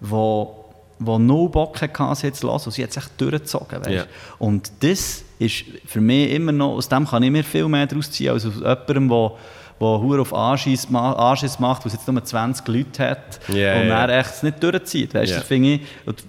wo 0.00 0.56
wo 1.00 1.18
no 1.18 1.48
Bock 1.48 1.80
hatte, 1.80 2.14
sie 2.14 2.26
jetzt 2.26 2.40
zu 2.40 2.48
hören, 2.48 2.60
und 2.62 2.72
sie 2.72 2.82
hat 2.82 2.92
sich 2.92 3.04
durchgezogen. 3.16 3.80
Yeah. 3.88 4.06
Und 4.38 4.70
das 4.80 5.24
ist 5.38 5.64
für 5.86 6.00
mich 6.00 6.30
immer 6.30 6.52
noch, 6.52 6.74
aus 6.74 6.88
dem 6.88 7.06
kann 7.06 7.22
ich 7.22 7.30
mir 7.30 7.42
viel 7.42 7.66
mehr 7.68 7.86
daraus 7.86 8.10
ziehen, 8.10 8.30
als 8.30 8.44
aus 8.44 8.56
jemandem, 8.56 9.08
der 9.08 9.32
der 9.80 10.00
Hure 10.00 10.20
auf 10.20 10.34
Anschiss, 10.34 10.86
Anschiss 10.92 11.58
macht, 11.58 11.84
der 11.84 11.92
jetzt 11.92 12.06
nur 12.06 12.22
20 12.22 12.68
Leute 12.68 13.10
hat 13.10 13.40
yeah, 13.48 13.80
und 13.80 13.86
yeah. 13.86 14.06
er 14.06 14.18
echt 14.20 14.42
nicht 14.42 14.62
durchzieht. 14.62 15.14
Weißt, 15.14 15.32
yeah. 15.32 15.40
finde 15.40 15.80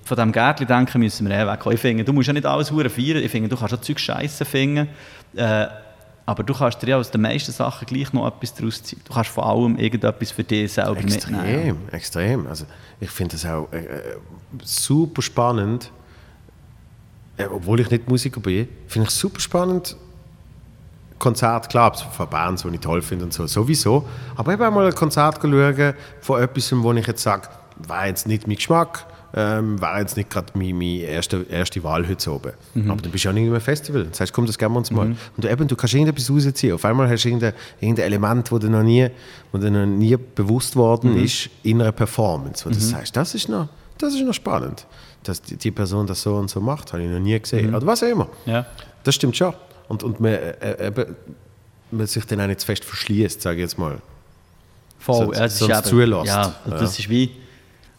von 0.05 0.15
diesem 0.15 0.31
Gärtchen 0.31 0.67
denken 0.67 0.99
müssen 0.99 1.27
wir 1.27 1.37
eh 1.37 1.45
wegkommen. 1.45 1.75
Ich 1.75 1.81
finde, 1.81 2.03
du 2.05 2.13
musst 2.13 2.27
ja 2.27 2.33
nicht 2.33 2.45
alles 2.45 2.71
Hure 2.71 2.89
feiern. 2.89 3.17
Ich 3.17 3.31
finde, 3.31 3.49
du 3.49 3.57
kannst 3.57 3.73
auch 3.73 3.81
Zeug 3.81 3.99
Scheiße 3.99 4.45
finden. 4.45 4.87
Äh, 5.35 5.67
aber 6.25 6.43
du 6.43 6.53
kannst 6.53 6.81
dir 6.81 6.87
ja 6.87 6.97
aus 6.97 7.11
den 7.11 7.21
meisten 7.21 7.51
Sachen 7.51 7.85
gleich 7.85 8.13
noch 8.13 8.25
etwas 8.27 8.53
daraus 8.53 8.81
ziehen. 8.83 9.01
Du 9.03 9.13
kannst 9.13 9.31
vor 9.31 9.45
allem 9.45 9.77
irgendetwas 9.77 10.31
für 10.31 10.45
dich 10.45 10.71
selber 10.71 10.97
extrem, 10.97 11.35
mitnehmen. 11.35 11.87
Extrem, 11.87 11.89
extrem. 11.91 12.47
Also 12.47 12.65
ich 13.01 13.09
finde 13.09 13.35
das 13.35 13.45
auch 13.45 13.67
äh, 13.73 13.79
äh, 13.79 14.17
super 14.63 15.21
spannend, 15.21 15.91
äh, 17.35 17.45
obwohl 17.45 17.81
ich 17.81 17.89
nicht 17.89 18.07
Musiker 18.07 18.39
bin, 18.39 18.69
finde 18.87 19.09
ich 19.09 19.13
super 19.13 19.41
spannend, 19.41 19.97
Konzert, 21.21 21.69
klar, 21.69 21.93
von 21.93 22.27
Bands, 22.27 22.63
die 22.63 22.69
ich 22.69 22.79
toll 22.79 23.01
finde 23.01 23.25
und 23.25 23.33
so, 23.33 23.45
sowieso. 23.45 24.05
Aber 24.35 24.53
ich 24.53 24.59
habe 24.59 24.73
mal 24.73 24.87
ein 24.87 24.95
Konzert 24.95 25.39
schauen 25.39 25.93
von 26.19 26.41
etwas, 26.41 26.73
wo 26.75 26.91
ich 26.93 27.07
jetzt 27.07 27.21
sage, 27.21 27.47
war 27.77 28.07
jetzt 28.07 28.27
nicht 28.27 28.47
mein 28.47 28.55
Geschmack, 28.55 29.05
ähm, 29.35 29.79
war 29.79 29.99
jetzt 29.99 30.17
nicht 30.17 30.31
gerade 30.31 30.47
meine, 30.55 31.03
erste, 31.03 31.45
erste 31.47 31.83
Wahl 31.83 32.07
heute 32.07 32.33
oben. 32.33 32.53
Mhm. 32.73 32.89
Aber 32.89 33.01
dann 33.01 33.11
bist 33.11 33.25
du 33.25 33.29
auch 33.29 33.33
nicht 33.33 33.49
mehr 33.49 33.61
Festival. 33.61 34.05
Das 34.05 34.19
heißt, 34.19 34.33
komm, 34.33 34.47
das 34.47 34.57
geben 34.57 34.73
wir 34.73 34.79
uns 34.79 34.89
mal. 34.89 35.09
Mhm. 35.09 35.17
Und 35.35 35.45
du, 35.45 35.49
eben, 35.49 35.67
du 35.67 35.75
kannst 35.75 35.93
irgendetwas 35.93 36.29
rausziehen. 36.29 36.73
Auf 36.73 36.83
einmal 36.85 37.07
hast 37.07 37.23
du 37.23 37.29
irgendein, 37.29 37.53
irgendein 37.79 38.05
Element, 38.05 38.51
das 38.51 38.59
dir 38.59 38.69
noch 38.69 38.83
nie, 38.83 39.07
wo 39.51 39.59
dir 39.59 39.69
noch 39.69 39.85
nie 39.85 40.17
bewusst 40.17 40.75
worden 40.75 41.13
mhm. 41.13 41.23
ist 41.23 41.49
in 41.61 41.81
einer 41.81 41.91
Performance. 41.91 42.65
Wo 42.65 42.69
du 42.69 42.75
mhm. 42.75 42.81
sagst, 42.81 43.15
das 43.15 43.35
ist 43.35 43.47
noch, 43.47 43.69
das 43.99 44.15
ist 44.15 44.23
noch 44.23 44.33
spannend. 44.33 44.87
Dass 45.23 45.39
die, 45.41 45.55
die 45.55 45.71
Person 45.71 46.07
das 46.07 46.23
so 46.23 46.35
und 46.35 46.49
so 46.49 46.59
macht, 46.59 46.93
habe 46.93 47.03
ich 47.03 47.09
noch 47.09 47.19
nie 47.19 47.39
gesehen. 47.39 47.69
Mhm. 47.69 47.75
Oder 47.75 47.85
was 47.85 48.01
auch 48.01 48.07
immer. 48.07 48.27
Ja. 48.47 48.65
Das 49.03 49.13
stimmt 49.15 49.37
schon. 49.37 49.53
Und, 49.87 50.03
und 50.03 50.19
man, 50.19 50.33
äh, 50.33 50.87
eben, 50.87 51.15
man 51.91 52.07
sich 52.07 52.25
dann 52.25 52.41
auch 52.41 52.47
nicht 52.47 52.59
zu 52.59 52.65
fest 52.65 52.85
verschließt, 52.85 53.41
sage 53.41 53.57
ich 53.57 53.61
jetzt 53.63 53.77
mal. 53.77 54.01
Voll, 54.99 55.25
so, 55.25 55.33
ja, 55.33 55.39
das 55.39 55.59
sonst 55.59 55.73
ist 55.73 55.85
zulässt. 55.85 56.27
Ja, 56.27 56.55
das 56.65 56.97
ja. 56.97 57.03
ist 57.03 57.09
wie... 57.09 57.31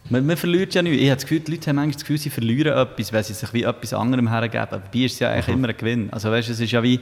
Man, 0.09 0.25
man, 0.25 0.35
verliert 0.35 0.73
ja 0.73 0.81
nichts. 0.81 1.01
Ich 1.01 1.09
habe 1.09 1.15
das 1.15 1.23
Gefühl, 1.23 1.39
die 1.39 1.51
Leute 1.51 1.69
haben 1.69 1.77
manchmal 1.77 1.93
das 1.93 2.01
Gefühl, 2.01 2.17
sie 2.17 2.29
verlieren 2.29 2.77
etwas, 2.77 3.13
weil 3.13 3.23
sie 3.23 3.33
sich 3.33 3.53
wie 3.53 3.63
etwas 3.63 3.93
anderem 3.93 4.29
hergeben. 4.29 4.67
Aber 4.69 4.79
bei 4.79 4.99
ist 4.99 5.13
es 5.13 5.19
ja 5.19 5.29
eigentlich 5.29 5.47
mhm. 5.47 5.53
immer 5.53 5.69
ein 5.69 5.77
Gewinn. 5.77 6.09
Also 6.11 6.29
weißt, 6.29 6.49
es 6.49 6.59
ist 6.59 6.71
ja 6.71 6.83
wie... 6.83 6.99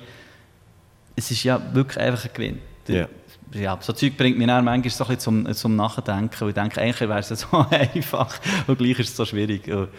Es 1.15 1.29
ist 1.29 1.43
ja 1.43 1.61
wirklich 1.73 1.99
einfach 1.99 2.25
ein 2.25 2.31
Gewinn. 2.33 2.59
Ja. 2.87 3.07
Ja, 3.53 3.77
so 3.81 3.91
Zeug 3.91 4.15
bringt 4.15 4.37
mich 4.37 4.47
dann 4.47 4.63
manchmal 4.63 4.89
so 4.91 5.03
ein 5.03 5.15
bisschen 5.15 5.45
zum, 5.45 5.53
zum 5.53 5.75
Nachdenken. 5.75 6.47
Ich 6.47 6.53
denke, 6.53 6.79
eigentlich 6.79 7.01
wäre 7.01 7.19
es 7.19 7.27
so 7.29 7.65
einfach 7.69 8.39
und 8.67 8.77
gleich 8.77 8.99
ist 8.99 9.09
es 9.09 9.15
so 9.15 9.25
schwierig. 9.25 9.67
Und, 9.67 9.89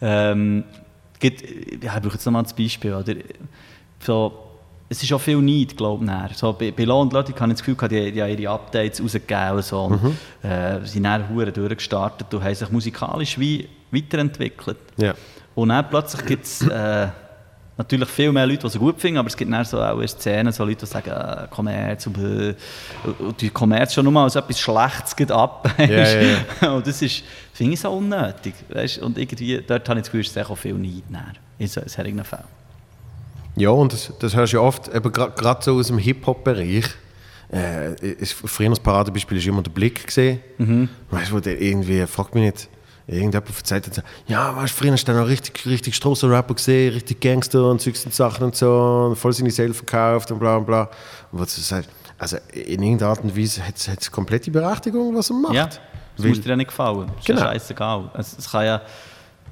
ähm, 0.00 0.64
gibt, 1.20 1.42
ja, 1.82 1.96
ich 1.96 2.02
brauche 2.02 2.14
jetzt 2.14 2.24
nochmal 2.24 2.44
ein 2.44 2.56
Beispiel. 2.56 2.94
Oder? 2.94 3.14
So, 4.00 4.44
es 4.88 5.02
ist 5.02 5.12
auch 5.12 5.20
viel 5.20 5.40
Neid, 5.40 5.76
glaube 5.76 6.04
ich. 6.30 6.36
So, 6.36 6.52
bei, 6.52 6.70
bei 6.70 6.84
Lohn 6.84 7.02
und 7.02 7.12
Leute 7.12 7.34
habe 7.34 7.52
ich 7.52 7.58
das 7.58 7.64
Gefühl, 7.64 7.88
die, 7.88 8.12
die 8.12 8.22
haben 8.22 8.38
ihre 8.38 8.52
Updates 8.52 9.02
rausgegeben 9.02 9.50
und, 9.52 9.64
so, 9.64 9.80
und 9.82 10.02
mhm. 10.02 10.48
äh, 10.48 10.84
sind 10.84 11.04
dann 11.04 11.28
Huren 11.28 11.52
durchgestartet 11.52 12.32
und 12.32 12.44
haben 12.44 12.54
sich 12.54 12.70
musikalisch 12.70 13.38
wie 13.38 13.68
weiterentwickelt. 13.90 14.78
Ja. 14.96 15.14
Und 15.54 15.70
dann 15.70 15.88
plötzlich 15.88 16.26
gibt 16.26 16.44
es 16.44 16.62
äh, 16.62 17.08
natürlich 17.76 18.08
viel 18.08 18.32
mehr 18.32 18.46
Leute, 18.46 18.66
die 18.66 18.68
sie 18.70 18.78
gut 18.78 19.00
finden, 19.00 19.18
aber 19.18 19.28
es 19.28 19.36
gibt 19.36 19.52
dann 19.52 19.64
so 19.64 19.80
auch 19.80 20.06
Szenen, 20.06 20.52
so 20.52 20.64
Leute, 20.64 20.80
die 20.80 20.86
sagen, 20.86 21.10
äh, 21.10 21.46
Kommerz 21.48 22.06
und, 22.06 22.18
äh, 22.18 22.54
und 23.18 23.40
die 23.40 23.50
Kommerz 23.50 23.94
schon 23.94 24.04
nur 24.04 24.22
als 24.22 24.36
etwas 24.36 24.58
Schlechtes 24.60 25.16
geht 25.16 25.32
ab. 25.32 25.70
Ja, 25.78 26.20
ja. 26.20 26.72
und 26.72 26.86
das 26.86 27.02
ist, 27.02 27.22
finde 27.52 27.74
ich 27.74 27.80
so 27.80 27.90
unnötig. 27.90 28.54
Weißt? 28.68 28.98
Und 28.98 29.18
irgendwie, 29.18 29.62
dort 29.66 29.88
habe 29.88 29.98
ich 29.98 30.04
das 30.04 30.10
Gefühl, 30.10 30.20
es 30.20 30.36
ist 30.36 30.50
auch 30.50 30.56
viel 30.56 30.74
Neid 30.74 31.02
in 31.58 31.66
solchen 31.66 32.24
Fällen. 32.24 32.63
Ja, 33.56 33.70
und 33.70 33.92
das, 33.92 34.12
das 34.18 34.34
hörst 34.34 34.52
du 34.52 34.56
ja 34.58 34.62
oft, 34.62 34.90
gerade 34.90 35.64
so 35.64 35.76
aus 35.76 35.86
dem 35.88 35.98
Hip-Hop-Bereich. 35.98 36.86
Äh, 37.50 38.24
früher 38.24 38.70
das 38.70 38.80
Paradebeispiel 38.80 39.38
war 39.38 39.46
immer 39.46 39.62
der 39.62 39.70
Blick. 39.70 40.06
Gesehen. 40.06 40.40
Mhm. 40.58 40.88
Weißt 41.10 41.30
du, 41.30 41.40
der 41.40 41.60
irgendwie, 41.60 42.04
fragt 42.06 42.34
mich 42.34 42.44
nicht, 42.44 42.68
irgendjemand 43.06 43.56
erzählt 43.56 43.86
hat, 43.86 44.04
ja, 44.26 44.56
weißt 44.56 44.74
du, 44.74 44.78
früher 44.78 44.92
hast 44.92 45.06
du 45.06 45.12
noch 45.12 45.28
richtig, 45.28 45.64
richtig 45.66 45.94
Strassenrapper 45.94 46.54
gesehen, 46.54 46.94
richtig 46.94 47.20
Gangster 47.20 47.70
und 47.70 47.80
solche 47.80 48.10
Sachen 48.10 48.44
und 48.44 48.56
so, 48.56 49.08
und 49.10 49.16
voll 49.16 49.32
seine 49.32 49.50
Seele 49.50 49.74
verkauft 49.74 50.30
und 50.32 50.38
bla 50.38 50.56
und 50.56 50.66
bla. 50.66 50.90
Und 51.30 51.40
was 51.40 51.54
du 51.54 51.60
sagst, 51.60 51.90
also 52.18 52.38
in 52.52 52.82
irgendeiner 52.82 53.10
Art 53.10 53.22
und 53.22 53.36
Weise 53.36 53.66
hat 53.66 53.76
es 53.76 54.10
komplette 54.10 54.50
Berechtigung, 54.50 55.14
was 55.14 55.30
er 55.30 55.36
macht. 55.36 55.54
Ja, 55.54 55.68
das 56.16 56.26
muss 56.26 56.40
dir 56.40 56.50
ja 56.50 56.56
nicht 56.56 56.68
gefallen. 56.68 57.06
Das 57.08 57.18
ist 57.18 57.26
genau. 57.26 57.40
ja 57.40 57.46
scheißegal. 57.46 58.10
Es, 58.14 58.38
es 58.38 58.50
kann 58.50 58.64
ja 58.64 58.82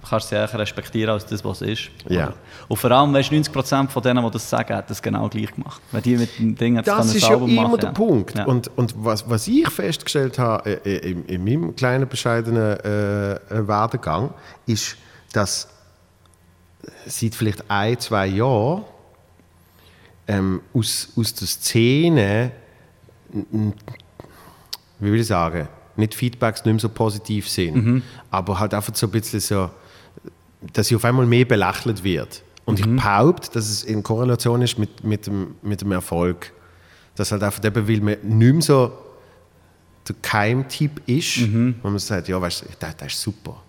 kannst 0.08 0.32
du 0.32 0.36
sie 0.36 0.56
respektieren 0.56 1.10
als 1.10 1.26
das, 1.26 1.44
was 1.44 1.60
es 1.60 1.68
ist. 1.68 1.90
Ja. 2.08 2.34
Und 2.68 2.76
vor 2.76 2.90
allem, 2.90 3.12
weißt, 3.12 3.30
90% 3.30 3.88
von 3.88 4.02
denen, 4.02 4.24
die 4.24 4.30
das 4.30 4.48
sagen, 4.48 4.74
hat 4.74 4.90
das 4.90 5.00
genau 5.00 5.28
gleich 5.28 5.54
gemacht. 5.54 5.80
Weil 5.92 6.02
die 6.02 6.16
mit 6.16 6.38
dem 6.38 6.56
Ding 6.56 6.82
das 6.82 7.14
ist 7.14 7.28
ja 7.28 7.34
immer 7.34 7.62
machen, 7.62 7.80
der 7.80 7.88
ja. 7.90 7.92
Punkt. 7.92 8.36
Ja. 8.36 8.44
Und, 8.44 8.70
und 8.76 8.94
was, 8.96 9.28
was 9.28 9.46
ich 9.48 9.68
festgestellt 9.68 10.38
habe 10.38 10.70
äh, 10.84 10.96
äh 10.96 11.10
in, 11.10 11.24
in, 11.26 11.44
meinem 11.44 11.76
kleinen, 11.76 12.08
bescheidenen 12.08 12.78
äh, 12.80 13.32
äh, 13.32 13.68
Werdegang, 13.68 14.34
ist, 14.66 14.96
dass 15.32 15.68
seit 17.06 17.34
vielleicht 17.34 17.70
ein, 17.70 17.98
zwei 17.98 18.26
Jahren 18.26 18.84
ähm, 20.26 20.62
aus, 20.74 21.08
aus 21.16 21.34
der 21.34 21.46
Szene, 21.48 22.52
wie 23.30 25.12
will 25.12 25.20
ich 25.20 25.26
sagen, 25.26 25.68
nicht 25.96 26.14
Feedbacks 26.14 26.64
nicht 26.64 26.72
mehr 26.72 26.80
so 26.80 26.88
positiv 26.88 27.48
sind, 27.48 28.02
aber 28.30 28.58
halt 28.58 28.74
einfach 28.74 28.94
so 28.94 29.06
ein 29.06 29.10
bisschen 29.10 29.40
so, 29.40 29.70
dass 30.72 30.88
sie 30.88 30.96
auf 30.96 31.04
einmal 31.04 31.26
mehr 31.26 31.44
belächelt 31.44 32.04
wird. 32.04 32.42
Und 32.64 32.78
ich 32.78 32.86
behaupte, 32.86 33.50
dass 33.52 33.68
es 33.68 33.82
in 33.82 34.02
Korrelation 34.02 34.62
ist 34.62 34.78
mit, 34.78 35.02
mit, 35.02 35.26
dem, 35.26 35.56
mit 35.62 35.80
dem 35.80 35.90
Erfolg. 35.92 36.52
Dass 37.16 37.32
halt 37.32 37.42
einfach 37.42 37.64
eben, 37.64 37.88
weil 37.88 38.00
man 38.00 38.16
nicht 38.22 38.52
mehr 38.52 38.62
so 38.62 38.92
der 40.08 40.16
Keimtyp 40.22 41.00
ist, 41.06 41.40
wo 41.82 41.88
man 41.90 41.98
sagt, 41.98 42.28
ja, 42.28 42.40
weißt 42.40 42.62
du, 42.62 42.66
der, 42.80 42.92
der 42.94 43.06
ist 43.08 43.20
super. 43.20 43.62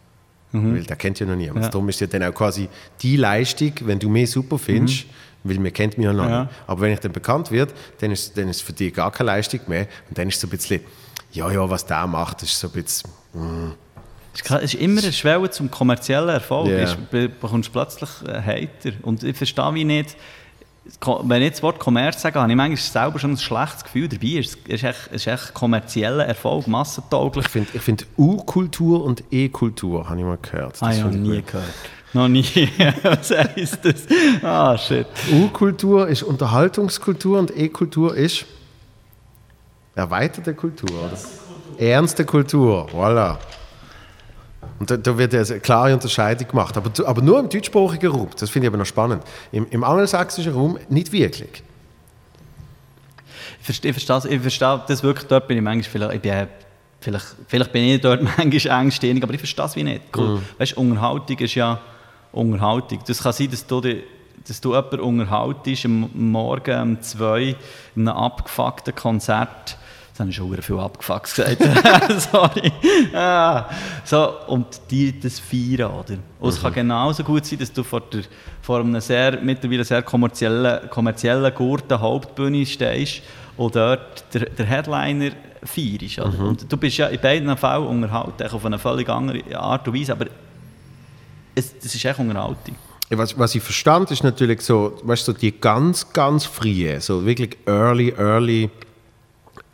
Weil 0.52 0.84
der 0.84 0.96
kennt 0.96 1.20
ja 1.20 1.26
noch 1.26 1.36
niemand. 1.36 1.64
Ja. 1.66 1.70
Darum 1.72 1.90
ist 1.90 2.00
ja 2.00 2.06
dann 2.08 2.22
auch 2.24 2.34
quasi 2.34 2.70
die 3.02 3.18
Leistung, 3.18 3.72
wenn 3.82 3.98
du 3.98 4.08
mich 4.10 4.30
super 4.30 4.60
findest, 4.60 5.06
weil 5.44 5.58
mir 5.58 5.72
kennt 5.72 5.98
mich 5.98 6.06
ja 6.06 6.14
noch 6.14 6.30
Ja. 6.30 6.44
nicht. 6.44 6.54
Aber 6.68 6.82
wenn 6.82 6.94
ich 6.94 7.00
dann 7.00 7.12
bekannt 7.12 7.50
wird, 7.50 7.74
dann 8.00 8.12
ist, 8.12 8.38
dann 8.38 8.48
ist 8.50 8.62
für 8.62 8.74
dich 8.74 8.94
gar 8.94 9.12
keine 9.12 9.28
Leistung 9.28 9.62
mehr. 9.68 9.88
Und 10.10 10.18
dann 10.18 10.28
ist 10.28 10.40
so 10.40 10.46
ein 10.48 10.52
bisschen, 10.52 10.82
ja, 11.32 11.52
ja, 11.52 11.68
was 11.68 11.86
der 11.88 12.06
macht, 12.06 12.44
ist 12.44 12.60
so 12.60 12.68
ein 12.68 12.74
bisschen, 12.74 13.10
Es 13.34 13.40
klar, 13.42 13.76
es 14.34 14.50
ist 14.50 14.74
immer 14.76 15.02
eine 15.02 15.14
Schwelle 15.14 15.50
zum 15.52 15.70
kommerziellen 15.70 16.30
Erfolg. 16.30 16.68
Ja. 16.68 16.78
Yeah. 16.78 16.98
Du 17.12 17.30
bekommst 17.30 17.72
plötzlich 17.72 18.10
Hater. 18.28 18.92
Und 19.04 19.24
ich 19.24 19.38
verstehe 19.38 19.74
wie 19.74 19.84
nicht, 19.84 20.16
wenn 21.24 21.42
ich 21.42 21.52
das 21.52 21.64
Wort 21.64 21.80
Kommerz 21.80 22.22
sage, 22.22 22.40
habe 22.40 22.52
ich 22.52 22.58
manchmal 22.58 22.78
selber 22.78 23.18
schon 23.20 23.32
ein 23.32 23.38
schlechtes 23.38 23.84
Gefühl 23.86 24.10
dabei. 24.10 24.40
Es 24.40 24.56
ist 24.56 24.84
echt, 24.84 25.00
es 25.12 25.26
ist 25.26 25.28
echt 25.28 25.54
kommerzieller 25.54 26.26
Erfolg, 26.26 26.68
massentauglich. 26.68 27.46
ich 27.46 27.52
finde 27.52 27.70
ich 27.74 27.82
find 27.82 28.06
U-Kultur 28.18 29.04
und 29.06 29.24
E-Kultur, 29.32 30.10
habe 30.10 30.20
ich 30.20 30.26
mal 30.26 30.38
gehört. 30.42 30.78
Ah, 30.82 30.88
Das 30.88 30.98
ich 30.98 31.04
habe 31.04 31.14
finde 31.14 31.30
ich 31.30 31.36
nie 31.36 31.42
gut. 31.42 31.48
gehört. 31.52 31.74
Noch 32.14 32.28
nie. 32.28 32.44
Was 33.04 33.32
heisst 33.32 33.80
das? 33.86 34.04
Ah, 34.44 34.78
shit. 34.78 35.08
U-Kultur 35.32 36.08
ist 36.10 36.24
Unterhaltungskultur 36.24 37.40
und 37.40 37.56
E-Kultur 37.58 38.16
ist 38.16 38.46
erweiterte 39.96 40.54
Kultur. 40.54 40.90
Oder? 40.92 41.18
Ernste 41.80 42.26
Kultur, 42.26 42.88
voilà. 42.94 43.38
Und 44.80 44.90
da, 44.92 44.98
da 44.98 45.18
wird 45.18 45.34
eine 45.34 45.60
klare 45.60 45.94
Unterscheidung 45.94 46.48
gemacht. 46.48 46.76
Aber, 46.78 46.92
aber 47.08 47.22
nur 47.22 47.40
im 47.40 47.50
deutschsprachigen 47.50 48.12
Raum, 48.12 48.30
das 48.38 48.50
finde 48.50 48.66
ich 48.66 48.70
aber 48.70 48.78
noch 48.78 48.86
spannend. 48.86 49.24
Im, 49.52 49.68
im 49.70 49.84
angelsächsischen 49.84 50.54
Raum 50.54 50.78
nicht 50.90 51.12
wirklich. 51.12 51.64
Ich 53.60 53.66
verstehe, 53.66 53.92
ich 53.92 53.96
verstehe, 53.96 54.16
das- 54.16 54.26
ich 54.26 54.42
verstehe 54.42 54.82
das 54.88 55.04
wirklich, 55.04 55.28
dort 55.28 55.48
bin 55.48 55.58
ich 55.58 55.64
manchmal 55.64 55.90
vielleicht, 55.92 56.16
ich 56.16 56.22
bin, 56.22 56.48
vielleicht, 57.00 57.26
vielleicht 57.48 57.72
bin 57.72 57.84
ich 57.84 58.02
dort 58.02 58.22
manchmal 58.38 58.82
engstirnig, 58.82 59.24
aber 59.24 59.34
ich 59.34 59.40
verstehe 59.40 59.66
es 59.66 59.76
wie 59.76 59.84
nicht. 59.84 60.02
Cool. 60.16 60.42
Weißt, 60.58 60.76
Unterhaltung 60.78 61.38
ist 61.40 61.56
ja 61.56 61.80
Unterhaltung. 62.32 63.00
Das 63.08 63.22
kann 63.24 63.32
sein, 63.34 63.50
dass 63.52 63.66
du, 63.66 63.80
dich- 63.82 64.04
dass 64.48 64.60
du 64.60 64.74
jemanden 64.74 65.00
unterhaltest 65.00 65.86
am 65.86 66.10
Morgen 66.14 66.82
um 66.82 67.02
zwei 67.02 67.56
in 67.96 68.08
einem 68.08 68.18
abgefuckten 68.18 68.94
Konzert. 68.94 69.78
Das 70.14 70.20
habe 70.20 70.30
ich 70.30 70.36
schon 70.36 70.62
viel 70.62 70.78
abgefuckt 70.78 71.24
gesagt. 71.24 71.58
Sorry. 72.32 72.72
Ah, 73.16 73.66
so, 74.06 74.42
und 74.46 74.68
die 74.92 75.20
das 75.20 75.40
feiern, 75.40 75.92
oder? 75.92 76.18
Und 76.40 76.50
es 76.50 76.62
kann 76.62 76.72
genauso 76.72 77.24
gut 77.24 77.44
sein, 77.48 77.58
dass 77.58 77.74
du 77.74 77.82
vor, 77.82 78.02
der, 78.02 78.22
vor 78.62 78.82
einer 78.82 79.02
sehr, 79.02 79.42
mittlerweile 79.42 79.84
sehr 79.84 80.04
kommerziellen, 80.04 80.88
kommerziellen 80.92 81.52
Gurten 81.56 82.00
Hauptbühne 82.00 82.64
stehst 82.64 83.24
und 83.58 83.76
dort 83.76 84.24
der, 84.36 84.52
der 84.52 84.66
Headliner 84.68 85.32
feierst. 85.64 86.20
Oder? 86.20 86.40
Und 86.40 86.72
du 86.72 86.78
bist 86.78 86.98
ja 86.98 87.08
in 87.08 87.20
beiden 87.20 87.58
Fällen 87.58 87.88
unterhalten, 87.88 88.48
auf 88.54 88.66
eine 88.68 88.78
völlig 88.78 89.10
andere 89.10 89.42
Art 89.58 89.88
und 89.88 90.00
Weise, 90.00 90.12
aber 90.12 90.28
es, 91.56 91.76
das 91.80 91.96
ist 91.96 92.06
echt 92.06 92.20
Unterhaltung. 92.20 92.76
Was, 93.10 93.38
was 93.38 93.56
ich 93.56 93.64
verstand, 93.64 94.12
ist 94.12 94.24
natürlich 94.24 94.62
so, 94.62 94.96
weißt 95.04 95.28
du, 95.28 95.32
so 95.32 95.38
die 95.38 95.60
ganz, 95.60 96.14
ganz 96.14 96.46
frühe, 96.46 97.02
so 97.02 97.26
wirklich 97.26 97.58
early, 97.66 98.14
early 98.16 98.70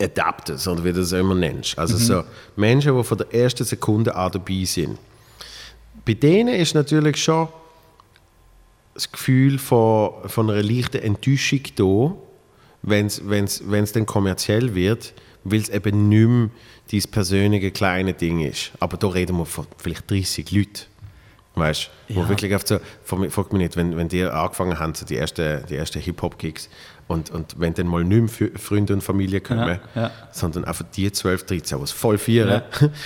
Adapters, 0.00 0.66
oder 0.66 0.82
wie 0.84 0.92
du 0.92 1.00
das 1.00 1.12
immer 1.12 1.34
nennst. 1.34 1.78
Also 1.78 1.96
so 1.96 2.24
Menschen, 2.56 2.96
die 2.96 3.04
von 3.04 3.18
der 3.18 3.32
ersten 3.34 3.64
Sekunde 3.64 4.14
an 4.14 4.32
dabei 4.32 4.64
sind. 4.64 4.98
Bei 6.04 6.14
denen 6.14 6.54
ist 6.54 6.74
natürlich 6.74 7.22
schon 7.22 7.48
das 8.94 9.10
Gefühl 9.10 9.58
von, 9.58 10.12
von 10.26 10.50
einer 10.50 10.62
leichten 10.62 11.02
Enttäuschung 11.02 11.60
da, 11.76 12.14
wenn 12.82 13.06
es 13.06 13.92
dann 13.92 14.06
kommerziell 14.06 14.74
wird, 14.74 15.12
weil 15.44 15.60
es 15.60 15.68
eben 15.68 16.08
nicht 16.08 16.28
mehr 16.28 16.50
dein 16.90 17.10
persönliche 17.10 17.70
kleine 17.70 18.14
Ding 18.14 18.40
ist. 18.40 18.72
Aber 18.80 18.96
da 18.96 19.08
reden 19.08 19.36
wir 19.36 19.46
von 19.46 19.66
vielleicht 19.76 20.10
30 20.10 20.50
Leuten. 20.50 20.80
Weißt 21.54 21.90
du? 22.08 22.14
Wo 22.14 22.20
Ja. 22.22 22.28
wirklich 22.28 22.54
oft 22.54 22.68
so, 22.68 22.78
frag 23.04 23.30
frag 23.30 23.52
mich 23.52 23.62
nicht, 23.62 23.76
wenn, 23.76 23.96
wenn 23.96 24.08
die 24.08 24.24
angefangen 24.24 24.78
haben, 24.78 24.94
so 24.94 25.04
die 25.04 25.16
ersten, 25.16 25.64
die 25.68 25.76
ersten 25.76 26.00
Hip-Hop-Gigs, 26.00 26.68
und, 27.10 27.30
und 27.30 27.58
wenn 27.58 27.74
dann 27.74 27.86
mal 27.88 28.04
nicht 28.04 28.40
mehr 28.40 28.50
Freunde 28.58 28.92
und 28.94 29.02
Familie 29.02 29.40
kommen, 29.40 29.78
Ja, 29.94 30.02
ja. 30.02 30.10
sondern 30.30 30.64
einfach 30.64 30.84
die 30.94 31.10
12, 31.10 31.44
13, 31.44 31.78
die 31.78 31.84
es 31.84 31.90
voll 31.90 32.18
feiern, 32.18 32.62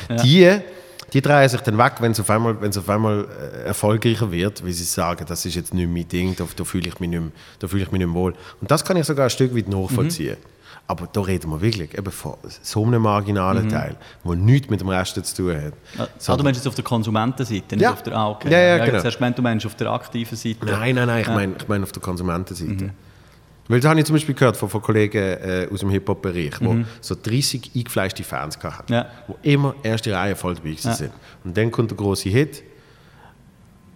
Ja. 0.08 0.16
die, 0.22 0.58
die 1.12 1.20
drehen 1.22 1.48
sich 1.48 1.60
dann 1.60 1.78
weg, 1.78 1.94
wenn 2.00 2.12
es 2.12 2.20
auf 2.20 2.28
einmal, 2.30 2.60
wenn 2.60 2.70
es 2.70 2.78
auf 2.78 2.88
einmal 2.88 3.26
äh, 3.62 3.66
erfolgreicher 3.68 4.30
wird, 4.30 4.64
weil 4.64 4.72
sie 4.72 4.84
sagen, 4.84 5.24
das 5.28 5.44
ist 5.46 5.54
jetzt 5.54 5.72
nicht 5.74 5.88
mein 5.88 6.06
Ding, 6.08 6.34
da, 6.36 6.44
da 6.56 6.64
fühle 6.64 6.88
ich, 6.88 7.00
mich 7.00 7.08
nicht 7.10 7.20
mehr- 7.20 7.30
da 7.58 7.66
fühle 7.68 7.82
ich 7.84 7.92
mich 7.92 7.98
nicht 8.00 8.08
mehr 8.08 8.14
wohl. 8.14 8.34
Und 8.60 8.70
das 8.70 8.84
kann 8.84 8.96
ich 8.96 9.04
sogar 9.06 9.24
ein 9.26 9.30
Stück 9.30 9.56
weit 9.56 9.68
nachvollziehen. 9.68 10.36
Aber 10.86 11.08
da 11.10 11.22
reden 11.22 11.50
wir 11.50 11.62
wirklich 11.62 11.96
eben 11.96 12.12
von 12.12 12.34
so 12.62 12.84
einem 12.84 13.00
marginalen 13.00 13.70
Teil, 13.70 13.96
der 14.22 14.34
nichts 14.36 14.68
mit 14.68 14.82
dem 14.82 14.88
Rest 14.90 15.14
zu 15.24 15.34
tun 15.36 15.56
hat. 15.56 15.72
Ah, 15.96 16.08
Sondern- 16.18 16.38
du 16.40 16.44
meinst 16.44 16.60
jetzt 16.60 16.66
auf 16.68 16.74
der 16.74 16.84
Konsumentenseite, 16.84 17.76
nicht 17.76 17.82
Ja. 17.84 17.92
auf 17.92 18.02
der 18.02 18.14
ah, 18.14 18.28
okay. 18.32 18.50
Ja, 18.52 18.58
ja, 18.58 18.76
ich 18.78 18.84
genau. 18.90 19.00
Zuerst 19.00 19.18
meint, 19.18 19.38
du 19.38 19.42
meinst 19.42 19.64
auf 19.64 19.74
der 19.76 19.90
aktiven 19.90 20.36
Seite. 20.36 20.66
Nein, 20.66 20.94
nein, 20.96 21.06
nein, 21.06 21.20
ich 21.22 21.26
Ja. 21.28 21.34
meine 21.34 21.54
ich 21.58 21.68
mein 21.68 21.82
auf 21.84 21.92
der 21.92 22.02
Konsumentenseite. 22.02 22.90
Weil 23.68 23.80
das 23.80 23.88
habe 23.88 23.98
ich 23.98 24.06
zum 24.06 24.14
Beispiel 24.14 24.34
gehört 24.34 24.56
von, 24.58 24.68
von 24.68 24.82
Kollegen 24.82 25.16
äh, 25.18 25.68
aus 25.72 25.80
dem 25.80 25.88
Hip-Hop-Bereich, 25.90 26.58
die 26.60 26.84
so 27.00 27.14
30 27.20 27.70
eingefleischte 27.74 28.22
Fans 28.22 28.58
hatten, 28.62 28.92
Ja. 28.92 29.06
die 29.42 29.52
immer 29.52 29.74
erste 29.82 30.12
Reihe 30.12 30.36
voll 30.36 30.54
dabei 30.54 30.70
Ja. 30.78 30.92
sind. 30.92 31.12
Und 31.44 31.56
dann 31.56 31.70
kommt 31.70 31.90
der 31.90 31.96
große 31.96 32.28
Hit 32.28 32.62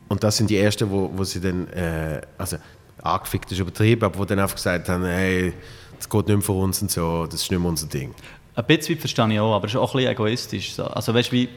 und 0.08 0.24
das 0.24 0.38
sind 0.38 0.48
die 0.48 0.56
ersten, 0.56 0.90
wo, 0.90 1.10
wo 1.14 1.22
sie 1.24 1.40
dann, 1.40 1.68
äh, 1.68 2.20
also 2.38 2.56
angefickt 3.02 3.52
ist 3.52 3.58
übertrieben, 3.58 4.04
aber 4.04 4.18
wo 4.18 4.24
dann 4.24 4.38
einfach 4.38 4.56
gesagt 4.56 4.88
haben, 4.88 5.04
hey, 5.04 5.52
das 5.98 6.08
geht 6.08 6.26
nicht 6.28 6.36
mehr 6.36 6.42
für 6.44 6.52
uns 6.52 6.80
und 6.80 6.90
so, 6.90 7.26
das 7.26 7.42
ist 7.42 7.50
nicht 7.50 7.60
mehr 7.60 7.68
unser 7.68 7.86
Ding. 7.88 8.14
Ein 8.54 8.64
bisschen 8.66 8.98
verstehe 8.98 9.32
ich 9.32 9.38
auch, 9.38 9.54
aber 9.54 9.66
es 9.66 9.72
ist 9.72 9.76
auch 9.78 9.92
ein 9.94 9.98
bisschen 9.98 10.12
egoistisch. 10.12 10.72
So. 10.74 10.84
Also 10.84 11.12
weißt 11.14 11.28
du, 11.28 11.32
wie, 11.32 11.48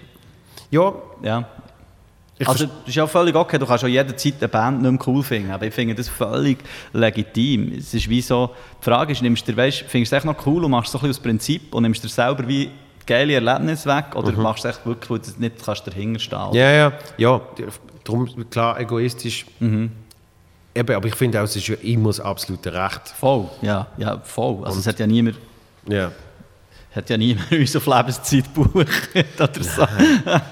Ja, 0.69 0.93
ja. 1.23 1.47
Ich 2.41 2.47
Also, 2.47 2.65
das 2.65 2.73
ist 2.87 2.95
ja 2.95 3.07
völlig 3.07 3.35
okay, 3.35 3.57
du 3.57 3.65
kannst 3.65 3.83
auch 3.83 3.87
jederzeit 3.87 4.35
eine 4.39 4.47
Band 4.47 4.81
nicht 4.81 4.91
mehr 4.91 4.99
cool 5.07 5.23
finden, 5.23 5.51
aber 5.51 5.65
ich 5.67 5.73
finde 5.73 5.95
das 5.95 6.09
völlig 6.09 6.59
legitim. 6.93 7.73
Es 7.77 7.93
ist 7.93 8.09
wie 8.09 8.21
so, 8.21 8.49
die 8.79 8.85
Frage 8.85 9.11
ist, 9.13 9.21
nimmst 9.21 9.47
du, 9.47 9.55
weißt, 9.55 9.85
findest 9.87 10.11
du 10.11 10.15
es 10.15 10.19
echt 10.19 10.25
noch 10.25 10.45
cool 10.45 10.63
und 10.65 10.71
machst 10.71 10.87
es 10.87 10.91
so 10.93 10.97
ein 10.99 11.01
bisschen 11.09 11.19
aus 11.19 11.23
Prinzip 11.23 11.73
und 11.73 11.83
nimmst 11.83 12.03
dir 12.03 12.09
selber 12.09 12.47
wie 12.47 12.69
geile 13.05 13.33
Erlebnisse 13.33 13.89
weg 13.89 14.15
oder 14.15 14.31
machst 14.33 14.63
du 14.63 14.69
es 14.69 14.75
echt 14.75 14.85
wirklich, 14.85 15.09
weil 15.09 15.19
du 15.19 15.31
nicht 15.39 15.65
kannst 15.65 15.87
dahinter 15.87 16.19
stehen 16.19 16.53
Ja, 16.53 16.71
ja, 16.71 16.93
ja. 17.17 17.41
Darum, 18.03 18.49
klar, 18.49 18.79
egoistisch. 18.79 19.45
Mhm. 19.59 19.91
Eben, 20.73 20.95
aber 20.95 21.07
ich 21.07 21.15
finde 21.15 21.39
auch, 21.39 21.43
es 21.43 21.55
ist 21.55 21.67
ja 21.67 21.75
immer 21.81 22.09
das 22.09 22.19
absolute 22.21 22.71
Recht. 22.73 23.09
Voll, 23.19 23.49
ja, 23.61 23.87
ja, 23.97 24.19
voll. 24.23 24.63
Also 24.65 24.79
es 24.79 24.87
hat 24.87 24.99
ja 24.99 25.05
niemand, 25.07 25.35
Ja. 25.87 26.11
hat 26.95 27.09
ja 27.09 27.17
niemand 27.17 27.51
uns 27.51 27.75
auf 27.75 27.85
Lebenszeit 27.85 28.45
gebucht 28.53 29.09
oder 29.37 29.63
so. 29.63 29.85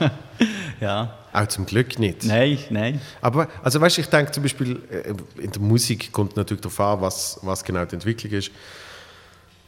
ja, 0.82 1.14
Auch 1.34 1.48
zum 1.48 1.66
Glück 1.66 2.00
nicht. 2.00 2.26
nein, 2.26 2.58
nein. 2.70 3.02
Aber, 3.22 3.48
also 3.64 3.80
weißt 3.80 3.98
ich 4.00 4.08
denke 4.08 4.32
zum 4.32 4.44
Beispiel, 4.44 4.82
äh, 4.90 5.42
in 5.42 5.52
der 5.52 5.62
Musik 5.62 6.12
kommt 6.12 6.36
natürlich 6.36 6.62
darauf 6.62 6.80
an, 6.80 7.02
was, 7.02 7.40
was 7.44 7.64
genau 7.64 7.86
die 7.86 7.96
Entwicklung 7.96 8.34
ist. 8.34 8.52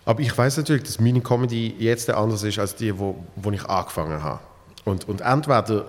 Aber 0.06 0.20
ich 0.22 0.36
weiß 0.36 0.58
natürlich, 0.58 0.84
dass 0.84 1.00
meine 1.00 1.22
Comedy 1.22 1.76
jetzt 1.78 2.10
anders 2.10 2.44
ist 2.44 2.58
als 2.58 2.76
die, 2.76 2.98
wo, 2.98 3.24
wo 3.36 3.52
ich 3.52 3.64
angefangen 3.66 4.22
habe. 4.24 4.40
Und, 4.86 5.08
und 5.08 5.22
entweder 5.22 5.86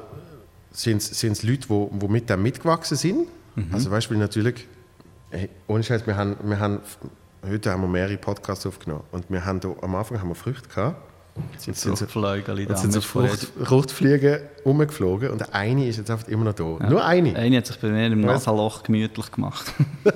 sind 0.71 1.03
es 1.03 1.43
Leute, 1.43 1.69
wo, 1.69 1.91
wo 1.93 2.09
mit 2.09 2.29
dem 2.29 2.43
mitgewachsen 2.43 2.97
sind. 2.97 3.27
Also 3.73 3.91
weißt 3.91 4.07
du, 4.07 4.11
weil 4.13 4.19
natürlich, 4.19 4.67
hey, 5.31 5.49
ohne 5.67 5.83
Scheiß, 5.83 6.07
wir 6.07 6.17
haben, 6.17 6.37
wir 6.43 6.59
haben, 6.59 6.81
heute 7.47 7.71
haben 7.71 7.83
wir 7.83 7.89
mehrere 7.89 8.17
Podcasts 8.17 8.67
aufgenommen 8.67 9.05
und 9.13 9.31
wir 9.31 9.45
haben 9.45 9.61
da, 9.61 9.75
am 9.83 9.95
Anfang 9.95 10.21
haben 10.21 10.29
wir 10.29 10.35
Früchte 10.35 10.69
gehabt. 10.69 10.97
Jetzt 11.53 11.81
sind 11.81 11.97
so, 11.97 12.07
Flügel 12.07 12.67
da. 12.67 12.77
sind 12.77 12.93
so 12.93 13.01
Fruchtfliegen 13.01 14.41
rumgeflogen 14.67 15.31
und 15.31 15.41
der 15.41 15.55
eine 15.55 15.87
ist 15.87 15.97
jetzt 15.97 16.11
einfach 16.11 16.29
immer 16.29 16.45
noch 16.45 16.53
da. 16.55 16.65
Nur 16.89 17.05
eine. 17.05 17.35
Eine 17.37 17.57
hat 17.59 17.67
sich 17.67 17.79
bei 17.79 17.89
mir 17.89 18.07
im 18.07 18.21
Nasenloch 18.21 18.83
gemütlich 18.83 19.31
gemacht. 19.31 19.73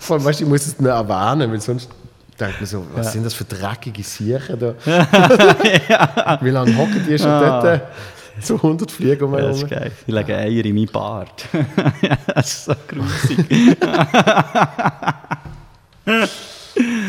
Vor 0.00 0.16
allem, 0.16 0.24
weißt 0.24 0.40
du, 0.40 0.44
ich 0.44 0.50
muss 0.50 0.66
es 0.66 0.80
nicht 0.80 0.88
erwähnen, 0.88 1.52
weil 1.52 1.60
sonst 1.60 1.88
denkt 2.40 2.60
man 2.60 2.66
so, 2.66 2.84
was 2.94 3.12
sind 3.12 3.24
das 3.24 3.34
für 3.34 3.44
dreckige 3.44 4.02
Siechen 4.02 4.58
da? 4.58 4.74
Wie 6.40 6.50
lange 6.50 6.76
hocken 6.76 7.04
die 7.08 7.18
schon 7.18 7.28
dort? 7.28 7.82
So 8.40 8.56
100 8.56 8.90
Fliegen 8.90 9.24
um 9.24 9.30
mich 9.30 9.40
Das 9.40 9.62
ist 9.62 9.70
geil. 9.70 9.92
Die 10.06 10.12
legen 10.12 10.32
Eier 10.32 10.64
in 10.64 10.74
meinen 10.74 10.88
Bart. 10.88 11.46
ja, 12.02 12.18
das 12.34 12.46
ist 12.46 12.64
so 12.66 12.74
grusig. 12.86 13.46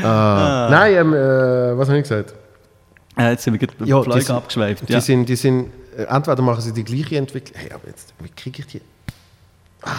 Ah. 0.03 0.67
Nein, 0.71 0.93
ähm, 0.95 1.13
äh, 1.13 1.77
was 1.77 1.87
habe 1.89 1.97
ich 1.97 2.03
gesagt? 2.03 2.33
äh, 3.17 3.31
jetzt 3.31 3.43
sind 3.43 3.53
wir 3.59 3.67
gerade 3.67 3.85
Ja, 3.85 4.01
die 4.01 4.21
sind- 4.21 4.31
abgeschweift. 4.35 4.87
Die 4.87 4.93
Ja. 4.93 5.01
sind, 5.01 5.27
die 5.27 5.35
sind, 5.35 5.67
äh, 5.97 6.03
entweder 6.03 6.41
machen 6.41 6.61
sie 6.61 6.71
die 6.73 6.83
gleiche 6.83 7.17
Entwicklung. 7.17 7.59
Hey, 7.59 7.71
aber 7.73 7.87
jetzt, 7.87 8.13
wie 8.19 8.29
kriege 8.29 8.59
ich 8.59 8.67
die? 8.67 8.81
Ah. 9.83 9.89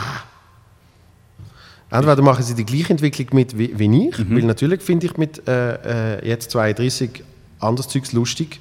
Entweder 1.91 2.21
machen 2.23 2.43
sie 2.45 2.55
die 2.55 2.67
gleiche 2.67 2.91
Entwicklung 2.93 3.29
mit 3.33 3.57
wie, 3.57 3.79
wie 3.79 4.09
ich, 4.09 4.19
weil 4.31 4.43
natürlich 4.43 4.83
finde 4.83 5.07
ich 5.07 5.17
mit 5.17 5.47
äh, 5.49 6.17
äh, 6.19 6.29
jetzt 6.29 6.51
32 6.51 7.23
anderes 7.61 7.89
Zeugs 7.89 8.13
lustig 8.13 8.61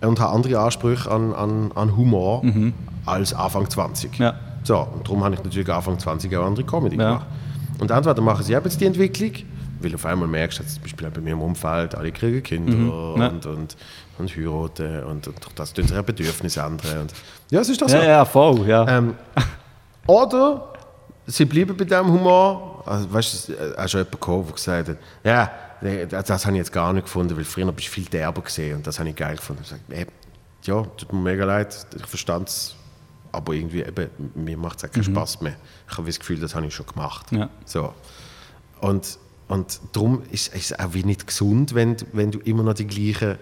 und 0.00 0.20
habe 0.20 0.32
andere 0.32 0.58
Ansprüche 0.60 1.10
an, 1.10 1.34
an, 1.34 1.72
an 1.74 1.96
Humor 1.96 2.44
als 3.04 3.34
Anfang 3.34 3.68
20. 3.68 4.16
Ja. 4.18 4.34
So, 4.62 4.78
und 4.78 5.06
darum 5.06 5.24
habe 5.24 5.34
ich 5.34 5.42
natürlich 5.42 5.68
Anfang 5.68 5.98
20 5.98 6.34
auch 6.36 6.46
andere 6.46 6.64
Comedy 6.64 6.96
Ja. 6.96 7.08
gemacht. 7.14 7.26
Und 7.80 7.90
entweder 7.90 8.20
machen 8.22 8.44
sie 8.44 8.52
eben 8.52 8.64
jetzt 8.64 8.80
die 8.80 8.86
Entwicklung, 8.86 9.32
weil 9.82 9.94
auf 9.94 10.04
einmal 10.06 10.28
merkst 10.28 10.58
du, 10.58 10.62
jetzt 10.62 10.74
zum 10.74 10.82
Beispiel 10.82 11.10
bei 11.10 11.20
mir 11.20 11.32
im 11.32 11.42
Umfeld, 11.42 11.94
alle 11.94 12.12
kriegen 12.12 12.42
Kinder 12.42 12.72
Ja. 13.18 13.28
und, 13.28 13.46
und, 13.46 13.76
und 14.18 14.36
heiraten 14.36 15.04
und, 15.04 15.26
und 15.28 15.36
das 15.54 15.72
tun 15.72 15.86
ihre 15.90 16.02
Bedürfnisse 16.02 16.60
ändern. 16.60 17.00
Und, 17.02 17.12
ja, 17.50 17.60
es 17.60 17.68
ist 17.68 17.80
das 17.82 17.90
so. 17.92 17.96
Ja, 17.98 18.04
ja, 18.04 18.24
voll, 18.24 18.66
ja. 18.68 18.86
Ähm, 18.88 19.14
oder 20.06 20.72
sie 21.26 21.44
bleiben 21.44 21.76
bei 21.76 21.84
diesem 21.84 22.06
Humor. 22.12 22.82
Also, 22.86 23.12
weißt 23.12 23.48
du, 23.48 23.52
es 23.54 23.74
ist 23.84 23.90
schon 23.90 24.00
jemand 24.00 24.12
gekommen, 24.12 24.44
der 24.46 24.54
gesagt 24.54 24.88
hat, 24.88 24.96
ja, 25.24 25.50
nee, 25.80 26.06
das, 26.06 26.24
das 26.24 26.46
habe 26.46 26.56
ich 26.56 26.60
jetzt 26.60 26.72
gar 26.72 26.92
nicht 26.92 27.04
gefunden, 27.04 27.36
weil 27.36 27.44
früher 27.44 27.70
bist 27.72 27.88
du 27.88 27.92
viel 27.92 28.04
derber 28.04 28.42
gesehen 28.42 28.76
und 28.76 28.86
das 28.86 28.98
habe 28.98 29.08
ich 29.10 29.16
geil 29.16 29.36
gefunden. 29.36 29.62
Ich 29.62 29.68
sage, 29.68 29.82
ey, 29.90 30.06
ja, 30.64 30.82
tut 30.82 31.12
mir 31.12 31.20
mega 31.20 31.44
leid, 31.44 31.86
ich 31.96 32.06
verstand 32.06 32.48
es, 32.48 32.74
aber 33.32 33.52
irgendwie, 33.52 33.82
eben, 33.82 34.10
mir 34.34 34.56
macht 34.56 34.78
es 34.78 34.84
auch 34.84 34.92
keinen 34.92 35.04
Spaß 35.04 35.40
mehr. 35.42 35.54
Ich 35.90 35.96
habe 35.96 36.06
das 36.06 36.18
Gefühl, 36.18 36.40
das 36.40 36.54
habe 36.54 36.66
ich 36.66 36.74
schon 36.74 36.86
gemacht. 36.86 37.26
Ja. 37.32 37.48
So. 37.64 37.92
Und, 38.80 39.18
und 39.50 39.80
darum 39.92 40.22
ist 40.30 40.54
es 40.54 40.72
auch 40.78 40.94
wie 40.94 41.02
nicht 41.04 41.26
gesund, 41.26 41.74
wenn, 41.74 41.96
du- 41.96 42.06
wenn 42.12 42.30
du 42.30 42.38
immer 42.40 42.62
noch 42.62 42.74
die 42.74 42.86
gleichen 42.86 43.36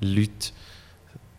Leute 0.00 0.52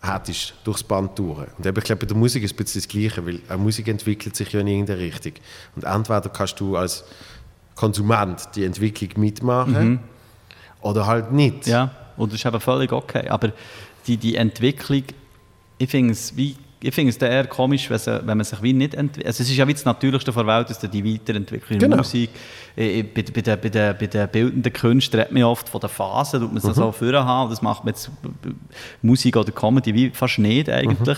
hättest 0.01 0.53
durchs 0.63 0.83
Band 0.83 1.17
durch. 1.17 1.47
Und 1.57 1.65
eben, 1.65 1.77
ich 1.77 1.83
glaube, 1.83 2.01
bei 2.01 2.07
der 2.07 2.17
Musik 2.17 2.43
ist 2.43 2.51
es 2.51 2.53
ein 2.57 2.63
bisschen 2.63 2.81
das 2.81 2.87
Gleiche, 2.87 3.25
weil 3.25 3.39
eine 3.47 3.57
Musik 3.57 3.87
entwickelt 3.87 4.35
sich 4.35 4.51
ja 4.51 4.59
in 4.59 4.67
irgendeine 4.67 4.99
Richtung. 4.99 5.33
Und 5.75 5.83
entweder 5.83 6.29
kannst 6.29 6.59
du 6.59 6.75
als 6.75 7.03
Konsument 7.75 8.47
die 8.55 8.63
Entwicklung 8.65 9.09
mitmachen 9.17 9.99
oder 10.81 11.05
halt 11.07 11.31
nicht. 11.31 11.65
Ja, 11.67 11.91
und 12.17 12.31
das 12.31 12.39
ist 12.39 12.45
eben 12.45 12.59
völlig 12.59 12.91
okay. 12.91 13.27
Aber 13.29 13.51
die, 14.07 14.17
die 14.17 14.35
Entwicklung, 14.35 15.03
ich 15.77 15.89
finde 15.89 16.13
es 16.13 16.35
wie 16.37 16.55
ich 16.85 16.93
finde 16.93 17.09
es 17.09 17.17
eher 17.17 17.47
komisch, 17.47 17.89
wenn, 17.89 18.37
man 18.37 18.43
sich 18.43 18.61
wie 18.61 18.73
nicht 18.73 18.93
entwickelt. 18.93 19.25
Also 19.25 19.43
es 19.43 19.49
ist 19.49 19.57
ja 19.57 19.67
wie 19.67 19.73
das 19.73 19.85
Natürlichste 19.85 20.31
der 20.31 20.45
Welt, 20.45 20.69
dass 20.69 20.79
die 20.79 21.13
Weiterentwicklung 21.13 21.71
in 21.71 21.79
der 21.79 21.89
Genau. 21.89 21.97
Musik, 21.97 22.29
äh, 22.75 23.03
bei, 23.03 23.23
bei, 23.23 23.41
den, 23.41 23.59
bei, 23.59 23.69
den, 23.69 23.95
bei 23.97 24.05
den 24.07 24.27
bildenden 24.29 24.71
Künstlern 24.71 25.21
redet 25.21 25.33
man 25.33 25.39
ja 25.41 25.47
oft 25.47 25.67
von 25.67 25.81
den 25.81 25.89
Phasen, 25.89 26.41
tut 26.41 26.53
man 26.53 26.57
es 26.57 26.75
so 26.75 26.91
vorher 26.91 27.25
haben. 27.25 27.49
Das 27.49 27.61
macht 27.61 27.85
man 27.85 27.93
jetzt 27.93 28.11
bei 28.21 28.51
Musik 29.01 29.37
oder 29.37 29.51
Comedy 29.51 29.93
wie 29.93 30.09
fast 30.11 30.37
nicht 30.39 30.69
eigentlich. 30.69 31.17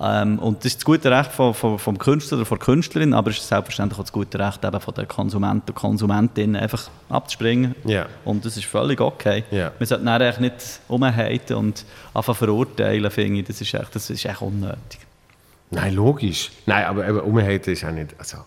Ähm, 0.00 0.38
und 0.38 0.58
das 0.58 0.66
ist 0.66 0.76
das 0.76 0.84
gute 0.84 1.10
Recht 1.10 1.32
von, 1.32 1.54
von, 1.54 1.78
vom 1.78 1.96
Künstler 1.96 2.38
oder 2.38 2.46
von 2.46 2.58
der 2.58 2.64
Künstlerin, 2.66 3.14
aber 3.14 3.30
es 3.30 3.38
ist 3.38 3.48
selbstverständlich 3.48 3.98
auch 3.98 4.04
das 4.04 4.12
gute 4.12 4.38
Recht 4.38 4.64
eben 4.64 4.80
von 4.80 4.94
den 4.94 5.08
Konsumenten 5.08 5.70
und 5.70 5.74
Konsumentinnen 5.74 6.56
einfach 6.56 6.90
abzuspringen. 7.08 7.74
Ja. 7.84 8.06
Und 8.24 8.44
das 8.44 8.56
ist 8.56 8.66
völlig 8.66 9.00
okay. 9.00 9.44
Ja. 9.50 9.72
Man 9.78 9.86
sollte 9.86 10.40
nicht 10.40 10.80
umhaten 10.88 11.54
und 11.54 11.84
einfach 12.12 12.36
verurteilen, 12.36 13.10
finde 13.10 13.40
ich. 13.40 13.46
Das 13.46 13.60
ist 13.60 13.72
echt, 13.72 13.94
das 13.94 14.10
ist 14.10 14.24
echt 14.24 14.42
unnötig. 14.42 15.05
Nein, 15.76 15.94
logisch. 15.94 16.50
Nein, 16.66 16.84
aber 16.84 17.06
eben 17.06 17.20
ist 17.72 17.84
auch 17.84 17.90
nicht. 17.90 18.14
Also, 18.18 18.38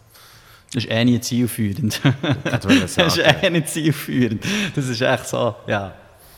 Das 0.74 0.84
ist 0.84 0.90
eh 0.92 1.06
nicht 1.06 1.24
zielführend. 1.24 2.02
wollte 2.04 2.88
das 2.96 3.18
ist 3.18 3.18
eh 3.18 3.50
nicht 3.50 3.70
zielführend. 3.70 4.44
Das 4.76 4.88
ist 4.88 5.02
echt 5.02 5.28
so, 5.28 5.56
ja, 5.68 5.94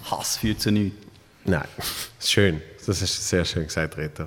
Hass 0.09 0.37
führt 0.37 0.59
zu 0.61 0.71
nichts. 0.71 0.97
Nein, 1.45 1.63
schön. 2.19 2.61
Das 2.91 3.01
ist 3.01 3.29
sehr 3.29 3.45
schön 3.45 3.63
gesagt, 3.63 3.95
Reto. 3.97 4.23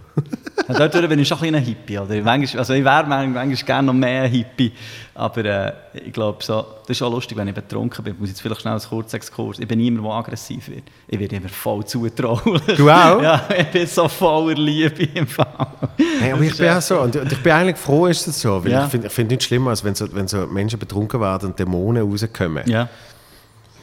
Ja, 0.68 0.88
Dort 0.88 0.92
bin 1.08 1.18
ich 1.18 1.28
schon 1.28 1.36
ein 1.36 1.40
bisschen 1.42 1.54
ein 1.56 1.62
Hippie. 1.64 1.98
Oder? 1.98 2.22
Manchmal, 2.22 2.58
also 2.60 2.72
ich 2.72 2.82
wäre 2.82 3.04
manchmal 3.06 3.46
gerne 3.54 3.86
noch 3.86 3.92
mehr 3.92 4.22
ein 4.22 4.30
Hippie. 4.30 4.72
Aber 5.14 5.44
äh, 5.44 5.72
ich 6.06 6.12
glaube, 6.14 6.42
so, 6.42 6.64
das 6.86 6.96
ist 6.96 7.02
auch 7.02 7.10
lustig, 7.12 7.36
wenn 7.36 7.46
ich 7.48 7.54
betrunken 7.54 8.02
bin. 8.02 8.14
Ich 8.14 8.20
muss 8.20 8.30
jetzt 8.30 8.40
vielleicht 8.40 8.62
schnell 8.62 8.72
einen 8.72 8.82
kurzen 8.82 9.16
Exkurs. 9.16 9.58
Ich 9.58 9.68
bin 9.68 9.78
niemand, 9.78 10.06
der 10.06 10.12
aggressiv 10.14 10.66
wird. 10.68 10.84
Ich 11.06 11.20
werde 11.20 11.36
immer 11.36 11.50
voll 11.50 11.84
zutrauen. 11.84 12.60
Du 12.76 12.88
auch? 12.90 13.20
Ja, 13.22 13.46
ich 13.54 13.66
bin 13.66 13.86
so 13.86 14.08
voller 14.08 14.54
Liebe 14.54 15.02
im 15.14 15.26
Fall. 15.26 15.46
Hey, 16.20 16.32
aber 16.32 16.40
ich 16.42 16.56
bin 16.56 16.70
auch 16.70 16.80
so. 16.80 17.00
Und, 17.00 17.14
ich 17.16 17.42
bin 17.42 17.52
eigentlich 17.52 17.76
froh, 17.76 18.06
ist 18.06 18.26
das 18.26 18.40
so. 18.40 18.64
Weil 18.64 18.72
Ja. 18.72 18.84
ich 18.86 18.90
finde 18.90 19.06
ich 19.08 19.12
find 19.12 19.30
nichts 19.30 19.44
schlimmer, 19.44 19.70
als 19.70 19.84
wenn 19.84 19.94
so, 19.94 20.06
wenn 20.14 20.26
so 20.26 20.46
Menschen 20.46 20.78
betrunken 20.78 21.20
werden 21.20 21.50
und 21.50 21.58
Dämonen 21.58 22.10
rauskommen. 22.10 22.62
Ja. 22.66 22.88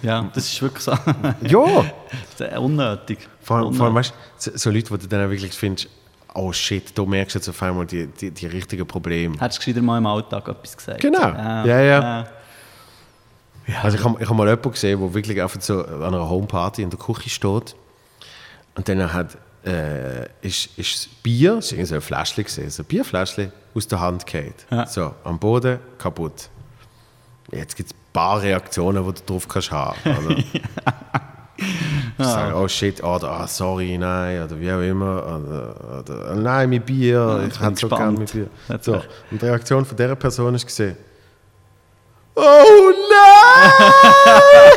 Ja, 0.02 0.30
das 0.34 0.46
ist 0.46 0.62
wirklich 0.62 0.84
so. 0.84 0.92
Ja. 1.42 1.86
Das 2.38 2.50
ist 2.52 2.58
unnötig. 2.58 3.20
Vor, 3.42 3.58
allem- 3.58 3.74
vor 3.74 3.86
allem, 3.88 3.96
Unnötig. 3.96 4.14
weißt, 4.38 4.46
du, 4.48 4.52
so, 4.52 4.58
so 4.58 4.70
Leute, 4.72 4.92
wo 4.92 4.98
du 4.98 5.08
dann 5.08 5.30
wirklich 5.30 5.54
findest, 5.54 5.90
oh 6.34 6.52
shit, 6.52 6.98
da 6.98 7.04
merkst 7.06 7.36
du 7.36 7.40
jetzt 7.40 7.50
auf 7.50 7.62
einmal 7.62 7.86
die, 7.86 8.08
die, 8.08 8.32
die 8.32 8.46
richtigen 8.48 8.86
Probleme. 8.88 9.38
Hättest 9.40 9.66
du 9.68 9.82
mal 9.82 9.98
im 9.98 10.06
Alltag 10.08 10.48
etwas 10.48 10.76
gesagt? 10.78 11.02
Genau. 11.02 11.20
Ja, 11.20 11.66
Ja, 11.66 11.82
ja. 11.82 12.28
Also 13.84 13.98
ich 13.98 14.04
habe 14.04 14.22
ich 14.22 14.28
hab 14.30 14.36
mal 14.36 14.48
jemanden 14.48 14.72
gesehen, 14.72 15.00
der 15.00 15.14
wirklich 15.14 15.42
einfach 15.42 15.62
so 15.62 15.86
an 15.86 16.04
einer 16.04 16.28
Homeparty 16.30 16.82
in 16.82 16.90
der 16.90 17.00
Küche 17.00 17.30
steht 17.30 17.76
und 18.76 18.90
dann 18.90 19.14
hat, 19.14 19.38
äh, 19.66 20.24
ist, 20.42 20.78
ist 20.78 20.94
das 20.96 21.08
Bier, 21.22 21.58
es 21.60 21.78
war 21.78 21.86
so 21.86 21.96
ein 21.96 22.02
Fläschchen, 22.02 22.44
gewesen, 22.44 22.70
so 22.70 22.84
ein 22.84 22.86
Bierfläschchen, 22.88 23.52
aus 23.76 23.88
der 23.88 24.00
Hand 24.00 24.26
gefallen. 24.26 24.54
Ja. 24.72 24.86
So, 24.88 25.14
am 25.24 25.38
Boden, 25.40 25.80
kaputt. 26.00 26.50
Jetzt 27.52 27.76
gibt 27.76 27.92
es 27.92 27.96
ein 27.96 28.00
paar 28.14 28.42
Reaktionen, 28.42 29.06
die 29.06 29.14
du 29.14 29.26
drauf 29.26 29.48
kannst 29.48 29.72
haben 29.72 29.98
oder? 30.06 30.38
Ich 32.18 32.26
sage, 32.26 32.56
oh 32.56 32.68
shit, 32.68 33.04
oder 33.04 33.32
ah, 33.32 33.48
sorry, 33.48 33.98
nein, 33.98 34.44
oder 34.44 34.60
wie 34.60 34.72
auch 34.72 34.82
immer. 34.82 35.24
Oder, 35.24 36.00
oder 36.00 36.36
nein, 36.36 36.70
mein 36.70 36.82
Bier, 36.82 37.42
jetzt 37.44 37.58
ich 37.58 37.62
hätte 37.62 37.76
so 37.80 37.90
gerne 37.90 38.18
mein 38.18 38.26
Bier. 38.26 38.48
So, 38.82 38.94
und 39.32 39.42
die 39.42 39.46
Reaktion 39.46 39.86
von 39.86 39.96
dieser 39.96 40.16
Person 40.16 40.56
ist 40.56 40.66
gesehen, 40.66 40.98
oh 42.36 42.94
nein! 43.10 43.72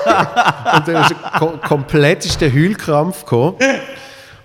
und 0.77 0.89
dann 0.89 1.03
ist 1.05 1.13
ein 1.13 1.39
ko 1.39 1.59
komplettester 1.67 2.53
Heulkrampf 2.53 3.25
gekommen. 3.25 3.57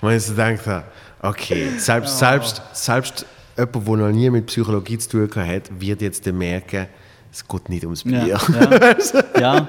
Und 0.02 0.12
ich 0.12 0.24
so 0.24 0.34
gedacht 0.34 0.84
okay, 1.22 1.72
selbst, 1.78 2.18
selbst, 2.18 2.62
selbst 2.74 3.26
jemand, 3.58 3.88
der 3.88 3.96
noch 3.98 4.12
nie 4.12 4.30
mit 4.30 4.46
Psychologie 4.46 4.98
zu 4.98 5.28
tun 5.28 5.48
hat, 5.48 5.64
wird 5.80 6.02
jetzt 6.02 6.26
merken, 6.26 6.88
es 7.32 7.48
geht 7.48 7.70
nicht 7.70 7.84
ums 7.84 8.04
Bier. 8.04 8.26
Ja, 8.26 8.40
ja. 8.50 9.40
ja. 9.40 9.68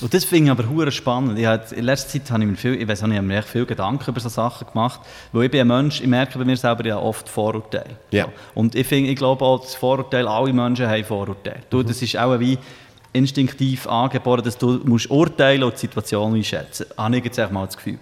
Und 0.00 0.14
das 0.14 0.24
finde 0.24 0.46
ich 0.46 0.50
aber 0.50 0.68
hure 0.68 0.92
spannend. 0.92 1.38
Ich 1.38 1.46
habe, 1.46 1.74
in 1.74 1.84
letzter 1.84 2.10
Zeit 2.10 2.30
habe 2.30 2.44
ich 2.44 2.50
mir 2.50 2.56
viel, 2.56 2.74
ich 2.74 2.86
weiß 2.86 3.02
nicht, 3.02 3.10
ich 3.10 3.16
habe 3.16 3.26
mir 3.26 3.38
echt 3.38 3.48
viel 3.48 3.66
Gedanken 3.66 4.10
über 4.10 4.20
so 4.20 4.28
Sachen 4.28 4.66
gemacht, 4.68 5.00
weil 5.32 5.44
ich 5.44 5.50
bin 5.50 5.60
ein 5.60 5.68
Mensch, 5.68 6.00
ich 6.00 6.06
merke 6.06 6.38
bei 6.38 6.44
mir 6.44 6.56
selber 6.56 6.84
ja 6.86 6.98
oft 6.98 7.28
Vorurteile. 7.28 7.96
Ja. 8.10 8.28
Und 8.54 8.74
ich, 8.74 8.86
finde, 8.86 9.10
ich 9.10 9.16
glaube 9.16 9.44
auch, 9.44 9.60
das 9.60 9.74
Vorurteil, 9.74 10.28
alle 10.28 10.52
Menschen 10.52 10.88
haben 10.88 11.04
Vorurteile. 11.04 11.60
Du, 11.70 11.82
das 11.82 12.00
ist 12.02 12.16
auch 12.16 12.38
wie 12.38 12.58
instinktiv 13.12 13.86
angeboren, 13.86 14.42
dass 14.44 14.58
du 14.58 14.80
musst 14.84 15.10
urteilen 15.10 15.64
und 15.64 15.74
die 15.74 15.78
Situation 15.78 16.34
einschätzen. 16.34 16.86
Habe 16.96 17.16
ich 17.16 17.24
jetzt 17.24 17.38
mal 17.50 17.66
das 17.66 17.76
Gefühl. 17.76 17.98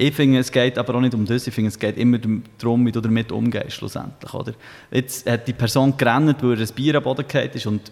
Ich 0.00 0.14
finde, 0.14 0.38
es 0.38 0.52
geht 0.52 0.78
aber 0.78 0.94
auch 0.94 1.00
nicht 1.00 1.12
um 1.12 1.24
das. 1.26 1.44
Ich 1.48 1.52
finde, 1.52 1.68
es 1.68 1.78
geht 1.78 1.98
immer 1.98 2.18
darum, 2.56 2.86
wie 2.86 2.92
du 2.92 3.00
damit 3.00 3.32
umgehst, 3.32 3.72
schlussendlich. 3.72 4.32
Oder? 4.32 4.52
Jetzt 4.92 5.28
hat 5.28 5.48
die 5.48 5.52
Person 5.52 5.96
gerannt, 5.96 6.40
weil 6.40 6.58
ihr 6.58 6.66
ein 6.66 6.74
Bier 6.74 6.94
am 6.94 7.02
Boden 7.02 7.26
gefallen 7.26 7.50
ist 7.52 7.66
und 7.66 7.90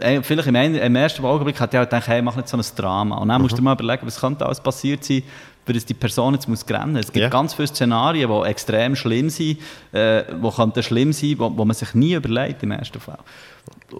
äh, 0.00 0.20
vielleicht 0.20 0.48
im, 0.48 0.56
im 0.56 0.96
ersten 0.96 1.24
Augenblick 1.24 1.60
hat 1.60 1.72
er 1.72 1.80
halt 1.80 1.90
gedacht, 1.90 2.08
hey, 2.08 2.20
mach 2.22 2.34
nicht 2.34 2.48
so 2.48 2.56
ein 2.56 2.64
Drama. 2.74 3.18
Und 3.18 3.28
dann 3.28 3.40
musst 3.40 3.52
du 3.52 3.58
dir 3.58 3.62
mal 3.62 3.74
überlegen, 3.74 4.04
was 4.04 4.18
könnte 4.20 4.44
alles 4.44 4.60
passiert 4.60 5.04
sein, 5.04 5.22
für 5.64 5.72
das 5.72 5.84
die 5.86 5.94
Person 5.94 6.34
jetzt 6.34 6.48
muss 6.48 6.68
rennen. 6.68 6.96
Es 6.96 7.12
gibt 7.12 7.22
Ja. 7.22 7.28
ganz 7.28 7.54
viele 7.54 7.68
Szenarien, 7.68 8.28
die 8.28 8.48
extrem 8.48 8.96
schlimm 8.96 9.30
sind, 9.30 9.60
äh, 9.92 10.24
die 10.24 10.50
könnten 10.50 10.82
schlimm 10.82 11.12
sein, 11.12 11.36
wo, 11.38 11.56
wo 11.56 11.64
man 11.64 11.74
sich 11.76 11.94
nie 11.94 12.14
überlegt 12.14 12.64
im 12.64 12.72
ersten 12.72 12.98
Fall. 12.98 13.18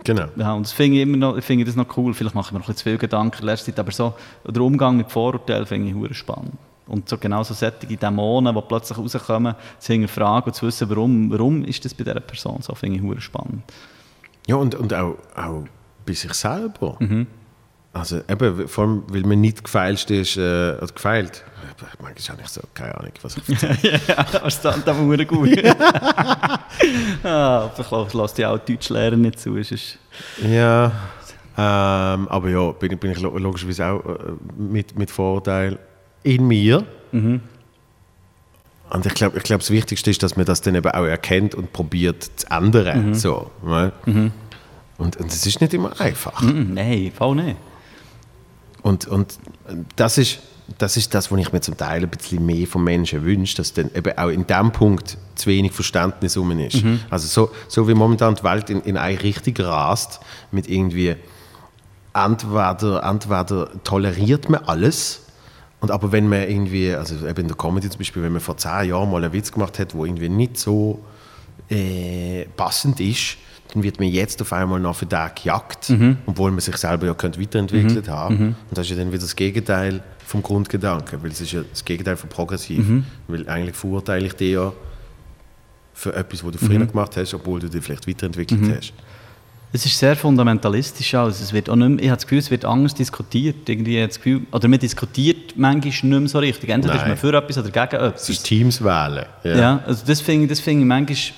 Genau. 0.03 0.27
Ja, 0.37 0.55
und 0.55 0.67
das 0.67 0.73
finde 0.73 0.97
ich 0.97 1.03
immer 1.05 1.17
noch, 1.17 1.37
ich 1.37 1.45
finde 1.45 1.65
das 1.65 1.77
noch 1.77 1.97
cool. 1.97 2.13
Vielleicht 2.15 2.35
mache 2.35 2.49
ich 2.49 2.53
mir 2.53 2.59
noch 2.59 2.67
ein 2.67 2.73
bisschen 2.75 2.79
zu 2.79 2.91
viel 2.91 2.99
Gedanken 2.99 3.43
in 3.43 3.47
letzter 3.47 3.67
Zeit, 3.67 3.79
aber 3.79 3.93
so 3.93 4.15
der 4.45 4.61
Umgang 4.61 4.97
mit 4.97 5.13
Vorurteilen 5.13 5.67
finde 5.67 6.09
ich 6.11 6.17
spannend. 6.17 6.55
Und 6.87 7.09
so 7.09 7.16
genau 7.16 7.43
so 7.43 7.55
solche 7.55 7.97
Dämonen, 7.97 8.55
die 8.55 8.61
plötzlich 8.68 8.99
rauskommen, 8.99 9.55
zu 9.78 9.93
hinterfragen 9.93 10.49
und 10.49 10.55
zu 10.55 10.66
wissen, 10.66 10.89
warum, 10.91 11.30
warum 11.30 11.64
ist 11.64 11.85
das 11.85 11.95
bei 11.95 12.05
dieser 12.05 12.20
Person 12.20 12.61
so, 12.61 12.74
finde 12.74 13.01
ich 13.16 13.24
spannend. 13.24 13.62
Ja, 14.47 14.57
und, 14.57 14.74
und 14.74 14.93
auch, 14.93 15.16
auch 15.35 15.64
bei 16.05 16.12
sich 16.12 16.35
selber. 16.35 16.97
Mhm. 16.99 17.26
Also 17.95 18.20
eben, 18.28 18.68
vor 18.68 18.85
allem, 18.85 19.03
weil 19.07 19.22
man 19.22 19.41
nicht 19.41 19.62
gefeilst 19.64 20.11
ist, 20.11 20.37
äh, 20.37 20.41
oder 20.76 20.87
gefeilt. 20.93 21.45
Manchmal 21.80 22.12
ist 22.16 22.30
auch 22.30 22.37
nicht 22.37 22.49
so, 22.51 22.61
keine 22.74 22.95
Ahnung, 22.99 23.12
was 23.22 23.37
ich 23.37 23.49
erzähle. 23.49 24.01
ja, 24.09 24.24
das 24.24 24.55
ist 24.57 24.64
dann 24.64 24.99
hure 24.99 25.24
gut. 25.24 25.49
ah, 27.24 27.70
vielleicht 27.74 28.14
lässt 28.14 28.39
die 28.39 28.47
auch 28.47 28.59
Deutschlehrer 28.59 29.16
nicht 29.16 29.41
zu. 29.41 29.57
Ist 29.57 29.72
es 29.72 29.99
ja, 30.43 30.87
ähm, 31.57 32.28
aber 32.28 32.49
ja, 32.49 32.72
bin, 32.72 32.93
ich- 32.93 33.01
bin 33.01 33.12
ich 33.12 33.20
lo- 33.20 33.39
logischerweise 33.39 33.87
auch 33.87 34.05
äh, 34.05 34.18
mit, 34.59 34.99
mit 34.99 35.11
Vorurteil 35.11 35.78
in 36.25 36.49
mir. 36.49 36.85
Mhm. 37.12 37.41
Und 38.91 39.07
ich 39.07 39.14
glaube, 39.14 39.39
ich 39.39 39.43
glaub, 39.45 39.61
das 39.61 39.70
Wichtigste 39.70 40.11
ist, 40.11 40.22
dass 40.22 40.37
man 40.37 40.45
das 40.47 40.61
dann 40.61 40.75
eben 40.75 40.91
auch 40.91 41.05
erkennt 41.05 41.55
und 41.55 41.72
probiert 41.72 42.25
zu 42.37 42.47
ändern. 42.51 43.11
Mhm. 43.11 43.14
So, 43.14 43.51
weil- 43.62 43.93
und, 44.99 45.16
und 45.16 45.31
es 45.31 45.47
ist 45.47 45.61
nicht 45.61 45.75
immer 45.75 45.99
einfach. 46.01 46.41
Mm, 46.41 46.75
Nein, 46.75 47.12
voll 47.16 47.35
nicht. 47.37 47.57
Und, 48.83 49.07
und 49.09 49.39
das 49.97 50.18
ist, 50.18 50.39
das 50.79 50.97
ist 50.97 51.12
das, 51.14 51.33
was 51.33 51.41
ich 51.41 51.53
mir 51.53 51.61
zum 51.61 51.77
Teil 51.77 52.03
ein 52.05 52.09
bisschen 52.09 52.45
mehr 52.47 52.66
von 52.66 52.85
Menschen 52.85 53.25
wünsche, 53.25 53.57
dass 53.57 53.72
dann 53.72 53.91
eben 53.95 54.16
auch 54.16 54.29
in 54.29 54.47
dem 54.47 54.70
Punkt 54.70 55.18
zu 55.35 55.47
wenig 55.51 55.72
Verständnis 55.72 56.37
um 56.37 56.53
ist. 56.61 56.85
Mhm. 56.85 57.01
Also 57.11 57.27
so, 57.27 57.51
so 57.66 57.89
wie 57.89 57.95
momentan 57.95 58.37
die 58.37 58.45
Welt 58.45 58.70
in, 58.70 58.83
in 58.83 58.97
eine 58.97 59.20
Richtung 59.20 59.57
rast, 59.66 60.20
mit 60.53 60.68
irgendwie 60.68 61.16
entweder, 62.12 63.03
entweder 63.03 63.70
toleriert 63.83 64.49
man 64.49 64.62
alles, 64.64 65.22
und 65.85 65.91
aber 65.91 66.12
wenn 66.12 66.28
man 66.28 66.49
irgendwie, 66.49 66.95
also 66.95 67.14
eben 67.26 67.41
in 67.43 67.49
der 67.49 67.57
Comedy 67.57 67.91
zum 67.91 67.99
Beispiel, 67.99 68.22
wenn 68.22 68.32
man 68.32 68.41
vor 68.41 68.57
zehn 68.57 68.89
Jahren 68.89 69.11
mal 69.11 69.22
einen 69.22 69.32
Witz 69.35 69.53
gemacht 69.53 69.78
hat, 69.78 69.95
wo 69.95 70.07
irgendwie 70.07 70.30
nicht 70.30 70.57
so 70.57 71.05
äh, 71.70 72.47
passend 72.57 73.01
ist, 73.01 73.37
dann 73.72 73.82
wird 73.82 73.99
man 74.01 74.09
jetzt 74.09 74.41
auf 74.41 74.53
einmal 74.55 74.80
noch 74.80 74.97
für 74.97 75.05
den 75.07 75.28
gejagt, 75.35 75.91
Mhm. 75.91 76.16
obwohl 76.26 76.51
man 76.53 76.61
sich 76.61 76.76
selber 76.78 77.07
ja 77.07 77.14
könnte 77.14 77.39
weiterentwickelt 77.41 78.09
haben. 78.09 78.37
Und 78.70 78.78
das 78.78 78.87
ist 78.87 78.91
ja 78.91 78.97
dann 78.97 79.09
wieder 79.12 79.20
das 79.22 79.37
Gegenteil 79.37 80.03
vom 80.26 80.43
Grundgedanken, 80.43 81.22
weil 81.22 81.30
es 81.30 81.41
ist 81.43 81.53
ja 81.53 81.62
das 81.68 81.85
Gegenteil 81.85 82.16
von 82.16 82.30
progressiv. 82.30 82.87
Mhm. 82.89 83.05
Weil 83.28 83.47
eigentlich 83.49 83.76
verurteile 83.76 84.26
ich 84.26 84.35
dich 84.35 84.53
ja 84.55 84.72
für 85.93 86.14
etwas, 86.14 86.43
was 86.45 86.53
du 86.53 86.59
früher 86.59 86.78
Mhm. 86.78 86.89
gemacht 86.89 87.16
hast, 87.16 87.35
obwohl 87.35 87.61
du 87.61 87.68
dich 87.68 87.85
vielleicht 87.85 88.09
weiterentwickelt 88.09 88.62
hast. 88.76 88.93
Es 89.75 89.85
ist 89.85 89.99
sehr 89.99 90.14
fundamentalistisch 90.14 91.16
alles. 91.16 91.41
Es 91.41 91.53
wird 91.53 91.68
auch 91.68 91.75
nicht 91.75 91.89
mehr, 91.89 91.99
ich 91.99 92.09
habe 92.09 92.16
das 92.16 92.27
Gefühl, 92.27 92.39
es 92.39 92.49
wird 92.49 92.64
anders 92.64 92.95
diskutiert. 92.95 93.68
Irgendwie 93.68 94.01
das 94.07 94.18
Gefühl, 94.18 94.43
oder 94.53 94.68
man 94.68 94.79
diskutiert 94.79 95.57
manchmal 95.57 95.91
nicht 95.91 96.03
mehr 96.05 96.29
so 96.29 96.39
richtig. 96.39 96.70
Entweder 96.70 96.95
ist 96.95 97.09
man 97.09 97.16
für 97.16 97.35
etwas 97.35 97.59
oder 97.59 97.70
gegen 97.70 98.01
etwas. 98.01 98.22
Es 98.22 98.29
ist 98.29 98.45
Teams 98.45 98.81
wählen. 98.85 99.27
Ja, 99.43 99.83
also 99.85 100.05
das 100.07 100.20
finde 100.20 100.45
ich, 100.45 100.51
das 100.51 100.61
finde 100.61 100.83
ich 100.83 100.87
manchmal 100.87 101.37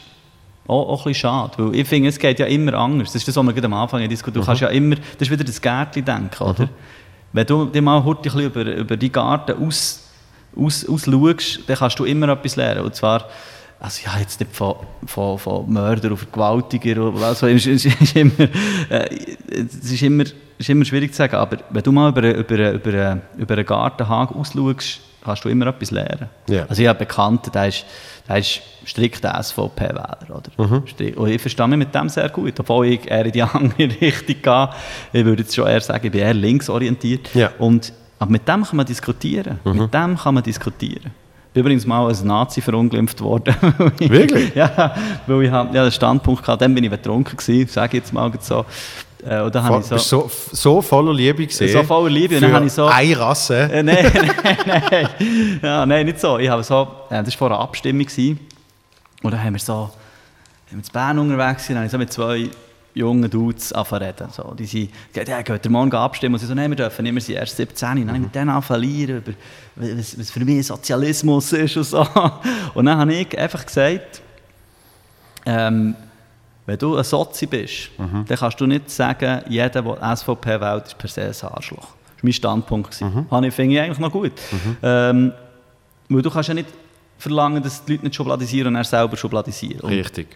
auch, 0.66 0.86
auch 0.86 1.06
ein 1.06 1.12
bisschen 1.12 1.30
schade, 1.30 1.52
weil 1.56 1.76
ich 1.76 1.88
finde, 1.88 2.10
es 2.10 2.18
geht 2.18 2.38
ja 2.38 2.44
immer 2.44 2.74
anders. 2.74 3.08
Das 3.08 3.22
ist 3.22 3.28
das, 3.28 3.36
was 3.36 3.42
wir 3.42 3.54
gerade 3.54 3.66
am 3.68 3.72
Anfang 3.72 4.06
diskutiert 4.06 4.42
Du 4.42 4.46
kannst 4.46 4.60
ja 4.60 4.68
immer, 4.68 4.96
das 4.96 5.28
ist 5.28 5.30
wieder 5.30 5.44
das 5.44 5.58
Gärtchen-Denken, 5.58 6.44
oder? 6.44 6.68
Wenn 7.32 7.46
du 7.46 7.64
dir 7.64 7.80
mal 7.80 8.04
heute 8.04 8.20
ein 8.20 8.22
bisschen 8.22 8.40
über, 8.40 8.64
über 8.64 8.96
die 8.98 9.10
Garten 9.10 9.64
aus, 9.66 10.10
aus, 10.54 10.86
ausschaust, 10.86 11.60
dann 11.66 11.76
kannst 11.78 11.98
du 11.98 12.04
immer 12.04 12.28
etwas 12.28 12.56
lernen. 12.56 12.82
Und 12.82 12.94
zwar, 12.94 13.30
also 13.80 14.02
ja, 14.06 14.18
jetzt 14.20 14.40
nicht 14.40 14.54
von, 14.54 14.76
von, 15.06 15.38
von 15.38 15.70
Mörder 15.72 16.08
oder 16.08 16.16
Vergewaltiger 16.16 17.02
oder 17.02 17.26
also, 17.26 17.46
es 17.46 17.66
ist, 17.66 17.84
ist 17.86 18.16
immer, 18.16 18.32
äh, 18.88 19.08
es 19.48 19.90
ist 19.90 20.02
immer, 20.02 20.24
ist 20.58 20.68
immer 20.70 20.84
schwierig 20.84 21.12
zu 21.12 21.18
sagen, 21.18 21.36
aber 21.36 21.58
wenn 21.70 21.82
du 21.82 21.92
mal 21.92 22.08
über, 22.10 22.22
über, 22.34 22.72
über, 22.72 23.18
über 23.36 23.54
einen 23.54 23.66
Gartenhag 23.66 24.34
ausschaust, 24.34 25.00
kannst 25.22 25.44
du 25.44 25.48
immer 25.48 25.66
etwas 25.66 25.90
lernen. 25.90 26.28
Ja. 26.48 26.64
Also 26.68 26.82
ich 26.82 26.88
habe 26.88 27.00
Bekannten, 27.00 27.50
der 27.52 27.68
ist, 27.68 27.84
der 28.28 28.38
ist 28.38 28.60
strikt 28.86 29.24
SVP-Wähler. 29.24 30.18
Oder? 30.30 30.82
Strikt- 30.86 31.16
Und 31.16 31.28
ich 31.28 31.40
verstehe 31.40 31.66
mich 31.68 31.78
mit 31.78 31.94
dem 31.94 32.08
sehr 32.08 32.28
gut, 32.28 32.58
obwohl 32.60 32.86
ich 32.86 33.10
eher 33.10 33.26
in 33.26 33.32
die 33.32 33.42
andere 33.42 33.90
Richtung 34.00 34.36
gehe. 34.40 34.68
Ich 35.12 35.24
würde 35.24 35.42
jetzt 35.42 35.54
schon 35.54 35.66
eher 35.66 35.80
sagen, 35.80 36.06
ich 36.06 36.12
bin 36.12 36.20
eher 36.20 36.32
linksorientiert. 36.34 37.34
Ja. 37.34 37.50
Und, 37.58 37.92
aber 38.20 38.30
mit 38.30 38.46
dem 38.48 38.62
kann 38.64 38.76
man 38.76 38.86
diskutieren. 38.86 39.58
Mit 39.64 39.92
dem 39.92 40.16
kann 40.16 40.34
man 40.34 40.42
diskutieren. 40.44 41.10
Ich 41.56 41.62
bin 41.62 41.68
übrigens 41.72 41.86
mal 41.86 42.06
als 42.06 42.22
Nazi 42.22 42.60
verunglimpft 42.60 43.18
worden. 43.22 43.54
Wirklich? 43.98 44.54
ja, 44.54 44.94
weil 45.26 45.42
ich 45.44 45.50
hab, 45.50 45.74
ja, 45.74 45.84
den 45.84 45.90
Standpunkt 45.90 46.46
hatte, 46.46 46.64
dann 46.64 46.74
bin 46.74 46.84
ich 46.84 46.90
betrunken 46.90 47.34
gewesen, 47.34 47.66
sage 47.66 47.96
ich 47.96 48.02
jetzt 48.02 48.12
mal 48.12 48.30
so. 48.42 48.66
Äh, 49.26 49.40
Und 49.40 49.54
dann 49.54 49.66
Voll, 49.66 49.80
ich 49.80 49.86
so... 49.86 49.96
so, 49.96 50.30
so 50.52 50.82
voller 50.82 51.14
Liebe 51.14 51.46
gesehen. 51.46 51.72
So 51.72 51.82
voller 51.82 52.10
Liebe, 52.10 52.34
und 52.34 52.42
dann 52.42 52.52
habe 52.52 52.66
ich 52.66 52.72
so- 52.74 52.84
eine 52.84 53.18
Rasse. 53.18 53.56
Äh, 53.72 53.82
nein, 53.82 54.12
nein, 54.66 54.82
nein. 54.90 55.08
Ja, 55.62 55.86
nein, 55.86 56.04
nicht 56.04 56.20
so. 56.20 56.36
Ich 56.38 56.50
habe 56.50 56.62
so 56.62 56.86
äh, 57.08 57.22
das 57.24 57.28
war 57.28 57.38
vor 57.38 57.46
einer 57.52 57.60
Abstimmung. 57.60 58.04
Gewesen. 58.04 58.38
Und 59.22 59.30
dann 59.32 59.42
haben 59.42 59.54
wir 59.54 59.58
so, 59.60 59.88
wenn 60.68 60.78
wir 60.80 60.84
in 60.84 60.92
Bern 60.92 61.18
unterwegs 61.18 61.66
sind, 61.66 61.76
habe 61.76 61.86
ich 61.86 61.90
so 61.92 61.96
mit 61.96 62.12
zwei 62.12 62.50
jungen 62.96 63.30
Dudes 63.30 63.72
angefangen 63.72 64.16
zu 64.16 64.24
reden. 64.24 64.32
So, 64.32 64.54
die 64.54 64.66
sind, 64.66 64.90
gesagt, 65.12 65.28
ja, 65.28 65.42
geht 65.42 65.64
ihr 65.64 65.70
morgen 65.70 65.92
abstimmen? 65.92 66.34
Und 66.34 66.40
sie 66.40 66.46
so, 66.46 66.54
nein, 66.54 66.70
wir 66.70 66.76
dürfen 66.76 67.02
nicht, 67.02 67.14
wir 67.14 67.20
sind 67.20 67.34
erst 67.36 67.56
17. 67.56 67.88
Dann 67.88 68.08
habe 68.08 68.16
ich 68.16 68.22
mit 68.22 68.34
denen 68.34 68.48
lernen, 68.48 69.18
über 69.18 69.32
was, 69.76 70.18
was 70.18 70.30
für 70.30 70.44
mich 70.44 70.66
Sozialismus 70.66 71.52
ist 71.52 71.76
und 71.76 71.84
so. 71.84 72.06
Und 72.74 72.86
dann 72.86 72.98
habe 72.98 73.14
ich 73.14 73.38
einfach 73.38 73.64
gesagt, 73.64 74.22
ähm, 75.44 75.94
wenn 76.64 76.78
du 76.78 76.96
ein 76.96 77.04
Sozi 77.04 77.46
bist, 77.46 77.90
dann 77.98 78.38
kannst 78.38 78.60
du 78.60 78.66
nicht 78.66 78.90
sagen, 78.90 79.42
jeder, 79.48 79.82
der 79.82 80.16
SVP 80.16 80.60
wählt, 80.60 80.86
ist 80.86 80.98
per 80.98 81.08
se 81.08 81.22
ein 81.22 81.48
Arschloch. 81.52 81.78
Das 81.78 81.88
war 81.88 82.22
mein 82.22 82.32
Standpunkt. 82.32 83.00
Habe 83.30 83.46
ich, 83.46 83.54
finde 83.54 83.74
ich 83.74 83.80
eigentlich 83.80 83.98
noch 83.98 84.10
gut. 84.10 84.32
Ähm, 84.82 85.32
weil 86.08 86.22
du 86.22 86.30
kannst 86.30 86.48
ja 86.48 86.54
nicht 86.54 86.68
verlangen, 87.18 87.62
dass 87.62 87.84
die 87.84 87.92
Leute 87.92 88.04
nicht 88.04 88.16
schubladisieren 88.16 88.68
und 88.68 88.76
er 88.76 88.84
selber 88.84 89.16
schubladisieren. 89.16 89.80
Und 89.80 89.90
Richtig. 89.90 90.28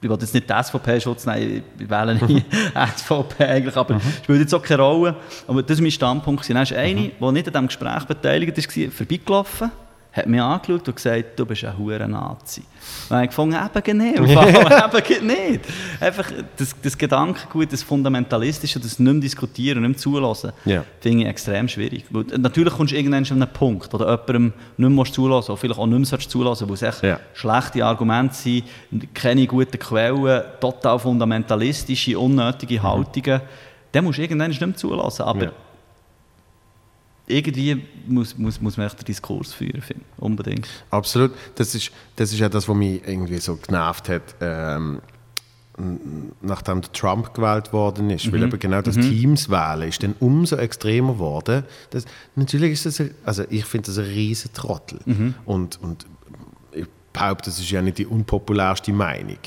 Ich 0.00 0.08
will 0.08 0.16
jetzt 0.20 0.32
nicht 0.34 0.48
die 0.48 0.54
SVP-Schutz 0.62 1.26
nehmen, 1.26 1.62
ich 1.78 1.90
wähle 1.90 2.14
nie 2.14 2.44
SVP 2.96 3.44
eigentlich, 3.44 3.76
aber 3.76 3.96
es 3.96 4.24
spielt 4.24 4.40
jetzt 4.40 4.54
auch 4.54 4.62
keine 4.62 4.82
Rolle. 4.82 5.16
Aber 5.46 5.62
das 5.62 5.78
war 5.78 5.82
mein 5.82 5.90
Standpunkt. 5.90 6.48
Dann 6.48 6.62
ist 6.62 6.72
eine, 6.72 6.94
die 6.94 7.32
nicht 7.32 7.46
an 7.48 7.52
diesem 7.52 7.66
Gespräch 7.66 8.04
beteiligt 8.04 8.56
war, 8.56 8.90
vorbeigelaufen, 8.90 9.70
hat 10.18 10.26
mich 10.26 10.40
angeschaut 10.40 10.86
und 10.88 10.94
gesagt, 10.96 11.38
du 11.38 11.46
bist 11.46 11.64
ein 11.64 11.76
hure 11.78 12.06
Nazi. 12.08 12.60
Und 12.60 12.66
dann 13.10 13.16
habe 13.18 13.24
ich 13.24 13.30
gefunden, 13.30 13.56
eben 13.56 14.28
Fall, 14.28 14.90
eben 14.94 15.26
nicht. 15.26 15.60
Einfach 16.00 16.30
das, 16.56 16.74
das 16.82 16.96
Gedankengut, 16.98 17.72
das 17.72 17.82
Fundamentalistische, 17.82 18.78
das 18.80 18.98
nicht 18.98 19.12
mehr 19.12 19.20
diskutieren 19.22 19.78
und 19.78 19.82
nicht 19.84 19.90
mehr 19.90 19.98
zulassen, 19.98 20.52
Ja. 20.64 20.84
finde 21.00 21.22
ich 21.24 21.28
extrem 21.30 21.68
schwierig. 21.68 22.04
Weil, 22.10 22.24
natürlich 22.38 22.74
kommst 22.74 22.92
du 22.92 22.96
irgendwann 22.96 23.24
an 23.24 23.42
einen 23.42 23.52
Punkt, 23.52 23.92
oder 23.94 24.10
jemandem 24.10 24.52
nicht 24.76 24.90
mehr 24.90 25.04
zulassen, 25.06 25.50
oder 25.52 25.58
vielleicht 25.60 25.80
auch 25.80 25.86
nicht 25.86 26.10
mehr 26.10 26.20
zulassen, 26.20 26.68
weil 26.68 26.74
es 26.74 26.82
echt 26.82 27.02
Ja. 27.02 27.20
schlechte 27.34 27.84
Argumente 27.84 28.34
sind, 28.34 28.64
keine 29.14 29.46
guten 29.46 29.78
Quellen, 29.78 30.42
total 30.60 30.98
fundamentalistische, 30.98 32.18
unnötige 32.18 32.82
Haltungen, 32.82 33.40
dann 33.92 34.04
musst 34.04 34.18
du 34.18 34.22
irgendwann 34.22 34.48
nicht 34.50 34.60
mehr 34.60 34.74
zulassen. 34.76 35.22
Aber 35.22 35.44
Ja. 35.44 35.52
Irgendwie 37.28 37.82
muss, 38.06 38.36
muss, 38.36 38.60
muss 38.60 38.76
man 38.76 38.86
echt 38.86 39.00
den 39.00 39.04
Diskurs 39.04 39.52
führen, 39.52 39.82
finde 39.82 40.04
ich. 40.04 40.22
Unbedingt. 40.22 40.68
Absolut. 40.90 41.32
Das 41.54 41.74
ist, 41.74 41.90
das 42.16 42.32
ist 42.32 42.38
ja 42.38 42.48
das, 42.48 42.68
was 42.68 42.76
mich 42.76 43.02
irgendwie 43.06 43.38
so 43.38 43.56
genervt 43.56 44.08
hat, 44.08 44.34
ähm, 44.40 45.00
nachdem 46.40 46.80
der 46.80 46.92
Trump 46.92 47.34
gewählt 47.34 47.72
worden 47.72 48.10
ist. 48.10 48.32
Weil 48.32 48.42
eben 48.42 48.58
genau 48.58 48.82
das 48.82 48.96
Teams 48.96 49.48
wählen 49.48 49.88
ist 49.88 50.02
dann 50.02 50.14
umso 50.18 50.56
extremer 50.56 51.12
geworden. 51.12 51.64
Das, 51.90 52.04
natürlich 52.34 52.72
ist 52.72 52.86
das, 52.86 53.00
ein, 53.00 53.14
also 53.24 53.44
ich 53.48 53.64
finde 53.64 53.86
das 53.86 53.98
ein 53.98 54.06
riesen 54.06 54.52
Trottel. 54.52 54.98
Und, 55.44 55.80
und 55.80 56.06
ich 56.72 56.86
behaupte, 57.12 57.50
das 57.50 57.60
ist 57.60 57.70
ja 57.70 57.80
nicht 57.80 57.98
die 57.98 58.06
unpopulärste 58.06 58.92
Meinung. 58.92 59.38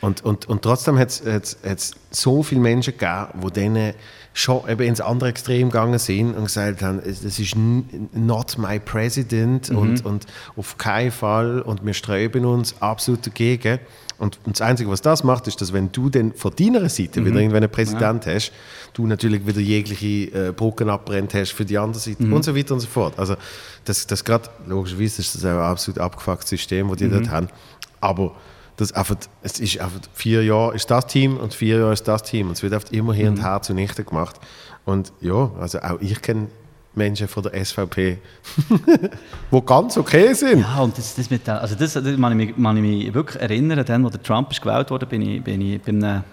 Und, 0.00 0.24
und, 0.24 0.46
und 0.48 0.62
trotzdem 0.62 0.98
hat 0.98 1.08
es 1.10 1.94
so 2.10 2.42
viele 2.42 2.60
Menschen 2.60 2.92
gegeben, 2.96 3.26
die 3.42 3.50
denen 3.50 3.94
schon 4.36 4.68
eben 4.68 4.82
ins 4.82 5.00
andere 5.00 5.30
Extrem 5.30 5.70
gegangen 5.70 5.98
sind 5.98 6.34
und 6.36 6.44
gesagt 6.44 6.82
haben, 6.82 7.00
das 7.02 7.38
ist 7.38 7.56
not 7.56 8.58
my 8.58 8.78
president 8.78 9.70
und, 9.70 10.04
und 10.04 10.26
auf 10.56 10.76
keinen 10.76 11.10
Fall 11.10 11.62
und 11.62 11.86
wir 11.86 11.94
sträuben 11.94 12.44
uns 12.44 12.74
absolut 12.82 13.26
dagegen. 13.26 13.78
Und, 14.18 14.38
und 14.44 14.56
das 14.56 14.60
Einzige, 14.60 14.90
was 14.90 15.00
das 15.00 15.24
macht, 15.24 15.46
ist, 15.46 15.62
dass 15.62 15.72
wenn 15.72 15.90
du 15.90 16.10
dann 16.10 16.34
von 16.34 16.52
deiner 16.54 16.86
Seite 16.90 17.24
wieder 17.24 17.40
irgendwann 17.40 17.62
einen 17.62 17.72
Präsident 17.72 18.26
hast, 18.26 18.52
du 18.92 19.06
natürlich 19.06 19.46
wieder 19.46 19.60
jegliche 19.60 20.48
äh, 20.48 20.52
Brücken 20.52 20.90
abbrennt 20.90 21.32
hast 21.32 21.52
für 21.52 21.64
die 21.64 21.78
andere 21.78 22.00
Seite 22.00 22.24
und 22.24 22.44
so 22.44 22.54
weiter 22.54 22.74
und 22.74 22.80
so 22.80 22.88
fort. 22.88 23.18
Also 23.18 23.36
das, 23.86 24.06
das 24.06 24.22
gerade, 24.22 24.50
logischerweise 24.66 25.22
ist 25.22 25.34
das 25.34 25.46
ein 25.46 25.56
absolut 25.56 25.98
abgefucktes 25.98 26.50
System, 26.50 26.88
das 26.88 26.98
die 26.98 27.08
dort 27.08 27.30
haben. 27.30 27.48
Aber 28.02 28.34
das 28.76 28.92
einfach, 28.92 29.16
es 29.42 29.58
ist 29.58 29.80
einfach 29.80 30.00
vier 30.12 30.44
Jahre 30.44 30.74
ist 30.74 30.90
das 30.90 31.06
Team 31.06 31.38
und 31.38 31.54
vier 31.54 31.78
Jahre 31.78 31.92
ist 31.92 32.06
das 32.06 32.22
Team. 32.22 32.48
Und 32.48 32.52
es 32.52 32.62
wird 32.62 32.74
einfach 32.74 32.90
immer 32.92 33.14
hier 33.14 33.28
und 33.28 33.42
her 33.42 33.60
zunichte 33.62 34.04
gemacht. 34.04 34.36
Und 34.84 35.12
ja, 35.20 35.50
also 35.58 35.80
auch 35.80 36.00
ich 36.00 36.20
kenne 36.20 36.48
Menschen 36.94 37.28
von 37.28 37.42
der 37.42 37.64
SVP, 37.64 38.18
die 39.52 39.60
ganz 39.66 39.96
okay 39.98 40.32
sind. 40.32 40.60
Ja, 40.60 40.80
und 40.80 40.96
das, 40.96 41.14
das 41.14 41.30
mit 41.30 41.46
der, 41.46 41.60
also 41.60 41.74
das, 41.74 41.92
das 41.92 42.04
kann 42.04 42.14
ich 42.32 42.36
mich, 42.36 42.50
ich 42.50 42.56
mich 42.56 43.14
wirklich 43.14 43.40
erinnern, 43.40 43.84
dann, 43.84 44.04
wo 44.04 44.08
der 44.08 44.22
Trump 44.22 44.50
ist 44.50 44.62
gewählt 44.62 44.90
wurde, 44.90 45.06
bin 45.06 45.22
ich, 45.22 45.42
bin 45.42 45.60
ich 45.60 45.82
bei 45.82 45.88
einem 45.88 46.24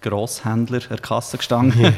Grosshändler 0.00 0.78
an 0.78 0.88
der 0.88 0.98
Kasse 0.98 1.36
gestanden. 1.36 1.94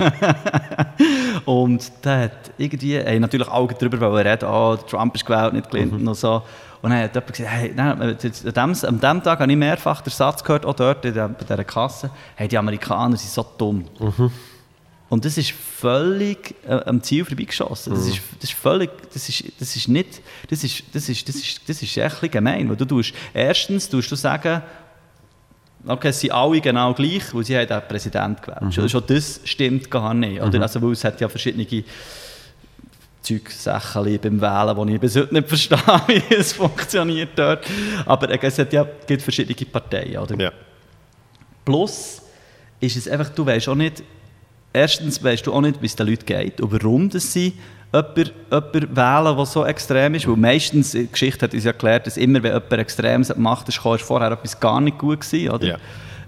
und 1.44 1.92
der 2.04 2.22
hat 2.24 2.50
irgendwie, 2.56 2.96
ey, 2.96 3.20
natürlich 3.20 3.48
auch 3.48 3.72
darüber 3.72 4.12
reden, 4.24 4.48
oh, 4.48 4.76
Trump 4.76 5.14
ist 5.14 5.24
gewählt, 5.24 5.52
nicht 5.52 5.70
Clinton 5.70 6.06
und 6.06 6.14
so. 6.14 6.42
Und 6.80 6.90
dann 6.90 7.02
hat 7.02 7.14
jemand 7.14 7.32
gesagt, 7.32 7.50
hey, 7.50 7.72
nein, 7.74 8.00
an, 8.00 8.16
dem, 8.18 8.54
an 8.54 9.00
dem 9.00 9.22
Tag 9.22 9.40
habe 9.40 9.50
ich 9.50 9.58
mehrfach 9.58 10.00
den 10.00 10.10
Satz 10.12 10.44
gehört, 10.44 10.64
auch 10.64 10.74
dort 10.74 11.04
in 11.04 11.14
der, 11.14 11.28
bei 11.28 11.44
dieser 11.44 11.64
Kasse, 11.64 12.10
hey, 12.36 12.46
die 12.46 12.56
Amerikaner 12.56 13.16
sind 13.16 13.30
so 13.30 13.44
dumm. 13.56 13.84
Und 15.08 15.24
das 15.24 15.38
ist 15.38 15.52
völlig 15.52 16.54
äh, 16.66 16.72
am 16.84 17.02
Ziel 17.02 17.24
vorbeigeschossen. 17.24 17.94
Das, 17.94 18.06
ist, 18.06 18.20
das 18.40 18.50
ist 18.50 18.58
völlig, 18.58 18.90
das 19.12 19.28
ist, 19.28 19.44
das 19.58 19.74
ist 19.74 19.88
nicht, 19.88 20.20
das 20.50 20.62
ist, 20.62 20.84
das 20.92 21.08
ist, 21.08 21.28
das 21.28 21.36
ist, 21.36 21.68
das 21.68 21.82
ist 21.82 21.96
echt 21.96 22.30
gemein, 22.30 22.68
weil 22.68 22.76
du 22.76 22.84
tust, 22.84 23.14
erstens 23.32 23.88
tust 23.88 24.12
du 24.12 24.16
sagen, 24.16 24.62
okay, 25.86 26.08
es 26.08 26.20
sind 26.20 26.32
alle 26.32 26.60
genau 26.60 26.92
gleich, 26.92 27.34
weil 27.34 27.44
sie 27.44 27.56
haben 27.56 27.66
den 27.66 27.80
Präsident 27.88 28.42
gewählt. 28.42 28.74
Schon, 28.74 28.88
schon 28.88 29.02
das 29.06 29.40
stimmt 29.44 29.90
gar 29.90 30.12
nicht. 30.12 30.42
Oder? 30.42 30.60
Also, 30.60 30.82
weil 30.82 30.92
es 30.92 31.04
hat 31.04 31.20
ja 31.20 31.28
verschiedene 31.28 31.64
Zeugsachen 33.28 34.18
beim 34.20 34.40
Wählen, 34.40 34.86
die 34.86 34.94
ich 34.94 35.00
bis 35.00 35.16
heute 35.16 35.34
nicht 35.34 35.48
verstehe, 35.48 35.78
wie 36.06 36.34
es 36.34 36.52
funktioniert 36.52 37.30
dort. 37.36 37.66
Aber 38.06 38.42
es 38.42 38.58
hat 38.58 38.72
ja, 38.72 38.86
gibt 39.06 39.22
verschiedene 39.22 39.54
Parteien. 39.70 40.18
Oder? 40.18 40.36
Ja. 40.36 40.52
Plus 41.64 42.22
ist 42.80 42.96
es 42.96 43.08
einfach, 43.08 43.28
du 43.30 43.44
weißt 43.44 43.68
auch 43.68 43.74
nicht, 43.74 44.02
erstens 44.72 45.22
weißt 45.22 45.46
du 45.46 45.52
auch 45.52 45.60
nicht, 45.60 45.80
wie 45.82 45.86
es 45.86 45.96
den 45.96 46.06
Leuten 46.06 46.24
geht 46.24 46.60
und 46.60 46.72
warum 46.72 47.10
das 47.10 47.32
sie 47.32 47.54
jemanden, 47.92 48.30
jemanden 48.50 48.96
wählen, 48.96 49.36
der 49.36 49.46
so 49.46 49.64
extrem 49.64 50.14
ist. 50.14 50.26
Weil 50.26 50.36
meistens, 50.36 50.92
die 50.92 51.08
Geschichte 51.10 51.44
hat 51.44 51.54
uns 51.54 51.64
ja 51.64 51.72
erklärt, 51.72 52.06
dass 52.06 52.16
immer, 52.16 52.42
wenn 52.42 52.52
jemand 52.52 52.72
Extremes 52.72 53.28
gemacht 53.28 53.68
ist, 53.68 53.84
ist 53.84 54.02
vorher 54.02 54.30
etwas 54.32 54.58
gar 54.58 54.80
nicht 54.80 54.98
gut 54.98 55.20
gewesen, 55.20 55.50
oder? 55.50 55.66
Ja. 55.66 55.78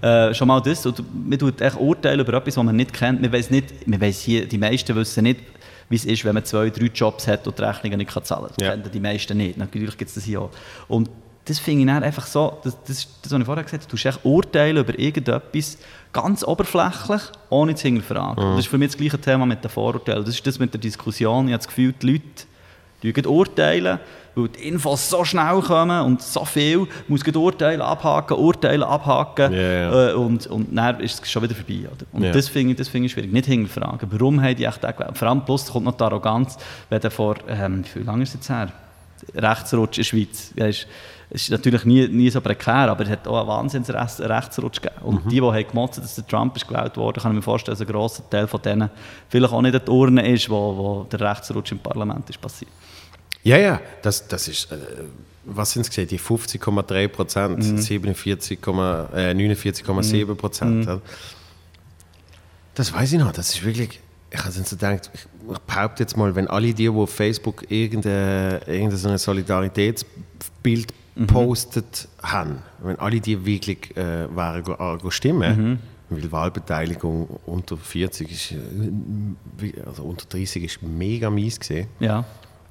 Äh, 0.03 0.35
schon 0.35 0.49
mal 0.49 0.61
das. 0.61 0.85
Und 0.87 1.03
man 1.29 1.39
tut 1.39 1.61
echt 1.61 1.77
urteilen 1.77 2.21
über 2.21 2.33
etwas, 2.35 2.57
was 2.57 2.65
man 2.65 2.77
nicht 2.77 2.93
kennt. 2.93 3.21
Man 3.21 3.33
weiss 3.33 3.51
nicht, 3.51 3.87
man 3.87 4.01
weiss 4.01 4.21
hier, 4.21 4.47
die 4.47 4.57
meisten 4.57 4.97
wissen 4.97 5.25
nicht, 5.25 5.41
wie 5.91 5.97
es 5.97 6.05
ist, 6.07 6.25
wenn 6.25 6.35
man 6.35 6.45
zwei, 6.45 6.71
drei 6.71 6.87
Jobs 6.87 7.27
hat 7.27 7.47
und 7.47 7.59
die 7.59 7.63
Rechnungen 7.63 7.99
nicht 7.99 8.11
kann 8.11 8.25
zahlen 8.25 8.47
kann. 8.47 8.55
Das 8.57 8.67
Ja. 8.67 8.71
kennen 8.77 8.91
die 8.93 9.01
meisten 9.01 9.37
nicht. 9.37 9.59
Natürlich 9.59 9.99
gibt 9.99 10.09
es 10.09 10.15
das 10.15 10.25
hier 10.25 10.41
auch. 10.41 10.51
Und 10.89 11.11
das 11.45 11.59
finde 11.59 11.81
ich 11.83 11.87
dann 11.87 12.03
einfach 12.05 12.27
so, 12.27 12.59
das, 12.63 12.77
das, 12.87 13.09
das, 13.23 13.33
was 13.33 13.39
ich 13.41 13.45
vorher 13.45 13.65
gesagt 13.65 13.83
habe, 13.83 13.91
du 13.91 13.97
tust 13.97 14.07
echt 14.07 14.25
urteilen 14.25 14.77
über 14.77 14.97
irgendetwas 14.99 15.79
ganz 16.13 16.45
oberflächlich, 16.45 17.23
ohne 17.51 17.75
zu 17.75 17.89
hinterfragen. 17.89 18.43
Und 18.45 18.51
Das 18.53 18.61
ist 18.61 18.69
für 18.71 18.79
mich 18.79 18.89
das 18.91 18.97
gleiche 18.99 19.21
Thema 19.21 19.47
mit 19.47 19.63
den 19.65 19.71
Vorurteilen. 19.71 20.25
Das 20.25 20.35
ist 20.35 20.47
das 20.47 20.59
mit 20.59 20.73
der 20.73 20.81
Diskussion. 20.81 21.47
Ich 21.49 21.53
habe 21.53 21.59
das 21.59 21.69
Gefühl, 21.69 21.93
die 22.01 22.21
Leute 23.03 23.29
urteilen, 23.31 23.99
weil 24.35 24.49
die 24.49 24.69
Infos 24.69 25.11
so 25.11 25.25
schnell 25.25 25.61
kommen 25.61 26.01
und 26.03 26.23
so 26.23 26.45
viel, 26.45 26.87
muss 27.09 27.23
gleich 27.25 27.37
urteilen, 27.37 27.81
abhaken, 27.81 28.37
urteilen, 28.37 28.83
abhaken 28.83 29.53
ja. 29.53 30.11
Äh, 30.11 30.15
und, 30.15 30.47
und 30.47 30.77
dann 30.77 31.01
ist 31.01 31.23
es 31.23 31.31
schon 31.31 31.43
wieder 31.43 31.55
vorbei. 31.55 31.81
Oder? 31.91 32.07
Und 32.13 32.23
Ja. 32.23 32.33
das 32.33 32.49
finde 32.49 32.73
ich, 32.73 32.79
das 32.79 32.89
finde 32.89 33.07
ich 33.07 33.13
schwierig. 33.13 33.33
Nicht 33.33 33.47
hinterfragen, 33.47 34.09
warum 34.11 34.43
haben 34.43 34.57
die 34.57 34.65
echt 34.65 34.81
gewählt? 34.81 35.17
Vor 35.17 35.29
allem 35.29 35.45
plus 35.45 35.67
kommt 35.67 35.87
noch 35.87 35.97
die 35.97 36.05
Arroganz, 36.05 36.57
wenn 36.89 37.01
der 37.01 37.11
vor, 37.11 37.37
ähm, 37.49 37.85
wie 37.95 38.03
lange 38.03 38.23
ist 38.23 38.31
es 38.31 38.35
jetzt 38.37 38.51
her? 38.51 38.69
Rechtsrutsch 39.35 39.99
in 39.99 40.03
der 40.03 40.09
Schweiz. 40.09 40.53
Ja, 40.57 40.67
ist, 40.67 40.87
es 41.33 41.43
ist 41.43 41.51
natürlich 41.51 41.85
nie, 41.85 42.09
nie 42.09 42.29
so 42.31 42.41
prekär, 42.41 42.91
aber 42.91 43.05
es 43.05 43.11
hat 43.11 43.29
auch 43.29 43.39
einen 43.39 43.49
Wahnsinns-Rechtsrutsch 43.49 44.81
gegeben. 44.83 45.03
Und 45.03 45.25
die, 45.31 45.37
die 45.37 45.43
haben 45.43 45.67
gemotzt, 45.69 45.99
dass 45.99 46.17
der 46.17 46.27
Trump 46.27 46.57
ist 46.57 46.67
gewählt 46.67 46.97
wurde, 46.97 47.21
kann 47.21 47.31
ich 47.31 47.37
mir 47.37 47.43
vorstellen, 47.43 47.79
dass 47.79 47.87
ein 47.87 47.93
grosser 47.93 48.29
Teil 48.29 48.49
von 48.49 48.61
denen 48.63 48.91
vielleicht 49.29 49.53
auch 49.53 49.63
nicht 49.63 49.75
an 49.75 49.83
die 49.87 49.91
Urne 49.91 50.27
ist, 50.29 50.51
wo, 50.51 50.77
wo 50.77 51.07
der 51.11 51.21
Rechtsrutsch 51.21 51.71
im 51.71 51.79
Parlament 51.79 52.29
ist 52.29 52.41
passiert. 52.41 52.71
Ja, 53.43 53.57
ja, 53.59 53.81
das, 54.03 54.29
das 54.29 54.49
ist, 54.49 54.71
äh, 54.71 54.77
was 55.45 55.73
sind 55.73 55.83
es 55.83 55.89
gesehen, 55.89 56.09
die 56.09 56.19
50,3 56.19 57.09
Prozent, 57.09 57.59
Mhm. 57.59 57.79
47, 57.79 58.59
äh, 58.67 59.35
49,7 59.35 60.35
Prozent. 60.35 60.85
ja. 60.87 61.01
Das 62.75 62.93
weiß 62.93 63.13
ich 63.15 63.19
noch, 63.19 63.33
das 63.33 63.51
ist 63.55 63.65
wirklich, 63.65 63.99
ich 64.31 64.39
habe 64.39 64.53
so 64.53 64.63
gedacht, 64.77 65.11
ich, 65.13 65.21
ich 65.53 65.59
behaupte 65.61 66.03
jetzt 66.03 66.17
mal, 66.17 66.35
wenn 66.35 66.47
alle 66.49 66.69
die, 66.69 66.75
die 66.75 66.89
auf 66.89 67.11
Facebook 67.11 67.71
irgendein, 67.71 68.61
irgendein 68.67 68.97
so 68.97 69.09
ein 69.09 69.19
Solidaritätsbild 69.19 70.93
Mhm. 71.17 71.27
postet 71.27 72.07
haben, 72.23 72.59
wenn 72.83 72.97
alle 73.01 73.21
die 73.21 73.45
wirklich 73.45 73.97
äh, 73.97 74.35
waren 74.35 74.63
go, 74.63 74.73
äh, 74.75 74.97
go 74.99 75.11
stimmen, 75.11 75.57
Mhm. 75.73 75.79
weil 76.17 76.31
Wahlbeteiligung 76.31 77.27
unter 77.47 77.77
40 77.77 78.31
ist, 78.31 78.53
äh, 78.53 79.73
also 79.85 80.05
unter 80.05 80.27
30 80.27 80.63
ist 80.63 80.83
mega 80.83 81.29
mies 81.29 81.59
gesehen. 81.59 81.89
Ja. 81.99 82.25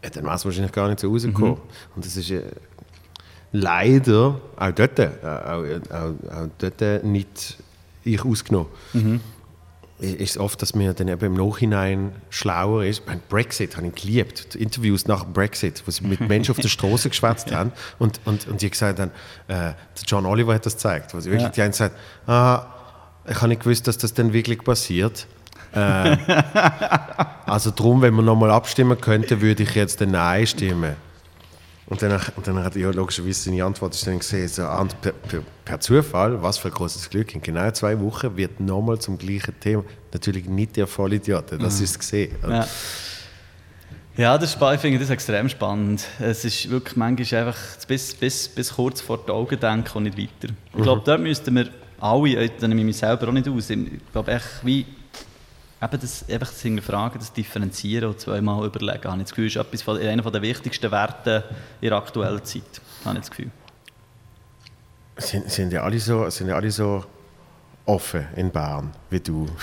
Ja, 0.04 0.10
dann 0.10 0.24
wäre 0.24 0.36
es 0.36 0.46
wahrscheinlich 0.46 0.72
gar 0.72 0.88
nicht 0.88 1.00
so 1.00 1.10
rausgekommen. 1.12 1.58
Und 1.96 2.06
das 2.06 2.16
ist 2.16 2.32
äh, 2.32 2.44
leider 3.52 4.40
auch 4.58 4.72
dort, 4.72 5.00
äh, 5.00 5.10
auch, 5.24 5.64
auch, 5.92 6.38
auch 6.38 6.48
dort 6.58 7.04
nicht 7.04 7.58
ich 8.04 8.24
ausgenommen. 8.24 8.68
Ist 10.00 10.32
es 10.32 10.38
oft, 10.38 10.62
dass 10.62 10.74
man 10.76 10.96
dann 10.96 11.10
eben 11.10 11.26
im 11.26 11.34
Nachhinein 11.34 12.14
schlauer 12.30 12.86
ist. 12.86 13.06
Beim 13.06 13.20
Brexit 13.28 13.76
habe 13.76 13.88
ich 13.88 13.96
geliebt. 13.96 14.54
Die 14.54 14.64
Interviews 14.64 15.08
nach 15.08 15.26
Brexit, 15.26 15.84
wo 15.86 15.92
sie 15.92 16.06
mit 16.08 16.22
Menschen 16.30 16.52
auf 16.52 16.60
der 16.60 16.70
Straße 16.70 17.10
geschwätzt 17.10 17.52
haben 17.52 17.74
und, 18.00 18.22
und, 18.24 18.48
und 18.48 18.62
die 18.62 18.70
gesagt 18.70 19.00
haben, 19.00 19.12
äh, 19.50 19.74
John 20.08 20.26
Oliver 20.26 20.54
hat 20.54 20.66
das 20.66 20.76
gezeigt, 20.76 21.14
wo 21.14 21.20
sie 21.20 21.30
wirklich 21.30 21.44
Ja. 21.48 21.50
die 21.50 21.62
einen 21.64 21.74
sagen, 21.74 21.94
ah, 22.28 22.68
ich 23.28 23.36
habe 23.36 23.50
nicht 23.50 23.62
gewusst, 23.64 23.88
dass 23.90 23.98
das 23.98 24.14
dann 24.14 24.32
wirklich 24.32 24.64
passiert. 24.64 25.28
Äh, 25.74 26.18
also 27.46 27.72
darum, 27.72 28.02
wenn 28.02 28.14
man 28.14 28.26
nochmal 28.26 28.52
abstimmen 28.52 29.00
könnte, 29.00 29.42
würde 29.42 29.64
ich 29.64 29.76
jetzt 29.76 30.00
den 30.00 30.12
Nein 30.12 30.46
stimmen. 30.48 30.96
Und 31.88 32.02
dann, 32.04 32.20
und 32.36 32.48
dann 32.48 32.64
hat 32.64 32.76
ja 32.76 32.92
logischerweise 32.92 33.50
seine 33.50 33.64
Antwort 33.64 33.96
ist 33.96 34.06
dann 34.06 34.20
gesehen, 34.20 34.48
so, 34.48 34.62
per, 35.02 35.12
per, 35.12 35.42
per 35.66 35.80
Zufall, 35.80 36.40
was 36.42 36.60
für 36.60 36.68
ein 36.68 36.74
großes 36.76 37.10
Glück, 37.10 37.34
in 37.34 37.42
genau 37.42 37.72
zwei 37.72 38.00
Wochen 38.00 38.38
wird 38.38 38.60
nochmal 38.60 39.00
zum 39.00 39.18
gleichen 39.18 39.60
Thema, 39.60 39.84
natürlich 40.14 40.46
nicht 40.46 40.76
der 40.78 40.86
Vollidiot, 40.86 41.46
das 41.60 41.82
ist 41.82 41.98
gesehen. 41.98 42.36
Ja. 42.48 42.68
Ja, 44.18 44.38
das 44.38 44.50
ist, 44.50 44.54
spa- 44.58 44.74
ich 44.74 44.82
finde 44.82 45.00
das 45.00 45.10
extrem 45.10 45.48
spannend. 45.48 46.04
Es 46.20 46.44
ist 46.44 46.70
wirklich 46.70 46.98
manchmal 46.98 47.48
einfach 47.48 47.58
bis, 47.88 48.14
bis, 48.14 48.50
bis 48.50 48.74
kurz 48.74 49.00
vor 49.00 49.18
die 49.26 49.32
Augen 49.32 49.58
denken 49.58 49.98
und 49.98 50.04
nicht 50.04 50.18
weiter. 50.18 50.54
Ich 50.76 50.84
glaube, 50.84 51.02
dort 51.06 51.22
müssten 51.22 51.56
wir 51.56 51.70
alle, 52.02 52.50
da 52.50 52.68
nehme 52.68 52.82
ich 52.82 52.86
mich 52.88 52.98
selber 52.98 53.30
auch 53.30 53.32
nicht 53.32 53.48
aus, 53.48 53.70
ich 53.70 53.80
glaube 54.12 54.32
echt 54.34 54.46
wie 54.64 54.86
eben 55.82 56.00
das, 56.02 56.28
einfach 56.30 56.50
das 56.50 56.62
Hinterfragen, 56.62 57.20
das 57.20 57.32
Differenzieren 57.34 58.10
und 58.10 58.20
zweimal 58.20 58.66
überlegen, 58.66 59.04
habe 59.06 59.18
ich 59.18 59.24
das 59.24 59.30
Gefühl, 59.32 59.48
ist 59.48 59.56
etwas 59.56 59.82
von, 59.82 59.98
einer 59.98 60.22
der 60.22 60.42
wichtigsten 60.42 60.92
Werte 60.92 61.44
in 61.82 61.90
der 61.90 61.98
aktuellen 61.98 62.44
Zeit, 62.44 62.64
habe 63.06 63.16
ich 63.16 63.22
das 63.22 63.30
Gefühl. 63.30 63.52
Sind, 65.18 65.50
sind, 65.52 65.74
ja 65.74 65.84
alle 65.84 66.00
so, 66.00 66.30
sind 66.30 66.48
ja 66.48 66.56
alle 66.56 66.72
so 66.72 67.04
offen 67.86 68.28
in 68.36 68.52
Bern, 68.52 68.92
wie 69.10 69.20
du. 69.20 69.46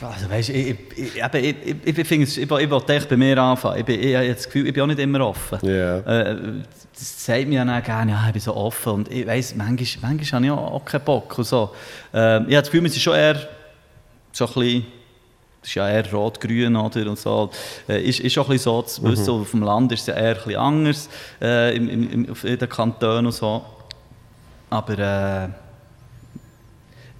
Also 0.00 0.30
weißt, 0.30 0.50
ich, 0.50 0.68
ich, 0.68 0.78
ich, 0.96 1.16
ich, 1.16 1.56
ich, 1.84 1.98
ich, 1.98 2.20
es- 2.22 2.36
ich, 2.36 2.48
will 2.48 2.82
echt 2.88 3.08
bei 3.08 3.16
mir 3.16 3.36
anfangen. 3.38 3.80
Ich, 3.80 3.84
bin, 3.84 4.00
ich 4.00 4.14
habe 4.14 4.28
das 4.32 4.44
Gefühl, 4.44 4.68
ich 4.68 4.72
bin 4.72 4.82
auch 4.84 4.86
nicht 4.86 5.00
immer 5.00 5.26
offen. 5.26 5.58
Ja. 5.62 5.98
Äh, 5.98 6.36
das 6.94 7.24
sagt 7.24 7.48
mir 7.48 7.56
ja 7.56 7.64
dann 7.64 7.82
gerne, 7.82 8.12
ja, 8.12 8.24
ich 8.28 8.32
bin 8.32 8.40
so 8.40 8.54
offen. 8.54 8.92
Und 8.92 9.10
ich 9.10 9.26
weiss, 9.26 9.56
manchmal, 9.56 10.12
manchmal 10.12 10.38
habe 10.38 10.46
ich 10.46 10.50
auch, 10.52 10.72
auch 10.74 10.84
keinen 10.84 11.04
Bock. 11.04 11.36
Und 11.38 11.44
so. 11.44 11.74
Ähm, 12.14 12.46
ich 12.48 12.54
habe 12.54 12.62
das 12.62 12.70
Gefühl, 12.70 12.84
wir 12.84 12.90
sind 12.90 13.02
schon 13.02 13.14
eher 13.16 13.48
so 14.38 14.46
ein 14.46 14.52
bisschen, 14.54 14.86
das 15.60 15.70
ist 15.70 15.74
ja 15.74 15.88
eher 15.88 16.12
rot-grün 16.12 16.76
oder 16.76 17.10
und 17.10 17.18
so. 17.18 17.50
Äh, 17.88 18.02
ist, 18.02 18.20
ist 18.20 18.38
auch 18.38 18.46
ein 18.46 18.52
bisschen 18.52 18.72
so 18.72 18.82
zu 18.82 19.02
wissen, 19.04 19.30
auf 19.30 19.50
dem 19.50 19.62
Land 19.62 19.92
ist 19.92 20.02
es 20.02 20.06
ja 20.06 20.14
eher 20.14 20.36
ein 20.36 20.44
bisschen 20.44 20.56
anders, 20.56 21.08
äh, 21.42 21.76
im, 21.76 22.10
im, 22.10 22.30
auf 22.30 22.42
den 22.42 22.68
Kantonen 22.68 23.26
und 23.26 23.32
so. 23.32 23.64
Aber 24.70 24.98
äh, 24.98 25.48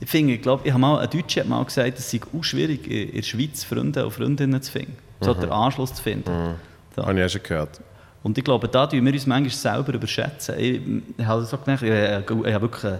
ich 0.00 0.08
finde, 0.08 0.34
ich 0.34 0.42
glaube, 0.42 0.62
ich 0.64 0.70
habe 0.70 0.80
mal, 0.80 1.00
ein 1.00 1.10
Deutscher 1.10 1.40
hat 1.40 1.48
mal 1.48 1.64
gesagt, 1.64 1.98
es 1.98 2.10
sei 2.10 2.20
auch 2.36 2.44
schwierig, 2.44 2.86
in 2.86 3.08
in 3.08 3.16
der 3.16 3.22
Schweiz 3.22 3.64
Freunde 3.64 4.04
und 4.04 4.12
Freundinnen 4.12 4.62
zu 4.62 4.70
finden. 4.70 4.96
So 5.20 5.34
den 5.34 5.50
Anschluss 5.50 5.92
zu 5.94 6.02
finden. 6.02 6.54
So. 6.94 7.04
Habe 7.04 7.18
ich 7.18 7.24
auch 7.24 7.28
schon 7.28 7.42
gehört. 7.42 7.80
Und 8.28 8.36
ich 8.36 8.44
glaube, 8.44 8.68
da 8.68 8.86
tun 8.86 9.06
wir 9.06 9.12
uns 9.14 9.26
manchmal 9.26 9.50
selber 9.50 9.94
überschätzen. 9.94 10.54
Ich, 10.58 10.82
ich 11.16 11.24
habe 11.24 11.46
so 11.46 11.56
gedacht, 11.56 11.82
ich, 11.82 11.88
ich 11.88 12.54
habe 12.54 12.60
wirklich 12.60 12.92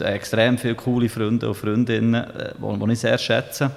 äh, 0.00 0.04
extrem 0.14 0.58
viele 0.58 0.74
coole 0.74 1.08
Freunde 1.08 1.46
und 1.46 1.54
Freundinnen, 1.54 2.14
äh, 2.14 2.54
die 2.58 2.84
die 2.84 2.92
ich 2.92 2.98
sehr 2.98 3.16
schätze. 3.16 3.70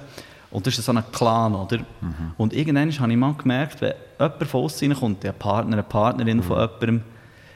Und 0.50 0.66
das 0.66 0.76
ist 0.76 0.84
so 0.84 0.90
ein 0.90 1.04
Clan, 1.12 1.54
oder? 1.54 1.78
Und 2.36 2.52
irgendwann 2.52 2.90
habe 2.98 3.12
ich 3.12 3.16
mal 3.16 3.32
gemerkt, 3.32 3.80
wenn 3.80 3.94
jemand 4.18 4.48
von 4.48 4.64
uns 4.64 4.82
reinkommt, 4.82 5.24
ein 5.24 5.34
Partner, 5.34 5.74
eine 5.74 5.82
Partnerin 5.84 6.42
von 6.42 6.58
jemandem, 6.58 7.02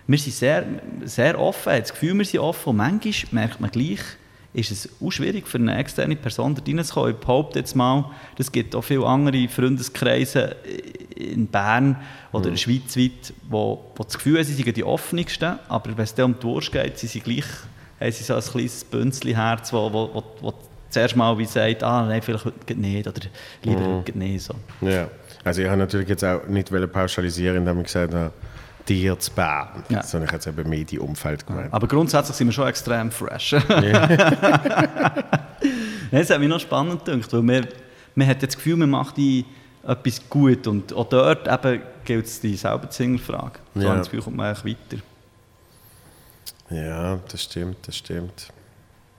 wir 0.07 0.19
sind 0.19 0.35
sehr, 0.35 0.65
sehr 1.05 1.37
offen, 1.37 1.71
ich 1.71 1.73
habe 1.73 1.81
das 1.81 1.93
Gefühl, 1.93 2.15
wir 2.19 2.25
sind 2.25 2.39
offen. 2.39 2.71
Und 2.71 2.77
manchmal 2.77 3.13
merkt 3.33 3.61
man 3.61 3.73
gleich, 3.73 4.03
ist 4.55 4.71
es 4.71 4.89
auch 5.03 5.11
schwierig 5.11 5.47
für 5.49 5.59
eine 5.59 5.77
externe 5.79 6.15
Person 6.17 6.55
da 6.55 6.63
reinzukommen. 6.67 7.13
Ich 7.13 7.17
behaupte 7.19 7.59
jetzt 7.59 7.75
mal, 7.75 8.11
es 8.39 8.53
gibt 8.53 8.75
auch 8.77 8.83
viele 8.83 9.07
andere 9.07 9.49
Freundeskreise 9.49 10.57
in 11.17 11.47
Bern 11.47 11.97
oder 12.33 12.51
Mhm. 12.51 12.57
schweizweit, 12.57 13.33
wo, 13.49 13.83
wo 13.97 14.05
das 14.05 14.15
Gefühl 14.15 14.37
haben, 14.39 14.45
sie 14.45 14.55
seien 14.63 14.75
die 14.75 14.85
offensten, 14.85 15.59
aber 15.69 15.97
wenn 15.97 16.05
es 16.05 16.15
dann 16.15 16.33
um 16.35 16.39
die 16.39 16.45
Wurst 16.45 16.71
geht, 16.73 16.99
sie 16.99 17.07
sind 17.07 17.25
gleich, 17.25 17.45
haben 18.01 18.13
sie 18.13 18.25
so 18.25 18.35
ein 18.35 18.43
kleines 18.43 18.85
Bünzli-Herz, 18.85 19.73
wo, 19.73 19.93
wo, 19.93 20.11
wo, 20.15 20.23
wo 20.41 20.55
zuerst 20.91 21.17
mal 21.17 21.37
wie 21.39 21.47
sagt, 21.47 21.83
ah 21.83 22.05
nein, 22.07 22.21
vielleicht 22.21 22.45
heute 22.45 22.75
nicht 22.75 23.07
oder 23.09 23.21
lieber 23.63 23.81
Mhm. 23.81 24.05
nicht. 24.19 24.43
So. 24.45 24.55
Ja. 24.83 25.09
Also 25.45 25.63
ich 25.63 25.69
habe 25.69 25.79
natürlich 25.79 26.09
jetzt 26.09 26.25
auch 26.25 26.47
nicht 26.47 26.71
pauschalisieren, 26.93 27.57
indem 27.57 27.79
ich 27.81 27.85
gesagt 27.87 28.13
habe, 28.15 28.33
dir 28.89 29.19
zu 29.19 29.31
Bern, 29.33 29.85
Ja. 29.89 30.03
sondern 30.03 30.27
ich 30.29 30.33
habe 30.33 30.43
jetzt 30.45 30.47
eben 30.59 30.69
mehr 30.69 30.85
die 30.85 30.99
Umfeld 30.99 31.47
gemeint. 31.47 31.73
Aber 31.73 31.87
grundsätzlich 31.87 32.37
sind 32.37 32.49
wir 32.49 32.53
schon 32.53 32.69
extrem 32.69 33.11
fresh. 33.11 33.53
Nein, 33.69 34.61
Es 36.11 36.31
hat 36.31 36.41
mich 36.41 36.49
noch 36.49 36.61
spannend 36.61 37.05
gedacht, 37.05 37.33
weil 37.33 37.43
man, 37.43 37.67
man 38.15 38.27
hat 38.29 38.43
jetzt 38.43 38.55
das 38.55 38.57
Gefühl, 38.57 38.77
man 38.77 38.91
macht 38.91 39.17
die 39.17 39.45
etwas 39.87 40.29
gut 40.29 40.67
und 40.67 40.93
auch 40.93 41.09
dort 41.09 41.49
eben 41.49 41.83
gilt 42.05 42.27
es 42.27 42.41
die 42.41 42.55
selber 42.57 42.89
zu 42.91 43.03
hinterfragen. 43.03 43.59
So 43.75 43.81
Ja. 43.83 43.97
das 43.97 44.09
Gefühl, 44.11 44.23
kommt 44.23 44.37
man 44.37 44.55
eigentlich 44.55 44.77
weiter. 44.91 45.03
Ja, 46.71 47.19
das 47.31 47.43
stimmt, 47.45 47.77
das 47.87 47.97
stimmt. 47.97 48.49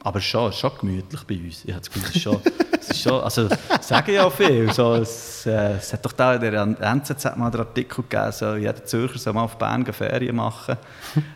Aber 0.04 0.20
schon, 0.22 0.52
schon 0.54 0.72
gemütlich 0.80 1.24
bei 1.24 1.36
uns. 1.36 1.64
Ich 1.66 1.72
habe 1.72 1.80
das 1.80 1.90
Gefühl, 1.92 2.04
es 2.10 2.16
ist 2.16 2.22
schon, 2.22 2.40
es 2.84 2.90
ist 2.98 3.02
schon 3.04 3.22
also 3.22 3.48
sagen 3.82 4.14
ja 4.14 4.26
auch 4.26 4.34
viel. 4.34 4.72
So, 4.74 4.96
es, 4.96 5.46
äh, 5.46 5.74
es 5.78 5.94
hat 5.94 6.06
doch 6.06 6.12
da 6.14 6.36
in 6.36 6.42
der 6.42 6.54
NZZ 6.94 7.36
mal 7.36 7.50
den 7.52 7.62
Artikel 7.62 8.04
gegeben, 8.04 8.32
so, 8.32 8.56
jeder 8.56 8.84
Zürcher 8.86 9.18
soll 9.20 9.34
mal 9.34 9.44
auf 9.44 9.58
Bern 9.58 9.86
Ferien 9.86 10.36
machen. 10.36 10.78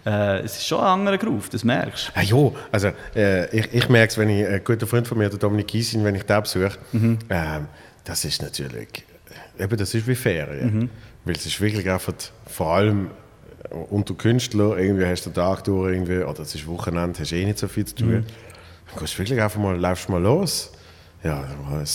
äh, 0.05 0.39
es 0.39 0.57
ist 0.57 0.67
schon 0.67 0.79
ein 0.79 0.85
anderer 0.85 1.17
Groove, 1.17 1.49
das 1.49 1.63
merkst 1.63 2.11
Ah, 2.15 2.21
ja, 2.21 2.51
also 2.71 2.91
äh, 3.15 3.55
ich, 3.57 3.73
ich 3.73 3.89
merke 3.89 4.11
es, 4.11 4.17
wenn 4.17 4.29
ich, 4.29 4.45
ein 4.47 4.63
guter 4.63 4.87
Freund 4.87 5.07
von 5.07 5.17
mir, 5.17 5.29
der 5.29 5.39
Dominik 5.39 5.67
Giesin, 5.67 6.03
wenn 6.03 6.15
ich 6.15 6.23
den 6.23 6.41
besuche, 6.41 6.71
Mhm. 6.91 7.19
ähm, 7.29 7.67
das 8.03 8.23
ist 8.25 8.41
natürlich, 8.41 9.05
äh, 9.57 9.63
eben 9.63 9.77
das 9.77 9.93
ist 9.93 10.07
wie 10.07 10.15
Ferien. 10.15 10.73
Mhm. 10.79 10.89
Weil 11.25 11.35
es 11.35 11.45
ist 11.45 11.59
wirklich 11.59 11.89
einfach, 11.89 12.13
vor 12.45 12.73
allem 12.75 13.09
äh, 13.69 13.75
unter 13.89 14.13
Künstlern, 14.13 14.77
irgendwie 14.79 15.05
hast 15.05 15.25
du 15.25 15.29
den 15.29 15.35
Tag 15.35 15.63
durch, 15.65 15.91
irgendwie, 15.93 16.19
oder 16.19 16.39
es 16.41 16.55
ist 16.55 16.65
Wochenende, 16.67 17.19
hast 17.19 17.31
eh 17.33 17.43
nicht 17.45 17.59
so 17.59 17.67
viel 17.67 17.85
zu 17.85 17.95
tun. 17.95 18.07
Mhm. 18.09 18.25
Dann 18.91 18.99
gehst 19.01 19.15
du 19.15 19.19
wirklich 19.19 19.41
einfach 19.41 19.59
mal, 19.59 19.75
laufst 19.77 20.07
mal 20.07 20.21
los. 20.21 20.71
Ja, 21.27 21.41
dann 21.41 21.69
mal 21.69 21.79
ein 21.79 21.87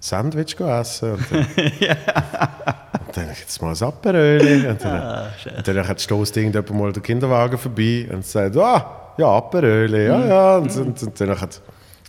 Sandwich 0.00 0.58
essen. 0.58 1.12
Und 1.12 1.30
dann, 1.30 1.40
und 3.06 3.16
dann 3.16 3.28
jetzt 3.28 3.62
mal 3.62 3.74
ein 3.74 3.82
Aperöli. 3.82 4.66
Und 4.66 4.84
dann, 4.84 5.00
Ah, 5.00 5.28
und 5.56 5.68
dann 5.68 5.98
stößt 5.98 6.36
irgendjemand 6.36 6.70
mal 6.70 6.92
den 6.92 7.02
Kinderwagen 7.02 7.58
vorbei 7.58 8.08
und 8.12 8.24
sagt, 8.24 8.56
ah, 8.56 9.12
ja, 9.16 9.28
Aperöli, 9.28 10.06
ja, 10.06 10.26
ja. 10.26 10.56
Und, 10.56 10.76
und, 10.76 11.02
und 11.02 11.20
dann, 11.20 11.28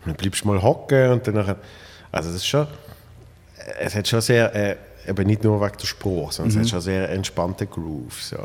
dann 0.06 0.16
bleibst 0.16 0.44
du 0.44 0.48
mal 0.48 0.62
hocken 0.62 1.12
und 1.12 1.28
dann 1.28 1.38
also 2.12 2.30
das 2.30 2.38
ist 2.38 2.48
schon, 2.48 2.66
es 3.80 3.94
hat 3.94 4.08
schon 4.08 4.22
sehr, 4.22 4.56
äh, 4.56 4.76
eben 5.08 5.28
nicht 5.28 5.44
nur 5.44 5.60
wegen 5.60 5.78
der 5.78 5.86
Sprache, 5.86 6.32
sondern 6.32 6.56
es 6.56 6.58
hat 6.58 6.70
schon 6.70 6.82
sehr 6.82 7.10
entspannte 7.10 7.68
Groove. 7.68 8.22
So. 8.22 8.38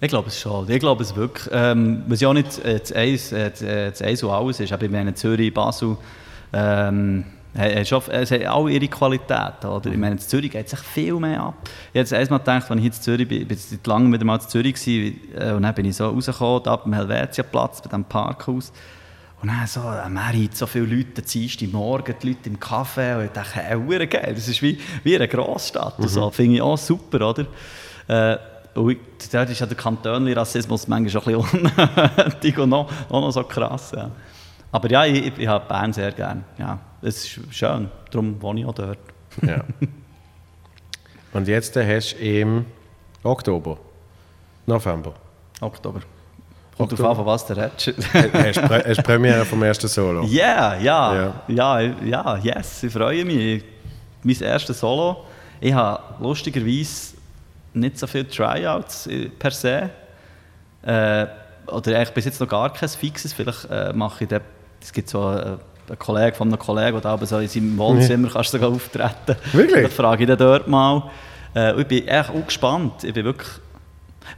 Ich 0.00 0.08
glaube 0.08 0.28
es 0.28 0.40
schon. 0.40 0.70
Ich 0.70 0.80
glaube 0.80 1.02
es 1.02 1.14
wirklich. 1.14 1.46
Ähm, 1.52 2.02
was 2.08 2.20
ja 2.20 2.28
auch 2.28 2.32
nicht 2.32 2.58
äh, 2.64 2.80
das 2.80 2.94
Eis, 2.94 3.32
äh, 3.32 3.50
das, 3.50 4.00
äh, 4.00 4.06
Eis 4.06 4.22
und 4.22 4.30
alles 4.30 4.60
ist. 4.60 4.72
Aber 4.72 4.84
ich 4.84 4.90
meine, 4.90 5.14
Zürich, 5.14 5.52
Basel, 5.52 5.98
ähm, 6.54 7.24
es 7.52 7.90
haben 8.30 8.46
alle 8.46 8.70
ihre 8.72 8.88
Qualität. 8.88 9.64
Oder? 9.64 9.90
Ich 9.90 9.96
meine, 9.96 10.12
in 10.12 10.18
Zürich 10.18 10.50
geht 10.50 10.66
es 10.66 10.70
sich 10.70 10.80
viel 10.80 11.14
mehr 11.14 11.40
ab. 11.40 11.54
Ich 11.64 11.88
habe 11.88 11.98
jetzt 11.98 12.12
einmal 12.12 12.38
gedacht, 12.38 12.70
als 12.70 12.76
ich 12.76 12.82
hier 12.82 12.84
in 12.84 12.92
Zürich 12.92 13.28
bin, 13.28 13.42
ich 13.42 13.48
bin 13.48 13.56
jetzt 13.56 13.70
seit 13.70 13.86
langem 13.86 14.12
wieder 14.12 14.24
mal 14.24 14.36
in 14.36 14.48
Zürich 14.48 14.74
gewesen, 14.74 15.20
äh, 15.36 15.52
und 15.52 15.62
dann 15.62 15.74
bin 15.74 15.86
ich 15.86 15.96
so 15.96 16.08
rausgekommen, 16.08 16.62
da 16.62 16.76
beim 16.76 16.92
Helvetiaplatz, 16.92 17.82
bei 17.82 17.88
diesem 17.88 18.04
Parkhaus. 18.04 18.72
Und 19.42 19.48
dann 19.48 19.66
so, 19.66 19.80
äh, 19.80 20.08
Mary, 20.08 20.50
so 20.52 20.66
viele 20.66 20.86
Leute, 20.86 21.22
am 21.22 21.70
Morgen, 21.72 22.14
die 22.22 22.28
Leute 22.28 22.48
im 22.48 22.60
Café. 22.60 23.16
Und 23.16 23.24
ich 23.24 23.30
dachte, 23.30 23.54
hey, 23.54 23.76
hure 23.76 24.06
geil, 24.06 24.32
das 24.34 24.46
ist 24.46 24.62
wie, 24.62 24.78
wie 25.02 25.16
eine 25.16 25.26
Grossstadt. 25.26 25.98
Und 25.98 26.08
so, 26.08 26.30
finde 26.30 26.56
ich 26.56 26.62
auch 26.62 26.78
super, 26.78 27.30
oder? 27.30 27.46
Äh, 28.06 28.38
und 28.74 28.98
dort 29.32 29.50
ist 29.50 29.58
ja 29.58 29.66
der 29.66 29.76
Kantonli-Rassismus 29.76 30.86
manchmal 30.86 31.22
schon 31.22 31.34
ein 31.34 31.42
bisschen 31.50 31.70
unnötig 32.16 32.58
und 32.58 32.68
noch, 32.68 32.88
auch 33.08 33.20
noch 33.20 33.30
so 33.32 33.42
krass. 33.42 33.92
Ja. 33.96 34.10
Aber 34.70 34.88
ja, 34.90 35.04
ich, 35.04 35.26
ich, 35.26 35.38
ich 35.38 35.48
habe 35.48 35.66
Bern 35.66 35.92
sehr 35.92 36.12
gerne. 36.12 36.42
Ja, 36.56 36.78
es 37.02 37.24
ist 37.24 37.54
schön, 37.54 37.88
darum 38.10 38.40
wohne 38.42 38.60
ich 38.60 38.66
auch 38.66 38.74
dort. 38.74 38.98
Ja. 39.42 39.64
und 41.32 41.48
jetzt 41.48 41.76
äh, 41.76 41.96
hast 41.96 42.14
du 42.14 42.24
im 42.24 42.66
Oktober, 43.22 43.78
November, 44.66 45.14
Oktober. 45.60 46.00
Kommt 46.76 46.92
Oktober. 46.92 47.08
drauf 47.08 47.10
an, 47.10 47.16
von 47.16 47.26
was 47.26 47.46
du 47.46 47.56
redest. 47.56 47.92
hast 48.86 48.98
du 48.98 49.02
Premiere 49.02 49.44
vom 49.44 49.62
ersten 49.62 49.88
Solo. 49.88 50.22
Ja, 50.26 50.76
ja, 50.78 51.14
Ja. 51.14 51.42
ja, 51.48 51.80
ja, 52.04 52.36
yes, 52.38 52.82
ich 52.84 52.92
freue 52.92 53.24
mich. 53.24 53.62
Mein 54.22 54.40
erstes 54.40 54.80
Solo. 54.80 55.24
Ich 55.60 55.72
habe 55.74 56.02
lustigerweise 56.22 57.14
nicht 57.74 57.98
so 57.98 58.06
viele 58.06 58.26
Tryouts 58.28 59.06
äh, 59.08 59.28
per 59.28 59.50
se. 59.50 59.90
Äh, 60.82 61.26
oder 61.66 61.96
eigentlich 61.96 62.10
bis 62.14 62.24
jetzt 62.24 62.40
noch 62.40 62.48
gar 62.48 62.72
kein 62.72 62.88
fixes. 62.88 63.34
Vielleicht 63.34 63.66
äh, 63.70 63.92
mache 63.92 64.24
ich 64.24 64.30
dort, 64.30 64.42
es 64.80 64.90
gibt 64.92 65.08
so 65.10 65.32
äh, 65.32 65.58
einen 65.90 65.98
Kollegen 65.98 66.36
von 66.36 66.48
einem 66.48 66.58
Kollegen, 66.58 67.00
der 67.00 67.26
so 67.26 67.38
in 67.38 67.48
seinem 67.48 67.76
Wohnzimmer 67.76 68.28
kannst 68.28 68.52
du 68.52 68.58
sogar 68.58 68.70
auftreten. 68.70 69.36
Wirklich? 69.52 69.82
Dann 69.82 69.90
frage 69.90 70.22
ich 70.22 70.26
den 70.28 70.38
dort 70.38 70.68
mal. 70.68 71.10
Äh, 71.54 71.80
ich 71.80 71.86
bin 71.86 72.06
echt 72.06 72.30
auch 72.30 72.46
gespannt. 72.46 73.04
Ich 73.04 73.12
bin 73.12 73.24
wirklich, 73.24 73.48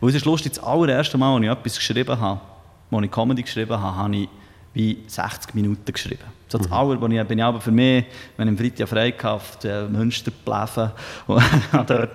weil 0.01 0.11
es 0.11 0.17
ist 0.17 0.25
lustig, 0.25 0.53
das 0.55 0.65
allererste 0.65 1.19
Mal, 1.19 1.35
als 1.35 1.45
ich 1.45 1.51
etwas 1.51 1.77
geschrieben 1.77 2.19
habe, 2.19 2.41
als 2.91 3.05
ich 3.05 3.11
Comedy 3.11 3.43
geschrieben 3.43 3.79
habe, 3.79 3.97
habe 3.97 4.17
ich 4.17 4.29
wie 4.75 4.99
60 5.07 5.55
Minuten 5.55 5.93
geschrieben. 5.93 6.25
So 6.49 6.59
das 6.59 6.71
aller, 6.71 7.01
wo 7.01 7.07
ich, 7.07 7.27
bin 7.27 7.39
ich 7.39 7.45
aber 7.45 7.61
für 7.61 7.71
mich, 7.71 8.05
wenn 8.37 8.49
ich 8.49 8.53
am 8.53 8.59
Freitag 8.59 8.89
frei 8.89 9.13
hatte, 9.13 9.69
äh, 9.69 9.89
Münster 9.89 10.31
bläfen 10.45 10.91
und 11.27 11.43
habe 11.73 11.85
dort 11.87 12.11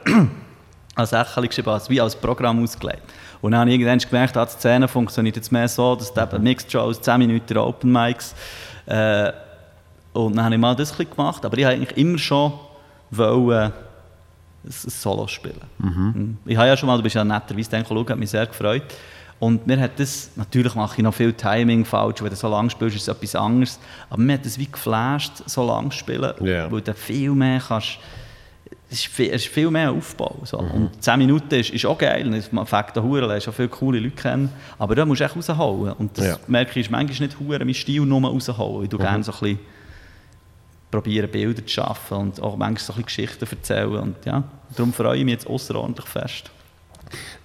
als 0.95 1.11
Sächeli 1.11 1.47
geschrieben, 1.47 1.69
als, 1.69 1.89
wie 1.89 2.01
als 2.01 2.15
Programm 2.15 2.63
ausgelegt. 2.63 3.03
Und 3.41 3.51
dann 3.51 3.61
habe 3.61 3.69
ich 3.69 3.79
irgendwann 3.79 3.99
gemerkt, 3.99 4.35
ah, 4.35 4.45
die 4.45 4.51
Szene 4.51 4.87
funktioniert 4.87 5.35
jetzt 5.35 5.51
mehr 5.51 5.67
so, 5.67 5.95
dass 5.95 6.11
du 6.11 6.21
eben 6.21 6.43
Mixed 6.43 6.71
Shows, 6.71 6.99
10 7.01 7.19
Minuten 7.19 7.57
Open 7.57 7.91
Mics, 7.91 8.33
äh, 8.87 9.31
und 10.13 10.35
dann 10.35 10.45
habe 10.45 10.55
ich 10.55 10.61
mal 10.61 10.75
das 10.75 10.97
ein 10.99 11.05
gemacht, 11.09 11.45
aber 11.45 11.57
ich 11.57 11.65
habe 11.65 11.75
eigentlich 11.75 11.95
immer 11.97 12.17
schon 12.17 12.53
wollen, 13.11 13.71
ein 13.71 13.71
Solo 14.71 15.27
spielen. 15.27 15.61
Mhm. 15.77 16.37
Ich 16.45 16.57
habe 16.57 16.67
ja 16.67 16.75
schon 16.75 16.87
mal, 16.87 16.97
du 16.97 17.03
bist 17.03 17.15
ja 17.15 17.23
netterweise 17.23 17.69
dann 17.69 17.85
schauen, 17.85 18.09
hat 18.09 18.17
mich 18.17 18.29
sehr 18.31 18.45
gefreut. 18.45 18.83
Und 19.39 19.67
mir 19.67 19.79
hat 19.79 19.99
das, 19.99 20.31
natürlich 20.35 20.73
mache 20.73 20.95
ich 20.97 21.03
noch 21.03 21.13
viel 21.13 21.31
Timing 21.31 21.85
falsch, 21.85 22.21
wenn 22.23 22.29
du 22.29 22.35
so 22.35 22.49
lange 22.49 22.71
spielst, 22.71 22.95
ist 22.95 23.03
es 23.03 23.07
etwas 23.07 23.35
anderes. 23.35 23.79
Aber 24.09 24.19
mir 24.21 24.33
hat 24.33 24.45
das 24.45 24.57
wie 24.57 24.65
geflasht, 24.65 25.43
so 25.45 25.65
lange 25.67 25.89
zu 25.89 25.97
spielen, 25.99 26.33
Ja. 26.43 26.71
weil 26.71 26.81
du 26.81 26.93
viel 26.95 27.31
mehr 27.31 27.61
kannst, 27.65 27.99
es 28.89 28.99
ist 28.99 29.07
viel, 29.07 29.29
es 29.33 29.43
ist 29.45 29.53
viel 29.53 29.69
mehr 29.69 29.91
Aufbau. 29.91 30.39
So. 30.45 30.57
Und 30.59 31.03
10 31.03 31.17
Minuten 31.19 31.53
ist, 31.55 31.71
ist 31.71 31.85
auch 31.85 31.97
geil, 31.97 32.33
es 32.33 32.47
fängt 32.47 32.97
an 32.97 33.03
Huren, 33.03 33.27
lernst 33.27 33.45
schon 33.45 33.53
viele 33.53 33.67
coole 33.67 33.99
Leute 33.99 34.15
kennen, 34.15 34.49
aber 34.79 34.95
da 34.95 35.05
musst 35.05 35.19
du 35.21 35.25
echt 35.25 35.35
rausholen. 35.35 35.93
Und 35.93 36.17
das 36.17 36.25
Ja. 36.25 36.37
merke 36.47 36.71
ich, 36.79 36.85
ist 36.85 36.91
manchmal 36.91 37.27
nicht 37.27 37.39
Huren, 37.39 37.65
mein 37.65 37.73
Stil 37.73 38.01
nur 38.05 38.21
rausholen. 38.21 38.83
Ich 38.85 38.89
tue 38.89 38.99
gerne 38.99 39.23
so 39.23 39.31
ein 39.33 39.39
bisschen 39.39 39.59
probieren, 40.89 41.29
Bilder 41.29 41.65
zu 41.65 41.73
schaffen 41.73 42.17
und 42.17 42.41
auch 42.41 42.55
manchmal 42.55 42.79
so 42.79 42.93
ein 42.93 43.03
bisschen 43.03 43.25
Geschichten 43.25 43.45
erzählen. 43.49 43.97
Und 43.97 44.25
ja, 44.25 44.43
darum 44.75 44.93
freue 44.93 45.17
ich 45.17 45.25
mich 45.25 45.33
jetzt 45.33 45.47
außerordentlich 45.47 46.05
fest. 46.07 46.49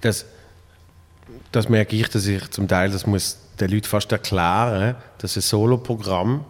Das, 0.01 0.25
das 1.51 1.69
merke 1.69 1.97
ich, 1.97 2.09
dass 2.09 2.25
ich 2.27 2.49
zum 2.51 2.69
Teil, 2.69 2.91
das 2.91 3.05
muss 3.07 3.39
den 3.59 3.71
Leuten 3.71 3.87
fast 3.87 4.13
erklären, 4.13 4.95
dass 5.19 5.37
ein 5.37 5.43
Soloprogramm 5.43 6.45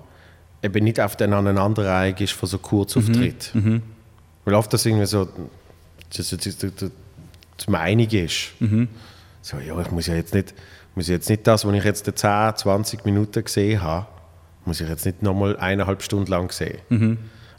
eben 0.62 0.84
nicht 0.84 1.00
auf 1.00 1.16
den 1.16 1.32
Aneinanderreihung 1.32 2.16
ist 2.18 2.32
von 2.32 2.48
so 2.48 2.58
Kurzauftritt. 2.58 3.52
Weil 4.44 4.54
oft 4.54 4.72
das 4.72 4.84
irgendwie 4.86 5.06
so 5.06 5.28
das, 6.16 6.30
das, 6.30 6.40
das, 6.40 6.56
das, 6.58 6.90
die 7.66 7.70
Meinung 7.70 8.08
ist. 8.08 8.52
So, 9.42 9.58
ja, 9.58 9.80
ich 9.80 9.90
muss 9.90 10.06
ja 10.06 10.14
jetzt 10.14 10.34
nicht, 10.34 10.54
muss 10.94 11.08
jetzt 11.08 11.28
nicht 11.28 11.46
das, 11.46 11.64
was 11.64 11.74
ich 11.74 11.84
jetzt 11.84 12.06
in 12.06 12.16
10, 12.16 12.56
20 12.56 13.04
Minuten 13.04 13.42
gesehen 13.44 13.82
habe, 13.82 14.06
muss 14.64 14.80
ich 14.80 14.88
jetzt 14.88 15.04
nicht 15.06 15.22
nochmal 15.22 15.56
eineinhalb 15.56 16.02
Stunden 16.02 16.30
lang 16.30 16.50
sehen. 16.52 16.78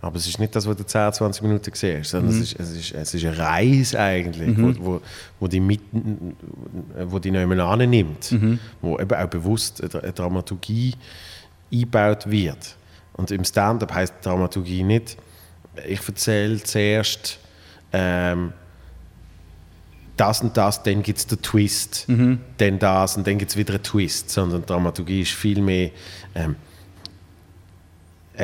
Aber 0.01 0.17
es 0.17 0.27
ist 0.27 0.37
nicht 0.37 0.53
das, 0.53 0.67
was 0.67 0.75
du 0.75 0.85
10, 0.85 1.13
20 1.13 1.43
Minuten 1.43 1.71
gesehen 1.71 2.01
hast, 2.01 2.09
sondern 2.11 2.31
es, 2.31 2.51
ist, 2.51 2.59
es, 2.59 2.71
ist, 2.71 2.91
es 2.91 3.13
ist 3.13 3.25
eine 3.25 3.37
Reise 3.37 3.99
eigentlich, 3.99 4.57
wo, 4.57 4.85
wo, 4.85 5.01
wo 5.39 5.47
die 5.47 5.61
mit, 5.61 5.79
wo 7.05 7.19
die 7.19 7.31
nebenan 7.31 7.89
nimmt, 7.89 8.35
wo 8.81 8.99
eben 8.99 9.13
auch 9.15 9.27
bewusst 9.27 9.81
eine 9.81 10.11
Dramaturgie 10.11 10.93
eingebaut 11.71 12.29
wird. 12.29 12.75
Und 13.13 13.31
im 13.31 13.45
Stand-up 13.45 13.93
heißt 13.93 14.15
Dramaturgie 14.23 14.83
nicht, 14.83 15.17
ich 15.87 16.07
erzähle 16.07 16.61
zuerst 16.63 17.39
ähm, 17.91 18.53
das 20.17 20.41
und 20.41 20.55
das, 20.55 20.83
dann 20.83 21.01
gibt 21.01 21.19
es 21.19 21.27
den 21.27 21.41
Twist, 21.41 22.05
dann 22.57 22.79
das 22.79 23.17
und 23.17 23.25
dann 23.25 23.37
gibt 23.37 23.51
es 23.51 23.57
wieder 23.57 23.73
einen 23.73 23.83
Twist, 23.83 24.29
sondern 24.29 24.65
Dramaturgie 24.65 25.21
ist 25.21 25.31
viel 25.31 25.61
mehr 25.61 25.89
ähm, 26.35 26.55
äh, 28.35 28.43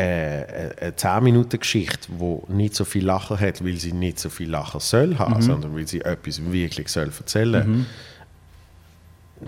eine 0.81 0.91
10-Minuten-Geschichte, 0.91 2.09
die 2.11 2.53
nicht 2.53 2.75
so 2.75 2.85
viel 2.85 3.05
Lacher 3.05 3.39
hat, 3.39 3.63
weil 3.63 3.77
sie 3.77 3.91
nicht 3.91 4.19
so 4.19 4.29
viel 4.29 4.49
Lacher 4.49 4.79
soll 4.79 5.17
haben, 5.17 5.41
sondern 5.41 5.75
weil 5.75 5.87
sie 5.87 6.01
etwas 6.01 6.41
wirklich 6.51 6.89
soll 6.89 7.11
erzählen. 7.17 7.85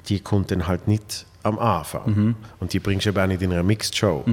Die 0.08 0.20
kommt 0.20 0.52
dann 0.52 0.68
halt 0.68 0.88
nicht 0.88 1.26
am 1.44 1.60
Anfang. 1.60 2.36
Und 2.60 2.74
die 2.74 2.80
bringst 2.80 3.06
du 3.06 3.10
eben 3.10 3.20
auch 3.20 3.28
nicht 3.28 3.42
in 3.42 3.52
einer 3.52 3.64
Mixed-Show. 3.64 4.24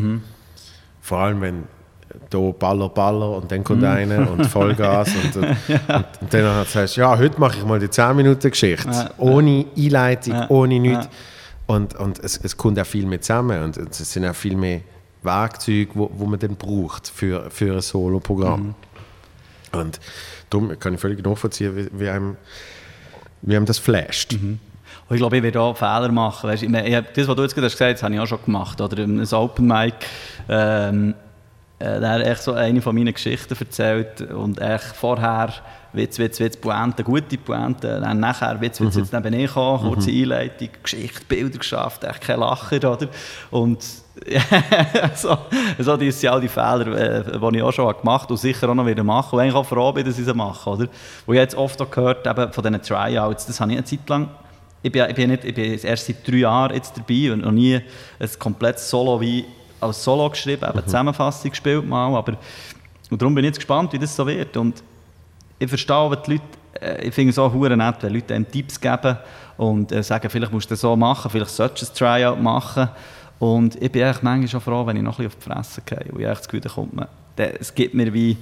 Vor 1.03 1.19
allem, 1.19 1.41
wenn 1.41 1.65
da 2.31 2.39
Baller, 2.39 2.89
Baller 2.89 3.31
und 3.37 3.51
dann 3.51 3.65
kommt 3.65 3.85
einer 3.85 4.31
und 4.31 4.47
Vollgas 4.47 5.11
und, 5.15 5.37
und, 5.37 5.45
und, 5.69 6.05
und 6.21 6.35
dann 6.35 6.65
sagst 6.67 6.97
du, 6.97 7.01
ja, 7.01 7.17
heute 7.17 7.39
mache 7.41 7.59
ich 7.59 7.65
mal 7.65 7.79
die 7.79 7.89
10-Minuten-Geschichte. 7.89 8.91
Ja, 8.91 9.11
ohne 9.19 9.67
Einleitung, 9.77 10.35
Ja, 10.35 10.47
ohne 10.51 10.81
nichts. 10.81 11.05
ja. 11.05 11.11
Und, 11.67 11.95
und 11.97 12.19
es, 12.21 12.39
es 12.43 12.57
kommt 12.57 12.79
auch 12.79 12.87
viel 12.87 13.05
mehr 13.05 13.21
zusammen 13.21 13.63
und 13.63 13.77
es 13.77 13.99
sind 14.13 14.25
auch 14.25 14.35
viel 14.35 14.57
mehr 14.57 14.81
Werkzeuge, 15.23 15.91
wo, 15.95 16.11
wo 16.15 16.25
man 16.25 16.39
dann 16.39 16.57
braucht 16.57 17.09
für, 17.09 17.51
für 17.51 17.75
ein 17.75 17.81
Solo-Programm. 17.83 18.75
Und 19.73 20.01
darum 20.49 20.79
kann 20.79 20.95
ich 20.95 21.01
völlig 21.01 21.23
nachvollziehen, 21.25 21.77
wie, 21.77 22.01
wie, 22.01 22.09
einem, 22.09 22.37
wie 23.43 23.55
einem 23.55 23.67
das 23.67 23.79
flasht. 23.79 24.33
Und 24.33 24.61
ich 25.11 25.21
glaube, 25.21 25.37
ich 25.37 25.43
werde 25.43 25.61
auch 25.61 25.77
Fehler 25.77 26.11
machen. 26.11 26.49
Weißt, 26.49 26.63
ich 26.63 26.71
das, 26.71 27.29
was 27.29 27.37
du 27.37 27.43
jetzt 27.43 27.57
hast 27.57 27.73
gesagt 27.73 27.95
hast, 27.97 28.03
habe 28.03 28.15
ich 28.15 28.21
auch 28.21 28.27
schon 28.27 28.43
gemacht. 28.45 28.81
Oder 28.81 29.03
ein 29.03 29.27
Open 29.33 29.67
Mic. 29.67 29.95
Ähm, 30.49 31.15
äh, 31.79 32.01
hat 32.01 32.23
echt 32.23 32.43
so 32.43 32.53
eine 32.53 32.83
von 32.83 32.95
meinen 32.95 33.15
Geschichten 33.15 33.57
erzählt 33.59 34.21
und 34.21 34.61
echt 34.61 34.97
vorher 34.97 35.53
Witz, 35.93 36.19
Witz, 36.19 36.39
Witz, 36.41 36.57
Pointe, 36.57 37.03
gute 37.03 37.39
Pointe, 37.39 38.01
dann 38.01 38.21
nachher 38.21 38.61
Witz, 38.61 38.81
Witz, 38.81 38.97
Witz 38.97 39.13
neben 39.13 39.33
ich 39.33 39.47
gekommen, 39.47 39.95
kurze 39.95 40.11
Einleitung, 40.11 40.69
Geschichte, 40.83 41.25
Bilder 41.27 41.59
geschafft, 41.59 42.05
echt 42.05 42.21
kein 42.21 42.41
Lacher, 42.41 42.77
oder? 42.93 43.09
Und 43.51 43.83
so, 45.15 45.39
so 45.79 45.97
die 45.97 46.11
sind 46.11 46.31
all 46.31 46.41
die 46.41 46.49
Fehler, 46.49 46.87
äh, 46.89 47.39
die 47.39 47.57
ich 47.57 47.63
auch 47.63 47.73
schon 47.73 47.97
gemacht 47.97 48.25
habe 48.25 48.35
und 48.35 48.39
sicher 48.39 48.69
auch 48.69 48.75
noch 48.75 48.87
wieder 48.87 49.05
machen 49.05 49.37
und 49.37 49.41
eigentlich 49.41 49.55
auch 49.55 49.67
froh 49.67 49.93
bin, 49.93 50.05
dass 50.05 50.19
ich 50.19 50.25
sie 50.25 50.35
mache, 50.35 50.69
oder? 50.69 50.89
Wo 51.25 51.33
ich 51.33 51.39
jetzt 51.39 51.55
oft 51.55 51.81
auch 51.81 51.91
gehört 51.91 52.27
eben 52.27 52.53
von 52.53 52.65
diesen 52.65 52.83
Tryouts, 52.83 53.47
das 53.47 53.61
habe 53.61 53.71
ich 53.73 53.79
eine 53.79 53.85
Zeit 53.85 54.09
lang 54.09 54.29
ich 54.81 54.93
bin, 54.93 55.05
ich 55.09 55.15
bin, 55.15 55.31
nicht, 55.31 55.45
ich 55.45 55.55
bin 55.55 55.79
erst 55.79 56.07
seit 56.07 56.27
drei 56.27 56.37
Jahren 56.37 56.75
jetzt 56.75 56.97
dabei 56.97 57.33
und 57.33 57.43
noch 57.43 57.51
nie 57.51 57.81
ein 58.21 58.31
komplettes 58.39 58.89
Solo 58.89 59.21
wie 59.21 59.45
als 59.81 60.03
Solo 60.03 60.29
geschrieben, 60.31 60.67
eben 60.69 60.85
Zusammenfassung 60.85 61.51
gespielt 61.51 61.87
mal, 61.87 62.15
aber 62.17 62.37
und 63.11 63.23
darum 63.23 63.35
bin 63.35 63.45
ich 63.45 63.49
jetzt 63.49 63.59
gespannt, 63.59 63.93
wie 63.93 63.99
das 63.99 64.15
so 64.15 64.27
wird 64.27 64.57
und 64.57 64.83
ich 65.59 65.69
verstehe, 65.69 66.11
wenn 66.11 66.23
die 66.23 66.33
Leute, 66.33 66.45
äh, 66.81 67.09
ich 67.09 67.15
finde 67.15 67.31
es 67.31 67.39
auch 67.39 67.53
hure 67.53 67.77
nett, 67.77 67.97
wenn 68.01 68.13
Leute 68.13 68.35
einem 68.35 68.51
Tipps 68.51 68.81
geben 68.81 69.17
und 69.57 69.91
äh, 69.93 70.03
sagen, 70.03 70.29
vielleicht 70.31 70.53
musst 70.53 70.67
du 70.67 70.75
das 70.75 70.81
so 70.81 70.95
machen, 70.95 71.31
vielleicht 71.31 71.51
solltest 71.51 71.99
du 71.99 72.05
ein 72.05 72.21
Tryout 72.23 72.41
machen 72.41 72.89
Und 73.39 73.81
ich 73.81 73.91
bin 73.91 74.03
eigentlich 74.03 74.23
manchmal 74.23 74.49
schon 74.49 74.61
froh, 74.61 74.87
wenn 74.87 74.97
ich 74.97 75.03
noch 75.03 75.19
ein 75.19 75.27
bisschen 75.27 75.55
auf 75.55 75.63
die 75.65 75.73
Fresse 75.73 75.83
gehe. 75.83 76.13
Und 76.13 76.21
ich 76.21 76.27
habe 76.27 76.37
das 76.37 76.49
Gefühl, 76.49 76.61
da 76.61 76.69
kommt 76.69 76.95
man, 76.95 77.07
es 77.37 77.75
gibt 77.75 77.95
mir 77.95 78.13
wie... 78.13 78.37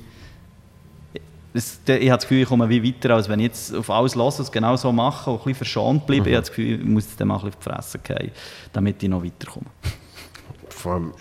Es, 1.53 1.81
ich 1.87 1.93
habe 2.11 2.19
das 2.19 2.23
Gefühl, 2.23 2.43
ich 2.43 2.49
komme 2.49 2.69
wie 2.69 2.85
weiter, 2.85 3.15
als 3.15 3.29
wenn 3.31 3.41
ich 3.41 3.47
jetzt 3.47 3.75
auf 3.75 3.89
alles 3.89 4.15
los 4.15 4.39
und 4.39 4.53
genau 4.53 4.77
so 4.77 4.93
mache 4.93 5.31
und 5.31 5.39
ein 5.39 5.45
bisschen 5.45 5.55
verschont 5.55 6.07
bleibe. 6.07 6.25
Mhm. 6.25 6.29
Ich 6.29 6.35
habe 6.35 6.43
das 6.43 6.51
Gefühl, 6.51 6.81
ich 6.81 6.87
muss 6.87 7.05
jetzt 7.07 7.21
dann 7.21 7.29
mal 7.29 7.37
ein 7.37 7.51
bisschen 7.51 7.57
auf 7.57 7.65
die 7.65 7.71
Fresse 7.71 7.99
gehen, 7.99 8.31
damit 8.75 9.03
ich 9.03 9.09
noch 9.09 9.25
weiterkomme. 9.25 9.67
Vor 10.87 10.95
allem 10.95 11.13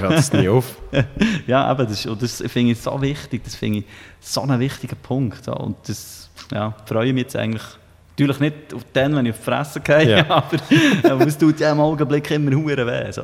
hört 0.00 0.18
es 0.18 0.32
nie 0.32 0.48
auf. 0.48 0.76
ja, 1.46 1.64
aber 1.64 1.86
das, 1.86 2.08
das 2.18 2.42
finde 2.48 2.72
ich 2.72 2.80
so 2.80 3.00
wichtig. 3.00 3.44
Das 3.44 3.54
finde 3.54 3.78
ich 3.78 3.84
so 4.18 4.42
einen 4.42 4.58
wichtigen 4.58 4.96
Punkt. 4.96 5.46
Und 5.46 5.76
das 5.86 6.28
ja, 6.50 6.74
freue 6.86 7.06
ich 7.06 7.14
mich 7.14 7.22
jetzt 7.22 7.36
eigentlich 7.36 7.62
Natürlich 8.10 8.40
nicht 8.40 8.74
auf 8.74 8.84
den, 8.94 9.16
wenn 9.16 9.24
ich 9.24 9.32
auf 9.32 9.38
die 9.38 9.44
Fresse 9.44 9.80
gehe, 9.80 10.10
ja. 10.10 10.26
aber, 10.28 10.58
aber 11.04 11.26
es 11.26 11.38
tut 11.38 11.58
ja 11.58 11.72
im 11.72 11.80
Augenblick 11.80 12.30
immer 12.32 12.54
hure 12.54 12.86
weh. 12.86 13.10
So. 13.12 13.22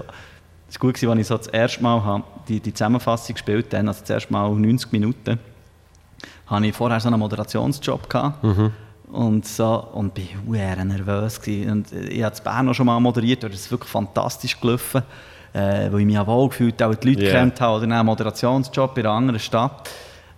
Es 0.71 0.81
war 0.81 0.81
gut, 0.81 1.05
als 1.05 1.21
ich 1.21 1.27
so 1.27 1.37
das 1.37 1.49
erste 1.49 1.83
Mal 1.83 2.23
die, 2.49 2.61
die 2.61 2.73
Zusammenfassung 2.73 3.35
gespielt 3.35 3.75
habe, 3.75 3.89
also 3.89 4.01
das 4.01 4.09
erste 4.09 4.33
Mal 4.33 4.49
90 4.49 4.93
Minuten, 4.93 5.39
hatte 6.47 6.67
ich 6.67 6.75
vorher 6.75 6.99
so 6.99 7.09
einen 7.09 7.19
Moderationsjob 7.19 8.09
gehabt. 8.09 8.43
Mhm. 8.43 8.73
Und, 9.12 9.47
so, 9.47 9.87
und 9.93 10.14
bin 10.14 10.29
sehr 10.51 10.83
nervös. 10.83 11.43
Gewesen. 11.43 11.73
Und 11.73 11.93
ich 11.93 12.23
habe 12.23 12.31
das 12.31 12.41
Bern 12.41 12.67
auch 12.69 12.75
schon 12.75 12.87
mal 12.87 12.99
moderiert, 12.99 13.45
und 13.45 13.53
es 13.53 13.61
ist 13.62 13.71
wirklich 13.71 13.91
fantastisch 13.91 14.59
gelaufen, 14.59 15.03
äh, 15.53 15.91
weil 15.91 16.01
ich 16.01 16.07
mich 16.07 16.19
auch 16.19 16.27
wohl 16.27 16.49
gefühlt 16.49 16.81
habe, 16.81 16.95
auch 16.95 16.99
die 16.99 17.11
Leute 17.11 17.23
yeah. 17.23 17.33
kennt 17.33 17.61
habe, 17.61 17.77
oder 17.77 17.95
einen 17.95 18.07
Moderationsjob 18.07 18.99
in 18.99 19.07
einer 19.07 19.15
anderen 19.15 19.41
Stadt 19.41 19.89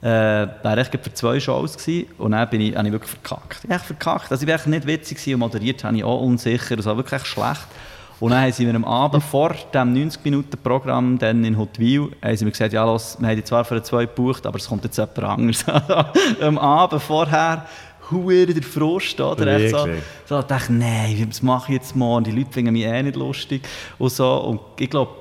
äh, 0.00 0.06
wäre 0.06 0.80
ich 0.80 0.88
für 0.88 1.12
zwei 1.12 1.40
Shows 1.40 1.76
gewesen 1.76 2.08
und 2.18 2.32
dann 2.32 2.48
bin 2.48 2.60
ich, 2.60 2.76
habe 2.76 2.86
ich 2.86 2.92
wirklich 2.92 3.10
verkackt. 3.10 3.62
Ich 3.68 3.78
verkackt. 3.78 4.30
Also 4.30 4.46
ich 4.46 4.52
war 4.52 4.68
nicht 4.68 4.86
witzig 4.86 5.34
und 5.34 5.40
moderiert 5.40 5.82
habe 5.82 5.96
ich 5.96 6.04
auch 6.04 6.20
unsicher, 6.20 6.76
das 6.76 6.86
war 6.86 6.96
wirklich 6.96 7.24
schlecht. 7.24 7.66
Und 8.20 8.32
dann 8.32 8.42
haben 8.42 8.52
sie 8.52 8.66
mir 8.66 8.74
am 8.74 8.84
Abend 8.84 9.22
vor 9.22 9.54
dem 9.72 9.94
90-Minuten-Programm 9.94 11.18
dann 11.18 11.44
in 11.44 11.56
Hotwil 11.56 12.10
haben 12.20 12.36
sie 12.36 12.44
mir 12.44 12.50
gesagt, 12.50 12.72
ja 12.72 12.84
los, 12.84 13.16
wir 13.20 13.28
haben 13.28 13.44
zwar 13.44 13.64
für 13.64 13.80
zwei 13.82 14.06
gebucht, 14.06 14.44
aber 14.44 14.58
es 14.58 14.68
kommt 14.68 14.82
jetzt 14.84 14.98
jemand 14.98 15.18
anderes. 15.20 15.64
am 16.40 16.58
Abend 16.58 17.00
vorher 17.00 17.66
Huere 18.10 18.52
der 18.52 18.62
Frust, 18.62 19.20
oder? 19.20 19.46
Echt 19.58 19.74
so, 19.74 19.86
so 20.26 20.42
dachte 20.42 20.72
nein, 20.72 21.26
was 21.28 21.42
mache 21.42 21.72
ich 21.72 21.78
jetzt 21.78 21.96
mal? 21.96 22.22
die 22.22 22.32
Leute 22.32 22.52
finden 22.52 22.72
mich 22.72 22.84
eh 22.84 23.02
nicht 23.02 23.16
lustig 23.16 23.62
und 23.98 24.10
so. 24.10 24.38
Und 24.38 24.60
ich 24.78 24.90
glaube, 24.90 25.12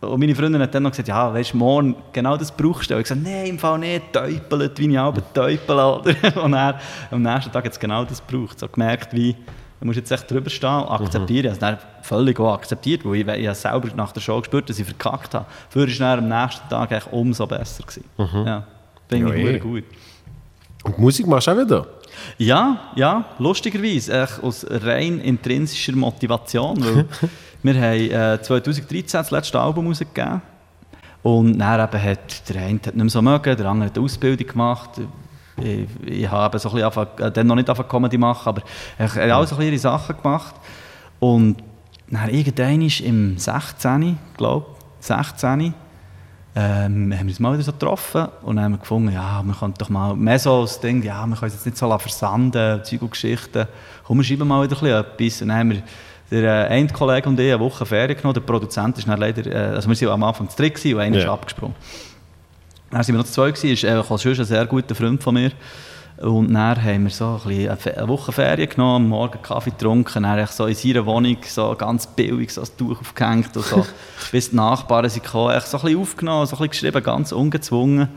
und 0.00 0.20
meine 0.20 0.34
Freundin 0.34 0.60
hat 0.60 0.74
dann 0.74 0.82
noch 0.82 0.90
gesagt, 0.90 1.08
ja, 1.08 1.32
weißt 1.32 1.54
du, 1.54 1.56
morgen 1.56 1.96
genau 2.12 2.36
das 2.36 2.52
brauchst 2.52 2.90
du. 2.90 2.94
Und 2.94 3.00
ich 3.00 3.04
gesagt, 3.08 3.22
nein, 3.22 3.46
im 3.46 3.58
Fall 3.58 3.78
nicht, 3.78 4.12
täupelt, 4.12 4.78
wie 4.78 4.90
ich 4.90 4.98
auch 4.98 5.14
täupel. 5.32 5.78
Und 6.42 6.52
er, 6.52 6.80
am 7.10 7.22
nächsten 7.22 7.52
Tag 7.52 7.64
hat 7.64 7.72
es 7.72 7.80
genau 7.80 8.04
das 8.04 8.24
gebraucht. 8.26 8.58
So 8.58 8.68
gemerkt, 8.68 9.14
wie, 9.14 9.34
du 9.80 9.86
musst 9.86 9.96
jetzt 9.96 10.12
echt 10.12 10.30
drüber 10.30 10.50
stehen 10.50 10.82
und 10.82 10.90
akzeptieren. 10.90 11.46
Mhm. 11.46 11.56
Ich 11.56 11.62
habe 11.62 11.78
es 12.00 12.06
völlig 12.06 12.38
auch 12.38 12.54
akzeptiert, 12.54 13.04
weil 13.04 13.16
ich, 13.16 13.26
ich 13.26 13.46
habe 13.46 13.54
selber 13.54 13.88
nach 13.96 14.12
der 14.12 14.20
Show 14.20 14.38
gespürt, 14.40 14.68
dass 14.68 14.78
ich 14.78 14.84
verkackt 14.84 15.34
habe. 15.34 15.46
Für 15.70 15.88
war 15.88 16.16
dann 16.16 16.30
am 16.30 16.42
nächsten 16.42 16.68
Tag 16.68 16.92
eigentlich 16.92 17.12
umso 17.12 17.46
besser. 17.46 17.82
Gewesen. 17.82 18.04
Mhm. 18.18 18.46
Ja, 18.46 18.66
finde 19.08 19.36
ich 19.36 19.52
ja, 19.52 19.58
gut. 19.58 19.84
Und 20.86 20.98
Musik 20.98 21.26
machst 21.26 21.48
du 21.48 21.50
auch 21.50 21.58
wieder? 21.58 21.86
Ja, 22.38 22.92
ja, 22.94 23.24
lustigerweise. 23.38 24.28
Aus 24.40 24.64
rein 24.70 25.18
intrinsischer 25.18 25.96
Motivation. 25.96 26.76
Weil 26.82 27.06
Wir 27.62 27.74
haben 27.74 28.38
äh, 28.38 28.40
2013 28.40 29.04
das 29.10 29.32
letzte 29.32 29.58
Album 29.58 29.88
rausgegeben. 29.88 30.40
Und 31.24 31.58
dann 31.58 31.88
eben 31.88 32.02
hat 32.02 32.48
der 32.48 32.62
eine 32.62 32.74
hat 32.74 32.86
nicht 32.86 32.94
mehr 32.94 33.08
so 33.08 33.20
mögen, 33.20 33.56
der 33.56 33.66
andere 33.66 33.90
hat 33.90 33.96
eine 33.96 34.04
Ausbildung 34.04 34.46
gemacht. 34.46 34.90
Ich, 35.60 35.88
ich 36.04 36.30
habe 36.30 36.56
so 36.60 36.70
ein 36.70 36.92
bisschen 36.92 37.26
äh, 37.26 37.32
dann 37.32 37.46
noch 37.48 37.56
nicht 37.56 37.68
angefangen 37.68 37.88
Comedy 37.88 38.18
machen, 38.18 38.48
aber 38.48 38.62
ich 38.96 39.16
habe 39.16 39.34
auch 39.34 39.44
so 39.44 39.60
ihre 39.60 39.78
Sachen 39.78 40.16
gemacht. 40.16 40.54
Und 41.18 41.56
dann 42.08 42.30
irgendwann 42.30 42.82
im 42.82 43.36
16, 43.36 44.16
glaube 44.36 44.66
ich, 45.00 45.06
16, 45.06 45.74
ähm, 46.58 47.12
haben 47.12 47.26
wir 47.26 47.32
uns 47.32 47.38
mal 47.38 47.52
wieder 47.52 47.64
so 47.64 47.72
getroffen 47.72 48.28
und 48.42 48.58
haben 48.58 48.80
gefunden, 48.80 49.12
ja, 49.12 49.42
wir 49.44 49.54
können 49.54 49.74
doch 49.76 49.90
mal, 49.90 50.16
mehr 50.16 50.38
so 50.38 50.62
das 50.62 50.80
Ding, 50.80 51.02
ja, 51.02 51.26
wir 51.26 51.36
können 51.36 51.48
es 51.48 51.54
jetzt 51.54 51.66
nicht 51.66 51.76
so 51.76 51.98
versanden, 51.98 52.82
Zeug 52.82 53.02
und 53.02 53.10
Geschichten, 53.10 53.66
komm, 54.04 54.16
wir 54.16 54.24
schreiben 54.24 54.48
mal 54.48 54.64
wieder 54.64 55.00
etwas. 55.00 55.42
Und 55.42 55.48
dann 55.48 55.58
haben 55.58 55.70
wir 55.70 55.82
der 56.30 56.70
äh, 56.70 56.86
Kollege 56.86 57.28
und 57.28 57.38
ich 57.38 57.52
eine 57.52 57.60
Woche 57.60 57.84
Ferien 57.84 58.16
genommen. 58.16 58.34
Der 58.34 58.40
Produzent 58.40 58.96
ist 58.96 59.06
dann 59.06 59.20
leider, 59.20 59.46
äh, 59.46 59.74
also 59.74 59.90
wir 59.90 60.08
waren 60.08 60.14
am 60.14 60.22
Anfang 60.24 60.48
zu 60.48 60.56
dritt 60.56 60.82
und 60.82 60.98
einer 60.98 61.16
yeah. 61.16 61.24
ist 61.24 61.30
abgesprungen. 61.30 61.76
Dann 62.90 63.00
waren 63.00 63.06
wir 63.06 63.14
noch 63.16 63.24
zu 63.24 63.32
zweit, 63.32 63.62
ist 63.62 63.84
auch 63.84 64.18
schon 64.18 64.32
ein 64.32 64.44
sehr 64.44 64.64
guter 64.64 64.94
Freund 64.94 65.22
von 65.22 65.34
mir. 65.34 65.52
Und 66.18 66.54
dann 66.54 66.82
haben 66.82 67.04
wir 67.04 67.10
so 67.10 67.40
ein 67.44 67.68
eine 67.68 68.08
Woche 68.08 68.32
Ferien 68.32 68.70
genommen, 68.70 69.04
am 69.04 69.08
Morgen 69.10 69.42
Kaffee 69.42 69.70
getrunken, 69.70 70.22
dann 70.22 70.46
so 70.46 70.64
in 70.64 70.74
seiner 70.74 71.04
Wohnung 71.04 71.36
so 71.46 71.74
ganz 71.76 72.06
billig 72.06 72.54
so 72.54 72.62
ein 72.62 72.68
Tuch 72.78 73.00
aufgehängt 73.00 73.54
und 73.54 73.66
so, 73.66 73.86
bis 74.32 74.50
die 74.50 74.56
Nachbarn 74.56 75.10
sind 75.10 75.24
gekommen, 75.24 75.60
so 75.60 75.76
ein 75.76 75.82
bisschen 75.82 76.00
aufgenommen, 76.00 76.46
so 76.46 76.56
ein 76.56 76.68
bisschen 76.68 76.90
geschrieben, 76.90 77.02
ganz 77.02 77.32
ungezwungen. 77.32 78.08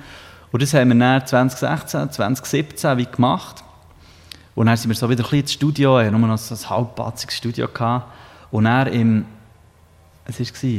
Und 0.51 0.61
das 0.61 0.73
haben 0.73 0.89
wir 0.89 0.95
dann 0.95 1.25
2016, 1.25 2.11
2017 2.11 2.97
wie 2.97 3.05
gemacht. 3.05 3.63
Und 4.55 4.67
dann 4.67 4.77
sind 4.77 4.89
wir 4.89 4.95
so 4.95 5.09
wieder 5.09 5.21
ein 5.21 5.23
bisschen 5.23 5.39
ins 5.41 5.53
Studio, 5.53 5.99
hatten 5.99 6.17
nur 6.17 6.27
noch 6.27 6.37
so 6.37 6.55
ein 6.55 6.69
halbpatziges 6.69 7.35
Studio. 7.35 7.67
Gehabt. 7.67 8.07
Und 8.51 8.63
dann 8.63 8.87
im, 8.87 9.25
es 10.25 10.39
war, 10.39 10.69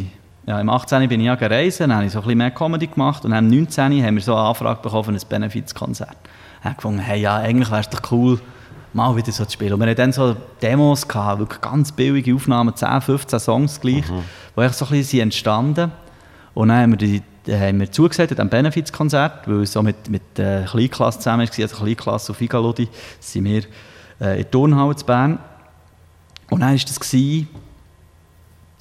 ja, 0.47 0.61
im 0.61 0.71
18. 0.71 1.09
bin 1.09 1.21
ich 1.21 1.27
ja 1.27 1.35
gereist, 1.35 1.81
dann 1.81 1.95
habe 1.95 2.07
ich 2.07 2.13
so 2.13 2.19
ein 2.19 2.25
bisschen 2.25 2.39
mehr 2.39 2.51
Comedy 2.51 2.87
gemacht 2.87 3.25
und 3.25 3.31
dann 3.33 3.45
im 3.45 3.59
19. 3.59 4.05
haben 4.05 4.15
wir 4.15 4.23
so 4.23 4.35
eine 4.35 4.49
Anfrage 4.49 4.81
bekommen 4.81 5.05
für 5.05 5.13
ein 5.13 5.29
Benefizkonzert. 5.29 6.17
Ich 6.17 6.40
habe 6.63 6.75
gefunden, 6.75 7.01
hey, 7.01 7.21
ja, 7.21 7.37
eigentlich 7.37 7.71
wäre 7.71 7.81
es 7.81 7.89
doch 7.89 8.13
cool, 8.13 8.41
mal 8.93 9.17
wieder 9.17 9.33
so 9.33 9.45
zu 9.45 9.53
spielen. 9.53 9.75
Und 9.75 9.81
wir 9.81 9.87
hatten 9.87 9.97
dann 9.97 10.13
so 10.13 10.37
Demos, 10.61 11.07
gehabt, 11.07 11.39
wirklich 11.41 11.61
ganz 11.61 11.93
billige 11.93 12.35
Aufnahmen, 12.35 12.75
10, 12.75 13.01
15 13.01 13.41
Songs 13.41 13.81
gleich, 13.81 14.09
mhm. 14.09 14.23
die 14.57 14.69
so 14.69 14.85
ein 14.85 14.91
bisschen 14.91 15.21
entstanden 15.21 15.93
Und 16.55 16.69
dann 16.69 16.83
haben 16.83 16.91
wir 16.93 16.99
die 16.99 17.23
haben 17.49 17.81
wir 17.81 17.91
zugesagt 17.91 18.39
am 18.39 18.49
Benefizkonzert, 18.49 19.49
weil 19.49 19.63
es 19.63 19.73
so 19.73 19.83
mit, 19.83 20.09
mit 20.09 20.23
der 20.37 20.65
Kleinklasse 20.65 21.19
zusammen 21.19 21.49
war, 21.49 21.63
also 21.63 21.77
Kleinklasse 21.77 22.33
auf 22.33 22.41
Igalodi, 22.41 22.89
sind 23.19 23.45
wir 23.45 23.63
äh, 24.21 24.33
in 24.33 24.43
der 24.43 24.51
Turnhalle 24.51 24.95
zu 24.97 25.07
Bern. 25.07 25.39
Und 26.51 26.61
dann 26.61 26.71
war 26.71 26.77
das, 26.77 27.01
gewesen, 27.01 27.49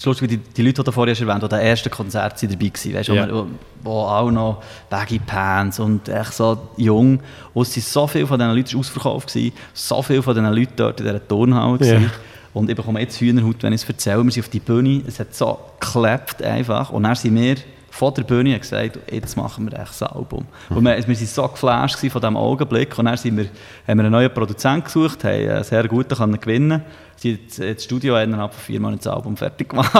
das 0.02 0.18
die, 0.18 0.38
die 0.38 0.62
Leute, 0.62 0.82
die 0.82 0.84
du 0.84 0.92
vorher 0.92 1.20
erwähnt 1.20 1.44
hast, 1.44 1.52
die 1.52 1.56
ersten 1.56 1.90
Konzerte 1.90 2.48
dabei 2.48 2.72
waren, 2.72 2.94
weißt, 2.94 3.10
ja. 3.10 3.34
wo, 3.34 3.48
wo 3.84 3.92
auch 3.92 4.32
noch 4.32 4.64
Baggy 4.90 5.20
Pants 5.20 5.80
und 5.80 6.08
echt 6.08 6.34
so 6.34 6.58
jung. 6.78 7.20
Und 7.54 7.68
es 7.68 7.76
waren 7.76 7.84
so 7.84 8.08
viele 8.08 8.28
von 8.28 8.40
diesen 8.40 8.56
Leuten 8.56 8.78
ausverkauft, 8.78 9.28
gewesen, 9.28 9.54
so 9.74 10.02
viele 10.02 10.24
von 10.24 10.36
diesen 10.36 10.54
Leuten 10.54 10.74
dort 10.78 11.02
in 11.02 11.06
dieser 11.06 11.28
Turnhalle. 11.28 11.86
Ja. 11.86 12.10
Und 12.54 12.70
ich 12.70 12.76
bekomme 12.76 13.02
jetzt 13.02 13.20
Hühnerhaut, 13.20 13.62
wenn 13.62 13.74
ich 13.74 13.84
es 13.84 13.90
erzähle. 13.90 14.24
Wir 14.24 14.32
sind 14.32 14.44
auf 14.44 14.50
die 14.50 14.60
Bühne, 14.60 15.04
es 15.06 15.20
hat 15.20 15.36
so 15.36 15.60
geklappt 15.80 16.42
einfach. 16.42 16.92
Und 16.92 17.04
dann 17.04 17.16
sind 17.16 17.36
wir 17.36 17.58
von 18.00 18.14
der 18.14 18.24
Bühne 18.24 18.58
gesagt, 18.58 18.98
jetzt 19.12 19.36
machen 19.36 19.70
wir 19.70 19.78
echt 19.78 20.02
ein 20.02 20.08
Album. 20.08 20.46
Und 20.70 20.86
wir, 20.86 20.98
wir 20.98 21.06
waren 21.06 21.16
so 21.16 21.46
geflasht 21.50 22.00
von 22.00 22.22
diesem 22.22 22.38
Augenblick 22.38 22.98
und 22.98 23.06
dann 23.06 23.18
sind 23.18 23.36
wir, 23.36 23.44
haben 23.86 23.98
wir 23.98 24.06
einen 24.06 24.12
neuen 24.12 24.34
Produzenten 24.34 24.86
gesucht, 24.86 25.22
haben 25.26 25.50
einen 25.50 25.64
sehr 25.66 25.86
guten 25.86 26.16
können 26.16 26.40
gewinnen 26.40 26.82
Sie 27.18 27.34
haben 27.34 27.76
das 27.76 27.84
Studio 27.84 28.18
innerhalb 28.18 28.54
von 28.54 28.64
vier 28.64 28.80
Monaten 28.80 29.04
das 29.04 29.14
Album 29.14 29.36
fertig 29.36 29.68
gemacht. 29.68 29.92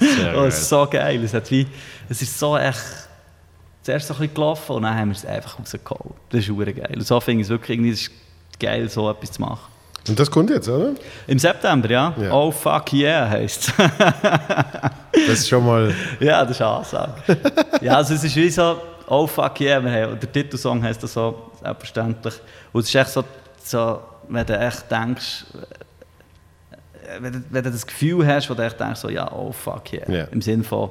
Sehr 0.00 0.34
oh, 0.36 0.46
ist 0.46 0.68
so 0.68 0.84
geil. 0.90 1.22
Es, 1.22 1.32
hat 1.32 1.48
wie, 1.52 1.64
es 2.08 2.20
ist 2.20 2.36
so 2.36 2.58
echt 2.58 2.82
zuerst 3.82 4.08
so 4.08 4.14
ein 4.14 4.18
bisschen 4.18 4.34
gelaufen 4.34 4.72
und 4.72 4.82
dann 4.82 4.96
haben 4.96 5.10
wir 5.10 5.16
es 5.16 5.24
einfach 5.24 5.60
rausgeholt. 5.60 6.14
Das 6.30 6.40
ist 6.40 6.48
geil. 6.48 6.94
Und 6.96 7.06
so 7.06 7.20
finde 7.20 7.42
ich 7.42 7.46
es 7.46 7.50
wirklich 7.50 7.78
irgendwie 7.78 7.96
geil, 8.58 8.88
so 8.88 9.08
etwas 9.08 9.30
zu 9.30 9.40
machen. 9.40 9.70
Und 10.08 10.18
das 10.18 10.30
kommt 10.30 10.50
jetzt, 10.50 10.68
oder? 10.68 10.94
Im 11.26 11.38
September, 11.38 11.90
ja. 11.90 12.14
ja. 12.20 12.32
Oh 12.32 12.50
fuck 12.50 12.92
yeah 12.92 13.28
heisst 13.28 13.68
es. 13.68 13.74
das 15.12 15.38
ist 15.40 15.48
schon 15.48 15.64
mal... 15.64 15.94
Ja, 16.18 16.42
das 16.42 16.52
ist 16.52 16.62
eine 16.62 16.70
Ansage. 16.70 17.12
ja, 17.80 17.96
also 17.96 18.14
es 18.14 18.24
ist 18.24 18.34
wie 18.34 18.50
so, 18.50 18.80
oh 19.06 19.26
fuck 19.26 19.60
yeah, 19.60 19.82
wir 19.82 19.90
haben, 19.90 20.18
der 20.18 20.32
Titelsong 20.32 20.82
heisst 20.82 21.02
das 21.02 21.12
so, 21.12 21.50
selbstverständlich. 21.62 22.34
Und 22.72 22.82
es 22.82 22.88
ist 22.88 22.94
echt 22.94 23.10
so, 23.10 23.24
so 23.62 24.00
wenn 24.28 24.46
du 24.46 24.58
echt 24.58 24.90
denkst, 24.90 25.44
wenn 27.20 27.32
du, 27.32 27.42
wenn 27.50 27.64
du 27.64 27.70
das 27.70 27.86
Gefühl 27.86 28.26
hast, 28.26 28.48
wo 28.48 28.54
du 28.54 28.64
echt 28.64 28.80
denkst, 28.80 29.00
so, 29.00 29.10
ja, 29.10 29.30
oh 29.30 29.52
fuck 29.52 29.92
yeah. 29.92 30.08
yeah. 30.08 30.28
Im 30.30 30.40
Sinne 30.40 30.64
von, 30.64 30.90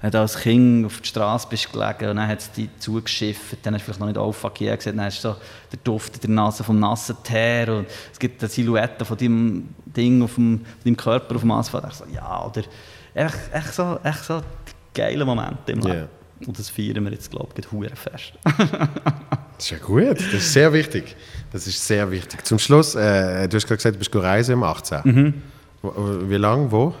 wenn 0.00 0.10
du 0.10 0.20
als 0.20 0.38
Kind 0.38 0.86
auf 0.86 1.00
der 1.00 1.06
Straße 1.06 1.48
bist 1.50 1.72
gelegen 1.72 2.10
und 2.10 2.16
dann 2.16 2.28
hat 2.28 2.40
es 2.40 2.52
dich 2.52 2.68
zugeschifft, 2.78 3.58
dann 3.62 3.74
hast 3.74 3.82
du 3.82 3.84
vielleicht 3.86 4.00
noch 4.00 4.06
nicht 4.06 4.18
«Oh 4.18 4.30
fuck 4.30 4.60
yeah» 4.60 4.76
gesehen, 4.76 4.96
dann 4.96 5.06
hast 5.06 5.24
du 5.24 5.30
so 5.30 5.36
den 5.72 5.80
Duft 5.82 6.14
in 6.16 6.20
der 6.20 6.30
Nase 6.30 6.62
vom 6.62 6.78
nassen 6.78 7.16
Teer 7.24 7.74
und 7.74 7.86
es 8.12 8.18
gibt 8.18 8.40
eine 8.40 8.48
Silhouette 8.48 9.04
von 9.04 9.16
deinem 9.16 9.68
Ding 9.86 10.22
auf 10.22 10.36
dem, 10.36 10.64
deinem 10.84 10.96
Körper 10.96 11.34
auf 11.34 11.40
dem 11.40 11.50
Asphalt. 11.50 11.84
Ich 11.88 11.94
so, 11.94 12.04
ja, 12.14 12.46
oder 12.46 12.62
echt, 13.14 13.38
echt, 13.52 13.74
so, 13.74 13.98
echt 14.04 14.24
so 14.24 14.40
geile 14.94 15.24
Momente 15.24 15.72
im 15.72 15.80
Leben. 15.80 15.96
Yeah. 15.96 16.08
Und 16.46 16.56
das 16.56 16.70
feiern 16.70 17.04
wir 17.04 17.12
jetzt, 17.12 17.30
glaube 17.32 17.50
ich, 17.56 17.72
hure 17.72 17.90
fest. 17.96 18.34
das 18.44 19.64
ist 19.64 19.70
ja 19.70 19.78
gut, 19.78 20.16
das 20.16 20.32
ist 20.32 20.52
sehr 20.52 20.72
wichtig. 20.72 21.16
Das 21.50 21.66
ist 21.66 21.84
sehr 21.84 22.08
wichtig. 22.12 22.44
Zum 22.44 22.60
Schluss, 22.60 22.94
äh, 22.94 23.48
du 23.48 23.56
hast 23.56 23.66
gerade 23.66 23.78
gesagt, 23.78 23.96
du 23.96 23.98
bist 23.98 24.14
reisen 24.14 24.52
im 24.52 24.62
18. 24.62 25.00
Mhm. 25.02 25.34
Wie 26.28 26.36
lange, 26.36 26.70
wo? 26.70 26.94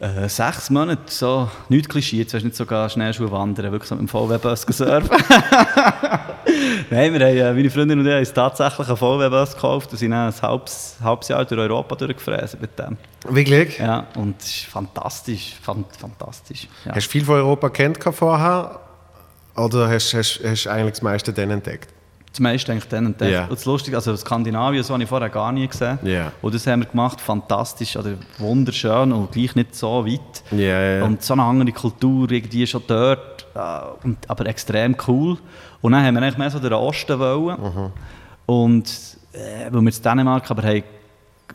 Äh, 0.00 0.28
sechs 0.28 0.70
Monate, 0.70 1.02
so 1.06 1.50
nichts 1.68 1.88
Klischee, 1.88 2.18
jetzt 2.18 2.32
hast 2.32 2.42
du 2.42 2.46
nicht 2.46 2.56
sogar 2.56 2.88
Schneeschuhe 2.88 3.32
wandern, 3.32 3.72
wirklich 3.72 3.88
so 3.88 3.96
mit 3.96 4.02
dem 4.02 4.08
VW-Bus 4.08 4.62
surfen. 4.62 5.10
Nein, 6.90 7.12
wir 7.12 7.26
haben, 7.26 7.36
äh, 7.36 7.52
meine 7.52 7.68
Freundin 7.68 7.98
und 7.98 8.06
ich 8.06 8.12
haben 8.12 8.20
uns 8.20 8.32
tatsächlich 8.32 8.86
einen 8.86 8.96
VW-Bus 8.96 9.54
gekauft 9.54 9.90
und 9.90 9.98
sind 9.98 10.12
dann 10.12 10.32
ein 10.32 10.42
halbes, 10.42 10.98
halbes 11.02 11.28
Jahr 11.28 11.44
durch 11.44 11.60
Europa 11.60 11.96
durchgefräst 11.96 12.60
mit 12.60 12.78
dem. 12.78 12.96
Wirklich? 13.28 13.78
Ja, 13.78 14.06
und 14.14 14.40
es 14.40 14.46
ist 14.46 14.64
fantastisch, 14.66 15.56
fan 15.60 15.84
fantastisch. 15.98 16.68
Ja. 16.84 16.94
Hast 16.94 17.08
du 17.08 17.10
viel 17.10 17.24
von 17.24 17.34
Europa 17.34 17.68
kennt 17.68 17.98
vorher? 18.00 18.78
Oder 19.56 19.88
hast 19.88 20.12
du 20.12 20.18
eigentlich 20.70 20.90
das 20.90 21.02
meiste 21.02 21.32
dann 21.32 21.50
entdeckt? 21.50 21.92
Das 22.38 22.42
meiste 22.44 22.70
eigentlich 22.70 22.88
dann 22.88 23.06
entdeckt. 23.06 23.32
Ja. 23.32 23.42
Und 23.46 23.52
das 23.52 23.64
Lustige, 23.64 23.96
also 23.96 24.16
Skandinavien, 24.16 24.84
so 24.84 24.94
habe 24.94 25.02
ich 25.02 25.08
vorher 25.08 25.28
gar 25.28 25.50
nie 25.50 25.66
gesehen. 25.66 25.98
Ja. 26.04 26.30
Und 26.40 26.54
das 26.54 26.64
haben 26.68 26.82
wir 26.82 26.86
gemacht, 26.86 27.20
fantastisch, 27.20 27.96
oder 27.96 28.12
wunderschön 28.38 29.10
und 29.10 29.32
gleich 29.32 29.56
nicht 29.56 29.74
so 29.74 30.06
weit. 30.06 30.44
Ja. 30.52 31.02
Und 31.02 31.20
so 31.20 31.32
eine 31.32 31.42
andere 31.42 31.72
Kultur, 31.72 32.30
irgendwie 32.30 32.64
schon 32.64 32.84
dort, 32.86 33.44
äh, 33.56 33.58
aber 34.28 34.46
extrem 34.46 34.94
cool. 35.08 35.36
Und 35.80 35.92
dann 35.92 36.04
haben 36.04 36.14
wir 36.14 36.22
eigentlich 36.22 36.38
mehr 36.38 36.50
so 36.50 36.60
den 36.60 36.72
Osten 36.74 37.18
wollen. 37.18 37.60
Mhm. 37.60 37.90
Und 38.46 38.88
äh, 39.32 39.64
weil 39.72 39.82
wir 39.82 39.96
in 39.96 40.02
Dänemark 40.02 40.48
aber 40.48 40.62
haben 40.62 40.84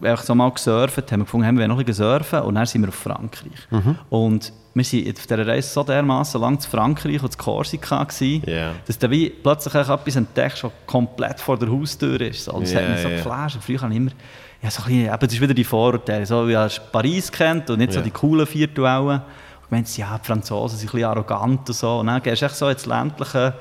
einfach 0.02 0.24
so 0.24 0.34
mal 0.36 0.49
gesurft, 0.52 0.98
haben 1.11 1.20
wir 1.22 1.26
gefunden, 1.26 1.45
haben 1.48 1.57
wir 1.60 1.68
noch 1.68 1.78
ein 1.80 1.86
bisschen 1.86 2.06
surfen 2.06 2.40
und 2.41 2.56
dann 2.56 2.65
sind 2.65 2.82
wir 2.82 2.90
auf 2.90 2.95
Frankreich. 2.95 3.52
Mhm. 3.70 3.98
Und 4.10 4.53
wir 4.76 4.84
waren 4.84 5.14
auf 5.15 5.28
dieser 5.28 5.48
Reise 5.48 5.70
so 5.70 5.84
dermaßen 5.84 6.41
lang 6.41 6.60
zu 6.60 6.70
Frankreich 6.70 7.22
und 7.22 7.32
zu 7.32 7.38
Korsika, 7.38 8.03
gewesen, 8.03 8.44
Ja. 8.49 8.72
dass 8.88 8.98
du 8.98 9.10
wie 9.11 9.30
plötzlich 9.30 9.76
etwas 9.76 10.15
entdeckst, 10.15 10.64
was 10.64 10.72
komplett 10.88 11.40
vor 11.40 11.57
der 11.60 11.70
Haustür 11.70 12.20
ist. 12.22 12.45
So. 12.45 12.60
Das 12.60 12.72
Ja, 12.74 12.80
hat 12.82 12.90
mich 12.90 13.02
so 13.02 13.07
ja. 13.10 13.15
geflasht. 13.18 13.57
Früher 13.61 13.82
habe 13.82 13.91
ich 13.94 13.98
immer, 13.98 14.11
ja, 14.64 14.72
so 14.72 14.82
ein 14.82 14.88
bisschen, 14.88 15.06
eben, 15.06 15.20
das 15.20 15.34
ist 15.34 15.41
wieder 15.41 15.53
die 15.53 15.64
Vorurteile, 15.64 16.26
so 16.26 16.48
wie 16.48 16.57
hast 16.57 16.91
Paris 16.91 17.32
kennt 17.32 17.70
und 17.70 17.78
nicht 17.80 17.91
so 17.94 17.99
Ja. 17.99 18.03
die 18.06 18.11
coolen 18.11 18.48
Virtuellen. 18.52 19.22
Und 19.61 19.72
meinst, 19.72 19.95
ja, 19.98 20.18
die 20.22 20.26
Franzosen 20.26 20.78
sind 20.80 20.90
ein 20.90 20.91
bisschen 20.91 21.07
arrogant 21.10 21.70
und 21.70 21.76
so. 21.76 21.99
Und 21.99 22.07
dann 22.07 22.22
gehst 22.24 22.41
du 22.41 22.45
echt 22.48 22.56
so 22.56 22.68
ins 22.68 22.86
ländliche, 22.88 23.53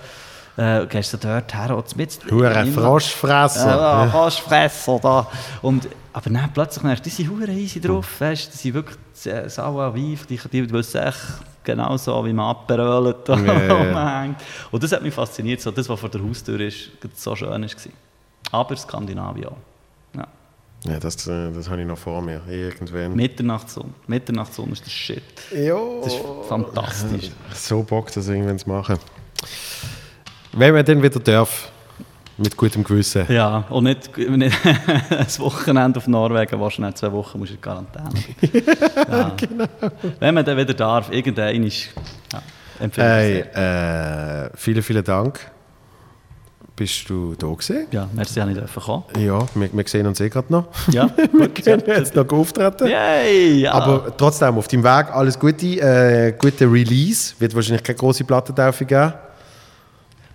äh, 0.56 0.86
gehst 0.86 1.12
du 1.12 1.16
dort 1.18 1.52
her 1.54 1.76
und 1.76 1.96
mit 1.96 2.18
Hure 2.30 2.66
Froschfresser. 2.66 3.68
ja, 3.68 4.09
Froschfresser 4.09 4.98
da. 5.02 5.26
Und, 5.60 5.88
aber 6.12 6.30
dann 6.30 6.52
plötzlich 6.52 6.84
merkst 6.84 7.05
du, 7.05 7.10
die 7.10 7.16
sind 7.16 7.30
hure 7.30 7.51
easy 7.51 7.80
drauf, 7.80 8.20
weißt, 8.20 8.52
die 8.52 8.59
sind 8.59 8.74
wirklich 8.74 8.97
äh, 9.26 9.48
sauer 9.48 9.94
weif, 9.94 10.26
die, 10.26 10.36
die 10.36 10.70
wissen 10.70 11.02
echt 11.02 11.18
genau 11.64 11.97
so, 11.97 12.24
wie 12.26 12.32
man 12.32 12.51
abberölt 12.51 13.28
und 13.28 13.47
ja. 13.47 13.72
rumhängt. 13.72 14.36
Und 14.70 14.82
das 14.82 14.93
hat 14.93 15.02
mich 15.02 15.14
fasziniert, 15.14 15.60
so 15.60 15.70
das, 15.70 15.89
was 15.89 15.98
vor 15.98 16.09
der 16.09 16.22
Haustür 16.22 16.60
ist, 16.60 16.90
so 17.14 17.34
schön 17.36 17.48
war. 17.48 17.68
Aber 18.51 18.76
Skandinavien 18.76 19.47
auch. 19.47 19.56
Ja. 20.14 20.26
Ja, 20.84 20.98
das, 20.98 21.26
äh, 21.26 21.51
das 21.52 21.70
habe 21.70 21.80
ich 21.80 21.86
noch 21.86 21.98
vor 21.98 22.20
mir. 22.20 22.43
Irgendwann. 22.48 23.14
Mitternachtssonne. 23.14 23.94
Mitternachtssonne 24.06 24.72
ist 24.72 24.84
der 24.84 24.90
Shit. 24.90 25.22
Ja. 25.55 25.78
Das 26.02 26.12
ist 26.12 26.22
fantastisch. 26.48 27.30
So 27.55 27.82
Bock, 27.82 28.12
das 28.12 28.28
irgendwann 28.28 28.59
zu 28.59 28.68
machen. 28.68 28.98
Wenn 30.52 30.74
man 30.74 30.84
dann 30.84 31.02
wieder 31.02 31.20
darf, 31.20 31.71
mit 32.43 32.56
gutem 32.56 32.85
Gewissen. 32.85 33.27
Ja, 33.28 33.64
und 33.70 33.85
nicht, 33.85 34.16
nicht 34.16 34.56
ein 35.10 35.27
Wochenende 35.39 35.98
auf 35.98 36.06
Norwegen, 36.06 36.70
schnell 36.70 36.94
zwei 36.94 37.12
Wochen 37.12 37.39
musst 37.39 37.52
du 37.52 37.55
in 37.55 37.60
Quarantäne. 37.60 38.10
ja. 39.10 39.32
Genau. 39.36 39.64
Wenn 40.19 40.35
man 40.35 40.44
dann 40.44 40.56
wieder 40.56 40.74
darf, 40.74 41.10
irgendein 41.12 41.62
ist, 41.64 41.90
ja, 42.32 42.43
Hey, 42.97 43.40
äh, 43.40 44.51
vielen, 44.56 44.82
vielen 44.82 45.05
Dank. 45.05 45.39
Bist 46.74 47.09
du 47.09 47.35
da 47.35 47.47
gewesen? 47.48 47.86
Ja, 47.90 48.09
merci, 48.14 48.40
dass 48.40 48.48
ich 48.48 48.55
dürfen 48.55 48.82
kommen. 48.82 49.05
Ja, 49.19 49.47
wir, 49.55 49.73
wir 49.73 49.85
sehen 49.86 50.06
uns 50.06 50.19
eh 50.20 50.31
gerade 50.31 50.51
noch. 50.51 50.66
Ja, 50.90 51.09
wir 51.32 51.48
können 51.48 51.82
jetzt 51.86 52.14
noch 52.16 52.28
auftreten. 52.31 52.89
Yay! 52.89 53.60
Ja. 53.60 53.73
Aber 53.73 54.16
trotzdem, 54.16 54.56
auf 54.56 54.66
deinem 54.69 54.82
Weg 54.82 55.14
alles 55.14 55.39
Gute. 55.39 55.66
Äh, 55.66 56.32
gute 56.32 56.64
Release. 56.64 57.35
Wird 57.39 57.55
wahrscheinlich 57.55 57.85
keine 57.85 57.98
große 57.98 58.24
Plattentaufe 58.24 58.86
geben. 58.86 59.12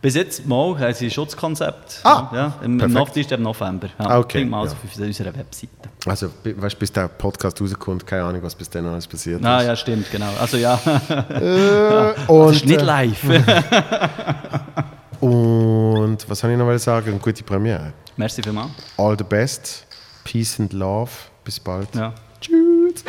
Bis 0.08 0.16
jetzt 0.16 0.46
mal 0.48 0.80
haben 0.80 0.94
sie 0.94 1.08
ein 1.08 1.12
Schutzkonzept. 1.12 2.00
Ah, 2.06 2.30
ja, 2.34 2.54
Im, 2.64 2.80
ist 2.80 3.32
im 3.34 3.42
November. 3.44 3.90
Ja, 4.00 4.06
Ah, 4.06 4.20
okay, 4.20 4.46
mal 4.46 4.66
ja. 4.66 4.72
auf 4.72 4.78
unserer 4.98 5.36
Webseite. 5.36 5.70
Also, 6.06 6.30
weißt, 6.46 6.80
bis 6.80 6.94
der 6.94 7.10
Podcast 7.10 7.60
rauskommt, 7.60 8.08
keine 8.08 8.24
Ahnung, 8.24 8.42
was 8.42 8.56
bis 8.56 8.70
dann 8.70 8.86
alles 8.86 9.06
passiert 9.06 9.44
Ah, 9.44 9.60
ist. 9.60 9.66
ja, 9.68 9.76
stimmt, 9.76 10.10
genau. 10.10 10.30
Also 10.40 10.56
ja, 10.56 10.76
Äh, 10.80 12.14
das 12.26 12.56
ist 12.56 12.66
nicht 12.66 12.80
äh, 12.80 12.86
live. 12.86 13.22
und 15.20 16.18
was 16.30 16.40
soll 16.40 16.52
ich 16.52 16.58
noch 16.58 16.78
sagen? 16.78 17.10
Eine 17.10 17.20
gute 17.20 17.44
Premiere. 17.44 17.92
merci 18.16 18.42
vielmals. 18.42 18.70
All 18.96 19.18
the 19.18 19.26
best. 19.26 19.86
Peace 20.24 20.58
and 20.58 20.72
love. 20.72 21.12
Bis 21.44 21.60
bald. 21.60 21.94
Ja. 21.94 22.14
Tschüss. 22.40 23.04